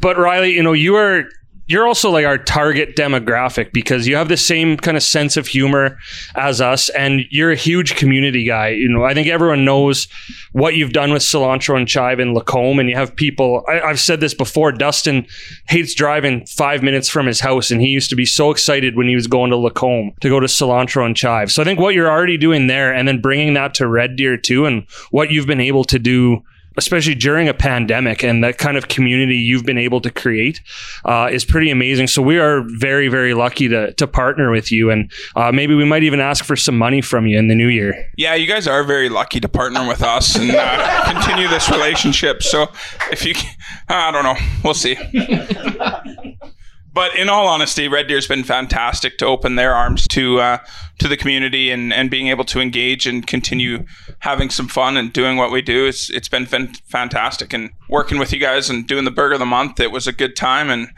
But 0.00 0.18
Riley, 0.18 0.52
you 0.54 0.62
know 0.62 0.72
you 0.72 0.96
are 0.96 1.24
you're 1.66 1.86
also 1.86 2.10
like 2.10 2.26
our 2.26 2.38
target 2.38 2.96
demographic 2.96 3.72
because 3.72 4.06
you 4.06 4.16
have 4.16 4.28
the 4.28 4.36
same 4.36 4.76
kind 4.76 4.96
of 4.96 5.02
sense 5.02 5.36
of 5.36 5.46
humor 5.46 5.98
as 6.34 6.60
us 6.60 6.88
and 6.90 7.22
you're 7.30 7.50
a 7.52 7.56
huge 7.56 7.96
community 7.96 8.44
guy. 8.44 8.68
You 8.68 8.88
know 8.88 9.04
i 9.04 9.14
think 9.14 9.28
everyone 9.28 9.64
knows 9.64 10.08
what 10.52 10.74
you've 10.74 10.92
done 10.92 11.12
with 11.12 11.22
cilantro 11.22 11.76
and 11.76 11.88
chive 11.88 12.20
in 12.20 12.34
lacombe 12.34 12.78
and 12.78 12.88
you 12.88 12.96
have 12.96 13.14
people 13.14 13.64
I, 13.68 13.80
i've 13.80 14.00
said 14.00 14.20
this 14.20 14.34
before 14.34 14.72
dustin 14.72 15.26
hates 15.68 15.94
driving 15.94 16.46
five 16.46 16.82
minutes 16.82 17.08
from 17.08 17.26
his 17.26 17.40
house 17.40 17.70
and 17.70 17.80
he 17.80 17.88
used 17.88 18.10
to 18.10 18.16
be 18.16 18.26
so 18.26 18.50
excited 18.50 18.96
when 18.96 19.08
he 19.08 19.14
was 19.14 19.26
going 19.26 19.50
to 19.50 19.56
lacombe 19.56 20.12
to 20.20 20.28
go 20.28 20.40
to 20.40 20.46
cilantro 20.46 21.04
and 21.04 21.16
chive. 21.16 21.50
So 21.50 21.62
i 21.62 21.64
think 21.64 21.80
what 21.80 21.94
you're 21.94 22.10
already 22.10 22.36
doing 22.36 22.66
there 22.66 22.92
and 22.92 23.06
then 23.06 23.20
bringing 23.20 23.54
that 23.54 23.74
to 23.74 23.86
red 23.86 24.16
deer 24.16 24.36
too 24.36 24.66
and 24.66 24.86
what 25.10 25.30
you've 25.30 25.46
been 25.46 25.60
able 25.60 25.84
to 25.84 25.98
do 25.98 26.42
especially 26.76 27.14
during 27.14 27.48
a 27.48 27.54
pandemic 27.54 28.22
and 28.22 28.42
that 28.42 28.58
kind 28.58 28.76
of 28.76 28.88
community 28.88 29.36
you've 29.36 29.64
been 29.64 29.78
able 29.78 30.00
to 30.00 30.10
create 30.10 30.60
uh, 31.04 31.28
is 31.30 31.44
pretty 31.44 31.70
amazing. 31.70 32.06
So 32.06 32.22
we 32.22 32.38
are 32.38 32.62
very, 32.66 33.08
very 33.08 33.34
lucky 33.34 33.68
to, 33.68 33.92
to 33.94 34.06
partner 34.06 34.50
with 34.50 34.72
you. 34.72 34.90
And 34.90 35.10
uh, 35.36 35.52
maybe 35.52 35.74
we 35.74 35.84
might 35.84 36.02
even 36.02 36.20
ask 36.20 36.44
for 36.44 36.56
some 36.56 36.76
money 36.76 37.00
from 37.00 37.26
you 37.26 37.38
in 37.38 37.48
the 37.48 37.54
new 37.54 37.68
year. 37.68 38.10
Yeah, 38.16 38.34
you 38.34 38.46
guys 38.46 38.66
are 38.66 38.84
very 38.84 39.08
lucky 39.08 39.40
to 39.40 39.48
partner 39.48 39.86
with 39.86 40.02
us 40.02 40.34
and 40.36 40.50
uh, 40.50 41.12
continue 41.12 41.48
this 41.48 41.70
relationship. 41.70 42.42
So 42.42 42.70
if 43.10 43.24
you, 43.24 43.34
I 43.88 44.10
don't 44.10 44.24
know, 44.24 44.36
we'll 44.62 44.74
see. 44.74 44.96
But 46.94 47.16
in 47.16 47.28
all 47.28 47.48
honesty, 47.48 47.88
Red 47.88 48.06
Deer's 48.06 48.28
been 48.28 48.44
fantastic 48.44 49.18
to 49.18 49.26
open 49.26 49.56
their 49.56 49.74
arms 49.74 50.06
to 50.08 50.40
uh, 50.40 50.58
to 51.00 51.08
the 51.08 51.16
community 51.16 51.72
and, 51.72 51.92
and 51.92 52.08
being 52.08 52.28
able 52.28 52.44
to 52.44 52.60
engage 52.60 53.04
and 53.04 53.26
continue 53.26 53.84
having 54.20 54.48
some 54.48 54.68
fun 54.68 54.96
and 54.96 55.12
doing 55.12 55.36
what 55.36 55.50
we 55.50 55.60
do. 55.60 55.86
It's 55.86 56.08
it's 56.08 56.28
been 56.28 56.46
fan- 56.46 56.74
fantastic 56.86 57.52
and 57.52 57.70
working 57.88 58.18
with 58.18 58.32
you 58.32 58.38
guys 58.38 58.70
and 58.70 58.86
doing 58.86 59.04
the 59.04 59.10
burger 59.10 59.34
of 59.34 59.40
the 59.40 59.46
month. 59.46 59.80
It 59.80 59.90
was 59.90 60.06
a 60.06 60.12
good 60.12 60.36
time 60.36 60.70
and 60.70 60.88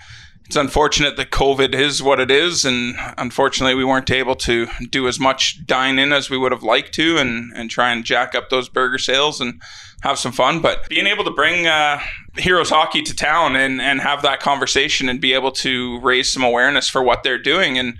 it's 0.47 0.57
unfortunate 0.57 1.17
that 1.17 1.31
COVID 1.33 1.75
is 1.75 2.03
what 2.03 2.21
it 2.21 2.31
is, 2.31 2.65
and 2.65 2.95
unfortunately, 3.19 3.75
we 3.75 3.85
weren't 3.85 4.11
able 4.11 4.37
to 4.37 4.69
do 4.91 5.09
as 5.09 5.19
much 5.19 5.67
dine 5.67 5.99
in 5.99 6.13
as 6.13 6.31
we 6.31 6.39
would 6.39 6.53
have 6.53 6.63
liked 6.63 6.95
to, 6.95 7.19
and 7.19 7.53
and 7.57 7.69
try 7.69 7.91
and 7.91 8.05
jack 8.05 8.35
up 8.35 8.49
those 8.49 8.69
burger 8.69 8.99
sales 8.99 9.41
and 9.41 9.61
have 10.03 10.19
some 10.19 10.31
fun. 10.31 10.61
But 10.61 10.89
being 10.89 11.09
able 11.09 11.25
to 11.25 11.33
bring 11.33 11.67
uh, 11.67 12.01
Heroes 12.37 12.71
Hockey 12.71 13.03
to 13.03 13.15
town 13.15 13.57
and 13.57 13.81
and 13.81 14.01
have 14.01 14.23
that 14.23 14.39
conversation 14.39 15.09
and 15.09 15.21
be 15.21 15.33
able 15.33 15.51
to 15.53 15.99
raise 16.01 16.33
some 16.33 16.45
awareness 16.45 16.89
for 16.89 17.03
what 17.03 17.25
they're 17.25 17.43
doing, 17.43 17.77
and 17.77 17.99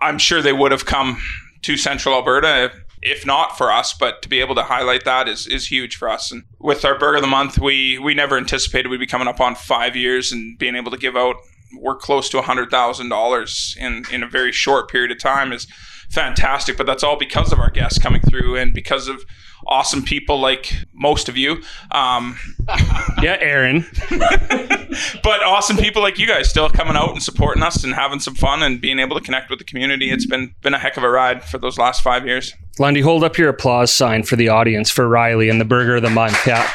I'm 0.00 0.18
sure 0.18 0.42
they 0.42 0.52
would 0.52 0.72
have 0.72 0.86
come 0.86 1.22
to 1.62 1.76
Central 1.76 2.16
Alberta 2.16 2.72
if 3.04 3.26
not 3.26 3.56
for 3.58 3.70
us, 3.70 3.92
but 3.92 4.22
to 4.22 4.30
be 4.30 4.40
able 4.40 4.54
to 4.54 4.62
highlight 4.62 5.04
that 5.04 5.28
is 5.28 5.46
is 5.46 5.66
huge 5.66 5.94
for 5.94 6.08
us. 6.08 6.32
And 6.32 6.42
with 6.58 6.84
our 6.84 6.98
burger 6.98 7.16
of 7.16 7.22
the 7.22 7.28
month, 7.28 7.58
we 7.58 7.98
we 7.98 8.14
never 8.14 8.36
anticipated 8.36 8.88
we'd 8.88 8.98
be 8.98 9.06
coming 9.06 9.28
up 9.28 9.40
on 9.40 9.54
five 9.54 9.94
years 9.94 10.32
and 10.32 10.58
being 10.58 10.74
able 10.74 10.90
to 10.90 10.96
give 10.96 11.14
out 11.14 11.36
we're 11.80 11.96
close 11.96 12.28
to 12.30 12.42
hundred 12.42 12.70
thousand 12.70 13.08
dollars 13.08 13.76
in 13.78 14.04
in 14.10 14.22
a 14.22 14.28
very 14.28 14.52
short 14.52 14.90
period 14.90 15.10
of 15.10 15.18
time 15.18 15.52
is 15.52 15.66
fantastic. 16.10 16.76
But 16.76 16.86
that's 16.86 17.02
all 17.02 17.18
because 17.18 17.52
of 17.52 17.58
our 17.58 17.70
guests 17.70 17.98
coming 17.98 18.20
through 18.22 18.56
and 18.56 18.72
because 18.74 19.08
of 19.08 19.24
awesome 19.66 20.02
people 20.02 20.38
like 20.38 20.72
most 20.92 21.28
of 21.28 21.36
you. 21.36 21.62
Um, 21.90 22.38
Yeah, 23.22 23.38
Aaron. 23.40 23.86
but 24.10 25.42
awesome 25.42 25.78
people 25.78 26.02
like 26.02 26.18
you 26.18 26.26
guys 26.26 26.50
still 26.50 26.68
coming 26.68 26.94
out 26.94 27.10
and 27.10 27.22
supporting 27.22 27.62
us 27.62 27.82
and 27.84 27.94
having 27.94 28.20
some 28.20 28.34
fun 28.34 28.62
and 28.62 28.80
being 28.80 28.98
able 28.98 29.18
to 29.18 29.24
connect 29.24 29.48
with 29.48 29.58
the 29.58 29.64
community. 29.64 30.10
It's 30.10 30.26
been 30.26 30.54
been 30.60 30.74
a 30.74 30.78
heck 30.78 30.98
of 30.98 31.04
a 31.04 31.08
ride 31.08 31.42
for 31.42 31.56
those 31.56 31.78
last 31.78 32.02
five 32.02 32.26
years. 32.26 32.52
Lundy, 32.78 33.00
hold 33.00 33.24
up 33.24 33.38
your 33.38 33.48
applause 33.48 33.94
sign 33.94 34.24
for 34.24 34.36
the 34.36 34.48
audience 34.48 34.90
for 34.90 35.08
Riley 35.08 35.48
and 35.48 35.58
the 35.60 35.64
burger 35.64 35.96
of 35.96 36.02
the 36.02 36.10
month. 36.10 36.38
Yeah. 36.46 36.68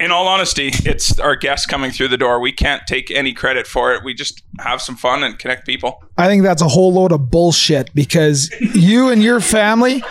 In 0.00 0.10
all 0.10 0.26
honesty, 0.26 0.70
it's 0.86 1.18
our 1.20 1.36
guests 1.36 1.66
coming 1.66 1.90
through 1.90 2.08
the 2.08 2.16
door. 2.16 2.40
We 2.40 2.52
can't 2.52 2.86
take 2.86 3.10
any 3.10 3.34
credit 3.34 3.66
for 3.66 3.92
it. 3.94 4.02
We 4.02 4.14
just 4.14 4.42
have 4.58 4.80
some 4.80 4.96
fun 4.96 5.22
and 5.22 5.38
connect 5.38 5.66
people. 5.66 6.02
I 6.16 6.26
think 6.26 6.42
that's 6.42 6.62
a 6.62 6.68
whole 6.68 6.92
load 6.92 7.12
of 7.12 7.30
bullshit 7.30 7.94
because 7.94 8.50
you 8.74 9.10
and 9.10 9.22
your 9.22 9.40
family, 9.40 10.02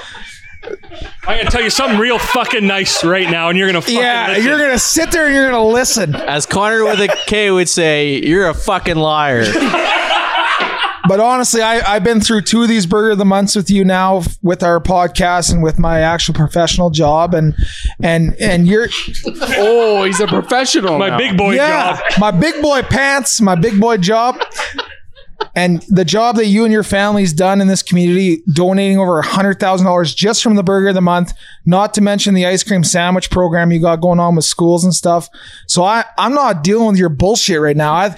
I'm 0.63 1.37
gonna 1.37 1.49
tell 1.49 1.63
you 1.63 1.69
something 1.69 1.97
real 1.99 2.19
fucking 2.19 2.67
nice 2.67 3.03
right 3.03 3.29
now, 3.29 3.49
and 3.49 3.57
you're 3.57 3.67
gonna 3.67 3.81
fucking 3.81 3.97
yeah, 3.97 4.27
listen. 4.27 4.45
you're 4.45 4.59
gonna 4.59 4.77
sit 4.79 5.11
there 5.11 5.25
and 5.25 5.33
you're 5.33 5.49
gonna 5.49 5.65
listen. 5.65 6.15
As 6.15 6.45
Connor 6.45 6.83
with 6.83 6.99
a 6.99 7.07
K 7.25 7.49
would 7.49 7.69
say, 7.69 8.21
you're 8.21 8.47
a 8.47 8.53
fucking 8.53 8.97
liar. 8.97 9.45
But 11.09 11.19
honestly, 11.19 11.61
I, 11.63 11.95
I've 11.95 12.03
been 12.03 12.21
through 12.21 12.41
two 12.43 12.61
of 12.61 12.69
these 12.69 12.85
burger 12.85 13.09
of 13.11 13.17
the 13.17 13.25
months 13.25 13.55
with 13.55 13.71
you 13.71 13.83
now 13.83 14.17
f- 14.19 14.37
with 14.43 14.61
our 14.61 14.79
podcast 14.79 15.51
and 15.51 15.63
with 15.63 15.79
my 15.79 16.01
actual 16.01 16.35
professional 16.35 16.91
job 16.91 17.33
and 17.33 17.55
and 18.01 18.35
and 18.39 18.67
you're 18.67 18.87
Oh, 19.57 20.03
he's 20.03 20.19
a 20.19 20.27
professional. 20.27 20.99
my 20.99 21.09
now. 21.09 21.17
big 21.17 21.35
boy 21.35 21.55
yeah, 21.55 21.97
job. 21.97 22.19
my 22.19 22.29
big 22.29 22.61
boy 22.61 22.83
pants, 22.83 23.41
my 23.41 23.55
big 23.55 23.79
boy 23.81 23.97
job. 23.97 24.39
And 25.55 25.81
the 25.89 26.05
job 26.05 26.35
that 26.35 26.45
you 26.45 26.63
and 26.63 26.71
your 26.71 26.83
family's 26.83 27.33
done 27.33 27.59
in 27.59 27.67
this 27.67 27.81
community, 27.81 28.43
donating 28.53 28.99
over 28.99 29.19
a 29.19 29.23
$100,000 29.23 30.15
just 30.15 30.43
from 30.43 30.55
the 30.55 30.63
burger 30.63 30.89
of 30.89 30.95
the 30.95 31.01
month, 31.01 31.33
not 31.65 31.93
to 31.95 32.01
mention 32.01 32.33
the 32.33 32.45
ice 32.45 32.61
cream 32.63 32.83
sandwich 32.83 33.29
program 33.31 33.71
you 33.71 33.79
got 33.81 33.99
going 34.01 34.19
on 34.19 34.35
with 34.35 34.45
schools 34.45 34.83
and 34.83 34.93
stuff. 34.93 35.27
So 35.65 35.83
I, 35.83 36.03
I'm 36.17 36.33
not 36.33 36.63
dealing 36.63 36.87
with 36.87 36.97
your 36.97 37.09
bullshit 37.09 37.59
right 37.61 37.75
now. 37.75 37.93
I, 37.93 38.15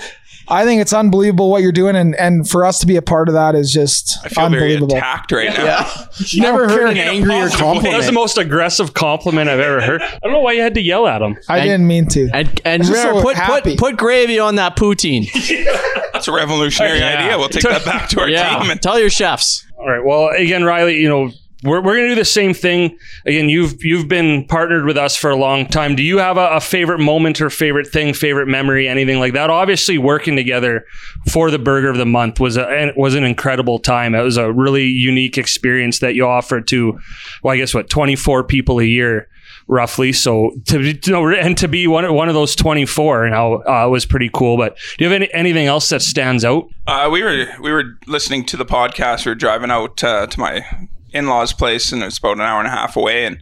I 0.47 0.65
think 0.65 0.81
it's 0.81 0.93
unbelievable 0.93 1.49
what 1.49 1.61
you're 1.61 1.71
doing. 1.71 1.95
And, 1.95 2.15
and 2.15 2.47
for 2.49 2.65
us 2.65 2.79
to 2.79 2.87
be 2.87 2.95
a 2.97 3.01
part 3.01 3.27
of 3.29 3.33
that 3.35 3.55
is 3.55 3.71
just 3.71 4.17
I 4.25 4.29
feel 4.29 4.49
very 4.49 4.73
unbelievable. 4.73 4.97
attacked 4.97 5.31
right 5.31 5.49
now. 5.49 5.63
yeah. 5.63 6.05
Never 6.41 6.67
heard 6.67 6.89
an 6.91 6.97
In 6.97 6.97
a 6.97 7.01
angrier 7.11 7.49
positive 7.49 7.83
way. 7.83 7.91
That 7.91 7.97
was 7.97 8.05
the 8.07 8.11
most 8.11 8.37
aggressive 8.37 8.93
compliment 8.93 9.49
I've 9.49 9.59
ever 9.59 9.81
heard. 9.81 10.01
I 10.01 10.19
don't 10.23 10.31
know 10.33 10.41
why 10.41 10.53
you 10.53 10.61
had 10.61 10.73
to 10.75 10.81
yell 10.81 11.07
at 11.07 11.21
him. 11.21 11.37
I 11.47 11.61
didn't 11.61 11.87
mean 11.87 12.07
to. 12.09 12.29
And 12.33 12.61
and 12.65 12.83
just 12.83 12.93
remember, 12.93 13.19
so 13.19 13.23
put, 13.23 13.35
happy. 13.35 13.71
put 13.75 13.79
put 13.91 13.97
gravy 13.97 14.39
on 14.39 14.55
that 14.55 14.75
poutine. 14.75 15.27
That's 16.13 16.27
a 16.27 16.31
revolutionary 16.31 16.99
Yeah. 16.99 17.19
idea. 17.19 17.37
We'll 17.37 17.49
take 17.49 17.63
that 17.63 17.85
back 17.85 18.09
to 18.09 18.21
our 18.21 18.29
yeah, 18.29 18.59
team. 18.59 18.69
And 18.69 18.81
tell 18.81 18.99
your 18.99 19.09
chefs. 19.09 19.65
All 19.77 19.87
right. 19.89 20.03
Well, 20.03 20.29
again, 20.29 20.63
Riley, 20.63 20.97
you 20.99 21.09
know, 21.09 21.31
we're, 21.63 21.81
we're 21.81 21.95
going 21.95 22.09
to 22.09 22.15
do 22.15 22.15
the 22.15 22.25
same 22.25 22.53
thing. 22.53 22.97
Again, 23.25 23.49
you've 23.49 23.83
you've 23.83 24.07
been 24.07 24.45
partnered 24.45 24.85
with 24.85 24.97
us 24.97 25.15
for 25.15 25.29
a 25.29 25.35
long 25.35 25.67
time. 25.67 25.95
Do 25.95 26.03
you 26.03 26.17
have 26.17 26.37
a, 26.37 26.47
a 26.49 26.59
favorite 26.59 26.99
moment 26.99 27.41
or 27.41 27.49
favorite 27.49 27.87
thing, 27.87 28.13
favorite 28.13 28.47
memory, 28.47 28.87
anything 28.87 29.19
like 29.19 29.33
that? 29.33 29.49
Obviously, 29.49 29.97
working 29.97 30.35
together 30.35 30.85
for 31.31 31.51
the 31.51 31.59
Burger 31.59 31.89
of 31.89 31.97
the 31.97 32.05
Month 32.05 32.39
was 32.39 32.57
a 32.57 32.91
was 32.95 33.15
an 33.15 33.23
incredible 33.23 33.79
time. 33.79 34.15
It 34.15 34.23
was 34.23 34.37
a 34.37 34.51
really 34.51 34.85
unique 34.85 35.37
experience 35.37 35.99
that 35.99 36.15
you 36.15 36.25
offered 36.25 36.67
to, 36.69 36.99
well, 37.43 37.53
I 37.53 37.57
guess 37.57 37.73
what 37.73 37.89
twenty 37.89 38.15
four 38.15 38.43
people 38.43 38.79
a 38.79 38.85
year. 38.85 39.27
Roughly, 39.67 40.11
so 40.11 40.51
to 40.65 40.81
you 40.81 40.99
know, 41.07 41.29
and 41.29 41.57
to 41.59 41.67
be 41.67 41.87
one 41.87 42.11
one 42.13 42.27
of 42.27 42.33
those 42.33 42.55
twenty 42.55 42.85
four 42.85 43.29
now 43.29 43.61
uh, 43.61 43.87
was 43.87 44.05
pretty 44.05 44.29
cool. 44.33 44.57
But 44.57 44.75
do 44.97 45.05
you 45.05 45.09
have 45.09 45.15
any, 45.15 45.33
anything 45.33 45.67
else 45.67 45.87
that 45.89 46.01
stands 46.01 46.43
out? 46.43 46.67
Uh, 46.87 47.07
we 47.09 47.23
were 47.23 47.45
we 47.61 47.71
were 47.71 47.97
listening 48.05 48.43
to 48.47 48.57
the 48.57 48.65
podcast. 48.65 49.25
We 49.25 49.31
were 49.31 49.35
driving 49.35 49.71
out 49.71 50.03
uh, 50.03 50.27
to 50.27 50.39
my 50.39 50.65
in 51.11 51.27
laws' 51.27 51.53
place, 51.53 51.91
and 51.91 52.03
it's 52.03 52.17
about 52.17 52.37
an 52.37 52.41
hour 52.41 52.59
and 52.59 52.67
a 52.67 52.71
half 52.71 52.95
away. 52.95 53.25
And 53.25 53.39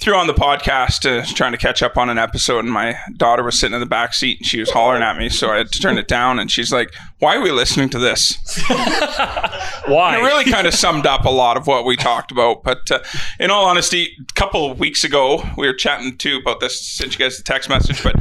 threw 0.00 0.14
on 0.14 0.26
the 0.26 0.34
podcast, 0.34 1.04
uh, 1.04 1.24
trying 1.34 1.52
to 1.52 1.58
catch 1.58 1.82
up 1.82 1.98
on 1.98 2.08
an 2.08 2.18
episode. 2.18 2.60
And 2.60 2.72
my 2.72 2.96
daughter 3.16 3.42
was 3.42 3.60
sitting 3.60 3.74
in 3.74 3.80
the 3.80 3.86
back 3.86 4.14
seat, 4.14 4.38
and 4.38 4.46
she 4.46 4.58
was 4.58 4.70
hollering 4.70 5.02
at 5.02 5.18
me, 5.18 5.28
so 5.28 5.50
I 5.50 5.58
had 5.58 5.70
to 5.72 5.80
turn 5.80 5.98
it 5.98 6.08
down. 6.08 6.38
And 6.38 6.50
she's 6.50 6.72
like, 6.72 6.92
"Why 7.18 7.36
are 7.36 7.42
we 7.42 7.50
listening 7.50 7.90
to 7.90 7.98
this?" 7.98 8.38
Why? 9.86 10.18
it 10.18 10.22
really 10.22 10.50
kind 10.50 10.66
of 10.66 10.74
summed 10.74 11.06
up 11.06 11.24
a 11.24 11.30
lot 11.30 11.56
of 11.56 11.66
what 11.66 11.84
we 11.84 11.96
talked 11.96 12.32
about. 12.32 12.62
But 12.62 12.90
uh, 12.90 13.00
in 13.38 13.50
all 13.50 13.66
honesty, 13.66 14.16
a 14.18 14.32
couple 14.32 14.70
of 14.70 14.80
weeks 14.80 15.04
ago, 15.04 15.42
we 15.56 15.66
were 15.66 15.74
chatting 15.74 16.16
too 16.16 16.38
about 16.38 16.60
this. 16.60 16.80
Sent 16.80 17.12
you 17.12 17.18
guys 17.18 17.38
a 17.38 17.44
text 17.44 17.68
message, 17.68 18.02
but 18.02 18.16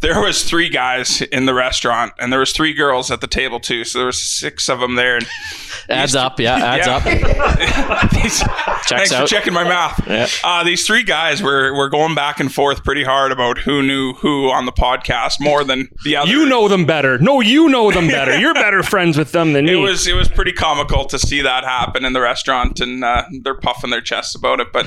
there 0.00 0.20
was 0.20 0.44
three 0.44 0.68
guys 0.68 1.20
in 1.22 1.46
the 1.46 1.54
restaurant, 1.54 2.12
and 2.18 2.32
there 2.32 2.40
was 2.40 2.52
three 2.52 2.72
girls 2.72 3.10
at 3.10 3.20
the 3.20 3.26
table 3.26 3.58
too. 3.60 3.84
So 3.84 3.98
there 3.98 4.06
was 4.06 4.22
six 4.22 4.68
of 4.68 4.80
them 4.80 4.94
there. 4.94 5.16
And 5.16 5.26
Adds 5.90 6.14
up, 6.14 6.38
yeah, 6.38 6.54
adds 6.76 6.86
Yeah. 6.86 6.96
up. 6.96 8.10
these, 8.12 8.42
thanks 8.88 9.12
out. 9.12 9.22
for 9.22 9.26
checking 9.26 9.52
my 9.54 9.64
math. 9.64 10.06
Yeah. 10.06 10.26
Uh, 10.44 10.62
these 10.64 10.86
three 10.86 11.02
guys 11.02 11.42
were 11.42 11.74
were 11.74 11.88
going 11.88 12.14
back 12.14 12.40
and 12.40 12.52
forth 12.52 12.84
pretty 12.84 13.04
hard 13.04 13.32
about 13.32 13.58
who 13.58 13.82
knew 13.82 14.12
who 14.14 14.50
on 14.50 14.66
the 14.66 14.72
podcast 14.72 15.36
more 15.40 15.64
than 15.64 15.88
the 16.04 16.16
other. 16.16 16.30
You 16.30 16.46
know 16.46 16.68
them 16.68 16.84
better. 16.84 17.18
No, 17.18 17.40
you 17.40 17.68
know 17.68 17.90
them 17.90 18.08
better. 18.08 18.38
You're 18.38 18.54
better 18.54 18.82
friends 18.82 19.16
with 19.16 19.32
them 19.32 19.52
than 19.52 19.68
It 19.68 19.74
me. 19.74 19.80
was 19.80 20.06
it 20.06 20.14
was 20.14 20.28
pretty 20.28 20.52
comical 20.52 21.04
to 21.06 21.18
see 21.18 21.40
that 21.42 21.64
happen 21.64 22.04
in 22.04 22.12
the 22.12 22.20
restaurant, 22.20 22.80
and 22.80 23.02
uh, 23.04 23.24
they're 23.42 23.58
puffing 23.58 23.90
their 23.90 24.00
chests 24.02 24.34
about 24.34 24.60
it. 24.60 24.68
But 24.72 24.86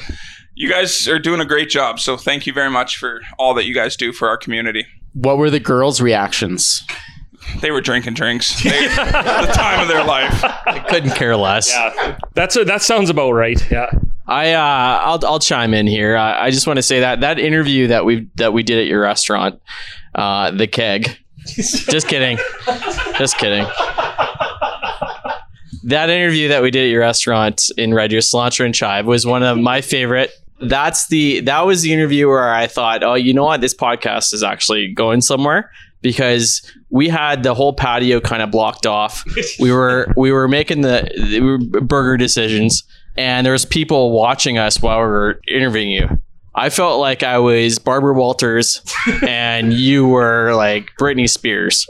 you 0.53 0.69
guys 0.69 1.07
are 1.07 1.19
doing 1.19 1.39
a 1.41 1.45
great 1.45 1.69
job. 1.69 1.99
So 1.99 2.17
thank 2.17 2.45
you 2.45 2.53
very 2.53 2.69
much 2.69 2.97
for 2.97 3.21
all 3.39 3.53
that 3.55 3.65
you 3.65 3.73
guys 3.73 3.95
do 3.95 4.11
for 4.13 4.27
our 4.29 4.37
community. 4.37 4.85
What 5.13 5.37
were 5.37 5.49
the 5.49 5.59
girls' 5.59 6.01
reactions? 6.01 6.83
They 7.59 7.71
were 7.71 7.81
drinking 7.81 8.13
drinks. 8.13 8.63
They, 8.63 8.69
the 8.87 9.51
time 9.53 9.81
of 9.81 9.87
their 9.87 10.03
life. 10.03 10.43
I 10.43 10.79
couldn't 10.87 11.11
care 11.11 11.35
less. 11.35 11.69
Yeah, 11.69 12.17
that's 12.33 12.55
a, 12.55 12.63
that 12.65 12.81
sounds 12.81 13.09
about 13.09 13.31
right. 13.31 13.59
Yeah. 13.69 13.89
I 14.27 14.53
uh, 14.53 15.01
I'll 15.03 15.25
I'll 15.25 15.39
chime 15.39 15.73
in 15.73 15.87
here. 15.87 16.15
I, 16.15 16.45
I 16.45 16.51
just 16.51 16.65
want 16.67 16.77
to 16.77 16.83
say 16.83 17.01
that 17.01 17.21
that 17.21 17.39
interview 17.39 17.87
that 17.87 18.05
we 18.05 18.29
that 18.35 18.53
we 18.53 18.63
did 18.63 18.79
at 18.79 18.85
your 18.87 19.01
restaurant, 19.01 19.59
uh, 20.15 20.51
the 20.51 20.67
keg. 20.67 21.17
just 21.45 22.07
kidding, 22.07 22.37
just 23.17 23.37
kidding. 23.37 23.65
That 25.83 26.11
interview 26.11 26.49
that 26.49 26.61
we 26.61 26.69
did 26.69 26.85
at 26.85 26.91
your 26.91 27.01
restaurant 27.01 27.63
in 27.75 27.93
Red 27.93 28.11
Deer, 28.11 28.19
Cilantro 28.19 28.65
and 28.65 28.75
Chive, 28.75 29.07
was 29.07 29.25
one 29.25 29.41
of 29.41 29.57
my 29.57 29.81
favorite. 29.81 30.31
That's 30.61 31.07
the 31.07 31.41
that 31.41 31.61
was 31.65 31.81
the 31.81 31.93
interview 31.93 32.27
where 32.27 32.53
I 32.53 32.67
thought, 32.67 33.03
oh, 33.03 33.15
you 33.15 33.33
know 33.33 33.45
what, 33.45 33.61
this 33.61 33.73
podcast 33.73 34.33
is 34.33 34.43
actually 34.43 34.93
going 34.93 35.21
somewhere 35.21 35.71
because 36.01 36.61
we 36.89 37.07
had 37.07 37.43
the 37.43 37.53
whole 37.53 37.73
patio 37.73 38.19
kind 38.19 38.41
of 38.41 38.51
blocked 38.51 38.85
off. 38.85 39.23
We 39.59 39.71
were 39.73 40.13
we 40.15 40.31
were 40.31 40.47
making 40.47 40.81
the, 40.81 41.81
burger 41.83 42.17
decisions 42.17 42.83
and 43.17 43.45
there 43.45 43.53
was 43.53 43.65
people 43.65 44.11
watching 44.11 44.57
us 44.57 44.81
while 44.81 44.99
we 44.99 45.05
were 45.05 45.41
interviewing 45.47 45.91
you. 45.91 46.21
I 46.53 46.69
felt 46.69 46.99
like 46.99 47.23
I 47.23 47.37
was 47.37 47.79
Barbara 47.79 48.13
Walters 48.13 48.81
and 49.27 49.73
you 49.73 50.07
were 50.07 50.53
like 50.53 50.91
Britney 50.99 51.29
Spears. 51.29 51.87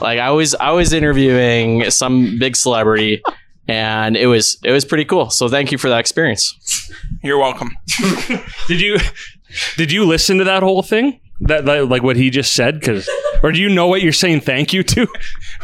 Like 0.00 0.18
I 0.18 0.30
was 0.30 0.54
I 0.56 0.70
was 0.72 0.92
interviewing 0.92 1.90
some 1.90 2.38
big 2.38 2.56
celebrity 2.56 3.22
and 3.70 4.16
it 4.16 4.26
was 4.26 4.58
it 4.64 4.72
was 4.72 4.84
pretty 4.84 5.04
cool. 5.04 5.30
So 5.30 5.48
thank 5.48 5.70
you 5.70 5.78
for 5.78 5.88
that 5.88 6.00
experience. 6.00 6.90
You're 7.22 7.38
welcome. 7.38 7.76
Did 8.66 8.80
you 8.80 8.98
did 9.76 9.92
you 9.92 10.04
listen 10.04 10.38
to 10.38 10.44
that 10.44 10.62
whole 10.62 10.82
thing? 10.82 11.20
That, 11.42 11.64
that 11.64 11.88
like 11.88 12.02
what 12.02 12.16
he 12.16 12.30
just 12.30 12.52
said 12.52 12.82
cuz 12.82 13.08
or 13.42 13.52
do 13.52 13.60
you 13.60 13.68
know 13.68 13.86
what 13.86 14.02
you're 14.02 14.12
saying 14.12 14.40
thank 14.40 14.72
you 14.72 14.82
to? 14.82 15.06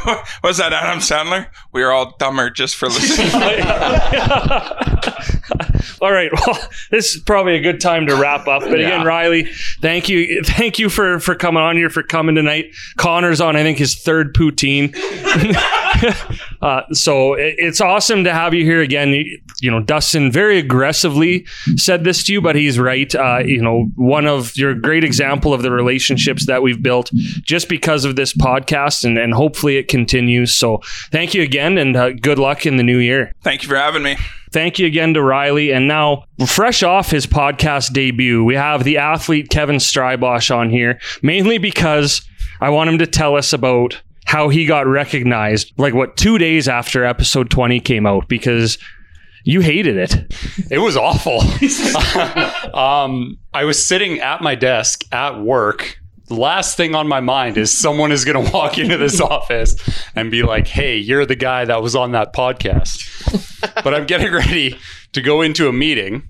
Was 0.44 0.58
that 0.58 0.72
Adam 0.72 1.00
Sandler? 1.00 1.48
We 1.72 1.82
are 1.82 1.92
all 1.92 2.14
dumber 2.18 2.48
just 2.48 2.76
for 2.76 2.86
listening. 2.86 3.30
All 6.00 6.12
right. 6.12 6.30
Well, 6.32 6.58
this 6.90 7.14
is 7.14 7.22
probably 7.22 7.56
a 7.56 7.60
good 7.60 7.80
time 7.80 8.06
to 8.06 8.16
wrap 8.16 8.46
up. 8.48 8.62
But 8.62 8.74
again, 8.74 9.04
Riley, 9.04 9.44
thank 9.80 10.08
you, 10.08 10.42
thank 10.42 10.78
you 10.78 10.88
for 10.88 11.20
for 11.20 11.34
coming 11.34 11.62
on 11.62 11.76
here, 11.76 11.90
for 11.90 12.02
coming 12.02 12.34
tonight. 12.34 12.74
Connor's 12.96 13.40
on, 13.40 13.56
I 13.56 13.62
think, 13.62 13.78
his 13.78 13.94
third 13.94 14.34
poutine. 14.34 14.94
uh, 16.62 16.82
so 16.92 17.34
it, 17.34 17.54
it's 17.58 17.80
awesome 17.80 18.24
to 18.24 18.32
have 18.32 18.54
you 18.54 18.64
here 18.64 18.80
again. 18.80 19.10
You, 19.10 19.40
you 19.60 19.70
know, 19.70 19.80
Dustin 19.80 20.30
very 20.30 20.58
aggressively 20.58 21.46
said 21.76 22.04
this 22.04 22.24
to 22.24 22.32
you, 22.32 22.40
but 22.40 22.56
he's 22.56 22.78
right. 22.78 23.14
Uh, 23.14 23.38
you 23.44 23.60
know, 23.60 23.86
one 23.94 24.26
of 24.26 24.56
your 24.56 24.74
great 24.74 25.04
example 25.04 25.54
of 25.54 25.62
the 25.62 25.70
relationships 25.70 26.46
that 26.46 26.62
we've 26.62 26.82
built 26.82 27.10
just 27.12 27.68
because 27.68 28.04
of 28.04 28.16
this 28.16 28.32
podcast, 28.32 29.04
and 29.04 29.18
and 29.18 29.34
hopefully 29.34 29.76
it 29.76 29.88
continues. 29.88 30.54
So 30.54 30.82
thank 31.10 31.34
you 31.34 31.42
again, 31.42 31.78
and 31.78 31.96
uh, 31.96 32.12
good 32.12 32.38
luck 32.38 32.66
in 32.66 32.76
the 32.76 32.82
new 32.82 32.98
year. 32.98 33.32
Thank 33.42 33.62
you 33.62 33.68
for 33.68 33.76
having 33.76 34.02
me. 34.02 34.16
Thank 34.56 34.78
you 34.78 34.86
again 34.86 35.12
to 35.12 35.22
Riley. 35.22 35.70
And 35.70 35.86
now, 35.86 36.24
fresh 36.46 36.82
off 36.82 37.10
his 37.10 37.26
podcast 37.26 37.92
debut, 37.92 38.42
we 38.42 38.54
have 38.54 38.84
the 38.84 38.96
athlete 38.96 39.50
Kevin 39.50 39.76
Strybosh 39.76 40.50
on 40.50 40.70
here, 40.70 40.98
mainly 41.20 41.58
because 41.58 42.26
I 42.62 42.70
want 42.70 42.88
him 42.88 42.96
to 43.00 43.06
tell 43.06 43.36
us 43.36 43.52
about 43.52 44.00
how 44.24 44.48
he 44.48 44.64
got 44.64 44.86
recognized, 44.86 45.74
like 45.76 45.92
what, 45.92 46.16
two 46.16 46.38
days 46.38 46.68
after 46.68 47.04
episode 47.04 47.50
20 47.50 47.80
came 47.80 48.06
out, 48.06 48.28
because 48.28 48.78
you 49.44 49.60
hated 49.60 49.98
it. 49.98 50.34
It 50.70 50.78
was 50.78 50.96
awful. 50.96 51.42
um, 52.74 53.36
I 53.52 53.64
was 53.64 53.84
sitting 53.84 54.20
at 54.20 54.40
my 54.40 54.54
desk 54.54 55.04
at 55.12 55.38
work. 55.38 55.98
The 56.26 56.34
last 56.34 56.76
thing 56.76 56.94
on 56.94 57.06
my 57.06 57.20
mind 57.20 57.56
is 57.56 57.70
someone 57.70 58.10
is 58.10 58.24
going 58.24 58.44
to 58.44 58.52
walk 58.52 58.78
into 58.78 58.96
this 58.96 59.20
office 59.20 59.76
and 60.14 60.30
be 60.30 60.42
like, 60.42 60.66
hey, 60.66 60.96
you're 60.96 61.24
the 61.24 61.36
guy 61.36 61.64
that 61.64 61.82
was 61.82 61.94
on 61.94 62.12
that 62.12 62.32
podcast. 62.32 63.04
but 63.84 63.94
I'm 63.94 64.06
getting 64.06 64.32
ready 64.32 64.78
to 65.12 65.22
go 65.22 65.40
into 65.40 65.68
a 65.68 65.72
meeting. 65.72 66.28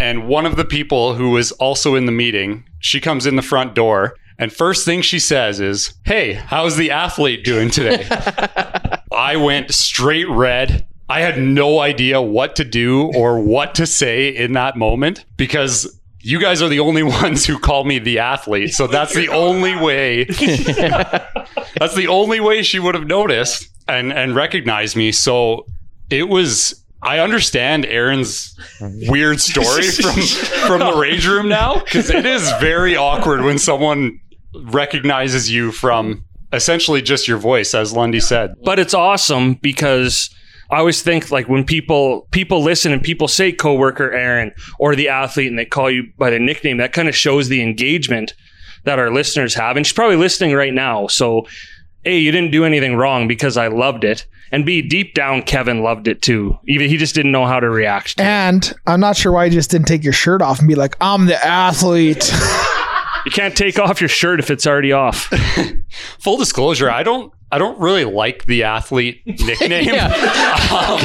And 0.00 0.26
one 0.26 0.46
of 0.46 0.56
the 0.56 0.64
people 0.64 1.14
who 1.14 1.30
was 1.30 1.52
also 1.52 1.94
in 1.94 2.06
the 2.06 2.12
meeting, 2.12 2.64
she 2.80 3.00
comes 3.00 3.24
in 3.24 3.36
the 3.36 3.42
front 3.42 3.74
door. 3.74 4.16
And 4.38 4.52
first 4.52 4.84
thing 4.84 5.00
she 5.00 5.18
says 5.18 5.60
is, 5.60 5.94
Hey, 6.04 6.34
how's 6.34 6.76
the 6.76 6.90
athlete 6.90 7.44
doing 7.44 7.70
today? 7.70 8.06
I 9.12 9.36
went 9.36 9.72
straight 9.72 10.28
red. 10.28 10.86
I 11.08 11.20
had 11.20 11.38
no 11.38 11.78
idea 11.78 12.20
what 12.20 12.56
to 12.56 12.64
do 12.64 13.12
or 13.14 13.38
what 13.38 13.76
to 13.76 13.86
say 13.86 14.28
in 14.28 14.52
that 14.52 14.76
moment 14.76 15.24
because 15.36 15.95
you 16.26 16.40
guys 16.40 16.60
are 16.60 16.68
the 16.68 16.80
only 16.80 17.02
ones 17.22 17.46
who 17.46 17.58
call 17.58 17.84
me 17.84 17.98
the 17.98 18.18
athlete. 18.18 18.74
So 18.74 18.86
that's 18.86 19.14
the 19.14 19.28
only 19.28 19.76
way. 19.76 20.24
that's 21.78 21.94
the 21.94 22.08
only 22.08 22.40
way 22.40 22.62
she 22.62 22.78
would 22.78 22.94
have 22.94 23.06
noticed 23.06 23.68
and 23.88 24.12
and 24.12 24.34
recognized 24.34 24.96
me. 24.96 25.12
So 25.12 25.66
it 26.10 26.28
was 26.28 26.84
I 27.02 27.20
understand 27.20 27.86
Aaron's 27.86 28.58
weird 28.80 29.40
story 29.40 29.88
from 29.90 30.20
from 30.66 30.80
the 30.80 30.96
rage 30.98 31.26
room 31.26 31.48
now 31.48 31.78
because 31.78 32.10
it 32.10 32.26
is 32.26 32.50
very 32.60 32.96
awkward 32.96 33.42
when 33.42 33.58
someone 33.58 34.18
recognizes 34.54 35.50
you 35.50 35.70
from 35.70 36.24
essentially 36.52 37.02
just 37.02 37.28
your 37.28 37.38
voice, 37.38 37.74
as 37.74 37.92
Lundy 37.92 38.20
said. 38.20 38.54
But 38.64 38.78
it's 38.80 38.94
awesome 38.94 39.54
because 39.54 40.30
I 40.70 40.78
always 40.78 41.02
think 41.02 41.30
like 41.30 41.48
when 41.48 41.64
people 41.64 42.26
people 42.30 42.62
listen 42.62 42.92
and 42.92 43.02
people 43.02 43.28
say 43.28 43.52
coworker 43.52 44.10
Aaron 44.12 44.52
or 44.78 44.96
the 44.96 45.08
athlete 45.08 45.48
and 45.48 45.58
they 45.58 45.64
call 45.64 45.90
you 45.90 46.10
by 46.18 46.30
the 46.30 46.38
nickname, 46.38 46.78
that 46.78 46.92
kind 46.92 47.08
of 47.08 47.14
shows 47.16 47.48
the 47.48 47.62
engagement 47.62 48.34
that 48.84 48.98
our 48.98 49.10
listeners 49.10 49.54
have. 49.54 49.76
And 49.76 49.86
she's 49.86 49.92
probably 49.92 50.16
listening 50.16 50.54
right 50.54 50.72
now. 50.74 51.06
So 51.06 51.46
A, 52.04 52.18
you 52.18 52.32
didn't 52.32 52.50
do 52.52 52.64
anything 52.64 52.96
wrong 52.96 53.28
because 53.28 53.56
I 53.56 53.68
loved 53.68 54.04
it. 54.04 54.26
And 54.52 54.64
B, 54.64 54.80
deep 54.80 55.14
down 55.14 55.42
Kevin 55.42 55.82
loved 55.82 56.06
it 56.06 56.22
too. 56.22 56.56
Even 56.68 56.88
he 56.88 56.96
just 56.96 57.14
didn't 57.16 57.32
know 57.32 57.46
how 57.46 57.58
to 57.58 57.68
react. 57.68 58.16
to 58.16 58.22
it. 58.22 58.26
And 58.26 58.72
I'm 58.86 59.00
not 59.00 59.16
sure 59.16 59.32
why 59.32 59.46
you 59.46 59.50
just 59.50 59.70
didn't 59.70 59.88
take 59.88 60.04
your 60.04 60.12
shirt 60.12 60.40
off 60.40 60.60
and 60.60 60.68
be 60.68 60.76
like, 60.76 60.96
I'm 61.00 61.26
the 61.26 61.44
athlete. 61.44 62.32
You 63.24 63.32
can't 63.32 63.56
take 63.56 63.76
off 63.80 64.00
your 64.00 64.08
shirt 64.08 64.38
if 64.38 64.52
it's 64.52 64.64
already 64.68 64.92
off. 64.92 65.32
Full 66.20 66.36
disclosure, 66.36 66.88
I 66.88 67.02
don't 67.02 67.32
I 67.52 67.58
don't 67.58 67.78
really 67.78 68.04
like 68.04 68.44
the 68.46 68.64
athlete 68.64 69.22
nickname. 69.26 69.88
Um, 69.90 70.98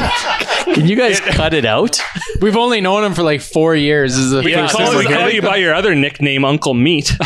Can 0.74 0.86
you 0.88 0.96
guys 0.96 1.20
cut 1.20 1.54
it 1.54 1.64
out? 1.64 2.00
We've 2.40 2.56
only 2.56 2.80
known 2.80 3.04
him 3.04 3.14
for 3.14 3.22
like 3.22 3.40
four 3.40 3.76
years. 3.76 4.16
This 4.16 4.24
is 4.24 4.30
the 4.32 4.42
We 4.42 4.52
first 4.54 4.74
call, 4.74 4.86
time 4.86 4.96
we 4.96 5.04
we're 5.04 5.10
call 5.10 5.18
hearing 5.20 5.34
you 5.36 5.42
by 5.42 5.56
your 5.56 5.72
other 5.74 5.94
nickname, 5.94 6.44
Uncle 6.44 6.74
Meat. 6.74 7.12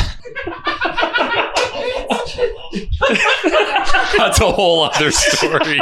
That's 4.18 4.40
a 4.40 4.51
whole 4.51 4.84
other 4.84 5.10
story. 5.10 5.80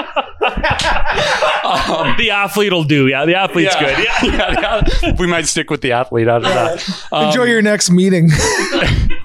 The 2.18 2.30
athlete 2.32 2.72
will 2.72 2.84
do. 2.84 3.06
Yeah, 3.08 3.24
the 3.24 3.34
athlete's 3.36 3.74
good. 3.76 3.98
Yeah. 3.98 4.22
yeah, 4.24 4.82
yeah. 5.02 5.16
We 5.18 5.26
might 5.26 5.46
stick 5.46 5.70
with 5.70 5.80
the 5.80 5.92
athlete 5.92 6.28
out 6.28 6.44
of 6.44 6.52
that. 6.52 7.06
Um, 7.12 7.26
Enjoy 7.26 7.44
your 7.44 7.62
next 7.62 7.90
meeting. 7.90 8.30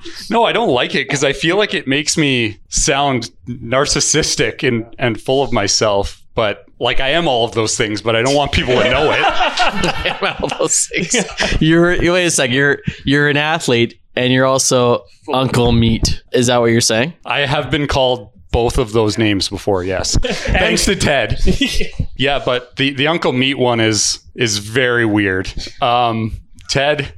No, 0.31 0.43
I 0.43 0.51
don't 0.51 0.69
like 0.69 0.93
it 0.93 1.07
because 1.07 1.23
I 1.23 1.33
feel 1.33 1.57
like 1.57 1.73
it 1.73 1.87
makes 1.87 2.15
me 2.17 2.59
sound 2.69 3.31
narcissistic 3.47 4.65
and, 4.67 4.85
and 4.99 5.19
full 5.19 5.41
of 5.43 5.51
myself. 5.51 6.21
But 6.35 6.65
like 6.79 6.99
I 6.99 7.09
am 7.09 7.27
all 7.27 7.45
of 7.45 7.53
those 7.53 7.75
things, 7.75 8.01
but 8.01 8.15
I 8.15 8.21
don't 8.21 8.35
want 8.35 8.51
people 8.51 8.75
to 8.75 8.89
know 8.91 9.11
it. 9.11 9.19
I 9.21 10.17
am 10.21 10.35
All 10.39 10.59
those 10.59 10.87
things. 10.87 11.15
You're 11.59 11.97
wait 11.99 12.25
a 12.25 12.31
sec. 12.31 12.51
You're 12.51 12.79
you're 13.03 13.27
an 13.27 13.37
athlete 13.37 13.99
and 14.15 14.31
you're 14.31 14.45
also 14.45 15.05
Uncle 15.33 15.71
Meat. 15.71 16.21
Is 16.31 16.47
that 16.47 16.57
what 16.57 16.67
you're 16.67 16.79
saying? 16.79 17.13
I 17.25 17.45
have 17.45 17.71
been 17.71 17.87
called 17.87 18.31
both 18.51 18.77
of 18.77 18.93
those 18.93 19.17
names 19.17 19.47
before, 19.49 19.83
yes. 19.83 20.17
Thanks 20.23 20.85
to 20.85 20.95
Ted. 20.95 21.39
yeah, 22.15 22.41
but 22.43 22.75
the, 22.77 22.91
the 22.93 23.07
Uncle 23.07 23.33
Meat 23.33 23.55
one 23.57 23.79
is 23.79 24.19
is 24.35 24.57
very 24.59 25.05
weird. 25.05 25.51
Um, 25.81 26.39
Ted 26.69 27.13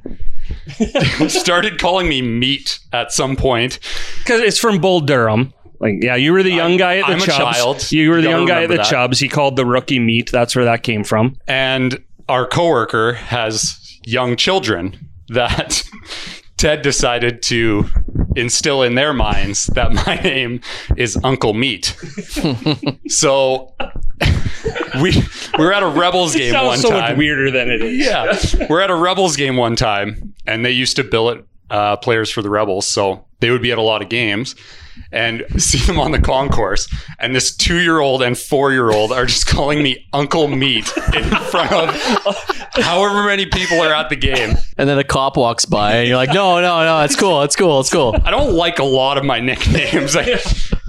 started 1.28 1.78
calling 1.78 2.08
me 2.08 2.22
meat 2.22 2.78
at 2.92 3.12
some 3.12 3.36
point. 3.36 3.78
Because 4.18 4.40
it's 4.40 4.58
from 4.58 4.80
Bull 4.80 5.00
Durham. 5.00 5.52
Like, 5.80 6.02
yeah, 6.02 6.14
you 6.14 6.32
were 6.32 6.42
the 6.42 6.50
young 6.52 6.76
guy 6.76 6.98
at 6.98 7.06
the 7.06 7.12
I'm 7.14 7.22
a 7.22 7.26
Chubs. 7.26 7.36
child. 7.56 7.92
You 7.92 8.10
were 8.10 8.16
the 8.16 8.22
You 8.22 8.28
gotta 8.28 8.38
young 8.38 8.46
guy 8.48 8.62
at 8.64 8.68
the 8.70 8.76
that. 8.76 8.86
Chubs. 8.86 9.18
He 9.18 9.28
called 9.28 9.56
the 9.56 9.66
rookie 9.66 9.98
meat. 9.98 10.30
That's 10.30 10.54
where 10.54 10.64
that 10.64 10.82
came 10.82 11.02
from. 11.04 11.36
and 11.48 12.02
our 12.28 12.46
coworker 12.46 13.14
has 13.14 13.98
young 14.04 14.36
children 14.36 14.96
that 15.28 15.82
Ted 16.56 16.82
decided 16.82 17.42
to 17.42 17.84
instill 18.36 18.82
in 18.82 18.94
their 18.94 19.12
minds 19.12 19.66
that 19.68 19.92
my 20.06 20.16
name 20.16 20.60
is 20.96 21.18
Uncle 21.24 21.54
Meat. 21.54 21.96
so 23.08 23.74
we 25.00 25.12
we 25.58 25.64
were 25.64 25.72
at 25.72 25.82
a 25.82 25.88
Rebels 25.88 26.34
game 26.36 26.54
one 26.54 26.78
so 26.78 26.90
time. 26.90 27.16
weirder 27.16 27.50
than 27.50 27.70
it 27.70 27.82
is. 27.82 28.06
Yeah, 28.06 28.66
we're 28.68 28.80
at 28.80 28.90
a 28.90 28.94
Rebels 28.94 29.36
game 29.36 29.56
one 29.56 29.76
time, 29.76 30.34
and 30.46 30.64
they 30.64 30.72
used 30.72 30.96
to 30.96 31.04
billet 31.04 31.44
uh, 31.70 31.96
players 31.96 32.30
for 32.30 32.42
the 32.42 32.50
Rebels, 32.50 32.86
so 32.86 33.24
they 33.40 33.50
would 33.50 33.62
be 33.62 33.72
at 33.72 33.78
a 33.78 33.82
lot 33.82 34.02
of 34.02 34.08
games 34.08 34.54
and 35.12 35.44
see 35.62 35.78
them 35.78 35.98
on 36.00 36.12
the 36.12 36.20
concourse. 36.20 36.88
And 37.18 37.34
this 37.34 37.54
two 37.54 37.80
year 37.80 38.00
old 38.00 38.22
and 38.22 38.36
four 38.36 38.72
year 38.72 38.90
old 38.90 39.12
are 39.12 39.26
just 39.26 39.46
calling 39.52 39.82
me 39.82 40.06
Uncle 40.12 40.48
Meat 40.48 40.92
in 41.14 41.24
front 41.24 41.72
of 41.72 41.94
however 42.74 43.24
many 43.24 43.46
people 43.46 43.80
are 43.80 43.94
at 43.94 44.08
the 44.08 44.16
game. 44.16 44.56
And 44.78 44.88
then 44.88 44.98
a 44.98 45.04
cop 45.04 45.36
walks 45.36 45.64
by, 45.64 45.96
and 45.96 46.08
you're 46.08 46.16
like, 46.16 46.32
"No, 46.32 46.60
no, 46.60 46.84
no, 46.84 47.00
it's 47.04 47.16
cool, 47.16 47.42
it's 47.42 47.56
cool, 47.56 47.80
it's 47.80 47.90
cool." 47.90 48.16
I 48.24 48.30
don't 48.30 48.54
like 48.54 48.78
a 48.78 48.84
lot 48.84 49.18
of 49.18 49.24
my 49.24 49.40
nicknames. 49.40 50.16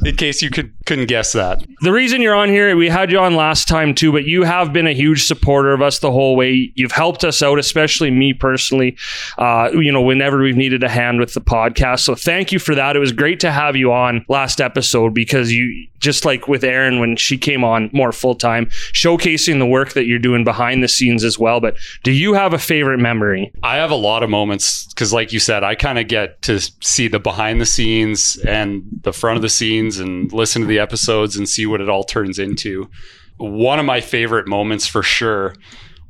in 0.06 0.16
case 0.16 0.42
you 0.42 0.50
could 0.50 0.74
couldn't 0.86 1.06
guess 1.08 1.32
that. 1.34 1.64
The 1.82 1.92
reason 1.92 2.22
you're 2.22 2.36
on 2.36 2.50
here, 2.50 2.76
we 2.76 2.90
had 2.90 3.12
you 3.12 3.20
on 3.20 3.36
last 3.36 3.68
time 3.68 3.96
too, 3.96 4.12
but 4.12 4.26
you 4.26 4.44
have 4.44 4.74
been 4.74 4.88
a 4.88 4.94
huge 4.94 5.26
supporter 5.26 5.74
of 5.74 5.82
us 5.82 6.00
the 6.00 6.12
whole 6.12 6.36
way. 6.36 6.72
You've 6.76 6.92
helped 6.92 7.24
us 7.24 7.42
out, 7.42 7.60
especially 7.60 8.12
me 8.12 8.34
personally. 8.34 8.98
Uh, 9.38 9.70
you 9.74 9.92
know, 9.92 10.02
whenever 10.02 10.42
we've 10.42 10.58
needed 10.58 10.84
a 10.84 10.90
hand 10.90 11.20
with 11.20 11.34
the 11.34 11.42
podcast. 11.42 12.02
So 12.02 12.16
thank 12.16 12.52
you 12.52 12.60
for 12.60 12.76
that. 12.76 12.96
It 12.96 13.00
was 13.00 13.12
great 13.12 13.40
to 13.42 13.52
have 13.52 13.76
you 13.76 13.94
on 13.94 14.13
last 14.28 14.62
episode 14.62 15.14
because 15.14 15.52
you 15.52 15.88
just 16.00 16.26
like 16.26 16.48
with 16.48 16.64
Erin 16.64 17.00
when 17.00 17.16
she 17.16 17.38
came 17.38 17.64
on 17.64 17.90
more 17.94 18.12
full 18.12 18.36
time, 18.36 18.66
showcasing 18.94 19.60
the 19.60 19.66
work 19.66 19.94
that 19.94 20.06
you're 20.06 20.20
doing 20.20 20.44
behind 20.44 20.84
the 20.84 20.88
scenes 20.88 21.24
as 21.24 21.40
well. 21.40 21.60
But 21.60 21.78
do 22.04 22.12
you 22.12 22.34
have 22.34 22.54
a 22.54 22.60
favorite 22.60 23.00
memory? 23.00 23.52
I 23.64 23.78
have 23.78 23.92
a 23.92 23.96
lot 23.96 24.24
of 24.24 24.30
moments 24.30 24.86
because, 24.88 25.14
like 25.14 25.32
you 25.32 25.40
said, 25.40 25.64
I 25.64 25.76
kind 25.76 25.98
of 25.98 26.08
get 26.08 26.42
to 26.44 26.60
see 26.82 27.08
the 27.08 27.20
behind 27.20 27.62
the 27.62 27.66
scenes 27.66 28.38
and 28.48 28.84
the 29.04 29.14
front 29.14 29.38
of 29.38 29.42
the 29.42 29.50
scenes 29.50 30.00
and 30.00 30.32
listen 30.32 30.62
to 30.62 30.68
the 30.68 30.80
episodes 30.80 31.36
and 31.36 31.48
see 31.48 31.66
what 31.66 31.82
it 31.82 31.90
all 31.90 32.04
turns 32.04 32.38
into. 32.38 32.90
One 33.38 33.80
of 33.80 33.86
my 33.86 34.02
favorite 34.02 34.48
moments 34.48 34.86
for 34.86 35.04
sure 35.04 35.56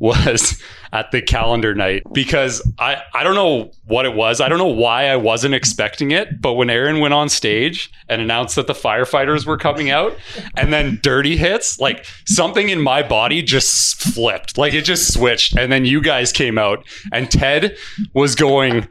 was 0.04 0.62
at 0.92 1.10
the 1.12 1.22
calendar 1.22 1.74
night 1.74 2.04
because 2.12 2.62
I, 2.78 3.02
I 3.16 3.24
don't 3.24 3.34
know 3.34 3.72
what 3.86 4.06
it 4.06 4.14
was. 4.14 4.42
I 4.42 4.50
don't 4.50 4.60
know 4.60 4.68
why 4.68 5.08
I 5.08 5.16
wasn't 5.16 5.56
expecting 5.56 6.12
it. 6.12 6.42
But 6.42 6.54
when 6.54 6.70
Aaron 6.70 7.00
went 7.00 7.14
on 7.14 7.30
stage 7.30 7.90
and 8.10 8.22
announced 8.22 8.56
that 8.58 8.68
the 8.68 8.74
firefighters 8.74 9.48
were 9.48 9.58
coming 9.58 9.90
out 9.90 10.16
and 10.56 10.72
then 10.72 11.00
dirty 11.02 11.38
hits, 11.38 11.80
like 11.80 12.06
something 12.28 12.70
in 12.70 12.82
my 12.82 13.02
body 13.02 13.42
just 13.42 13.96
flipped. 13.96 14.58
Like 14.58 14.74
it 14.74 14.84
just 14.84 15.14
switched. 15.14 15.56
And 15.58 15.72
then 15.72 15.86
you 15.86 16.02
guys 16.02 16.32
came 16.32 16.58
out 16.58 16.86
and 17.12 17.32
Ted 17.32 17.78
was 18.14 18.36
going 18.36 18.88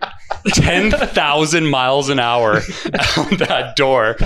10,000 0.47 1.67
miles 1.67 2.09
an 2.09 2.19
hour 2.19 2.57
out 3.17 3.39
that 3.39 3.75
door. 3.77 4.17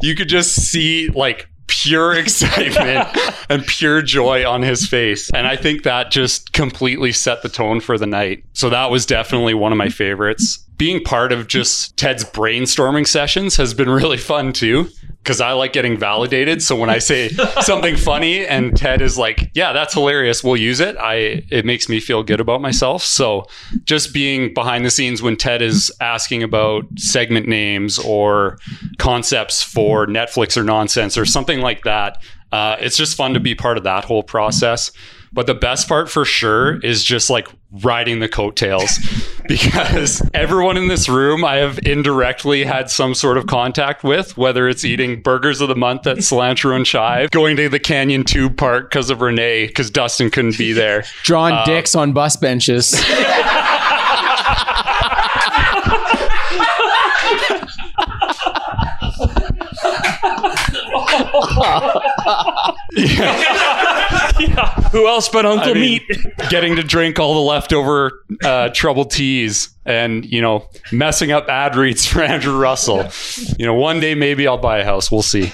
You 0.00 0.14
could 0.14 0.28
just 0.28 0.54
see 0.54 1.08
like 1.08 1.48
pure 1.66 2.14
excitement 2.18 3.08
and 3.48 3.66
pure 3.66 4.02
joy 4.02 4.48
on 4.48 4.62
his 4.62 4.86
face. 4.86 5.30
And 5.30 5.46
I 5.46 5.56
think 5.56 5.82
that 5.82 6.10
just 6.10 6.52
completely 6.52 7.12
set 7.12 7.42
the 7.42 7.48
tone 7.48 7.80
for 7.80 7.98
the 7.98 8.06
night. 8.06 8.44
So 8.52 8.70
that 8.70 8.90
was 8.90 9.06
definitely 9.06 9.54
one 9.54 9.72
of 9.72 9.78
my 9.78 9.88
favorites. 9.88 10.62
Being 10.76 11.02
part 11.02 11.32
of 11.32 11.48
just 11.48 11.96
Ted's 11.96 12.24
brainstorming 12.24 13.06
sessions 13.06 13.56
has 13.56 13.72
been 13.72 13.88
really 13.88 14.18
fun 14.18 14.52
too. 14.52 14.88
Because 15.22 15.40
I 15.40 15.54
like 15.54 15.72
getting 15.72 15.96
validated. 15.98 16.62
So 16.62 16.76
when 16.76 16.88
I 16.88 16.98
say 16.98 17.30
something 17.62 17.96
funny 17.96 18.46
and 18.46 18.76
Ted 18.76 19.02
is 19.02 19.18
like, 19.18 19.50
yeah, 19.54 19.72
that's 19.72 19.92
hilarious, 19.92 20.44
we'll 20.44 20.56
use 20.56 20.78
it. 20.78 20.96
I 20.98 21.42
it 21.50 21.64
makes 21.64 21.88
me 21.88 21.98
feel 21.98 22.22
good 22.22 22.38
about 22.38 22.60
myself. 22.60 23.02
So 23.02 23.48
just 23.86 24.14
being 24.14 24.54
behind 24.54 24.84
the 24.84 24.90
scenes 24.90 25.22
when 25.22 25.36
Ted 25.36 25.62
is 25.62 25.90
asking 26.00 26.44
about 26.44 26.84
segment 26.96 27.48
names 27.48 27.98
or 27.98 28.58
concepts 28.98 29.64
for 29.64 30.06
Netflix 30.06 30.56
or 30.56 30.62
nonsense 30.62 31.18
or 31.18 31.26
something 31.26 31.55
like 31.60 31.84
that. 31.84 32.22
Uh, 32.52 32.76
it's 32.80 32.96
just 32.96 33.16
fun 33.16 33.34
to 33.34 33.40
be 33.40 33.54
part 33.54 33.76
of 33.76 33.84
that 33.84 34.04
whole 34.04 34.22
process. 34.22 34.90
But 35.32 35.46
the 35.46 35.54
best 35.54 35.88
part 35.88 36.08
for 36.08 36.24
sure 36.24 36.78
is 36.80 37.04
just 37.04 37.28
like 37.28 37.48
riding 37.82 38.20
the 38.20 38.28
coattails 38.28 38.98
because 39.48 40.22
everyone 40.32 40.78
in 40.78 40.88
this 40.88 41.08
room 41.10 41.44
I 41.44 41.56
have 41.56 41.78
indirectly 41.84 42.64
had 42.64 42.88
some 42.90 43.12
sort 43.14 43.36
of 43.36 43.46
contact 43.46 44.02
with, 44.02 44.36
whether 44.38 44.66
it's 44.68 44.84
eating 44.84 45.20
burgers 45.20 45.60
of 45.60 45.68
the 45.68 45.74
month 45.76 46.06
at 46.06 46.18
Cilantro 46.18 46.74
and 46.74 46.86
Chive, 46.86 47.30
going 47.32 47.56
to 47.56 47.68
the 47.68 47.80
Canyon 47.80 48.24
Tube 48.24 48.56
Park 48.56 48.88
because 48.90 49.10
of 49.10 49.20
Renee, 49.20 49.66
because 49.66 49.90
Dustin 49.90 50.30
couldn't 50.30 50.56
be 50.56 50.72
there. 50.72 51.04
Drawing 51.24 51.54
Uh, 51.54 51.64
dicks 51.66 51.94
on 51.94 52.12
bus 52.12 52.36
benches. 52.36 52.94
Who 64.92 65.06
else 65.08 65.28
but 65.28 65.44
Uncle 65.46 65.70
I 65.70 65.74
mean, 65.74 66.00
Meat? 66.08 66.26
getting 66.50 66.76
to 66.76 66.82
drink 66.82 67.18
all 67.18 67.34
the 67.34 67.40
leftover 67.40 68.22
uh, 68.44 68.68
troubled 68.70 69.10
teas 69.10 69.70
and 69.84 70.24
you 70.24 70.40
know 70.40 70.68
messing 70.92 71.32
up 71.32 71.48
ad 71.48 71.76
reads 71.76 72.06
for 72.06 72.22
Andrew 72.22 72.58
Russell. 72.58 73.08
You 73.58 73.66
know, 73.66 73.74
one 73.74 74.00
day 74.00 74.14
maybe 74.14 74.46
I'll 74.46 74.58
buy 74.58 74.78
a 74.78 74.84
house. 74.84 75.10
We'll 75.10 75.22
see. 75.22 75.52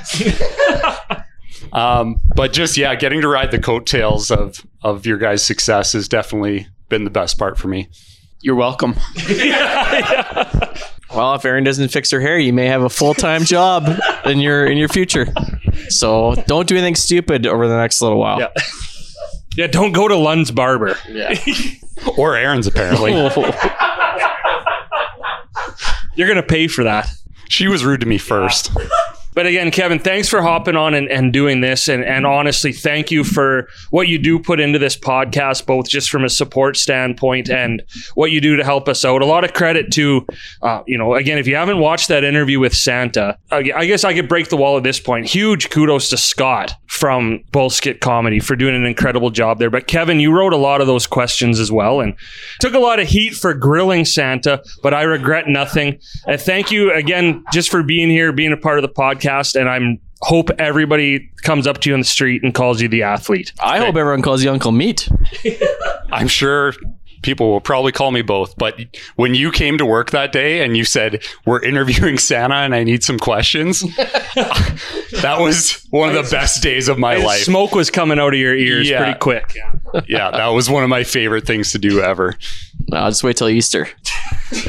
um, 1.72 2.20
but 2.34 2.52
just 2.52 2.76
yeah, 2.76 2.94
getting 2.94 3.20
to 3.22 3.28
ride 3.28 3.50
the 3.50 3.58
coattails 3.60 4.30
of 4.30 4.64
of 4.82 5.06
your 5.06 5.18
guys' 5.18 5.44
success 5.44 5.92
has 5.92 6.08
definitely 6.08 6.66
been 6.88 7.04
the 7.04 7.10
best 7.10 7.38
part 7.38 7.58
for 7.58 7.68
me. 7.68 7.88
You're 8.42 8.56
welcome. 8.56 8.94
Well, 11.14 11.34
if 11.34 11.44
Erin 11.44 11.62
doesn't 11.62 11.88
fix 11.88 12.10
her 12.10 12.20
hair, 12.22 12.38
you 12.38 12.54
may 12.54 12.66
have 12.68 12.84
a 12.84 12.88
full 12.88 13.12
time 13.12 13.44
job 13.44 13.86
in 14.24 14.38
your 14.40 14.64
in 14.64 14.78
your 14.78 14.88
future. 14.88 15.26
So 15.90 16.34
don't 16.46 16.66
do 16.66 16.74
anything 16.74 16.94
stupid 16.94 17.46
over 17.46 17.68
the 17.68 17.76
next 17.76 18.00
little 18.00 18.16
while. 18.18 18.40
Yeah. 18.40 18.48
Yeah, 19.54 19.66
don't 19.66 19.92
go 19.92 20.08
to 20.08 20.16
Lund's 20.16 20.50
barber. 20.50 20.96
Yeah. 21.08 21.34
Or 22.16 22.34
Aaron's 22.34 22.66
apparently. 22.66 23.12
You're 26.16 26.28
gonna 26.28 26.42
pay 26.42 26.66
for 26.66 26.82
that. 26.84 27.08
she 27.50 27.68
was 27.68 27.84
rude 27.84 28.00
to 28.00 28.06
me 28.06 28.16
first. 28.16 28.70
But 29.34 29.46
again, 29.46 29.70
Kevin, 29.70 29.98
thanks 29.98 30.28
for 30.28 30.42
hopping 30.42 30.76
on 30.76 30.94
and, 30.94 31.08
and 31.08 31.32
doing 31.32 31.60
this. 31.60 31.88
And, 31.88 32.04
and 32.04 32.26
honestly, 32.26 32.72
thank 32.72 33.10
you 33.10 33.24
for 33.24 33.68
what 33.90 34.08
you 34.08 34.18
do 34.18 34.38
put 34.38 34.60
into 34.60 34.78
this 34.78 34.96
podcast, 34.96 35.66
both 35.66 35.88
just 35.88 36.10
from 36.10 36.24
a 36.24 36.28
support 36.28 36.76
standpoint 36.76 37.48
and 37.48 37.82
what 38.14 38.30
you 38.30 38.40
do 38.40 38.56
to 38.56 38.64
help 38.64 38.88
us 38.88 39.04
out. 39.04 39.22
A 39.22 39.26
lot 39.26 39.44
of 39.44 39.54
credit 39.54 39.90
to, 39.92 40.26
uh, 40.60 40.82
you 40.86 40.98
know, 40.98 41.14
again, 41.14 41.38
if 41.38 41.46
you 41.46 41.56
haven't 41.56 41.78
watched 41.78 42.08
that 42.08 42.24
interview 42.24 42.60
with 42.60 42.74
Santa, 42.74 43.38
I 43.50 43.72
I 43.74 43.86
guess 43.86 44.04
I 44.04 44.12
could 44.12 44.28
break 44.28 44.48
the 44.48 44.56
wall 44.56 44.76
at 44.76 44.82
this 44.82 45.00
point. 45.00 45.26
Huge 45.26 45.70
kudos 45.70 46.10
to 46.10 46.16
Scott 46.16 46.74
from 46.88 47.42
Bullskit 47.52 48.00
Comedy 48.00 48.38
for 48.38 48.54
doing 48.54 48.74
an 48.74 48.84
incredible 48.84 49.30
job 49.30 49.58
there. 49.58 49.70
But 49.70 49.86
Kevin, 49.86 50.20
you 50.20 50.30
wrote 50.30 50.52
a 50.52 50.58
lot 50.58 50.80
of 50.80 50.86
those 50.86 51.06
questions 51.06 51.58
as 51.58 51.72
well 51.72 52.00
and 52.00 52.14
took 52.60 52.74
a 52.74 52.78
lot 52.78 53.00
of 53.00 53.08
heat 53.08 53.34
for 53.34 53.54
grilling 53.54 54.04
Santa, 54.04 54.62
but 54.82 54.92
I 54.92 55.02
regret 55.02 55.48
nothing. 55.48 55.98
And 56.26 56.40
thank 56.40 56.70
you 56.70 56.92
again 56.92 57.44
just 57.52 57.70
for 57.70 57.82
being 57.82 58.10
here, 58.10 58.32
being 58.32 58.52
a 58.52 58.56
part 58.56 58.78
of 58.78 58.82
the 58.82 58.88
podcast. 58.88 59.21
And 59.24 59.68
I'm 59.68 60.00
hope 60.20 60.50
everybody 60.58 61.28
comes 61.42 61.66
up 61.66 61.78
to 61.80 61.90
you 61.90 61.94
on 61.94 62.00
the 62.00 62.06
street 62.06 62.42
and 62.44 62.54
calls 62.54 62.80
you 62.80 62.88
the 62.88 63.02
athlete. 63.02 63.52
I 63.60 63.78
hope 63.78 63.96
everyone 63.96 64.22
calls 64.22 64.42
you 64.44 64.50
Uncle 64.50 64.70
Meat. 64.72 65.08
I'm 66.12 66.28
sure 66.28 66.74
people 67.22 67.50
will 67.50 67.60
probably 67.60 67.92
call 67.92 68.10
me 68.10 68.22
both. 68.22 68.56
But 68.56 68.78
when 69.16 69.34
you 69.34 69.50
came 69.52 69.78
to 69.78 69.86
work 69.86 70.10
that 70.10 70.32
day 70.32 70.62
and 70.64 70.76
you 70.76 70.84
said, 70.84 71.22
We're 71.46 71.60
interviewing 71.60 72.18
Santa 72.18 72.54
and 72.56 72.74
I 72.74 72.84
need 72.84 73.02
some 73.04 73.18
questions, 73.18 73.80
that 73.96 75.36
was 75.40 75.84
one 75.90 76.08
of 76.08 76.14
the 76.24 76.28
best 76.30 76.62
days 76.62 76.88
of 76.88 76.98
my 76.98 77.16
life. 77.16 77.42
Smoke 77.42 77.72
was 77.74 77.90
coming 77.90 78.18
out 78.18 78.34
of 78.34 78.38
your 78.40 78.54
ears 78.56 78.88
Yeah. 78.88 79.02
pretty 79.04 79.18
quick. 79.18 79.56
Yeah, 80.08 80.30
that 80.30 80.48
was 80.48 80.68
one 80.70 80.82
of 80.84 80.88
my 80.88 81.04
favorite 81.04 81.46
things 81.46 81.72
to 81.72 81.78
do 81.78 82.00
ever. 82.00 82.36
I'll 82.92 83.10
just 83.10 83.24
wait 83.24 83.36
till 83.36 83.48
Easter. 83.48 83.88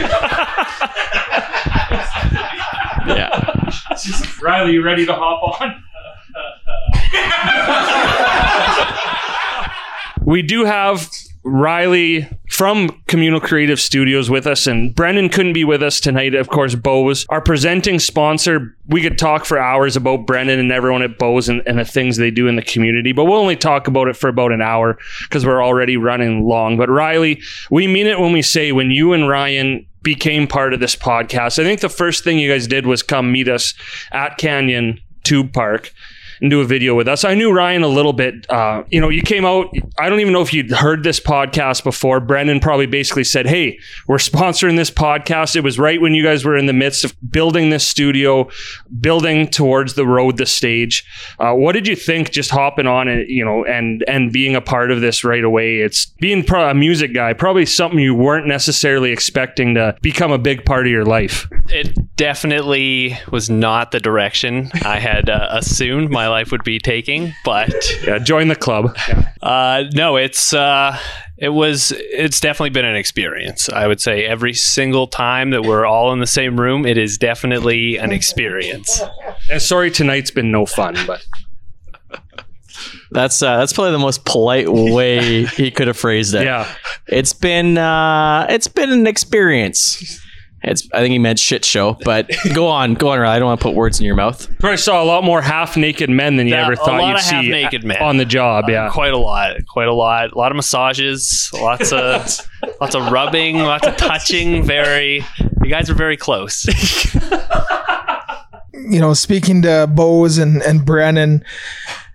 Riley, 4.41 4.73
you 4.73 4.83
ready 4.83 5.05
to 5.05 5.13
hop 5.13 5.61
on? 5.61 5.83
we 10.25 10.41
do 10.41 10.65
have 10.65 11.09
Riley 11.45 12.29
from 12.49 12.89
Communal 13.07 13.41
Creative 13.41 13.79
Studios 13.79 14.29
with 14.29 14.47
us, 14.47 14.65
and 14.65 14.95
Brendan 14.95 15.27
couldn't 15.29 15.53
be 15.53 15.65
with 15.65 15.83
us 15.83 15.99
tonight. 15.99 16.35
Of 16.35 16.47
course, 16.47 16.75
Bo's, 16.75 17.25
our 17.29 17.41
presenting 17.41 17.99
sponsor. 17.99 18.77
We 18.87 19.01
could 19.01 19.17
talk 19.17 19.45
for 19.45 19.57
hours 19.59 19.97
about 19.97 20.25
Brendan 20.25 20.59
and 20.59 20.71
everyone 20.71 21.01
at 21.01 21.17
Bo's 21.17 21.49
and, 21.49 21.61
and 21.65 21.79
the 21.79 21.85
things 21.85 22.15
they 22.17 22.31
do 22.31 22.47
in 22.47 22.55
the 22.55 22.61
community, 22.61 23.11
but 23.11 23.25
we'll 23.25 23.39
only 23.39 23.57
talk 23.57 23.87
about 23.87 24.07
it 24.07 24.15
for 24.15 24.29
about 24.29 24.51
an 24.53 24.61
hour 24.61 24.97
because 25.23 25.45
we're 25.45 25.63
already 25.63 25.97
running 25.97 26.45
long. 26.45 26.77
But 26.77 26.89
Riley, 26.89 27.41
we 27.69 27.87
mean 27.87 28.07
it 28.07 28.19
when 28.19 28.31
we 28.31 28.41
say 28.41 28.71
when 28.71 28.91
you 28.91 29.11
and 29.13 29.27
Ryan 29.27 29.85
became 30.03 30.47
part 30.47 30.73
of 30.73 30.79
this 30.79 30.95
podcast. 30.95 31.57
I 31.59 31.63
think 31.63 31.79
the 31.79 31.89
first 31.89 32.23
thing 32.23 32.37
you 32.37 32.51
guys 32.51 32.67
did 32.67 32.85
was 32.85 33.01
come 33.01 33.31
meet 33.31 33.47
us 33.47 33.73
at 34.11 34.37
Canyon 34.37 34.99
Tube 35.23 35.53
Park. 35.53 35.93
And 36.43 36.51
do 36.51 36.59
a 36.59 36.65
video 36.65 36.93
with 36.93 37.07
us. 37.07 37.23
I 37.23 37.35
knew 37.35 37.53
Ryan 37.53 37.83
a 37.83 37.87
little 37.87 38.11
bit. 38.11 38.47
Uh, 38.49 38.83
you 38.89 38.99
know, 38.99 39.07
you 39.07 39.21
came 39.21 39.45
out. 39.45 39.73
I 39.97 40.09
don't 40.09 40.19
even 40.19 40.33
know 40.33 40.41
if 40.41 40.53
you'd 40.53 40.69
heard 40.71 41.03
this 41.03 41.19
podcast 41.19 41.85
before. 41.85 42.19
Brendan 42.19 42.59
probably 42.59 42.85
basically 42.85 43.23
said, 43.23 43.47
"Hey, 43.47 43.79
we're 44.07 44.17
sponsoring 44.17 44.75
this 44.75 44.91
podcast." 44.91 45.55
It 45.55 45.61
was 45.61 45.79
right 45.79 46.01
when 46.01 46.13
you 46.13 46.21
guys 46.21 46.43
were 46.43 46.57
in 46.57 46.65
the 46.65 46.73
midst 46.73 47.05
of 47.05 47.15
building 47.31 47.69
this 47.69 47.87
studio, 47.87 48.49
building 48.99 49.47
towards 49.47 49.93
the 49.93 50.05
road, 50.05 50.35
the 50.35 50.45
stage. 50.45 51.05
Uh, 51.39 51.53
what 51.53 51.71
did 51.71 51.87
you 51.87 51.95
think 51.95 52.31
just 52.31 52.51
hopping 52.51 52.87
on 52.87 53.07
it, 53.07 53.29
you 53.29 53.45
know, 53.45 53.63
and 53.63 54.03
and 54.05 54.33
being 54.33 54.53
a 54.53 54.61
part 54.61 54.91
of 54.91 54.99
this 54.99 55.23
right 55.23 55.45
away? 55.45 55.77
It's 55.77 56.07
being 56.19 56.43
pro- 56.43 56.69
a 56.69 56.73
music 56.73 57.13
guy, 57.13 57.31
probably 57.31 57.65
something 57.65 57.99
you 57.99 58.15
weren't 58.15 58.47
necessarily 58.47 59.11
expecting 59.13 59.75
to 59.75 59.95
become 60.01 60.33
a 60.33 60.37
big 60.37 60.65
part 60.65 60.85
of 60.87 60.91
your 60.91 61.05
life. 61.05 61.47
It 61.69 62.17
definitely 62.17 63.17
was 63.31 63.49
not 63.49 63.91
the 63.91 64.01
direction 64.01 64.71
I 64.83 64.99
had 64.99 65.29
uh, 65.29 65.47
assumed 65.51 66.11
my 66.11 66.32
life 66.33 66.51
would 66.51 66.63
be 66.63 66.79
taking, 66.79 67.33
but 67.45 67.71
Yeah, 68.05 68.19
join 68.19 68.47
the 68.47 68.55
club. 68.55 68.95
uh, 69.41 69.83
no, 69.93 70.15
it's 70.17 70.53
uh, 70.53 70.97
it 71.37 71.49
was 71.49 71.93
it's 71.97 72.39
definitely 72.39 72.71
been 72.71 72.85
an 72.85 72.95
experience. 72.95 73.69
I 73.69 73.87
would 73.87 74.01
say 74.01 74.25
every 74.25 74.53
single 74.53 75.07
time 75.07 75.51
that 75.51 75.63
we're 75.63 75.85
all 75.85 76.11
in 76.13 76.19
the 76.19 76.27
same 76.27 76.59
room, 76.59 76.85
it 76.85 76.97
is 76.97 77.17
definitely 77.17 77.97
an 77.97 78.11
experience. 78.11 79.01
And 79.49 79.61
sorry, 79.61 79.91
tonight's 79.91 80.31
been 80.31 80.51
no 80.51 80.65
fun, 80.65 80.95
but 81.07 81.23
That's 83.11 83.41
uh, 83.41 83.57
that's 83.57 83.73
probably 83.73 83.91
the 83.91 83.99
most 83.99 84.25
polite 84.25 84.67
way 84.69 85.45
he 85.45 85.69
could 85.71 85.87
have 85.87 85.97
phrased 85.97 86.33
it. 86.33 86.43
yeah. 86.45 86.67
It's 87.07 87.33
been 87.33 87.77
uh, 87.77 88.47
it's 88.49 88.67
been 88.67 88.91
an 88.91 89.05
experience. 89.07 90.19
It's 90.65 90.87
I 90.93 90.99
think 90.99 91.11
he 91.11 91.19
meant 91.19 91.39
shit 91.39 91.65
show, 91.65 91.97
but 92.05 92.29
go 92.53 92.67
on, 92.67 92.93
go 92.93 93.09
on. 93.09 93.19
Riley. 93.19 93.35
I 93.35 93.39
don't 93.39 93.47
want 93.49 93.59
to 93.59 93.63
put 93.63 93.75
words 93.75 93.99
in 93.99 94.05
your 94.05 94.15
mouth. 94.15 94.47
Probably 94.59 94.77
saw 94.77 95.03
a 95.03 95.05
lot 95.05 95.23
more 95.23 95.41
half 95.41 95.75
naked 95.75 96.09
men 96.09 96.37
than 96.37 96.47
you 96.47 96.53
Yeah, 96.53 96.63
ever 96.63 96.73
a 96.73 96.75
thought 96.77 97.01
lot 97.01 97.07
you'd 97.09 97.15
of 97.17 97.21
see 97.21 97.35
half-naked 97.35 97.83
men. 97.83 98.01
on 98.01 98.15
the 98.17 98.25
job. 98.25 98.65
Uh, 98.67 98.71
yeah. 98.71 98.89
quite 98.89 99.13
a 99.13 99.17
lot, 99.17 99.57
quite 99.67 99.87
a 99.89 99.93
lot, 99.93 100.31
a 100.31 100.37
lot 100.37 100.51
of 100.51 100.55
massages, 100.55 101.49
lots 101.53 101.91
of 101.91 102.39
lots 102.81 102.95
of 102.95 103.11
rubbing, 103.11 103.57
lots 103.57 103.85
of 103.85 103.97
touching. 103.97 104.63
Very, 104.63 105.25
you 105.63 105.69
guys 105.69 105.89
are 105.89 105.95
very 105.95 106.15
close. 106.17 106.65
you 108.73 108.99
know, 108.99 109.13
speaking 109.13 109.61
to 109.63 109.87
Bo's 109.93 110.37
and, 110.37 110.61
and 110.63 110.85
Brennan 110.85 111.43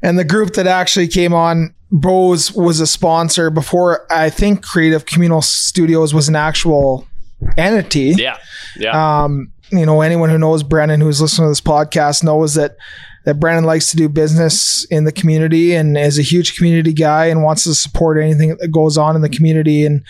and 0.02 0.18
the 0.18 0.24
group 0.24 0.54
that 0.54 0.66
actually 0.66 1.08
came 1.08 1.32
on, 1.32 1.74
Bo's 1.90 2.52
was 2.52 2.80
a 2.80 2.86
sponsor 2.86 3.50
before 3.50 4.06
I 4.12 4.30
think 4.30 4.62
Creative 4.64 5.04
Communal 5.06 5.42
Studios 5.42 6.12
was 6.14 6.28
an 6.28 6.36
actual 6.36 7.07
entity. 7.56 8.14
Yeah, 8.16 8.38
yeah. 8.76 9.24
Um, 9.24 9.52
you 9.70 9.84
know, 9.84 10.00
anyone 10.00 10.30
who 10.30 10.38
knows 10.38 10.62
Brennan 10.62 11.00
who's 11.00 11.20
listening 11.20 11.46
to 11.46 11.50
this 11.50 11.60
podcast 11.60 12.24
knows 12.24 12.54
that 12.54 12.76
that 13.24 13.38
Brennan 13.38 13.64
likes 13.64 13.90
to 13.90 13.96
do 13.96 14.08
business 14.08 14.86
in 14.86 15.04
the 15.04 15.12
community 15.12 15.74
and 15.74 15.98
is 15.98 16.18
a 16.18 16.22
huge 16.22 16.56
community 16.56 16.94
guy 16.94 17.26
and 17.26 17.42
wants 17.42 17.64
to 17.64 17.74
support 17.74 18.18
anything 18.18 18.56
that 18.56 18.72
goes 18.72 18.96
on 18.96 19.16
in 19.16 19.22
the 19.22 19.28
community. 19.28 19.84
And 19.84 20.02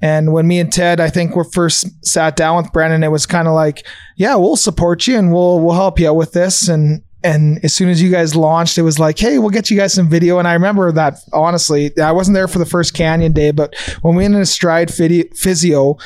and 0.00 0.32
when 0.32 0.46
me 0.46 0.60
and 0.60 0.72
Ted, 0.72 1.00
I 1.00 1.08
think 1.08 1.34
we 1.34 1.44
first 1.52 2.06
sat 2.06 2.36
down 2.36 2.62
with 2.62 2.72
Brennan, 2.72 3.02
it 3.02 3.10
was 3.10 3.26
kind 3.26 3.48
of 3.48 3.54
like, 3.54 3.86
yeah, 4.16 4.36
we'll 4.36 4.56
support 4.56 5.06
you 5.06 5.18
and 5.18 5.32
we'll 5.32 5.60
we'll 5.60 5.74
help 5.74 5.98
you 5.98 6.08
out 6.08 6.16
with 6.16 6.32
this. 6.32 6.68
And 6.68 7.02
and 7.24 7.58
as 7.64 7.74
soon 7.74 7.88
as 7.88 8.00
you 8.00 8.12
guys 8.12 8.36
launched, 8.36 8.78
it 8.78 8.82
was 8.82 9.00
like, 9.00 9.18
hey, 9.18 9.38
we'll 9.38 9.50
get 9.50 9.70
you 9.70 9.76
guys 9.76 9.92
some 9.92 10.08
video. 10.08 10.38
And 10.38 10.46
I 10.46 10.52
remember 10.52 10.92
that 10.92 11.14
honestly, 11.32 11.90
I 11.98 12.12
wasn't 12.12 12.36
there 12.36 12.46
for 12.46 12.60
the 12.60 12.66
first 12.66 12.94
Canyon 12.94 13.32
Day, 13.32 13.50
but 13.50 13.74
when 14.02 14.14
we 14.14 14.24
in 14.24 14.34
a 14.34 14.46
stride 14.46 14.92
physio 14.92 15.96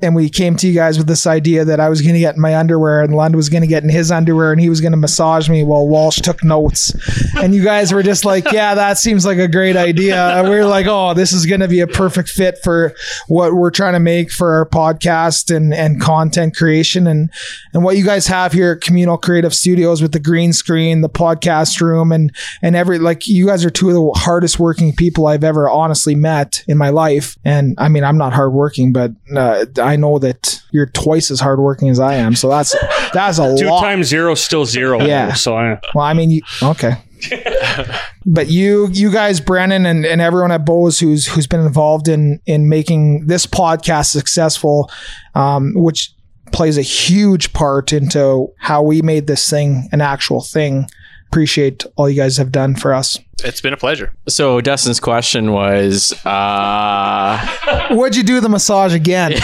and 0.00 0.14
we 0.14 0.30
came 0.30 0.56
to 0.56 0.68
you 0.68 0.74
guys 0.74 0.96
with 0.96 1.08
this 1.08 1.26
idea 1.26 1.64
that 1.64 1.80
I 1.80 1.88
was 1.88 2.02
going 2.02 2.14
to 2.14 2.20
get 2.20 2.36
in 2.36 2.40
my 2.40 2.56
underwear 2.56 3.02
and 3.02 3.16
Lund 3.16 3.34
was 3.34 3.48
going 3.48 3.62
to 3.62 3.66
get 3.66 3.82
in 3.82 3.88
his 3.88 4.12
underwear 4.12 4.52
and 4.52 4.60
he 4.60 4.68
was 4.68 4.80
going 4.80 4.92
to 4.92 4.96
massage 4.96 5.48
me 5.48 5.64
while 5.64 5.88
Walsh 5.88 6.20
took 6.20 6.44
notes. 6.44 6.94
And 7.36 7.52
you 7.52 7.64
guys 7.64 7.92
were 7.92 8.04
just 8.04 8.24
like, 8.24 8.52
yeah, 8.52 8.76
that 8.76 8.96
seems 8.96 9.26
like 9.26 9.38
a 9.38 9.48
great 9.48 9.76
idea. 9.76 10.38
And 10.38 10.48
we 10.48 10.54
were 10.54 10.66
like, 10.66 10.86
oh, 10.86 11.14
this 11.14 11.32
is 11.32 11.46
going 11.46 11.60
to 11.60 11.68
be 11.68 11.80
a 11.80 11.88
perfect 11.88 12.28
fit 12.28 12.58
for 12.62 12.94
what 13.26 13.54
we're 13.54 13.72
trying 13.72 13.94
to 13.94 14.00
make 14.00 14.30
for 14.30 14.52
our 14.52 14.66
podcast 14.66 15.54
and, 15.54 15.74
and 15.74 16.00
content 16.00 16.56
creation 16.56 17.08
and, 17.08 17.30
and 17.72 17.82
what 17.82 17.96
you 17.96 18.04
guys 18.04 18.28
have 18.28 18.52
here 18.52 18.72
at 18.72 18.82
Communal 18.82 19.18
Creative 19.18 19.54
Studios 19.54 20.00
with 20.00 20.12
the 20.12 20.20
green 20.20 20.52
screen, 20.60 21.00
the 21.00 21.08
podcast 21.08 21.80
room 21.80 22.12
and, 22.12 22.32
and 22.62 22.76
every, 22.76 22.98
like 22.98 23.26
you 23.26 23.46
guys 23.46 23.64
are 23.64 23.70
two 23.70 23.88
of 23.88 23.94
the 23.94 24.20
hardest 24.20 24.58
working 24.60 24.94
people 24.94 25.26
I've 25.26 25.42
ever 25.42 25.68
honestly 25.68 26.14
met 26.14 26.62
in 26.68 26.78
my 26.78 26.90
life. 26.90 27.36
And 27.44 27.74
I 27.78 27.88
mean, 27.88 28.04
I'm 28.04 28.16
not 28.16 28.32
hardworking, 28.32 28.92
but 28.92 29.10
uh, 29.34 29.66
I 29.82 29.96
know 29.96 30.18
that 30.20 30.62
you're 30.70 30.86
twice 30.86 31.30
as 31.30 31.40
hardworking 31.40 31.88
as 31.88 31.98
I 31.98 32.14
am. 32.14 32.36
So 32.36 32.48
that's, 32.48 32.76
that's 33.12 33.38
a 33.38 33.56
Two 33.58 33.66
lot. 33.66 33.80
times 33.80 34.06
zero 34.06 34.34
still 34.36 34.64
zero. 34.64 35.00
Yeah. 35.02 35.32
So 35.34 35.56
I, 35.56 35.80
Well, 35.94 36.04
I 36.04 36.12
mean, 36.14 36.30
you, 36.30 36.42
okay. 36.62 36.94
but 38.26 38.48
you, 38.48 38.88
you 38.92 39.10
guys, 39.10 39.40
Brennan, 39.40 39.86
and, 39.86 40.06
and 40.06 40.20
everyone 40.20 40.52
at 40.52 40.64
Bo's 40.64 40.98
who's 40.98 41.26
who's 41.26 41.46
been 41.46 41.60
involved 41.60 42.08
in 42.08 42.40
in 42.46 42.68
making 42.68 43.26
this 43.26 43.46
podcast 43.46 44.06
successful, 44.06 44.90
um, 45.34 45.72
which 45.74 46.12
plays 46.52 46.78
a 46.78 46.82
huge 46.82 47.52
part 47.52 47.92
into 47.92 48.52
how 48.58 48.82
we 48.82 49.02
made 49.02 49.26
this 49.26 49.48
thing 49.48 49.88
an 49.92 50.00
actual 50.00 50.42
thing. 50.42 50.86
Appreciate 51.28 51.84
all 51.96 52.10
you 52.10 52.16
guys 52.16 52.36
have 52.38 52.50
done 52.50 52.74
for 52.74 52.92
us. 52.92 53.18
It's 53.44 53.60
been 53.60 53.72
a 53.72 53.76
pleasure. 53.76 54.12
So 54.28 54.60
Dustin's 54.60 55.00
question 55.00 55.52
was, 55.52 56.12
uh, 56.26 57.86
What'd 57.90 58.16
you 58.16 58.22
do 58.22 58.40
the 58.40 58.48
massage 58.48 58.94
again? 58.94 59.32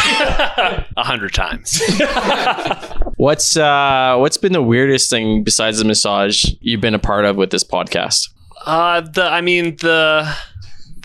A 0.98 1.04
hundred 1.04 1.32
times. 1.32 1.80
what's 3.16 3.56
uh, 3.56 4.16
what's 4.18 4.36
been 4.36 4.52
the 4.52 4.62
weirdest 4.62 5.10
thing 5.10 5.44
besides 5.44 5.78
the 5.78 5.84
massage 5.84 6.44
you've 6.60 6.80
been 6.80 6.94
a 6.94 6.98
part 6.98 7.24
of 7.24 7.36
with 7.36 7.50
this 7.50 7.64
podcast? 7.64 8.30
Uh, 8.64 9.00
the 9.00 9.24
I 9.24 9.40
mean 9.40 9.76
the. 9.76 10.34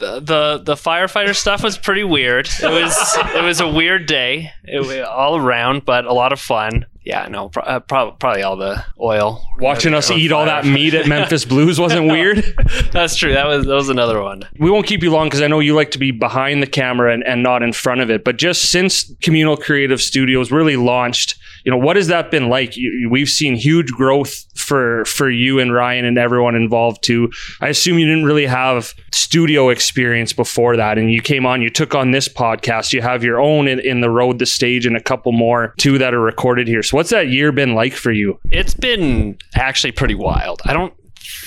The, 0.01 0.61
the 0.63 0.73
firefighter 0.73 1.35
stuff 1.35 1.63
was 1.63 1.77
pretty 1.77 2.03
weird. 2.03 2.47
It 2.61 2.69
was 2.69 3.17
it 3.35 3.43
was 3.43 3.59
a 3.59 3.67
weird 3.69 4.05
day, 4.07 4.51
it, 4.63 5.03
all 5.05 5.37
around, 5.37 5.85
but 5.85 6.05
a 6.05 6.13
lot 6.13 6.33
of 6.33 6.39
fun. 6.39 6.85
Yeah, 7.03 7.27
no, 7.27 7.49
pro- 7.49 7.63
uh, 7.63 7.79
prob- 7.79 8.19
probably 8.19 8.43
all 8.43 8.57
the 8.57 8.85
oil. 8.99 9.43
watching 9.59 9.95
us 9.95 10.11
eat 10.11 10.31
all 10.31 10.45
that 10.45 10.65
meat 10.65 10.93
at 10.93 11.07
Memphis 11.07 11.45
Blues 11.45 11.79
wasn't 11.79 12.07
weird. 12.11 12.43
That's 12.91 13.15
true. 13.15 13.33
That 13.33 13.47
was 13.47 13.65
that 13.65 13.73
was 13.73 13.89
another 13.89 14.21
one. 14.21 14.43
we 14.59 14.69
won't 14.69 14.85
keep 14.85 15.01
you 15.01 15.09
long 15.11 15.27
because 15.27 15.41
I 15.41 15.47
know 15.47 15.59
you 15.59 15.73
like 15.73 15.91
to 15.91 15.97
be 15.99 16.11
behind 16.11 16.61
the 16.61 16.67
camera 16.67 17.13
and, 17.13 17.23
and 17.25 17.41
not 17.41 17.63
in 17.63 17.73
front 17.73 18.01
of 18.01 18.09
it. 18.11 18.23
But 18.23 18.37
just 18.37 18.69
since 18.71 19.11
Communal 19.21 19.57
Creative 19.57 19.99
Studios 20.01 20.51
really 20.51 20.77
launched, 20.77 21.35
you 21.63 21.71
know, 21.71 21.77
what 21.77 21.95
has 21.95 22.07
that 22.07 22.31
been 22.31 22.49
like? 22.49 22.75
You, 22.77 23.09
we've 23.09 23.29
seen 23.29 23.55
huge 23.55 23.91
growth 23.91 24.45
for 24.57 25.05
for 25.05 25.29
you 25.29 25.59
and 25.59 25.73
Ryan 25.73 26.05
and 26.05 26.17
everyone 26.17 26.55
involved 26.55 27.03
too. 27.03 27.31
I 27.59 27.69
assume 27.69 27.99
you 27.99 28.05
didn't 28.05 28.25
really 28.25 28.45
have 28.45 28.93
studio 29.11 29.69
experience 29.69 30.33
before 30.33 30.77
that, 30.77 30.97
and 30.97 31.11
you 31.11 31.21
came 31.21 31.45
on, 31.45 31.61
you 31.61 31.69
took 31.69 31.95
on 31.95 32.11
this 32.11 32.27
podcast. 32.27 32.93
You 32.93 33.01
have 33.01 33.23
your 33.23 33.39
own 33.39 33.67
in, 33.67 33.79
in 33.79 34.01
the 34.01 34.09
road, 34.09 34.39
the 34.39 34.45
stage, 34.45 34.85
and 34.85 34.95
a 34.95 35.01
couple 35.01 35.31
more 35.31 35.73
too 35.77 35.97
that 35.97 36.13
are 36.13 36.21
recorded 36.21 36.67
here. 36.67 36.83
So, 36.83 36.97
what's 36.97 37.09
that 37.11 37.29
year 37.29 37.51
been 37.51 37.75
like 37.75 37.93
for 37.93 38.11
you? 38.11 38.39
It's 38.51 38.73
been 38.73 39.37
actually 39.55 39.91
pretty 39.91 40.15
wild. 40.15 40.61
I 40.65 40.73
don't 40.73 40.93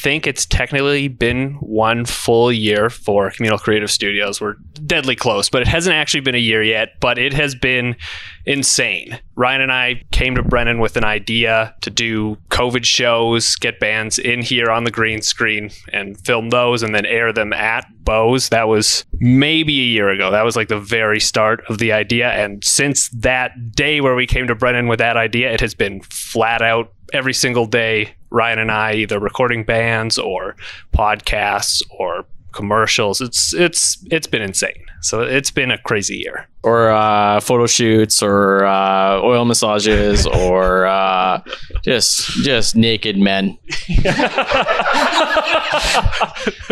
think 0.05 0.27
it's 0.27 0.45
technically 0.45 1.09
been 1.09 1.55
one 1.55 2.05
full 2.05 2.53
year 2.53 2.91
for 2.91 3.31
Communal 3.31 3.59
Creative 3.59 3.91
Studios. 3.91 4.39
We're 4.39 4.57
deadly 4.85 5.17
close, 5.17 5.49
but 5.49 5.63
it 5.63 5.69
hasn't 5.69 5.97
actually 5.97 6.21
been 6.21 6.35
a 6.35 6.39
year 6.39 6.63
yet, 6.63 7.01
but 7.01 7.17
it 7.17 7.33
has 7.33 7.55
been 7.55 7.97
insane. 8.45 9.19
Ryan 9.35 9.63
and 9.63 9.73
I 9.73 10.03
came 10.13 10.35
to 10.35 10.43
Brennan 10.43 10.79
with 10.79 10.99
an 10.99 11.05
idea 11.05 11.75
to 11.81 11.89
do 11.89 12.37
COVID 12.51 12.85
shows, 12.85 13.57
get 13.57 13.81
bands 13.81 14.19
in 14.19 14.43
here 14.43 14.71
on 14.71 14.85
the 14.85 14.91
green 14.91 15.23
screen 15.23 15.71
and 15.91 16.21
film 16.21 16.51
those 16.51 16.83
and 16.83 16.95
then 16.95 17.07
air 17.07 17.33
them 17.33 17.55
at 17.55 17.87
Bo's. 18.05 18.51
That 18.51 18.69
was 18.69 19.07
maybe 19.21 19.81
a 19.81 19.85
year 19.85 20.11
ago. 20.11 20.31
That 20.31 20.45
was 20.45 20.55
like 20.55 20.69
the 20.69 20.79
very 20.79 21.19
start 21.19 21.65
of 21.71 21.79
the 21.79 21.93
idea. 21.93 22.31
And 22.31 22.63
since 22.63 23.09
that 23.09 23.73
day 23.73 24.03
where 24.03 24.15
we 24.15 24.27
came 24.27 24.49
to 24.49 24.55
Brennan 24.55 24.87
with 24.87 24.99
that 24.99 25.17
idea, 25.17 25.51
it 25.51 25.63
has 25.63 25.75
been 25.75 26.03
flat 26.03 26.61
out 26.61 26.93
every 27.15 27.33
single 27.33 27.65
day. 27.65 28.15
Ryan 28.35 28.59
and 28.59 28.71
I 28.73 28.95
either 28.95 29.21
recording 29.21 29.63
bands 29.63 30.19
or 30.19 30.57
podcasts 30.93 31.81
or 31.99 32.27
commercials. 32.51 33.21
It's 33.21 33.55
it's 33.55 34.05
it's 34.11 34.27
been 34.27 34.43
insane. 34.43 34.85
So 35.03 35.21
it's 35.21 35.51
been 35.51 35.71
a 35.71 35.79
crazy 35.79 36.17
year. 36.17 36.49
Or 36.63 36.91
uh, 36.91 37.41
photo 37.41 37.67
shoots, 37.67 38.23
or 38.23 38.65
uh, 38.65 39.21
oil 39.21 39.45
massages, 39.45 40.27
or 40.45 40.87
uh, 40.87 41.43
just 41.83 42.27
just 42.43 42.75
naked 42.75 43.19
men. 43.19 43.59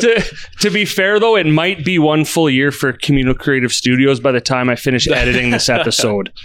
to, 0.00 0.24
to 0.60 0.70
be 0.70 0.86
fair 0.86 1.20
though, 1.20 1.36
it 1.36 1.46
might 1.46 1.84
be 1.84 1.98
one 1.98 2.24
full 2.24 2.48
year 2.48 2.72
for 2.72 2.94
Communal 2.94 3.34
Creative 3.34 3.70
Studios 3.70 4.18
by 4.18 4.32
the 4.32 4.40
time 4.40 4.70
I 4.70 4.76
finish 4.76 5.06
editing 5.08 5.50
this 5.50 5.68
episode. 5.68 6.32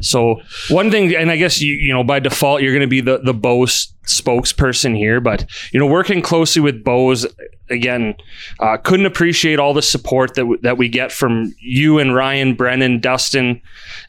So 0.00 0.40
one 0.68 0.90
thing, 0.90 1.14
and 1.14 1.30
I 1.30 1.36
guess 1.36 1.60
you 1.60 1.74
you 1.74 1.92
know 1.92 2.02
by 2.02 2.18
default 2.18 2.62
you're 2.62 2.72
going 2.72 2.80
to 2.82 2.88
be 2.88 3.00
the 3.00 3.18
the 3.18 3.34
Bo's 3.34 3.92
spokesperson 4.06 4.96
here, 4.96 5.20
but 5.20 5.44
you 5.72 5.80
know, 5.80 5.86
working 5.86 6.22
closely 6.22 6.60
with 6.60 6.84
Bo's 6.84 7.26
again, 7.70 8.14
uh, 8.60 8.76
couldn't 8.76 9.06
appreciate 9.06 9.58
all 9.58 9.74
the 9.74 9.82
support 9.82 10.34
that 10.34 10.42
w- 10.42 10.60
that 10.62 10.76
we 10.78 10.88
get 10.88 11.10
from 11.10 11.54
you 11.60 11.98
and 11.98 12.14
Ryan, 12.14 12.54
Brennan, 12.54 13.00
Dustin, 13.00 13.60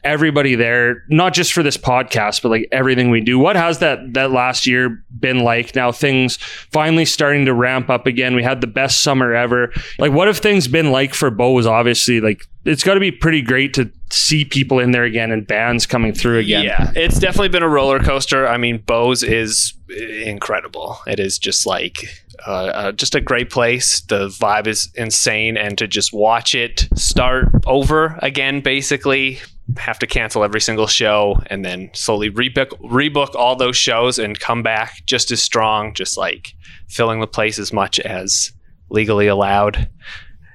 everybody 0.04 0.54
there. 0.54 1.04
Not 1.08 1.34
just 1.34 1.52
for 1.52 1.62
this 1.62 1.76
podcast, 1.76 2.42
but 2.42 2.50
like 2.50 2.68
everything 2.70 3.10
we 3.10 3.20
do. 3.20 3.38
What 3.38 3.56
has 3.56 3.78
that 3.78 4.14
that 4.14 4.30
last 4.30 4.66
year 4.66 5.02
been 5.18 5.40
like? 5.40 5.74
Now 5.74 5.90
things 5.90 6.36
finally 6.36 7.04
starting 7.04 7.46
to 7.46 7.54
ramp 7.54 7.90
up 7.90 8.06
again. 8.06 8.36
We 8.36 8.42
had 8.42 8.60
the 8.60 8.66
best 8.66 9.02
summer 9.02 9.32
ever. 9.34 9.72
Like, 9.98 10.12
what 10.12 10.28
have 10.28 10.38
things 10.38 10.68
been 10.68 10.92
like 10.92 11.14
for 11.14 11.30
Bo's? 11.30 11.66
Obviously, 11.66 12.20
like 12.20 12.46
it's 12.64 12.82
got 12.82 12.94
to 12.94 13.00
be 13.00 13.10
pretty 13.10 13.42
great 13.42 13.74
to 13.74 13.90
see 14.10 14.44
people 14.44 14.78
in 14.78 14.92
there 14.92 15.04
again 15.04 15.30
and 15.30 15.46
bands 15.46 15.86
coming 15.86 16.12
through 16.12 16.38
again. 16.38 16.64
Yeah, 16.64 16.92
it's 16.94 17.18
definitely 17.18 17.48
been 17.48 17.62
a 17.62 17.68
roller 17.68 17.98
coaster. 17.98 18.46
I 18.46 18.56
mean, 18.56 18.78
Bo's 18.78 19.22
is 19.22 19.74
incredible. 19.88 20.98
It 21.06 21.20
is 21.20 21.38
just 21.38 21.66
like 21.66 22.08
uh, 22.46 22.50
uh, 22.50 22.92
just 22.92 23.14
a 23.14 23.20
great 23.20 23.50
place. 23.50 24.00
The 24.02 24.28
vibe 24.28 24.66
is 24.66 24.90
insane, 24.94 25.56
and 25.56 25.76
to 25.78 25.86
just 25.86 26.12
watch 26.12 26.54
it 26.54 26.88
start 26.94 27.48
over 27.66 28.18
again, 28.22 28.60
basically 28.60 29.40
have 29.78 29.98
to 29.98 30.06
cancel 30.06 30.44
every 30.44 30.60
single 30.60 30.86
show 30.86 31.40
and 31.46 31.64
then 31.64 31.90
slowly 31.94 32.30
rebook 32.30 32.68
rebook 32.80 33.34
all 33.34 33.56
those 33.56 33.76
shows 33.76 34.18
and 34.18 34.38
come 34.38 34.62
back 34.62 35.02
just 35.06 35.30
as 35.30 35.42
strong, 35.42 35.94
just 35.94 36.16
like 36.16 36.54
filling 36.88 37.20
the 37.20 37.26
place 37.26 37.58
as 37.58 37.72
much 37.72 37.98
as 38.00 38.52
legally 38.90 39.26
allowed. 39.26 39.88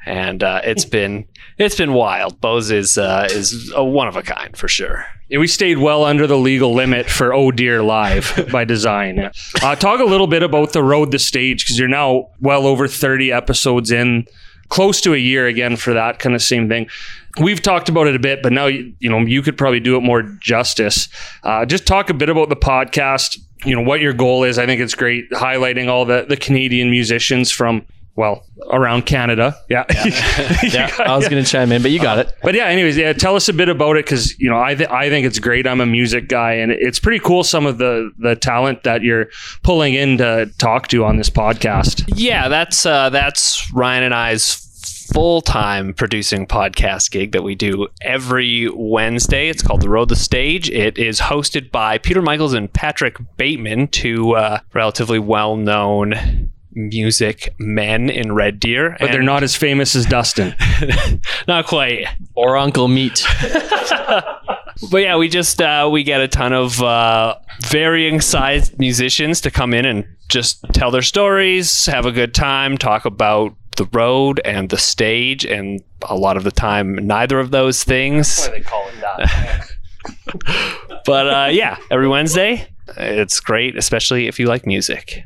And 0.06 0.44
uh, 0.44 0.62
it's 0.64 0.86
been 0.86 1.28
it's 1.60 1.76
been 1.76 1.94
wild. 1.94 2.40
Bo's 2.40 2.72
is 2.72 2.98
uh, 2.98 3.28
is 3.30 3.72
a 3.76 3.84
one 3.84 4.08
of 4.08 4.16
a 4.16 4.24
kind 4.24 4.56
for 4.58 4.68
sure. 4.68 5.06
We 5.30 5.46
stayed 5.46 5.78
well 5.78 6.06
under 6.06 6.26
the 6.26 6.38
legal 6.38 6.74
limit 6.74 7.08
for 7.10 7.34
Oh 7.34 7.52
Deer 7.52 7.84
Live 7.84 8.48
by 8.52 8.64
design. 8.64 9.30
Uh, 9.62 9.76
talk 9.76 10.00
a 10.00 10.06
little 10.06 10.26
bit 10.26 10.42
about 10.42 10.74
the 10.74 10.82
road 10.82 11.12
the 11.12 11.20
stage 11.20 11.66
because 11.66 11.78
you're 11.78 11.88
now 11.88 12.30
well 12.40 12.66
over 12.66 12.88
30 12.88 13.32
episodes 13.32 13.92
in, 13.92 14.26
close 14.70 15.02
to 15.02 15.14
a 15.14 15.18
year 15.18 15.46
again 15.46 15.76
for 15.76 15.94
that 15.94 16.18
kind 16.18 16.34
of 16.34 16.42
same 16.42 16.68
thing. 16.70 16.88
We've 17.40 17.62
talked 17.62 17.90
about 17.90 18.08
it 18.08 18.16
a 18.16 18.20
bit, 18.20 18.42
but 18.42 18.54
now 18.54 18.68
you 18.68 18.96
know 19.02 19.20
you 19.20 19.42
could 19.42 19.58
probably 19.58 19.82
do 19.82 19.98
it 19.98 20.02
more 20.02 20.24
justice. 20.24 21.10
Uh, 21.44 21.66
just 21.66 21.86
talk 21.86 22.10
a 22.10 22.14
bit 22.14 22.30
about 22.30 22.50
the 22.50 22.56
podcast. 22.56 23.38
You 23.66 23.76
know 23.76 23.82
what 23.82 24.00
your 24.00 24.14
goal 24.14 24.46
is. 24.46 24.58
I 24.58 24.66
think 24.66 24.80
it's 24.80 24.96
great 24.96 25.30
highlighting 25.32 25.90
all 25.90 26.06
the 26.06 26.26
the 26.28 26.38
Canadian 26.38 26.90
musicians 26.90 27.52
from 27.52 27.86
well 28.20 28.46
around 28.70 29.06
Canada. 29.06 29.56
Yeah, 29.70 29.86
Yeah, 30.62 30.94
I 31.00 31.16
was 31.16 31.30
going 31.30 31.42
to 31.44 31.50
chime 31.50 31.72
in, 31.72 31.82
but 31.82 31.92
you 31.92 32.00
got 32.00 32.20
it. 32.20 32.34
but 32.44 32.54
yeah, 32.54 32.66
anyways, 32.66 32.98
yeah, 32.98 33.14
tell 33.14 33.38
us 33.38 33.48
a 33.48 33.54
bit 33.54 33.70
about 33.70 33.96
it 33.96 34.06
because 34.06 34.38
you 34.38 34.50
know 34.50 34.62
I 34.62 34.76
th- 34.76 34.90
I 34.90 35.10
think 35.10 35.26
it's 35.26 35.40
great. 35.40 35.66
I'm 35.66 35.80
a 35.82 35.86
music 35.86 36.28
guy, 36.28 36.54
and 36.54 36.72
it's 36.72 37.00
pretty 37.00 37.20
cool 37.20 37.44
some 37.44 37.66
of 37.66 37.78
the 37.78 38.12
the 38.20 38.36
talent 38.36 38.84
that 38.84 39.02
you're 39.04 39.28
pulling 39.64 39.94
in 39.94 40.18
to 40.18 40.52
talk 40.58 40.90
to 40.90 41.06
on 41.06 41.16
this 41.16 41.30
podcast. 41.30 42.04
Yeah, 42.14 42.50
that's 42.50 42.86
uh, 42.86 43.10
that's 43.10 43.72
Ryan 43.72 44.04
and 44.04 44.14
I's 44.14 44.66
full 45.14 45.42
time 45.42 45.94
producing 45.94 46.46
podcast 46.46 47.10
gig 47.10 47.32
that 47.32 47.42
we 47.42 47.56
do 47.56 47.88
every 48.02 48.70
Wednesday. 48.76 49.48
It's 49.48 49.64
called 49.64 49.82
The 49.82 49.90
Road 49.90 50.10
the 50.10 50.16
Stage. 50.16 50.70
It 50.70 50.98
is 50.98 51.20
hosted 51.20 51.72
by 51.72 51.98
Peter 51.98 52.22
Michaels 52.22 52.54
and 52.54 52.72
Patrick 52.72 53.18
Bateman, 53.38 53.88
two 53.88 54.36
uh, 54.36 54.60
relatively 54.74 55.20
well 55.20 55.56
known 55.56 56.52
music 56.88 57.54
men 57.60 58.10
in 58.10 58.32
Red 58.34 58.60
Deer. 58.60 58.96
But 59.00 59.12
they're 59.12 59.22
not 59.22 59.44
as 59.44 59.56
famous 59.56 59.96
as 59.96 60.06
Dustin. 60.06 60.56
not 61.48 61.66
quite. 61.68 62.08
Or 62.36 62.58
Uncle 62.58 62.88
Meat. 62.88 63.24
But 64.92 65.00
yeah, 65.00 65.18
we 65.18 65.28
just 65.28 65.62
uh, 65.62 65.90
we 65.92 66.04
get 66.04 66.22
a 66.22 66.28
ton 66.28 66.54
of 66.54 66.82
uh, 66.82 67.36
varying 67.68 68.22
sized 68.22 68.80
musicians 68.80 69.42
to 69.42 69.52
come 69.52 69.74
in 69.74 69.86
and 69.86 70.06
just 70.30 70.64
tell 70.74 70.90
their 70.90 71.02
stories, 71.02 71.86
have 71.88 72.06
a 72.06 72.12
good 72.12 72.34
time, 72.34 72.78
talk 72.78 73.04
about 73.06 73.56
the 73.76 73.86
road 73.92 74.40
and 74.46 74.70
the 74.70 74.78
stage, 74.78 75.46
and 75.46 75.84
a 76.04 76.16
lot 76.16 76.38
of 76.38 76.44
the 76.44 76.52
time, 76.52 76.96
neither 76.96 77.40
of 77.40 77.52
those 77.52 77.84
things. 77.84 78.48
they 78.50 78.62
call 78.62 78.88
it 78.88 79.02
that. 79.02 79.70
But 81.06 81.28
uh, 81.28 81.50
yeah, 81.52 81.78
every 81.92 82.08
Wednesday, 82.08 82.68
it's 82.96 83.40
great, 83.40 83.76
especially 83.78 84.28
if 84.28 84.40
you 84.40 84.46
like 84.46 84.66
music. 84.66 85.24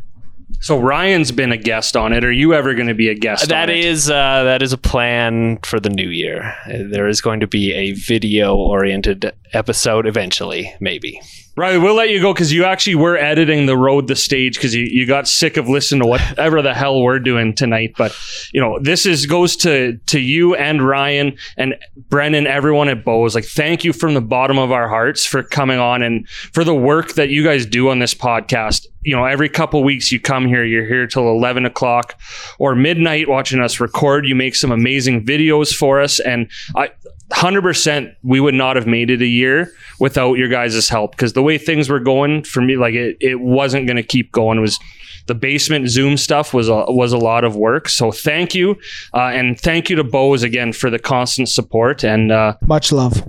So 0.63 0.79
Ryan's 0.79 1.33
been 1.33 1.51
a 1.51 1.57
guest 1.57 1.97
on 1.97 2.13
it. 2.13 2.23
Are 2.23 2.31
you 2.31 2.53
ever 2.53 2.73
going 2.73 2.87
to 2.87 2.93
be 2.93 3.09
a 3.09 3.13
guest? 3.13 3.49
That 3.49 3.69
on 3.69 3.75
it? 3.75 3.83
is 3.83 4.09
uh, 4.09 4.43
that 4.43 4.63
is 4.63 4.71
a 4.71 4.77
plan 4.77 5.57
for 5.57 5.77
the 5.77 5.89
new 5.89 6.07
year. 6.07 6.55
There 6.67 7.09
is 7.09 7.19
going 7.19 7.41
to 7.41 7.47
be 7.47 7.73
a 7.73 7.91
video 7.91 8.55
oriented 8.55 9.33
episode 9.51 10.07
eventually, 10.07 10.73
maybe. 10.79 11.19
Riley, 11.55 11.77
we'll 11.77 11.93
let 11.93 12.09
you 12.09 12.19
go 12.19 12.33
because 12.33 12.51
you 12.51 12.65
actually 12.65 12.95
were 12.95 13.15
editing 13.15 13.67
the 13.67 13.77
road, 13.77 14.07
the 14.07 14.15
stage, 14.15 14.55
because 14.55 14.73
you, 14.73 14.85
you 14.89 15.05
got 15.05 15.27
sick 15.27 15.55
of 15.55 15.69
listening 15.69 16.01
to 16.01 16.07
whatever 16.07 16.63
the 16.63 16.73
hell 16.73 17.01
we're 17.01 17.19
doing 17.19 17.53
tonight. 17.53 17.93
But 17.95 18.17
you 18.53 18.59
know, 18.59 18.79
this 18.79 19.05
is 19.05 19.27
goes 19.27 19.55
to 19.57 19.97
to 20.07 20.19
you 20.19 20.55
and 20.55 20.85
Ryan 20.87 21.37
and 21.55 21.75
Brennan, 22.09 22.47
everyone 22.47 22.89
at 22.89 23.05
Bo's. 23.05 23.35
Like, 23.35 23.45
thank 23.45 23.83
you 23.83 23.93
from 23.93 24.15
the 24.15 24.21
bottom 24.21 24.57
of 24.57 24.71
our 24.71 24.87
hearts 24.87 25.27
for 25.27 25.43
coming 25.43 25.77
on 25.77 26.01
and 26.01 26.27
for 26.29 26.63
the 26.63 26.73
work 26.73 27.13
that 27.13 27.29
you 27.29 27.43
guys 27.43 27.67
do 27.67 27.89
on 27.89 27.99
this 27.99 28.15
podcast. 28.15 28.87
You 29.03 29.15
know, 29.15 29.25
every 29.25 29.49
couple 29.49 29.83
weeks 29.83 30.11
you 30.11 30.19
come 30.19 30.47
here, 30.47 30.63
you're 30.63 30.87
here 30.87 31.05
till 31.05 31.27
eleven 31.29 31.65
o'clock 31.65 32.19
or 32.57 32.73
midnight 32.73 33.29
watching 33.29 33.59
us 33.59 33.79
record. 33.79 34.25
You 34.25 34.33
make 34.33 34.55
some 34.55 34.71
amazing 34.71 35.23
videos 35.23 35.71
for 35.71 36.01
us, 36.01 36.19
and 36.19 36.49
I. 36.75 36.89
100% 37.31 38.15
we 38.23 38.39
would 38.39 38.53
not 38.53 38.75
have 38.75 38.85
made 38.85 39.09
it 39.09 39.21
a 39.21 39.27
year 39.27 39.71
without 39.99 40.35
your 40.35 40.49
guys' 40.49 40.89
help 40.89 41.11
because 41.11 41.33
the 41.33 41.41
way 41.41 41.57
things 41.57 41.89
were 41.89 41.99
going 41.99 42.43
for 42.43 42.61
me 42.61 42.75
like 42.77 42.93
it, 42.93 43.17
it 43.19 43.39
wasn't 43.39 43.87
going 43.87 43.97
to 43.97 44.03
keep 44.03 44.31
going 44.31 44.57
it 44.57 44.61
was 44.61 44.79
the 45.25 45.33
basement 45.33 45.89
zoom 45.89 46.17
stuff 46.17 46.53
was 46.53 46.67
a, 46.67 46.85
was 46.89 47.13
a 47.13 47.17
lot 47.17 47.43
of 47.43 47.55
work 47.55 47.87
so 47.87 48.11
thank 48.11 48.53
you 48.53 48.71
uh, 49.13 49.27
and 49.27 49.59
thank 49.59 49.89
you 49.89 49.95
to 49.95 50.03
Bo's 50.03 50.43
again 50.43 50.73
for 50.73 50.89
the 50.89 50.99
constant 50.99 51.47
support 51.49 52.03
and 52.03 52.31
uh, 52.31 52.55
Much 52.67 52.91
love. 52.91 53.23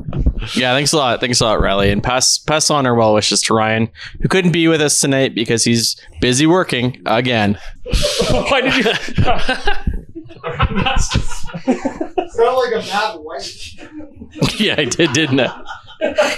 Yeah, 0.54 0.74
thanks 0.74 0.92
a 0.92 0.96
lot. 0.96 1.20
Thanks 1.20 1.40
a 1.40 1.44
lot, 1.44 1.60
Riley. 1.60 1.90
And 1.90 2.02
pass 2.02 2.38
pass 2.38 2.70
on 2.70 2.86
our 2.86 2.94
well 2.94 3.14
wishes 3.14 3.40
to 3.42 3.54
Ryan, 3.54 3.88
who 4.20 4.28
couldn't 4.28 4.52
be 4.52 4.68
with 4.68 4.80
us 4.80 5.00
tonight 5.00 5.34
because 5.34 5.64
he's 5.64 5.96
busy 6.20 6.46
working 6.46 7.00
again. 7.06 7.58
why 8.30 8.60
did 8.60 8.84
you 8.84 10.12
Sound 12.28 12.56
like 12.56 12.72
a 12.72 12.86
bad 12.86 13.16
wife. 13.20 13.74
yeah, 14.60 14.74
I 14.78 14.84
did, 14.84 15.12
didn't 15.12 15.40
I? 15.40 15.64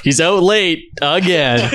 He's 0.04 0.20
out 0.20 0.42
late 0.42 0.92
again. 1.02 1.70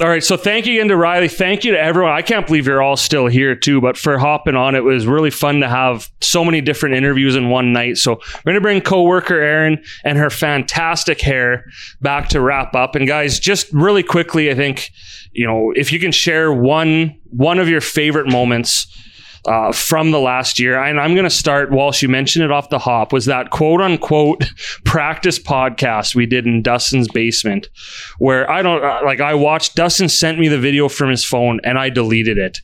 All 0.00 0.08
right, 0.08 0.22
so 0.22 0.36
thank 0.36 0.66
you 0.66 0.74
again 0.74 0.88
to 0.88 0.96
Riley. 0.96 1.28
Thank 1.28 1.64
you 1.64 1.72
to 1.72 1.80
everyone. 1.80 2.12
I 2.12 2.22
can't 2.22 2.46
believe 2.46 2.66
you're 2.66 2.82
all 2.82 2.96
still 2.96 3.26
here 3.26 3.54
too, 3.54 3.80
but 3.80 3.96
for 3.96 4.18
hopping 4.18 4.56
on, 4.56 4.74
it 4.74 4.82
was 4.82 5.06
really 5.06 5.30
fun 5.30 5.60
to 5.60 5.68
have 5.68 6.10
so 6.20 6.44
many 6.44 6.60
different 6.60 6.96
interviews 6.96 7.36
in 7.36 7.50
one 7.50 7.72
night. 7.72 7.98
So 7.98 8.20
we're 8.44 8.52
gonna 8.52 8.60
bring 8.60 8.80
coworker 8.80 9.40
Erin 9.40 9.82
and 10.04 10.18
her 10.18 10.28
fantastic 10.30 11.20
hair 11.20 11.66
back 12.00 12.28
to 12.30 12.40
wrap 12.40 12.74
up. 12.74 12.94
And 12.94 13.06
guys, 13.06 13.38
just 13.38 13.72
really 13.72 14.02
quickly, 14.02 14.50
I 14.50 14.54
think 14.54 14.90
you 15.32 15.46
know 15.46 15.72
if 15.76 15.92
you 15.92 15.98
can 15.98 16.12
share 16.12 16.52
one 16.52 17.18
one 17.30 17.58
of 17.58 17.68
your 17.68 17.80
favorite 17.80 18.26
moments 18.26 18.86
uh, 19.46 19.72
from 19.72 20.10
the 20.10 20.20
last 20.20 20.58
year. 20.58 20.80
And 20.80 21.00
I'm 21.00 21.14
going 21.14 21.24
to 21.24 21.30
start, 21.30 21.72
Walsh, 21.72 22.02
you 22.02 22.08
mentioned 22.08 22.44
it 22.44 22.50
off 22.50 22.68
the 22.68 22.78
hop, 22.78 23.12
was 23.12 23.26
that 23.26 23.50
quote 23.50 23.80
unquote 23.80 24.44
practice 24.84 25.38
podcast 25.38 26.14
we 26.14 26.26
did 26.26 26.46
in 26.46 26.62
Dustin's 26.62 27.08
basement, 27.08 27.68
where 28.18 28.50
I 28.50 28.62
don't, 28.62 28.84
uh, 28.84 29.00
like, 29.04 29.20
I 29.20 29.34
watched, 29.34 29.74
Dustin 29.74 30.08
sent 30.08 30.38
me 30.38 30.48
the 30.48 30.58
video 30.58 30.88
from 30.88 31.10
his 31.10 31.24
phone 31.24 31.60
and 31.64 31.78
I 31.78 31.90
deleted 31.90 32.38
it. 32.38 32.58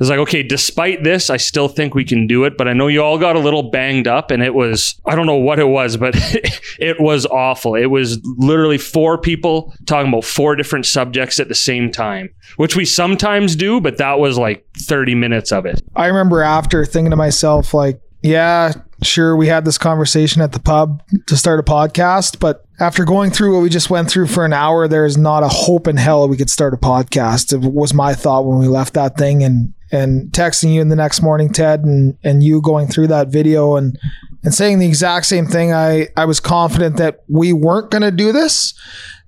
It's 0.00 0.10
like, 0.10 0.18
okay, 0.20 0.42
despite 0.42 1.04
this, 1.04 1.30
I 1.30 1.36
still 1.36 1.68
think 1.68 1.94
we 1.94 2.04
can 2.04 2.26
do 2.26 2.44
it, 2.44 2.56
but 2.58 2.66
I 2.66 2.72
know 2.72 2.88
you 2.88 3.02
all 3.02 3.18
got 3.18 3.36
a 3.36 3.40
little 3.40 3.70
banged 3.70 4.08
up 4.08 4.30
and 4.30 4.42
it 4.42 4.54
was, 4.54 5.00
I 5.06 5.14
don't 5.14 5.26
know 5.26 5.36
what 5.36 5.58
it 5.60 5.68
was, 5.68 5.96
but 5.96 6.14
it 6.80 7.00
was 7.00 7.26
awful. 7.26 7.76
It 7.76 7.86
was 7.86 8.20
literally 8.36 8.78
four 8.78 9.18
people 9.18 9.72
talking 9.86 10.08
about 10.08 10.24
four 10.24 10.56
different 10.56 10.86
subjects 10.86 11.38
at 11.38 11.48
the 11.48 11.54
same 11.54 11.92
time, 11.92 12.30
which 12.56 12.74
we 12.74 12.84
sometimes 12.84 13.54
do, 13.54 13.80
but 13.80 13.98
that 13.98 14.18
was 14.18 14.36
like 14.36 14.66
30 14.78 15.14
minutes 15.14 15.52
of 15.52 15.64
it. 15.66 15.80
I 15.94 16.06
remember 16.06 16.23
after 16.32 16.84
thinking 16.84 17.10
to 17.10 17.16
myself, 17.16 17.74
like, 17.74 18.00
yeah, 18.22 18.72
sure, 19.02 19.36
we 19.36 19.48
had 19.48 19.64
this 19.64 19.78
conversation 19.78 20.40
at 20.40 20.52
the 20.52 20.60
pub 20.60 21.02
to 21.26 21.36
start 21.36 21.60
a 21.60 21.62
podcast, 21.62 22.40
but 22.40 22.64
after 22.80 23.04
going 23.04 23.30
through 23.30 23.54
what 23.54 23.62
we 23.62 23.68
just 23.68 23.90
went 23.90 24.10
through 24.10 24.26
for 24.26 24.44
an 24.44 24.52
hour, 24.52 24.88
there's 24.88 25.16
not 25.16 25.42
a 25.42 25.48
hope 25.48 25.86
in 25.86 25.96
hell 25.96 26.26
we 26.28 26.36
could 26.36 26.50
start 26.50 26.74
a 26.74 26.78
podcast. 26.78 27.52
It 27.52 27.70
was 27.70 27.94
my 27.94 28.14
thought 28.14 28.46
when 28.46 28.58
we 28.58 28.66
left 28.66 28.94
that 28.94 29.16
thing 29.16 29.44
and 29.44 29.72
and 29.92 30.32
texting 30.32 30.74
you 30.74 30.80
in 30.80 30.88
the 30.88 30.96
next 30.96 31.22
morning, 31.22 31.52
Ted, 31.52 31.84
and 31.84 32.18
and 32.24 32.42
you 32.42 32.60
going 32.60 32.88
through 32.88 33.08
that 33.08 33.28
video 33.28 33.76
and 33.76 33.98
and 34.42 34.52
saying 34.52 34.78
the 34.78 34.86
exact 34.86 35.26
same 35.26 35.46
thing. 35.46 35.72
I 35.72 36.08
I 36.16 36.24
was 36.24 36.40
confident 36.40 36.96
that 36.96 37.20
we 37.28 37.52
weren't 37.52 37.90
going 37.90 38.02
to 38.02 38.10
do 38.10 38.32
this, 38.32 38.74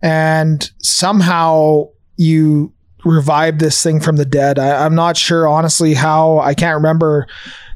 and 0.03 0.69
somehow 0.83 1.91
you 2.17 2.73
revived 3.07 3.61
this 3.61 3.83
thing 3.83 4.01
from 4.01 4.17
the 4.17 4.25
dead. 4.25 4.59
I, 4.59 4.85
I'm 4.85 4.95
not 4.95 5.17
sure, 5.17 5.47
honestly, 5.47 5.95
how. 5.95 6.39
I 6.39 6.55
can't 6.55 6.77
remember 6.77 7.27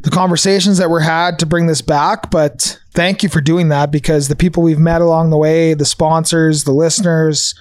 the 0.02 0.11
conversations 0.11 0.78
that 0.78 0.90
were 0.90 1.01
had 1.01 1.39
to 1.40 1.47
bring 1.47 1.66
this 1.66 1.82
back, 1.82 2.31
but 2.31 2.81
thank 2.93 3.23
you 3.23 3.28
for 3.28 3.40
doing 3.40 3.69
that 3.69 3.90
because 3.90 4.28
the 4.28 4.36
people 4.36 4.62
we've 4.62 4.78
met 4.78 5.01
along 5.01 5.31
the 5.31 5.36
way, 5.36 5.74
the 5.74 5.85
sponsors, 5.85 6.65
the 6.65 6.73
listeners, 6.73 7.55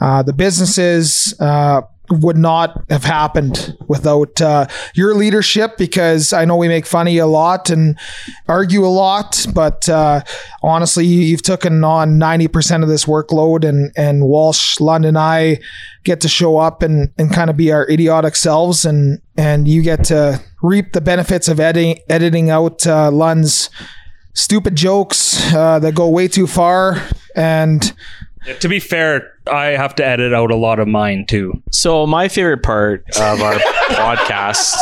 uh, 0.00 0.22
the 0.22 0.32
businesses, 0.32 1.34
uh, 1.40 1.82
would 2.10 2.36
not 2.36 2.84
have 2.90 3.04
happened 3.04 3.76
without 3.88 4.40
uh, 4.40 4.66
your 4.94 5.14
leadership 5.14 5.76
because 5.76 6.32
I 6.32 6.44
know 6.44 6.56
we 6.56 6.68
make 6.68 6.86
fun 6.86 7.06
of 7.06 7.12
you 7.12 7.24
a 7.24 7.26
lot 7.26 7.70
and 7.70 7.98
argue 8.48 8.84
a 8.84 8.88
lot, 8.88 9.46
but 9.54 9.88
uh, 9.88 10.22
honestly, 10.62 11.06
you, 11.06 11.20
you've 11.20 11.42
taken 11.42 11.84
on 11.84 12.18
90% 12.18 12.82
of 12.82 12.88
this 12.88 13.04
workload 13.04 13.64
and, 13.64 13.92
and 13.96 14.24
Walsh, 14.24 14.80
Lund, 14.80 15.04
and 15.04 15.18
I 15.18 15.58
get 16.04 16.20
to 16.20 16.28
show 16.28 16.56
up 16.56 16.82
and, 16.82 17.12
and 17.18 17.32
kind 17.32 17.50
of 17.50 17.56
be 17.56 17.72
our 17.72 17.88
idiotic 17.88 18.36
selves 18.36 18.84
and, 18.84 19.20
and 19.36 19.66
you 19.66 19.82
get 19.82 20.04
to 20.04 20.40
reap 20.62 20.92
the 20.92 21.00
benefits 21.00 21.48
of 21.48 21.60
editing, 21.60 21.98
editing 22.08 22.50
out 22.50 22.86
uh, 22.86 23.10
Lund's 23.10 23.70
stupid 24.36 24.76
jokes 24.76 25.52
uh, 25.54 25.78
that 25.78 25.94
go 25.94 26.08
way 26.08 26.28
too 26.28 26.46
far. 26.46 27.02
And 27.34 27.92
To 28.60 28.68
be 28.68 28.80
fair, 28.80 29.32
I 29.50 29.66
have 29.66 29.94
to 29.96 30.06
edit 30.06 30.32
out 30.32 30.50
a 30.50 30.56
lot 30.56 30.78
of 30.78 30.88
mine 30.88 31.26
too. 31.26 31.62
So 31.72 32.06
my 32.06 32.28
favorite 32.28 32.62
part 32.62 33.04
of 33.18 33.40
our 33.42 33.54
podcast 33.90 34.74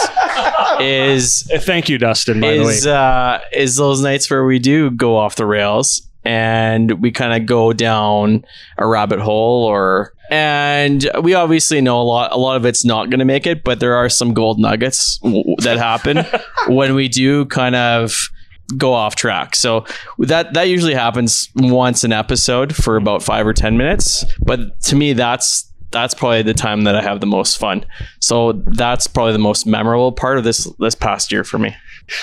is 0.80 1.50
Uh, 1.52 1.58
Thank 1.58 1.88
you, 1.88 1.98
Dustin. 1.98 2.40
By 2.40 2.54
the 2.58 2.64
way, 2.64 2.72
is 2.74 2.86
uh, 2.86 3.40
is 3.52 3.76
those 3.76 4.02
nights 4.02 4.30
where 4.30 4.44
we 4.44 4.58
do 4.58 4.90
go 4.90 5.16
off 5.16 5.36
the 5.36 5.46
rails 5.46 6.08
and 6.24 7.02
we 7.02 7.10
kind 7.10 7.40
of 7.40 7.46
go 7.46 7.72
down 7.72 8.44
a 8.78 8.86
rabbit 8.86 9.20
hole 9.20 9.64
or 9.64 10.12
and 10.30 11.08
we 11.22 11.34
obviously 11.34 11.82
know 11.82 12.00
a 12.00 12.02
lot 12.02 12.32
a 12.32 12.36
lot 12.38 12.56
of 12.56 12.64
it's 12.64 12.82
not 12.82 13.10
going 13.10 13.18
to 13.18 13.26
make 13.26 13.46
it 13.46 13.62
but 13.62 13.78
there 13.78 13.94
are 13.94 14.08
some 14.08 14.32
gold 14.32 14.58
nuggets 14.58 15.18
w- 15.18 15.44
that 15.58 15.76
happen 15.76 16.24
when 16.74 16.94
we 16.94 17.08
do 17.08 17.44
kind 17.44 17.74
of 17.76 18.16
go 18.78 18.92
off 18.92 19.14
track 19.14 19.54
so 19.54 19.84
that 20.18 20.54
that 20.54 20.68
usually 20.68 20.94
happens 20.94 21.50
once 21.54 22.02
an 22.02 22.12
episode 22.12 22.74
for 22.74 22.96
about 22.96 23.22
5 23.22 23.46
or 23.46 23.52
10 23.52 23.76
minutes 23.76 24.24
but 24.40 24.80
to 24.80 24.96
me 24.96 25.12
that's 25.12 25.70
that's 25.94 26.12
probably 26.12 26.42
the 26.42 26.52
time 26.52 26.82
that 26.84 26.96
I 26.96 27.02
have 27.02 27.20
the 27.20 27.26
most 27.26 27.56
fun. 27.56 27.86
So 28.18 28.52
that's 28.66 29.06
probably 29.06 29.32
the 29.32 29.38
most 29.38 29.64
memorable 29.64 30.12
part 30.12 30.36
of 30.36 30.44
this 30.44 30.64
this 30.80 30.94
past 30.94 31.32
year 31.32 31.44
for 31.44 31.58
me. 31.58 31.74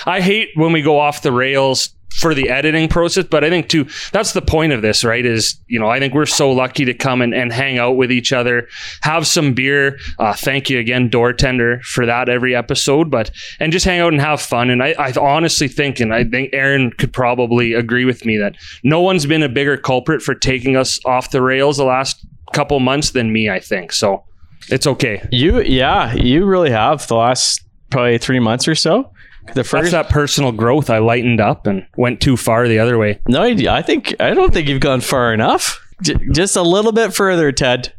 I 0.06 0.20
hate 0.20 0.50
when 0.54 0.72
we 0.72 0.82
go 0.82 1.00
off 1.00 1.22
the 1.22 1.32
rails 1.32 1.88
for 2.14 2.34
the 2.34 2.50
editing 2.50 2.88
process, 2.88 3.24
but 3.24 3.44
I 3.44 3.50
think 3.50 3.68
too 3.68 3.86
that's 4.12 4.32
the 4.32 4.42
point 4.42 4.72
of 4.72 4.82
this, 4.82 5.04
right? 5.04 5.24
Is 5.24 5.58
you 5.66 5.78
know 5.78 5.88
I 5.88 5.98
think 5.98 6.14
we're 6.14 6.26
so 6.26 6.50
lucky 6.50 6.84
to 6.84 6.94
come 6.94 7.22
and, 7.22 7.34
and 7.34 7.52
hang 7.52 7.78
out 7.78 7.96
with 7.96 8.12
each 8.12 8.32
other, 8.32 8.68
have 9.02 9.26
some 9.26 9.54
beer. 9.54 9.98
Uh, 10.18 10.34
thank 10.34 10.70
you 10.70 10.78
again, 10.78 11.08
door 11.08 11.32
tender, 11.32 11.80
for 11.82 12.06
that 12.06 12.28
every 12.28 12.54
episode, 12.54 13.10
but 13.10 13.30
and 13.60 13.72
just 13.72 13.84
hang 13.84 14.00
out 14.00 14.12
and 14.12 14.20
have 14.20 14.40
fun. 14.40 14.70
And 14.70 14.82
I, 14.82 14.94
I 14.98 15.12
honestly 15.18 15.68
think, 15.68 16.00
and 16.00 16.14
I 16.14 16.24
think 16.24 16.50
Aaron 16.52 16.90
could 16.92 17.12
probably 17.12 17.72
agree 17.72 18.04
with 18.04 18.24
me 18.24 18.36
that 18.38 18.56
no 18.82 19.00
one's 19.00 19.26
been 19.26 19.42
a 19.42 19.48
bigger 19.48 19.76
culprit 19.76 20.22
for 20.22 20.34
taking 20.34 20.76
us 20.76 20.98
off 21.04 21.30
the 21.30 21.42
rails 21.42 21.76
the 21.76 21.84
last 21.84 22.24
couple 22.52 22.78
months 22.80 23.10
than 23.10 23.32
me. 23.32 23.50
I 23.50 23.60
think 23.60 23.92
so. 23.92 24.24
It's 24.68 24.86
okay. 24.86 25.26
You 25.32 25.60
yeah, 25.62 26.12
you 26.14 26.44
really 26.44 26.70
have 26.70 27.06
the 27.08 27.16
last 27.16 27.64
probably 27.90 28.18
3 28.18 28.38
months 28.40 28.68
or 28.68 28.74
so. 28.74 29.12
The 29.54 29.62
That's 29.62 29.90
that 29.90 30.08
personal 30.08 30.52
growth. 30.52 30.88
I 30.88 30.98
lightened 30.98 31.40
up 31.40 31.66
and 31.66 31.86
went 31.96 32.20
too 32.20 32.36
far 32.36 32.68
the 32.68 32.78
other 32.78 32.96
way. 32.96 33.20
No, 33.28 33.42
I 33.42 33.56
I 33.68 33.82
think 33.82 34.14
I 34.20 34.34
don't 34.34 34.52
think 34.52 34.68
you've 34.68 34.80
gone 34.80 35.00
far 35.00 35.34
enough. 35.34 35.80
J- 36.02 36.16
just 36.32 36.56
a 36.56 36.62
little 36.62 36.92
bit 36.92 37.12
further, 37.14 37.52
Ted. 37.52 37.92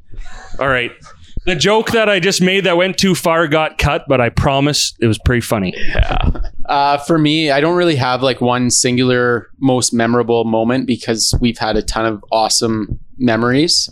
All 0.60 0.70
right. 0.70 0.92
The 1.46 1.56
joke 1.56 1.92
that 1.92 2.08
I 2.08 2.22
just 2.22 2.42
made 2.42 2.64
that 2.64 2.78
went 2.78 2.98
too 2.98 3.16
far 3.16 3.48
got 3.50 3.78
cut, 3.78 4.06
but 4.08 4.22
I 4.22 4.30
promise 4.30 4.94
it 5.02 5.08
was 5.08 5.20
pretty 5.20 5.42
funny. 5.42 5.74
Yeah. 5.76 6.30
Uh, 6.66 6.98
for 7.00 7.18
me, 7.18 7.52
I 7.52 7.60
don't 7.60 7.76
really 7.76 7.98
have 7.98 8.24
like 8.24 8.40
one 8.40 8.70
singular 8.70 9.50
most 9.60 9.92
memorable 9.92 10.46
moment 10.46 10.88
because 10.88 11.36
we've 11.42 11.58
had 11.58 11.76
a 11.76 11.82
ton 11.82 12.06
of 12.06 12.24
awesome 12.32 13.00
memories. 13.18 13.90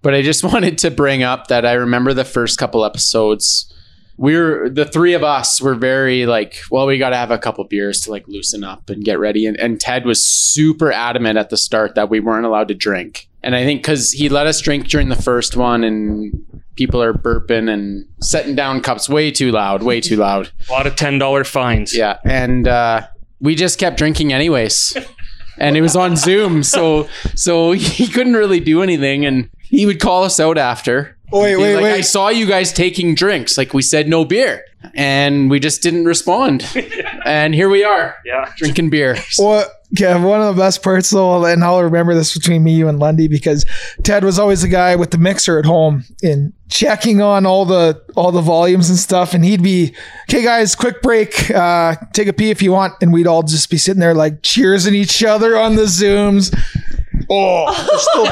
But 0.00 0.14
I 0.14 0.22
just 0.22 0.42
wanted 0.52 0.78
to 0.78 0.90
bring 0.90 1.22
up 1.22 1.48
that 1.48 1.66
I 1.66 1.72
remember 1.74 2.14
the 2.14 2.24
first 2.24 2.58
couple 2.58 2.84
episodes. 2.84 3.70
We 4.16 4.36
were 4.36 4.68
the 4.70 4.84
three 4.84 5.14
of 5.14 5.24
us 5.24 5.60
were 5.60 5.74
very 5.74 6.26
like, 6.26 6.56
well, 6.70 6.86
we 6.86 6.98
got 6.98 7.10
to 7.10 7.16
have 7.16 7.30
a 7.32 7.38
couple 7.38 7.64
beers 7.64 8.00
to 8.02 8.10
like 8.10 8.28
loosen 8.28 8.62
up 8.62 8.88
and 8.88 9.04
get 9.04 9.18
ready. 9.18 9.44
And, 9.46 9.58
and 9.58 9.80
Ted 9.80 10.06
was 10.06 10.24
super 10.24 10.92
adamant 10.92 11.36
at 11.36 11.50
the 11.50 11.56
start 11.56 11.96
that 11.96 12.10
we 12.10 12.20
weren't 12.20 12.46
allowed 12.46 12.68
to 12.68 12.74
drink. 12.74 13.28
And 13.42 13.54
I 13.56 13.64
think 13.64 13.82
because 13.82 14.12
he 14.12 14.28
let 14.28 14.46
us 14.46 14.60
drink 14.60 14.88
during 14.88 15.08
the 15.08 15.20
first 15.20 15.56
one, 15.56 15.84
and 15.84 16.32
people 16.76 17.02
are 17.02 17.12
burping 17.12 17.70
and 17.70 18.06
setting 18.20 18.54
down 18.54 18.80
cups 18.80 19.08
way 19.08 19.30
too 19.30 19.52
loud, 19.52 19.82
way 19.82 20.00
too 20.00 20.16
loud. 20.16 20.50
A 20.68 20.72
lot 20.72 20.86
of 20.86 20.96
ten 20.96 21.18
dollar 21.18 21.44
fines. 21.44 21.94
Yeah, 21.94 22.18
and 22.24 22.66
uh, 22.66 23.06
we 23.40 23.54
just 23.54 23.78
kept 23.78 23.98
drinking 23.98 24.32
anyways, 24.32 24.96
and 25.58 25.76
it 25.76 25.82
was 25.82 25.94
on 25.94 26.16
Zoom, 26.16 26.62
so 26.62 27.06
so 27.34 27.72
he 27.72 28.06
couldn't 28.06 28.34
really 28.34 28.60
do 28.60 28.80
anything, 28.82 29.26
and 29.26 29.50
he 29.60 29.84
would 29.84 30.00
call 30.00 30.24
us 30.24 30.40
out 30.40 30.56
after. 30.56 31.18
Wait, 31.42 31.56
wait, 31.56 31.74
like, 31.74 31.82
wait. 31.84 31.92
I 31.94 32.00
saw 32.02 32.28
you 32.28 32.46
guys 32.46 32.72
taking 32.72 33.14
drinks. 33.14 33.58
Like 33.58 33.74
we 33.74 33.82
said, 33.82 34.08
no 34.08 34.24
beer, 34.24 34.64
and 34.94 35.50
we 35.50 35.58
just 35.60 35.82
didn't 35.82 36.04
respond, 36.04 36.64
and 37.26 37.54
here 37.54 37.68
we 37.68 37.82
are, 37.84 38.14
Yeah. 38.24 38.52
drinking 38.56 38.90
beer. 38.90 39.16
Well, 39.38 39.66
yeah, 39.90 40.22
one 40.24 40.40
of 40.40 40.54
the 40.56 40.60
best 40.60 40.82
parts 40.82 41.10
though, 41.10 41.44
and 41.44 41.62
I'll 41.62 41.82
remember 41.82 42.14
this 42.14 42.34
between 42.36 42.64
me, 42.64 42.74
you, 42.74 42.88
and 42.88 42.98
Lundy 42.98 43.28
because 43.28 43.64
Ted 44.02 44.24
was 44.24 44.38
always 44.38 44.62
the 44.62 44.68
guy 44.68 44.96
with 44.96 45.10
the 45.12 45.18
mixer 45.18 45.58
at 45.58 45.64
home 45.66 46.04
and 46.22 46.52
checking 46.68 47.20
on 47.20 47.46
all 47.46 47.64
the 47.64 48.02
all 48.16 48.32
the 48.32 48.40
volumes 48.40 48.88
and 48.90 48.98
stuff, 48.98 49.34
and 49.34 49.44
he'd 49.44 49.62
be, 49.62 49.94
"Okay, 50.28 50.42
guys, 50.42 50.74
quick 50.74 51.00
break, 51.02 51.48
uh, 51.50 51.94
take 52.12 52.26
a 52.28 52.32
pee 52.32 52.50
if 52.50 52.60
you 52.62 52.72
want," 52.72 52.94
and 53.00 53.12
we'd 53.12 53.26
all 53.28 53.42
just 53.44 53.70
be 53.70 53.76
sitting 53.76 54.00
there 54.00 54.14
like 54.14 54.42
cheersing 54.42 54.94
each 54.94 55.22
other 55.22 55.56
on 55.56 55.76
the 55.76 55.82
zooms. 55.84 56.52
Oh, 57.30 57.72
there's 57.90 58.02
still, 58.10 58.26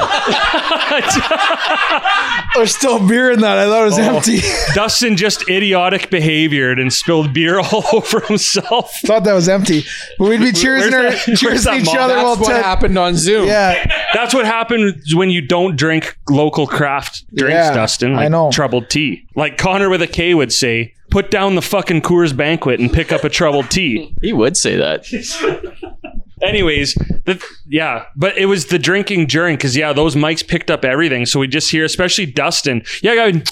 there's 2.55 2.75
still 2.75 3.07
beer 3.07 3.31
in 3.31 3.39
that. 3.41 3.57
I 3.57 3.65
thought 3.65 3.81
it 3.81 3.85
was 3.85 3.99
oh, 3.99 4.15
empty. 4.17 4.39
Dustin 4.73 5.17
just 5.17 5.49
idiotic 5.49 6.09
behaviored 6.09 6.79
and 6.79 6.91
spilled 6.91 7.33
beer 7.33 7.59
all 7.61 7.83
over 7.93 8.19
himself. 8.21 8.91
thought 9.05 9.23
that 9.23 9.33
was 9.33 9.49
empty, 9.49 9.83
but 10.17 10.29
we'd 10.29 10.39
be 10.39 10.51
cheersing, 10.51 10.91
her, 10.91 11.03
Where's 11.09 11.25
that- 11.25 11.41
where's 11.41 11.41
cheersing 11.41 11.63
that 11.65 11.79
each 11.79 11.85
mom? 11.85 11.97
other 11.97 12.15
while 12.17 12.35
That's 12.35 12.47
what 12.47 12.55
Ted. 12.55 12.63
happened 12.65 12.97
on 12.97 13.15
Zoom. 13.15 13.47
Yeah, 13.47 13.85
That's 14.13 14.33
what 14.33 14.45
happens 14.45 15.15
when 15.15 15.29
you 15.29 15.41
don't 15.41 15.75
drink 15.75 16.17
local 16.29 16.67
craft 16.67 17.25
drinks, 17.35 17.53
Yeah, 17.53 17.73
Dustin. 17.73 18.15
I 18.15 18.27
know. 18.27 18.51
Troubled 18.51 18.89
tea. 18.89 19.27
Like 19.35 19.57
Connor 19.57 19.89
with 19.89 20.01
a 20.01 20.07
K 20.07 20.33
would 20.33 20.51
say, 20.53 20.93
put 21.09 21.29
down 21.31 21.55
the 21.55 21.61
fucking 21.61 22.01
Coors 22.01 22.35
banquet 22.35 22.79
and 22.79 22.91
pick 22.91 23.11
up 23.11 23.23
a 23.23 23.29
troubled 23.29 23.69
tea. 23.69 24.15
He 24.21 24.33
would 24.33 24.57
say 24.57 24.75
that. 24.77 25.05
Anyways, 26.43 26.93
the, 27.25 27.43
yeah, 27.67 28.05
but 28.15 28.37
it 28.37 28.45
was 28.47 28.65
the 28.67 28.79
drinking 28.79 29.27
during 29.27 29.55
because 29.55 29.75
yeah, 29.77 29.93
those 29.93 30.15
mics 30.15 30.45
picked 30.45 30.69
up 30.69 30.83
everything. 30.85 31.25
So 31.25 31.39
we 31.39 31.47
just 31.47 31.71
hear, 31.71 31.85
especially 31.85 32.25
Dustin. 32.25 32.83
Yeah, 33.01 33.13
I, 33.13 33.43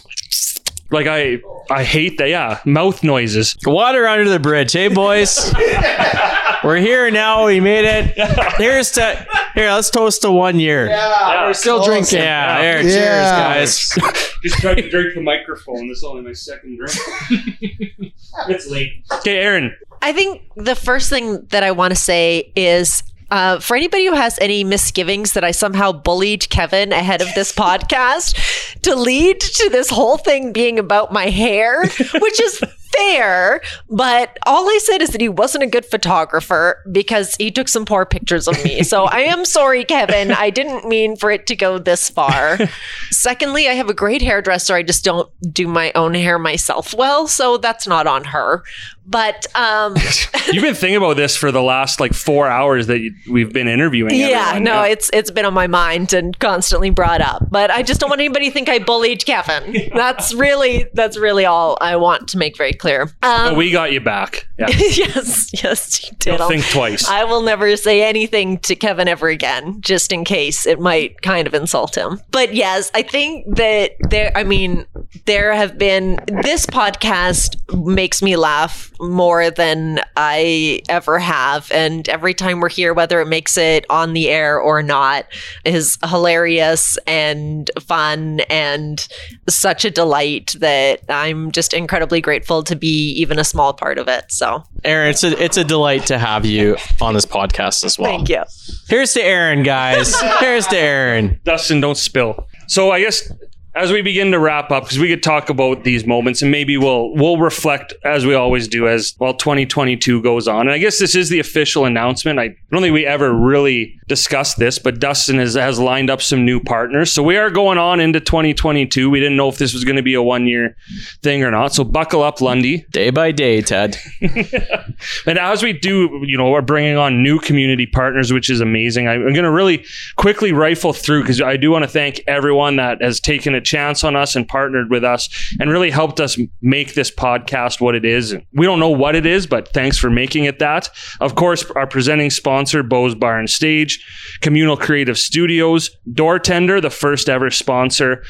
like 0.92 1.08
I, 1.08 1.40
I 1.70 1.84
hate 1.84 2.18
that. 2.18 2.30
Yeah, 2.30 2.60
mouth 2.66 3.04
noises. 3.04 3.56
Water 3.66 4.06
under 4.08 4.30
the 4.30 4.40
bridge, 4.40 4.74
hey 4.74 4.90
boys. 4.90 5.54
We're 6.64 6.78
here 6.78 7.10
now. 7.10 7.48
We 7.48 7.60
made 7.60 7.86
it. 7.86 8.14
Here's 8.58 8.92
to 8.92 9.26
here. 9.56 9.72
Let's 9.72 9.90
toast 9.90 10.22
to 10.22 10.32
one 10.32 10.60
year. 10.60 10.88
Yeah, 10.88 11.46
we're 11.48 11.54
still 11.54 11.84
drinking. 11.84 12.20
here, 12.20 12.28
Yeah. 12.28 12.82
cheers, 12.82 13.32
guys. 13.32 13.90
Just 14.44 14.60
tried 14.60 14.76
to 14.76 14.88
drink 14.90 15.16
the 15.16 15.22
microphone. 15.22 15.88
This 15.88 16.00
is 16.00 16.04
only 16.04 16.22
my 16.22 16.34
second 16.34 16.78
drink. 16.78 16.94
it's 18.48 18.68
late. 18.70 18.92
Okay, 19.12 19.38
Aaron. 19.38 19.76
I 20.02 20.14
think 20.14 20.44
the 20.56 20.76
first 20.76 21.10
thing 21.10 21.46
that 21.48 21.64
I 21.64 21.72
want 21.72 21.92
to 21.92 22.00
say 22.00 22.52
is 22.56 23.04
uh, 23.30 23.60
for 23.60 23.78
anybody 23.78 24.06
who 24.08 24.14
has 24.14 24.38
any 24.42 24.64
misgivings 24.64 25.34
that 25.34 25.44
I 25.44 25.52
somehow 25.52 25.94
bullied 25.94 26.50
Kevin 26.50 26.92
ahead 26.92 27.22
of 27.22 27.34
this 27.34 27.54
podcast 27.56 28.82
to 28.82 28.96
lead 28.96 29.40
to 29.40 29.70
this 29.70 29.90
whole 29.90 30.18
thing 30.18 30.52
being 30.52 30.78
about 30.78 31.14
my 31.14 31.28
hair, 31.28 31.86
which 31.86 32.42
is 32.42 32.62
fair, 32.96 33.62
but 33.90 34.38
all 34.46 34.68
I 34.70 34.80
said 34.84 35.02
is 35.02 35.10
that 35.10 35.22
he 35.22 35.30
wasn't 35.30 35.64
a 35.64 35.68
good 35.68 35.86
photographer 35.86 36.84
because 36.92 37.36
he 37.36 37.52
took 37.52 37.68
some 37.68 37.86
poor 37.86 38.06
pictures 38.06 38.48
of 38.48 38.64
me. 38.64 38.84
So 38.84 39.06
I 39.06 39.22
am 39.22 39.46
sorry, 39.46 39.84
Kevin. 39.86 40.32
I 40.32 40.50
didn't 40.50 40.88
mean 40.88 41.16
for 41.16 41.32
it 41.32 41.48
to 41.48 41.56
go 41.56 41.78
this 41.78 42.10
far. 42.10 42.58
Secondly, 43.12 43.68
I 43.68 43.74
have 43.74 43.90
a 43.90 43.94
great 43.94 44.22
hairdresser. 44.22 44.74
I 44.74 44.84
just 44.84 45.04
don't 45.04 45.30
do 45.54 45.68
my 45.68 45.92
own 45.96 46.14
hair 46.14 46.38
myself 46.40 46.94
well, 46.94 47.28
so 47.28 47.58
that's 47.58 47.88
not 47.88 48.08
on 48.08 48.26
her. 48.26 48.64
But 49.06 49.48
um 49.56 49.96
You've 50.52 50.64
been 50.64 50.76
thinking 50.76 50.96
about 50.96 51.18
this 51.18 51.36
for 51.36 51.52
the 51.52 51.62
last 51.62 52.00
like 52.00 52.14
four 52.14 52.48
hours 52.48 52.88
that 52.88 53.00
you, 53.00 53.14
we've 53.30 53.52
been 53.52 53.68
interviewing. 53.68 54.16
yeah, 54.16 54.50
everyone. 54.50 54.64
no, 54.64 54.84
it's 54.84 55.10
it's 55.12 55.32
been 55.32 55.44
on 55.44 55.54
my 55.54 55.68
mind 55.68 56.14
and 56.14 56.38
constantly 56.40 56.92
brought 56.92 57.20
up. 57.22 57.48
But 57.50 57.72
I 57.72 57.84
just 57.84 58.00
don't 58.00 58.10
want 58.10 58.22
anybody 58.22 58.46
to 58.48 58.52
think 58.52 58.70
I 58.70 58.80
bullied 58.80 59.26
Kevin. 59.26 59.90
That's 59.94 60.34
really 60.34 60.86
that's 60.94 61.18
really 61.18 61.46
all 61.46 61.78
I 61.82 61.96
want 61.96 62.30
to 62.30 62.38
make 62.38 62.58
very 62.58 62.74
clear. 62.82 63.10
Um, 63.22 63.56
we 63.56 63.72
got 63.72 63.94
you 63.94 64.02
back. 64.02 64.48
Yeah. 64.58 64.68
yes, 64.70 65.64
yes, 65.64 66.04
you 66.04 66.18
did. 66.18 66.38
Don't 66.38 66.50
think 66.50 66.66
twice. 66.66 67.08
I 67.08 67.24
will 67.24 67.44
never 67.44 67.78
say 67.78 68.04
anything 68.04 68.58
to 68.60 68.76
Kevin 68.76 69.08
ever 69.08 69.30
again, 69.30 69.80
just 69.82 70.12
in 70.12 70.26
case 70.26 70.66
it 70.66 70.80
might 70.80 71.22
kind 71.22 71.46
of 71.48 71.54
insult 71.54 71.96
him. 71.96 72.20
But 72.32 72.56
yes, 72.56 72.92
I 72.96 73.04
think 73.04 73.56
that 73.56 73.92
there, 74.10 74.32
I 74.36 74.44
mean, 74.44 74.86
there 75.26 75.54
have 75.54 75.78
been 75.78 76.20
this 76.42 76.66
podcast 76.66 77.56
makes 77.86 78.22
me 78.22 78.36
laugh 78.36 78.92
more 79.00 79.52
than 79.52 80.00
I 80.18 80.82
ever 80.90 81.20
have. 81.20 81.72
And 81.72 82.08
every 82.10 82.34
time 82.34 82.60
we're 82.60 82.70
here, 82.70 82.94
whether 82.94 83.22
it 83.22 83.28
makes 83.28 83.58
it 83.58 83.86
on 83.90 84.14
the 84.14 84.30
air 84.30 84.60
or 84.60 84.82
not, 84.82 85.26
is 85.66 85.98
hilarious 86.04 86.98
and 87.06 87.70
fun 87.80 88.42
and 88.50 89.08
such 89.48 89.86
a 89.86 89.92
delight 89.92 90.56
that 90.60 91.02
I'm 91.10 91.52
just 91.52 91.74
incredibly 91.74 92.22
grateful 92.22 92.64
to 92.64 92.71
be 92.76 93.12
even 93.14 93.40
a 93.40 93.44
small 93.44 93.74
part 93.74 93.98
of 93.98 94.08
it. 94.08 94.26
So 94.32 94.64
Aaron, 94.84 95.10
it's 95.10 95.24
a 95.24 95.44
it's 95.44 95.58
a 95.58 95.64
delight 95.64 96.06
to 96.08 96.18
have 96.18 96.46
you 96.46 96.78
on 97.02 97.14
this 97.14 97.26
podcast 97.26 97.84
as 97.84 97.98
well. 98.00 98.12
thank 98.18 98.30
you. 98.30 98.44
Here's 98.88 99.14
to 99.14 99.24
Aaron, 99.24 99.64
guys. 99.64 100.20
Here's 100.40 100.68
to 100.68 100.78
Aaron. 100.78 101.40
Dustin, 101.44 101.82
don't 101.82 101.98
spill. 101.98 102.48
So 102.68 102.92
I 102.92 103.00
guess 103.02 103.32
as 103.74 103.92
we 103.92 104.02
begin 104.02 104.32
to 104.32 104.40
wrap 104.40 104.70
up, 104.72 104.84
because 104.84 105.00
we 105.00 105.08
could 105.08 105.24
talk 105.24 105.50
about 105.50 105.84
these 105.84 106.06
moments, 106.06 106.42
and 106.42 106.52
maybe 106.52 106.78
we'll 106.78 107.14
we'll 107.16 107.38
reflect 107.38 107.94
as 108.04 108.26
we 108.26 108.34
always 108.34 108.68
do 108.68 108.88
as 108.88 109.16
well. 109.20 109.34
2022 109.34 110.22
goes 110.22 110.48
on, 110.48 110.62
and 110.62 110.72
I 110.72 110.78
guess 110.78 111.00
this 111.00 111.16
is 111.16 111.30
the 111.30 111.40
official 111.40 111.86
announcement. 111.86 112.40
I 112.40 112.50
don't 112.72 112.82
think 112.82 112.94
we 112.94 113.06
ever 113.06 113.32
really 113.34 113.98
discussed 114.08 114.60
this, 114.60 114.78
but 114.78 115.00
Dustin 115.00 115.38
has 115.38 115.54
has 115.56 115.80
lined 115.80 116.10
up 116.10 116.22
some 116.22 116.44
new 116.46 116.60
partners, 116.60 117.12
so 117.12 117.24
we 117.24 117.38
are 117.38 117.50
going 117.50 117.78
on 117.78 118.00
into 118.00 118.20
2022. 118.20 119.10
We 119.10 119.20
didn't 119.20 119.38
know 119.38 119.48
if 119.50 119.58
this 119.58 119.74
was 119.74 119.86
going 119.86 119.96
to 119.96 120.02
be 120.04 120.16
a 120.16 120.22
one 120.22 120.48
year 120.48 120.76
thing 121.24 121.44
or 121.44 121.52
not, 121.52 121.74
so 121.74 121.84
buckle 121.84 122.24
up, 122.24 122.42
Lundy. 122.42 122.86
Day 122.92 123.10
by 123.10 123.32
day, 123.32 123.62
Ted. 123.62 123.98
And 125.26 125.40
as 125.40 125.64
we 125.64 125.74
do, 125.74 126.24
you 126.26 126.38
know, 126.38 126.50
we're 126.52 126.62
bringing 126.62 126.98
on 126.98 127.24
new 127.24 127.40
community 127.40 127.86
partners, 127.86 128.32
which 128.32 128.50
is 128.50 128.62
amazing. 128.62 129.08
I- 129.08 129.14
I'm 129.14 129.34
going 129.34 129.44
to 129.44 129.52
really 129.52 129.84
quickly 130.16 130.52
rifle 130.52 130.94
through 130.94 131.22
because 131.22 131.42
I 131.42 131.58
do 131.58 131.72
want 131.72 131.84
to 131.84 131.88
thank 131.90 132.22
everyone 132.28 132.76
that 132.76 133.02
has 133.02 133.20
taken 133.20 133.56
a 133.56 133.61
chance 133.62 134.04
on 134.04 134.16
us 134.16 134.36
and 134.36 134.48
partnered 134.48 134.90
with 134.90 135.04
us 135.04 135.30
and 135.60 135.70
really 135.70 135.92
helped 135.92 136.20
us 136.20 136.38
make 136.62 136.94
this 136.94 137.12
podcast 137.12 137.80
what 137.82 137.96
it 137.96 138.06
is. 138.06 138.36
We 138.54 138.66
don't 138.66 138.80
know 138.80 138.90
what 138.90 139.16
it 139.16 139.26
is, 139.26 139.48
but 139.48 139.70
thanks 139.70 139.98
for 139.98 140.10
making 140.10 140.46
it 140.46 140.60
that. 140.60 140.90
Of 141.20 141.36
course, 141.36 141.64
our 141.72 141.88
presenting 141.88 142.30
sponsor, 142.30 142.84
Bo's 142.84 143.16
Bar 143.16 143.40
and 143.40 143.50
Stage, 143.50 144.06
Communal 144.42 144.78
Creative 144.78 145.18
Studios, 145.18 145.90
Door 146.14 146.40
Tender, 146.40 146.82
the 146.82 146.90
first 146.90 147.30
ever 147.30 147.50
sponsor 147.50 148.24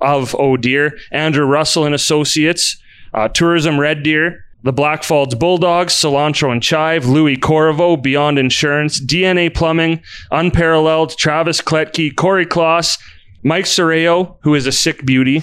of 0.00 0.34
Oh 0.38 0.56
Deer, 0.56 0.98
Andrew 1.12 1.46
Russell 1.46 1.84
and 1.84 1.94
Associates, 1.94 2.80
uh, 3.14 3.28
Tourism 3.28 3.78
Red 3.78 4.02
Deer, 4.02 4.44
the 4.64 4.72
Blackfalds 4.72 5.38
Bulldogs, 5.38 5.94
Cilantro 5.94 6.50
and 6.50 6.62
Chive, 6.62 7.06
Louis 7.06 7.36
Corvo, 7.36 7.96
Beyond 7.96 8.38
Insurance, 8.38 9.00
DNA 9.00 9.52
Plumbing, 9.54 10.02
Unparalleled, 10.30 11.16
Travis 11.16 11.60
Kletke, 11.60 12.14
Corey 12.14 12.44
Kloss, 12.46 12.98
Mike 13.42 13.64
Soreo, 13.66 14.36
who 14.40 14.54
is 14.54 14.66
a 14.66 14.72
sick 14.72 15.04
beauty. 15.06 15.42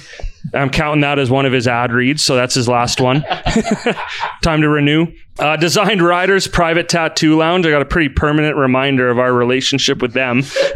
I'm 0.54 0.70
counting 0.70 1.02
that 1.02 1.18
as 1.18 1.30
one 1.30 1.46
of 1.46 1.54
his 1.54 1.68
ad 1.68 1.92
reads, 1.92 2.24
so 2.24 2.36
that's 2.36 2.54
his 2.54 2.68
last 2.68 3.02
one. 3.02 3.24
Time 4.44 4.62
to 4.62 4.70
renew. 4.70 5.08
Uh, 5.40 5.58
Designed 5.58 6.02
Riders 6.02 6.48
Private 6.48 6.88
Tattoo 6.88 7.36
Lounge. 7.36 7.66
I 7.66 7.72
got 7.72 7.82
a 7.82 7.86
pretty 7.86 8.10
permanent 8.10 8.56
reminder 8.56 9.10
of 9.10 9.18
our 9.20 9.34
relationship 9.34 10.02
with 10.02 10.14
them. 10.14 10.42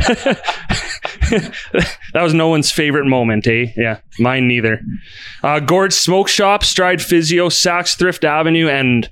that 1.29 1.53
was 2.15 2.33
no 2.33 2.47
one's 2.47 2.71
favorite 2.71 3.05
moment, 3.05 3.47
eh? 3.47 3.67
Yeah, 3.77 3.99
mine 4.17 4.47
neither. 4.47 4.81
Uh, 5.43 5.59
Gord's 5.59 5.97
Smoke 5.97 6.27
Shop, 6.27 6.63
Stride 6.63 7.01
Physio, 7.01 7.49
Saks 7.49 7.97
Thrift 7.97 8.23
Avenue, 8.23 8.67
and 8.67 9.09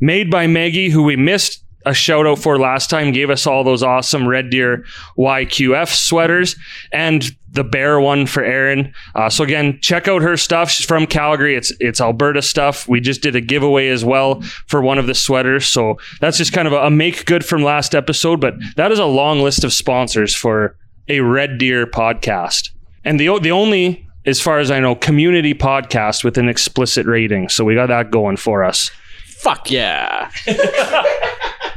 Made 0.00 0.30
by 0.30 0.46
Maggie, 0.46 0.90
who 0.90 1.02
we 1.02 1.16
missed 1.16 1.64
a 1.88 1.94
shout 1.94 2.26
out 2.26 2.38
for 2.38 2.58
last 2.58 2.90
time, 2.90 3.12
gave 3.12 3.30
us 3.30 3.46
all 3.46 3.64
those 3.64 3.82
awesome 3.82 4.28
Red 4.28 4.50
Deer 4.50 4.84
YQF 5.16 5.88
sweaters 5.88 6.54
and 6.92 7.30
the 7.50 7.64
bear 7.64 7.98
one 7.98 8.26
for 8.26 8.44
Erin. 8.44 8.92
Uh, 9.14 9.30
so 9.30 9.42
again, 9.42 9.78
check 9.80 10.06
out 10.06 10.20
her 10.20 10.36
stuff. 10.36 10.70
She's 10.70 10.86
from 10.86 11.06
Calgary. 11.06 11.56
It's 11.56 11.72
it's 11.80 12.00
Alberta 12.00 12.42
stuff. 12.42 12.86
We 12.86 13.00
just 13.00 13.22
did 13.22 13.34
a 13.34 13.40
giveaway 13.40 13.88
as 13.88 14.04
well 14.04 14.42
for 14.66 14.82
one 14.82 14.98
of 14.98 15.06
the 15.06 15.14
sweaters. 15.14 15.66
So 15.66 15.96
that's 16.20 16.36
just 16.36 16.52
kind 16.52 16.68
of 16.68 16.74
a, 16.74 16.86
a 16.86 16.90
make 16.90 17.24
good 17.24 17.44
from 17.44 17.62
last 17.62 17.94
episode. 17.94 18.40
But 18.40 18.54
that 18.76 18.92
is 18.92 18.98
a 18.98 19.06
long 19.06 19.40
list 19.40 19.64
of 19.64 19.72
sponsors 19.72 20.34
for 20.36 20.76
a 21.08 21.20
Red 21.20 21.58
Deer 21.58 21.86
podcast, 21.86 22.68
and 23.04 23.18
the 23.18 23.38
the 23.40 23.50
only 23.50 24.06
as 24.26 24.42
far 24.42 24.58
as 24.58 24.70
I 24.70 24.78
know, 24.78 24.94
community 24.94 25.54
podcast 25.54 26.22
with 26.22 26.36
an 26.36 26.50
explicit 26.50 27.06
rating. 27.06 27.48
So 27.48 27.64
we 27.64 27.74
got 27.74 27.86
that 27.86 28.10
going 28.10 28.36
for 28.36 28.62
us. 28.62 28.90
Fuck 29.24 29.70
yeah. 29.70 30.30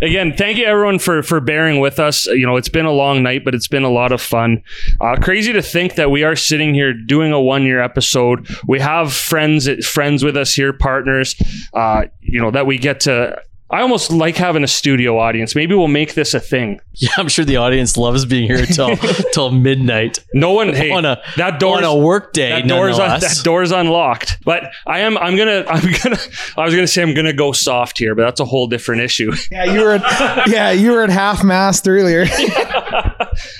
Again, 0.01 0.33
thank 0.35 0.57
you 0.57 0.65
everyone 0.65 0.97
for 0.97 1.21
for 1.21 1.39
bearing 1.39 1.79
with 1.79 1.99
us. 1.99 2.25
You 2.25 2.45
know, 2.45 2.57
it's 2.57 2.69
been 2.69 2.87
a 2.87 2.91
long 2.91 3.21
night, 3.21 3.45
but 3.45 3.53
it's 3.53 3.67
been 3.67 3.83
a 3.83 3.89
lot 3.89 4.11
of 4.11 4.19
fun. 4.19 4.63
Uh, 4.99 5.15
crazy 5.21 5.53
to 5.53 5.61
think 5.61 5.95
that 5.95 6.09
we 6.09 6.23
are 6.23 6.35
sitting 6.35 6.73
here 6.73 6.91
doing 6.93 7.31
a 7.31 7.39
one 7.39 7.63
year 7.63 7.81
episode. 7.81 8.49
We 8.67 8.79
have 8.79 9.13
friends 9.13 9.69
friends 9.87 10.23
with 10.23 10.35
us 10.35 10.53
here, 10.53 10.73
partners. 10.73 11.35
Uh, 11.73 12.05
you 12.19 12.41
know 12.41 12.51
that 12.51 12.65
we 12.65 12.77
get 12.77 13.01
to. 13.01 13.41
I 13.71 13.81
almost 13.81 14.11
like 14.11 14.35
having 14.35 14.63
a 14.63 14.67
studio 14.67 15.17
audience. 15.17 15.55
Maybe 15.55 15.73
we'll 15.75 15.87
make 15.87 16.13
this 16.13 16.33
a 16.33 16.39
thing. 16.39 16.79
Yeah, 16.93 17.09
I'm 17.17 17.29
sure 17.29 17.45
the 17.45 17.55
audience 17.55 17.95
loves 17.97 18.25
being 18.25 18.47
here 18.47 18.65
till 18.65 18.95
till 19.33 19.49
midnight. 19.49 20.19
No 20.33 20.51
one, 20.51 20.73
hey, 20.73 20.91
on 20.91 21.05
a 21.05 21.19
that 21.37 21.59
door 21.59 21.77
on 21.77 21.83
a 21.85 21.95
work 21.95 22.33
day. 22.33 22.49
that 22.61 22.67
door's 22.67 22.99
un- 22.99 23.21
that 23.21 23.39
door's 23.43 23.71
unlocked. 23.71 24.37
But 24.43 24.71
I 24.85 24.99
am 24.99 25.17
I'm 25.17 25.35
gonna 25.37 25.63
I'm 25.69 25.81
gonna 26.03 26.19
I 26.57 26.65
was 26.65 26.75
gonna 26.75 26.85
say 26.85 27.01
I'm 27.01 27.13
gonna 27.15 27.33
go 27.33 27.53
soft 27.53 27.97
here, 27.97 28.13
but 28.13 28.23
that's 28.23 28.39
a 28.41 28.45
whole 28.45 28.67
different 28.67 29.01
issue. 29.01 29.31
Yeah, 29.49 29.63
you 29.63 29.79
were 29.81 29.93
at, 29.93 30.47
yeah, 30.47 30.71
you 30.71 30.91
were 30.91 31.01
at 31.01 31.09
half 31.09 31.43
mast 31.43 31.87
earlier. 31.87 32.25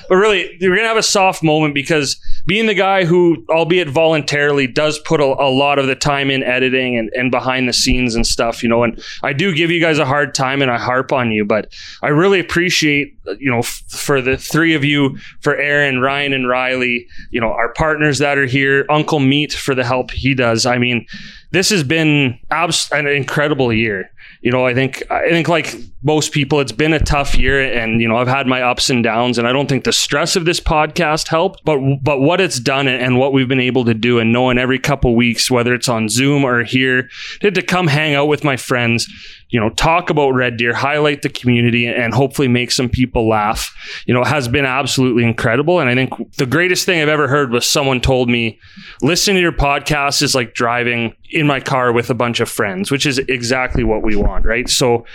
but 0.10 0.16
really, 0.16 0.58
we're 0.62 0.76
gonna 0.76 0.88
have 0.88 0.98
a 0.98 1.04
soft 1.04 1.42
moment 1.42 1.74
because 1.74 2.20
being 2.46 2.66
the 2.66 2.74
guy 2.74 3.06
who, 3.06 3.46
albeit 3.50 3.88
voluntarily, 3.90 4.68
does 4.68 5.00
put 5.00 5.20
a, 5.22 5.24
a 5.24 5.50
lot 5.50 5.80
of 5.80 5.88
the 5.88 5.96
time 5.96 6.30
in 6.30 6.44
editing 6.44 6.98
and, 6.98 7.10
and 7.16 7.32
behind 7.32 7.68
the 7.68 7.74
scenes 7.74 8.14
and 8.14 8.28
stuff, 8.28 8.62
you 8.62 8.70
know, 8.70 8.84
and 8.84 9.02
I 9.24 9.34
do 9.34 9.54
give 9.56 9.72
you 9.72 9.80
guys 9.80 9.98
a 10.02 10.06
hard 10.06 10.34
time 10.34 10.61
and 10.61 10.69
I 10.69 10.78
harp 10.78 11.11
on 11.11 11.32
you, 11.32 11.45
but 11.45 11.72
I 12.02 12.10
really 12.10 12.40
appreciate, 12.40 13.18
you 13.40 13.49
know, 13.49 13.60
f- 13.60 13.84
for 13.88 14.22
the 14.22 14.38
three 14.38 14.73
of 14.73 14.84
you, 14.84 15.18
for 15.40 15.56
Aaron, 15.56 16.02
Ryan, 16.02 16.34
and 16.34 16.48
Riley, 16.48 17.07
you 17.30 17.40
know, 17.40 17.52
our 17.52 17.73
partners 17.73 18.19
that 18.19 18.38
are 18.38 18.45
here, 18.45 18.86
Uncle 18.90 19.19
Meat 19.19 19.53
for 19.53 19.76
the 19.76 19.84
help 19.84 20.11
he 20.11 20.34
does. 20.34 20.65
I 20.65 20.78
mean, 20.78 21.06
this 21.52 21.69
has 21.69 21.84
been 21.84 22.40
abs- 22.49 22.90
an 22.91 23.07
incredible 23.07 23.72
year. 23.73 24.10
You 24.41 24.52
know, 24.52 24.65
I 24.65 24.73
think 24.73 25.03
I 25.11 25.30
think 25.30 25.48
like 25.48 25.76
most 26.02 26.32
people, 26.32 26.60
it's 26.61 26.72
been 26.72 26.94
a 26.94 26.99
tough 26.99 27.38
year, 27.38 27.61
and 27.61 28.02
you 28.02 28.07
know, 28.07 28.18
I've 28.18 28.28
had 28.28 28.48
my 28.48 28.61
ups 28.61 28.90
and 28.90 29.03
downs, 29.03 29.38
and 29.38 29.48
I 29.48 29.52
don't 29.52 29.68
think 29.68 29.84
the 29.84 29.91
stress 29.91 30.36
of 30.36 30.45
this 30.45 30.60
podcast 30.60 31.28
helped, 31.28 31.64
but 31.64 31.80
but 32.02 32.22
what 32.22 32.41
it's 32.41 32.60
done 32.60 32.88
and, 32.88 33.19
what 33.19 33.34
we've 33.34 33.48
been 33.48 33.60
able 33.60 33.86
to 33.86 33.94
do, 33.94 34.18
and 34.18 34.32
knowing 34.32 34.57
every 34.57 34.80
couple 34.80 35.15
weeks, 35.15 35.52
whether 35.52 35.73
it's 35.76 35.90
on 35.90 36.10
Zoom 36.10 36.44
or 36.44 36.64
here, 36.64 37.10
to 37.41 37.61
come 37.61 37.88
hang 37.88 38.15
out 38.15 38.28
with 38.28 38.44
my 38.44 38.57
friends, 38.57 39.07
you 39.52 39.60
know, 39.60 39.69
talk 39.69 40.10
about 40.10 40.32
Red 40.32 40.57
Deer, 40.57 40.73
highlight 40.73 41.22
the 41.22 41.30
community, 41.30 41.86
and 41.86 42.14
hopefully 42.14 42.48
make 42.48 42.72
some 42.72 42.90
people 42.90 43.28
laugh, 43.28 43.76
you 44.06 44.14
know, 44.14 44.23
has 44.23 44.48
been 44.48 44.65
absolutely 44.65 45.23
incredible. 45.23 45.80
And 45.80 45.90
I 45.90 45.94
think 45.94 46.34
the 46.38 46.45
greatest 46.45 46.86
thing 46.86 47.02
I've 47.02 47.10
ever 47.10 47.28
heard 47.28 47.52
was 47.52 47.69
someone 47.69 47.99
told 47.99 48.30
me, 48.30 48.60
listening 49.02 49.36
to 49.36 49.41
your 49.41 49.52
podcast 49.52 50.22
is 50.22 50.34
like 50.34 50.53
driving 50.53 51.14
in 51.30 51.48
my 51.48 51.60
car 51.60 51.91
with 51.91 52.10
a 52.10 52.14
bunch 52.14 52.40
of 52.40 52.49
friends, 52.49 52.91
which 52.91 53.06
is 53.06 53.19
exactly 53.19 53.84
what 53.84 54.02
we 54.02 54.15
want, 54.15 54.45
right? 54.45 54.69
So, 54.69 55.06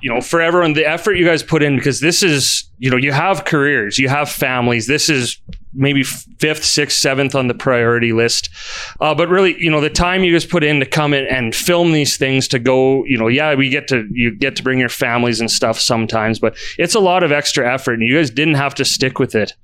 you 0.00 0.12
know, 0.12 0.20
for 0.20 0.40
everyone, 0.40 0.72
the 0.72 0.84
effort 0.84 1.14
you 1.14 1.24
guys 1.24 1.42
put 1.44 1.62
in, 1.62 1.76
because 1.76 2.00
this 2.00 2.22
is, 2.24 2.68
you 2.78 2.90
know, 2.90 2.96
you 2.96 3.12
have 3.12 3.44
careers, 3.44 3.98
you 3.98 4.08
have 4.08 4.28
families. 4.28 4.88
This 4.88 5.08
is 5.08 5.40
maybe 5.76 6.02
fifth, 6.02 6.64
sixth, 6.64 6.98
seventh 6.98 7.34
on 7.34 7.48
the 7.48 7.54
priority 7.54 8.12
list. 8.12 8.50
Uh, 9.00 9.14
but 9.14 9.28
really, 9.28 9.60
you 9.62 9.70
know, 9.70 9.80
the 9.80 9.90
time 9.90 10.24
you 10.24 10.32
guys 10.32 10.44
put 10.44 10.64
in 10.64 10.80
to 10.80 10.86
come 10.86 11.14
in 11.14 11.26
and 11.26 11.54
film 11.54 11.92
these 11.92 12.16
things 12.16 12.48
to 12.48 12.58
go, 12.58 13.04
you 13.04 13.18
know, 13.18 13.28
yeah, 13.28 13.54
we 13.54 13.68
get 13.68 13.88
to, 13.88 14.08
you 14.10 14.34
get 14.34 14.56
to 14.56 14.62
bring 14.62 14.78
your 14.78 14.88
families 14.88 15.40
and 15.40 15.50
stuff 15.50 15.78
sometimes, 15.78 16.38
but 16.38 16.56
it's 16.78 16.94
a 16.94 17.00
lot 17.00 17.22
of 17.22 17.32
extra 17.32 17.72
effort 17.72 17.94
and 17.94 18.02
you 18.02 18.16
guys 18.16 18.30
didn't 18.30 18.54
have 18.54 18.74
to 18.74 18.84
stick 18.84 19.18
with 19.18 19.34
it 19.34 19.54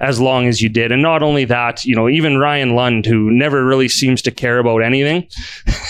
as 0.00 0.20
long 0.20 0.46
as 0.46 0.62
you 0.62 0.68
did. 0.68 0.92
And 0.92 1.02
not 1.02 1.22
only 1.22 1.44
that, 1.44 1.84
you 1.84 1.94
know, 1.94 2.08
even 2.08 2.38
Ryan 2.38 2.74
Lund, 2.74 3.06
who 3.06 3.30
never 3.30 3.64
really 3.64 3.88
seems 3.88 4.22
to 4.22 4.30
care 4.30 4.58
about 4.58 4.78
anything, 4.78 5.28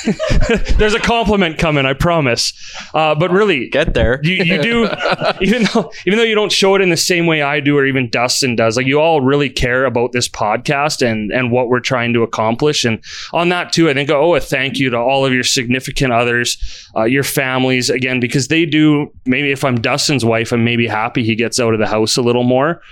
there's 0.78 0.94
a 0.94 1.00
compliment 1.00 1.58
coming, 1.58 1.86
I 1.86 1.94
promise. 1.94 2.52
Uh, 2.92 3.14
but 3.14 3.30
really, 3.30 3.68
get 3.68 3.94
there. 3.94 4.20
You, 4.22 4.44
you 4.44 4.62
do, 4.62 4.88
even 5.40 5.64
though 5.72 5.92
even 6.06 6.18
though 6.18 6.24
you 6.24 6.34
don't 6.34 6.52
show 6.52 6.74
it 6.74 6.82
in 6.82 6.90
the 6.90 6.96
same 6.96 7.26
way 7.26 7.42
I 7.42 7.60
do, 7.60 7.78
or 7.78 7.86
even 7.86 8.10
Dustin 8.10 8.56
does. 8.56 8.76
Like 8.76 8.86
you 8.86 9.00
all 9.00 9.20
really 9.20 9.48
care 9.48 9.84
about 9.84 10.12
this 10.12 10.28
podcast 10.28 11.06
and 11.06 11.30
and 11.32 11.50
what 11.50 11.68
we're 11.68 11.80
trying 11.80 12.12
to 12.14 12.22
accomplish. 12.22 12.84
And 12.84 13.02
on 13.32 13.48
that 13.50 13.72
too, 13.72 13.88
I 13.88 13.94
think 13.94 14.10
I 14.10 14.14
owe 14.14 14.34
a 14.34 14.40
thank 14.40 14.78
you 14.78 14.90
to 14.90 14.98
all 14.98 15.24
of 15.24 15.32
your 15.32 15.44
significant 15.44 16.12
others, 16.12 16.58
uh, 16.96 17.04
your 17.04 17.24
families, 17.24 17.90
again, 17.90 18.20
because 18.20 18.48
they 18.48 18.66
do. 18.66 19.12
Maybe 19.26 19.52
if 19.52 19.64
I'm 19.64 19.80
Dustin's 19.80 20.24
wife, 20.24 20.52
I'm 20.52 20.64
maybe 20.64 20.86
happy 20.86 21.22
he 21.22 21.34
gets 21.34 21.60
out 21.60 21.74
of 21.74 21.80
the 21.80 21.86
house 21.86 22.16
a 22.16 22.22
little 22.22 22.44
more 22.44 22.82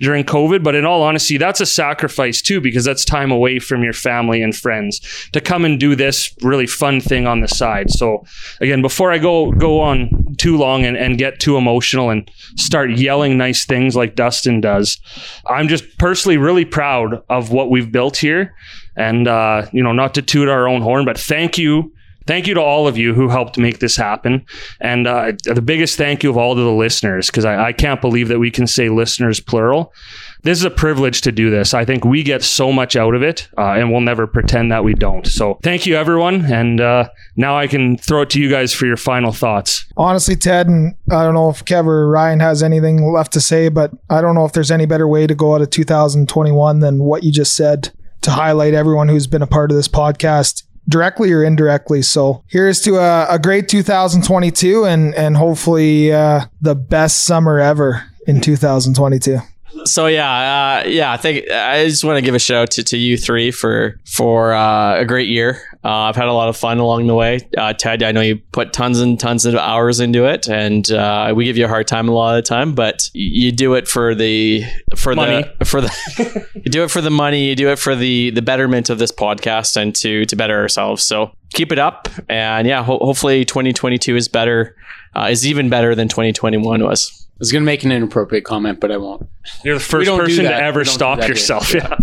during 0.00 0.24
COVID. 0.24 0.62
But 0.62 0.74
in 0.74 0.84
all 0.84 1.02
honesty, 1.02 1.36
that's 1.36 1.60
a 1.60 1.66
sacrifice 1.66 2.40
too, 2.42 2.60
because 2.60 2.84
that's 2.84 3.04
time 3.04 3.30
away 3.30 3.58
from 3.58 3.82
your 3.82 3.92
family 3.92 4.42
and 4.42 4.54
friends 4.54 5.00
to 5.32 5.40
come 5.40 5.64
and 5.64 5.78
do 5.78 5.94
this 5.94 6.34
really 6.42 6.66
fun 6.66 7.00
thing 7.00 7.26
on 7.26 7.40
the 7.40 7.48
side. 7.48 7.90
So 7.90 8.24
again, 8.60 8.82
before 8.82 9.12
I 9.12 9.18
go 9.18 9.52
go 9.52 9.80
on 9.80 10.36
too 10.38 10.56
long 10.56 10.84
and, 10.84 10.96
and 10.96 11.18
get 11.18 11.40
too 11.40 11.56
emotional 11.56 12.10
and 12.10 12.30
start 12.56 12.90
yelling 12.90 13.36
nice 13.36 13.64
things 13.64 13.96
like 13.96 14.14
Dustin 14.14 14.60
does, 14.60 14.98
I'm 15.46 15.68
just 15.68 15.98
personally 15.98 16.38
really 16.38 16.64
proud 16.64 17.22
of 17.28 17.50
what 17.50 17.70
we've 17.70 17.90
built 17.90 18.16
here. 18.16 18.54
And 18.96 19.28
uh, 19.28 19.66
you 19.72 19.82
know, 19.82 19.92
not 19.92 20.14
to 20.14 20.22
toot 20.22 20.48
our 20.48 20.68
own 20.68 20.82
horn, 20.82 21.04
but 21.04 21.18
thank 21.18 21.58
you 21.58 21.92
thank 22.28 22.46
you 22.46 22.52
to 22.52 22.60
all 22.60 22.86
of 22.86 22.98
you 22.98 23.14
who 23.14 23.28
helped 23.30 23.56
make 23.56 23.78
this 23.78 23.96
happen. 23.96 24.44
And 24.80 25.06
uh, 25.06 25.32
the 25.44 25.62
biggest 25.62 25.96
thank 25.96 26.22
you 26.22 26.28
of 26.28 26.36
all 26.36 26.54
to 26.54 26.60
the 26.60 26.70
listeners, 26.70 27.26
because 27.26 27.46
I, 27.46 27.68
I, 27.68 27.72
can't 27.72 28.02
believe 28.02 28.28
that 28.28 28.38
we 28.38 28.50
can 28.50 28.66
say 28.66 28.90
listeners 28.90 29.40
plural. 29.40 29.94
This 30.42 30.58
is 30.58 30.64
a 30.64 30.70
privilege 30.70 31.22
to 31.22 31.32
do 31.32 31.48
this. 31.48 31.72
I 31.72 31.86
think 31.86 32.04
we 32.04 32.22
get 32.22 32.44
so 32.44 32.70
much 32.70 32.96
out 32.96 33.14
of 33.14 33.22
it, 33.22 33.48
uh, 33.56 33.72
and 33.72 33.90
we'll 33.90 34.02
never 34.02 34.26
pretend 34.26 34.70
that 34.70 34.84
we 34.84 34.94
don't. 34.94 35.26
So 35.26 35.58
thank 35.62 35.86
you, 35.86 35.96
everyone. 35.96 36.44
And 36.44 36.82
uh, 36.82 37.08
now 37.36 37.56
I 37.56 37.66
can 37.66 37.96
throw 37.96 38.20
it 38.22 38.30
to 38.30 38.40
you 38.40 38.50
guys 38.50 38.74
for 38.74 38.84
your 38.84 38.98
final 38.98 39.32
thoughts. 39.32 39.86
Honestly, 39.96 40.36
Ted, 40.36 40.68
and 40.68 40.94
I 41.10 41.24
don't 41.24 41.34
know 41.34 41.48
if 41.48 41.64
Kev 41.64 41.86
or 41.86 42.08
Ryan 42.10 42.40
has 42.40 42.62
anything 42.62 43.10
left 43.10 43.32
to 43.32 43.40
say, 43.40 43.70
but 43.70 43.90
I 44.10 44.20
don't 44.20 44.34
know 44.34 44.44
if 44.44 44.52
there's 44.52 44.70
any 44.70 44.84
better 44.84 45.08
way 45.08 45.26
to 45.26 45.34
go 45.34 45.54
out 45.54 45.62
of 45.62 45.70
2021 45.70 46.80
than 46.80 47.02
what 47.02 47.24
you 47.24 47.32
just 47.32 47.56
said 47.56 47.90
to 48.20 48.30
highlight 48.32 48.74
everyone 48.74 49.08
who's 49.08 49.26
been 49.26 49.42
a 49.42 49.46
part 49.46 49.70
of 49.70 49.76
this 49.76 49.88
podcast 49.88 50.64
directly 50.88 51.32
or 51.32 51.44
indirectly. 51.44 52.02
So 52.02 52.42
here's 52.46 52.80
to 52.82 52.96
a, 52.96 53.34
a 53.34 53.38
great 53.38 53.68
2022 53.68 54.84
and 54.84 55.14
and 55.14 55.36
hopefully 55.36 56.12
uh, 56.12 56.46
the 56.60 56.74
best 56.74 57.24
summer 57.24 57.58
ever 57.58 58.04
in 58.26 58.40
2022 58.40 59.38
so 59.84 60.06
yeah, 60.06 60.80
uh, 60.84 60.88
yeah. 60.88 61.12
I 61.12 61.16
think 61.16 61.50
I 61.50 61.84
just 61.86 62.04
want 62.04 62.16
to 62.18 62.22
give 62.22 62.34
a 62.34 62.38
shout 62.38 62.62
out 62.62 62.70
to, 62.72 62.84
to 62.84 62.96
you 62.98 63.16
three 63.16 63.50
for 63.50 64.00
for 64.04 64.52
uh, 64.52 65.00
a 65.00 65.04
great 65.04 65.28
year. 65.28 65.62
Uh, 65.84 66.08
I've 66.08 66.16
had 66.16 66.28
a 66.28 66.32
lot 66.32 66.48
of 66.48 66.56
fun 66.56 66.78
along 66.78 67.06
the 67.06 67.14
way. 67.14 67.40
Uh, 67.56 67.72
Ted, 67.72 68.02
I 68.02 68.12
know 68.12 68.20
you 68.20 68.36
put 68.52 68.72
tons 68.72 69.00
and 69.00 69.18
tons 69.18 69.46
of 69.46 69.54
hours 69.54 70.00
into 70.00 70.24
it, 70.24 70.48
and 70.48 70.90
uh, 70.90 71.32
we 71.34 71.44
give 71.44 71.56
you 71.56 71.64
a 71.64 71.68
hard 71.68 71.86
time 71.86 72.08
a 72.08 72.12
lot 72.12 72.36
of 72.36 72.44
the 72.44 72.48
time, 72.48 72.74
but 72.74 73.10
you 73.14 73.52
do 73.52 73.74
it 73.74 73.86
for 73.88 74.14
the 74.14 74.64
for 74.96 75.14
money. 75.14 75.44
the 75.58 75.64
for 75.64 75.80
the 75.80 76.46
you 76.54 76.70
do 76.70 76.82
it 76.82 76.90
for 76.90 77.00
the 77.00 77.10
money. 77.10 77.48
You 77.48 77.56
do 77.56 77.70
it 77.70 77.78
for 77.78 77.94
the 77.94 78.30
the 78.30 78.42
betterment 78.42 78.90
of 78.90 78.98
this 78.98 79.12
podcast 79.12 79.76
and 79.76 79.94
to 79.96 80.24
to 80.26 80.36
better 80.36 80.58
ourselves. 80.58 81.04
So 81.04 81.32
keep 81.54 81.72
it 81.72 81.78
up, 81.78 82.08
and 82.28 82.66
yeah, 82.66 82.82
ho- 82.82 82.98
hopefully 82.98 83.44
2022 83.44 84.16
is 84.16 84.28
better, 84.28 84.76
uh, 85.14 85.28
is 85.30 85.46
even 85.46 85.68
better 85.68 85.94
than 85.94 86.08
2021 86.08 86.82
was. 86.82 87.27
I 87.38 87.40
was 87.40 87.52
going 87.52 87.62
to 87.62 87.66
make 87.66 87.84
an 87.84 87.92
inappropriate 87.92 88.44
comment, 88.44 88.80
but 88.80 88.90
I 88.90 88.96
won't. 88.96 89.28
You're 89.64 89.74
the 89.74 89.80
first 89.84 90.10
person 90.10 90.44
to 90.44 90.54
ever 90.54 90.84
stop 90.84 91.20
yourself. 91.28 91.72
Yeah. 91.72 91.96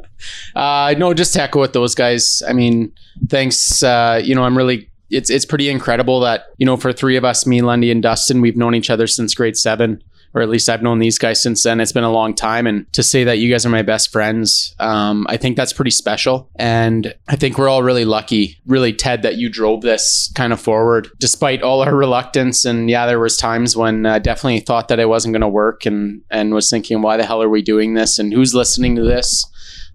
uh, 0.56 0.94
no, 0.98 1.14
just 1.14 1.32
to 1.34 1.42
echo 1.42 1.60
with 1.60 1.74
those 1.74 1.94
guys. 1.94 2.42
I 2.48 2.52
mean, 2.52 2.92
thanks. 3.28 3.82
Uh, 3.82 4.20
you 4.22 4.34
know, 4.34 4.42
I'm 4.42 4.56
really. 4.56 4.88
It's 5.08 5.30
it's 5.30 5.44
pretty 5.44 5.68
incredible 5.68 6.20
that 6.20 6.46
you 6.58 6.66
know 6.66 6.76
for 6.76 6.92
three 6.92 7.16
of 7.16 7.24
us, 7.24 7.46
me, 7.46 7.62
Lundy, 7.62 7.90
and 7.90 8.02
Dustin, 8.02 8.40
we've 8.40 8.56
known 8.56 8.74
each 8.74 8.90
other 8.90 9.06
since 9.06 9.34
grade 9.34 9.56
seven 9.56 10.02
or 10.34 10.42
at 10.42 10.48
least 10.48 10.68
I've 10.68 10.82
known 10.82 10.98
these 10.98 11.18
guys 11.18 11.42
since 11.42 11.62
then. 11.62 11.80
It's 11.80 11.92
been 11.92 12.04
a 12.04 12.12
long 12.12 12.34
time. 12.34 12.66
And 12.66 12.90
to 12.92 13.02
say 13.02 13.24
that 13.24 13.38
you 13.38 13.50
guys 13.50 13.66
are 13.66 13.70
my 13.70 13.82
best 13.82 14.12
friends, 14.12 14.74
um, 14.78 15.26
I 15.28 15.36
think 15.36 15.56
that's 15.56 15.72
pretty 15.72 15.90
special. 15.90 16.48
And 16.56 17.14
I 17.28 17.36
think 17.36 17.58
we're 17.58 17.68
all 17.68 17.82
really 17.82 18.04
lucky, 18.04 18.58
really, 18.66 18.92
Ted, 18.92 19.22
that 19.22 19.36
you 19.36 19.48
drove 19.48 19.82
this 19.82 20.32
kind 20.34 20.52
of 20.52 20.60
forward 20.60 21.08
despite 21.18 21.62
all 21.62 21.82
our 21.82 21.94
reluctance. 21.94 22.64
And 22.64 22.88
yeah, 22.88 23.06
there 23.06 23.18
was 23.18 23.36
times 23.36 23.76
when 23.76 24.06
I 24.06 24.20
definitely 24.20 24.60
thought 24.60 24.88
that 24.88 25.00
it 25.00 25.08
wasn't 25.08 25.32
going 25.32 25.40
to 25.40 25.48
work 25.48 25.84
and, 25.84 26.22
and 26.30 26.54
was 26.54 26.70
thinking, 26.70 27.02
why 27.02 27.16
the 27.16 27.26
hell 27.26 27.42
are 27.42 27.48
we 27.48 27.62
doing 27.62 27.94
this? 27.94 28.18
And 28.18 28.32
who's 28.32 28.54
listening 28.54 28.94
to 28.96 29.02
this? 29.02 29.44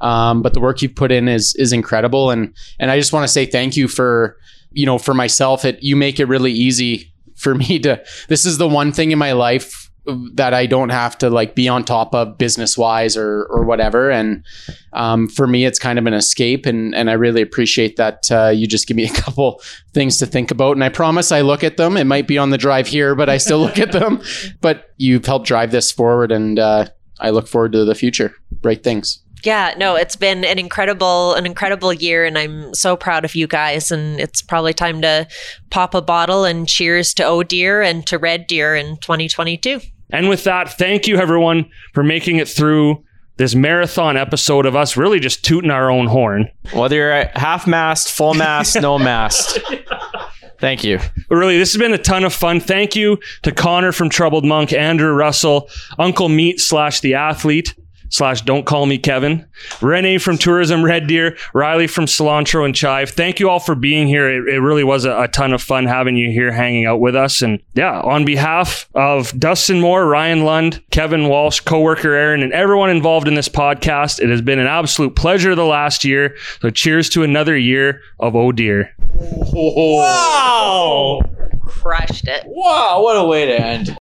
Um, 0.02 0.42
but 0.42 0.54
the 0.54 0.60
work 0.60 0.82
you've 0.82 0.96
put 0.96 1.14
in 1.14 1.30
is, 1.30 1.56
is 1.56 1.72
incredible. 1.72 2.30
And, 2.30 2.54
and 2.78 2.92
I 2.92 3.00
just 3.00 3.14
want 3.14 3.24
to 3.24 3.32
say 3.32 3.46
thank 3.46 3.78
you 3.78 3.88
for, 3.88 4.38
you 4.72 4.86
know, 4.86 4.98
for 4.98 5.14
myself, 5.14 5.64
it, 5.64 5.82
you 5.82 5.96
make 5.96 6.20
it 6.20 6.26
really 6.26 6.52
easy 6.52 7.14
for 7.38 7.56
me 7.56 7.80
to, 7.80 8.04
this 8.28 8.46
is 8.46 8.58
the 8.58 8.68
one 8.68 8.92
thing 8.92 9.12
in 9.12 9.18
my 9.18 9.32
life 9.32 9.85
that 10.34 10.54
I 10.54 10.66
don't 10.66 10.90
have 10.90 11.18
to 11.20 11.30
like 11.30 11.56
be 11.56 11.68
on 11.68 11.84
top 11.84 12.14
of 12.14 12.38
business 12.38 12.78
wise 12.78 13.18
or 13.18 13.46
or 13.46 13.64
whatever. 13.64 14.12
And 14.12 14.46
um, 14.94 15.28
for 15.28 15.48
me, 15.48 15.66
it's 15.66 15.80
kind 15.80 15.98
of 15.98 16.06
an 16.06 16.14
escape, 16.14 16.66
and 16.66 16.94
and 16.94 17.10
I 17.10 17.14
really 17.14 17.42
appreciate 17.42 17.96
that 17.98 18.32
uh, 18.32 18.50
you 18.50 18.68
just 18.68 18.88
give 18.88 18.98
me 18.98 19.06
a 19.06 19.14
couple 19.22 19.62
things 19.94 20.18
to 20.20 20.26
think 20.26 20.52
about. 20.52 20.74
And 20.74 20.84
I 20.84 20.90
promise 20.90 21.32
I 21.32 21.42
look 21.42 21.64
at 21.64 21.78
them. 21.78 21.98
It 21.98 22.06
might 22.06 22.28
be 22.28 22.38
on 22.38 22.50
the 22.50 22.58
drive 22.58 22.88
here, 22.88 23.16
but 23.16 23.30
I 23.30 23.38
still 23.38 23.60
look 23.60 23.80
at 23.80 23.92
them. 23.92 24.22
But 24.62 24.94
you've 24.98 25.26
helped 25.26 25.48
drive 25.48 25.72
this 25.72 25.92
forward, 25.92 26.32
and 26.32 26.58
uh, 26.58 26.88
I 27.20 27.30
look 27.30 27.48
forward 27.48 27.72
to 27.74 27.86
the 27.86 27.96
future. 27.96 28.34
Great 28.62 28.84
things 28.84 29.22
yeah 29.46 29.74
no 29.78 29.96
it's 29.96 30.16
been 30.16 30.44
an 30.44 30.58
incredible 30.58 31.34
an 31.36 31.46
incredible 31.46 31.94
year 31.94 32.26
and 32.26 32.38
i'm 32.38 32.74
so 32.74 32.98
proud 32.98 33.24
of 33.24 33.36
you 33.36 33.48
guys 33.48 33.92
and 33.92 34.20
it's 34.20 34.42
probably 34.42 34.74
time 34.74 35.02
to 35.02 35.28
pop 35.70 35.94
a 35.94 36.02
bottle 36.02 36.44
and 36.44 36.68
cheers 36.68 37.14
to 37.14 37.24
oh 37.24 37.44
deer 37.44 37.82
and 37.82 38.08
to 38.08 38.18
red 38.18 38.48
deer 38.48 38.76
in 38.76 38.98
2022 38.98 39.80
and 40.10 40.30
with 40.30 40.44
that, 40.44 40.78
thank 40.78 41.08
you 41.08 41.18
everyone 41.18 41.70
for 41.94 42.04
making 42.04 42.38
it 42.38 42.48
through 42.48 43.04
this 43.38 43.54
marathon 43.56 44.16
episode 44.16 44.66
of 44.66 44.76
us 44.76 44.96
really 44.96 45.20
just 45.20 45.44
tooting 45.44 45.72
our 45.72 45.90
own 45.90 46.08
horn. 46.08 46.50
Whether 46.74 46.96
you're 46.96 47.26
half 47.36 47.68
mast, 47.68 48.12
full 48.12 48.34
mast, 48.34 48.80
no 48.82 48.98
mast. 49.00 49.60
Thank 50.58 50.86
you. 50.86 51.00
Really, 51.30 51.58
this 51.58 51.74
has 51.74 51.80
been 51.80 51.94
a 51.94 51.98
ton 51.98 52.24
of 52.24 52.34
fun. 52.34 52.62
Thank 52.62 52.96
you 52.96 53.20
to 53.44 53.52
Connor 53.52 53.92
from 53.92 54.10
Troubled 54.10 54.46
Monk, 54.46 54.72
Andrew 54.72 55.12
Russell, 55.12 55.70
Uncle 56.00 56.30
Meat 56.30 56.62
slash 56.62 57.02
the 57.02 57.16
athlete, 57.16 57.76
slash 58.16 58.42
don't 58.42 58.66
call 58.66 58.86
me 58.86 58.98
Kevin, 58.98 59.46
Renee 59.82 60.20
from 60.20 60.38
Tourism 60.38 60.84
Red 60.84 61.08
Deer, 61.08 61.38
Riley 61.54 61.88
from 61.88 62.06
Cilantro 62.06 62.64
and 62.64 62.74
Chive. 62.74 63.10
Thank 63.10 63.42
you 63.42 63.50
all 63.50 63.60
for 63.60 63.76
being 63.76 64.08
here. 64.08 64.30
It, 64.30 64.56
it 64.56 64.60
really 64.60 64.86
was 64.86 65.04
a, 65.04 65.24
a, 65.24 65.28
ton 65.28 65.52
of 65.52 65.62
fun 65.62 65.86
having 65.86 66.16
you 66.16 66.32
here 66.32 66.50
hanging 66.52 66.86
out 66.86 67.02
with 67.02 67.14
us. 67.16 67.42
And 67.42 67.62
yeah, 67.74 68.00
on 68.00 68.24
behalf 68.24 68.90
of 68.96 69.38
Dustin 69.38 69.82
Moore, 69.82 70.08
Ryan 70.08 70.46
Lund, 70.46 70.82
Kevin 70.92 71.28
Walsh, 71.28 71.60
coworker 71.60 72.14
Aaron, 72.14 72.42
and 72.42 72.54
everyone 72.54 72.90
involved 72.90 73.28
in 73.28 73.36
this 73.36 73.50
podcast, 73.50 74.22
it 74.22 74.30
has 74.30 74.42
been 74.42 74.60
an 74.60 74.68
absolute 74.68 75.16
pleasure 75.18 75.54
the 75.54 75.66
last 75.66 76.06
year. 76.06 76.38
So 76.62 76.70
cheers 76.70 77.10
to 77.10 77.24
another 77.24 77.58
year 77.58 78.02
of 78.22 78.36
Oh 78.36 78.54
Deer. 78.54 78.96
Wow! 79.54 81.22
Crushed 81.66 82.28
it. 82.28 82.44
Wow, 82.46 83.02
what 83.02 83.18
a 83.18 83.26
way 83.26 83.46
to 83.48 83.60
end. 83.60 83.90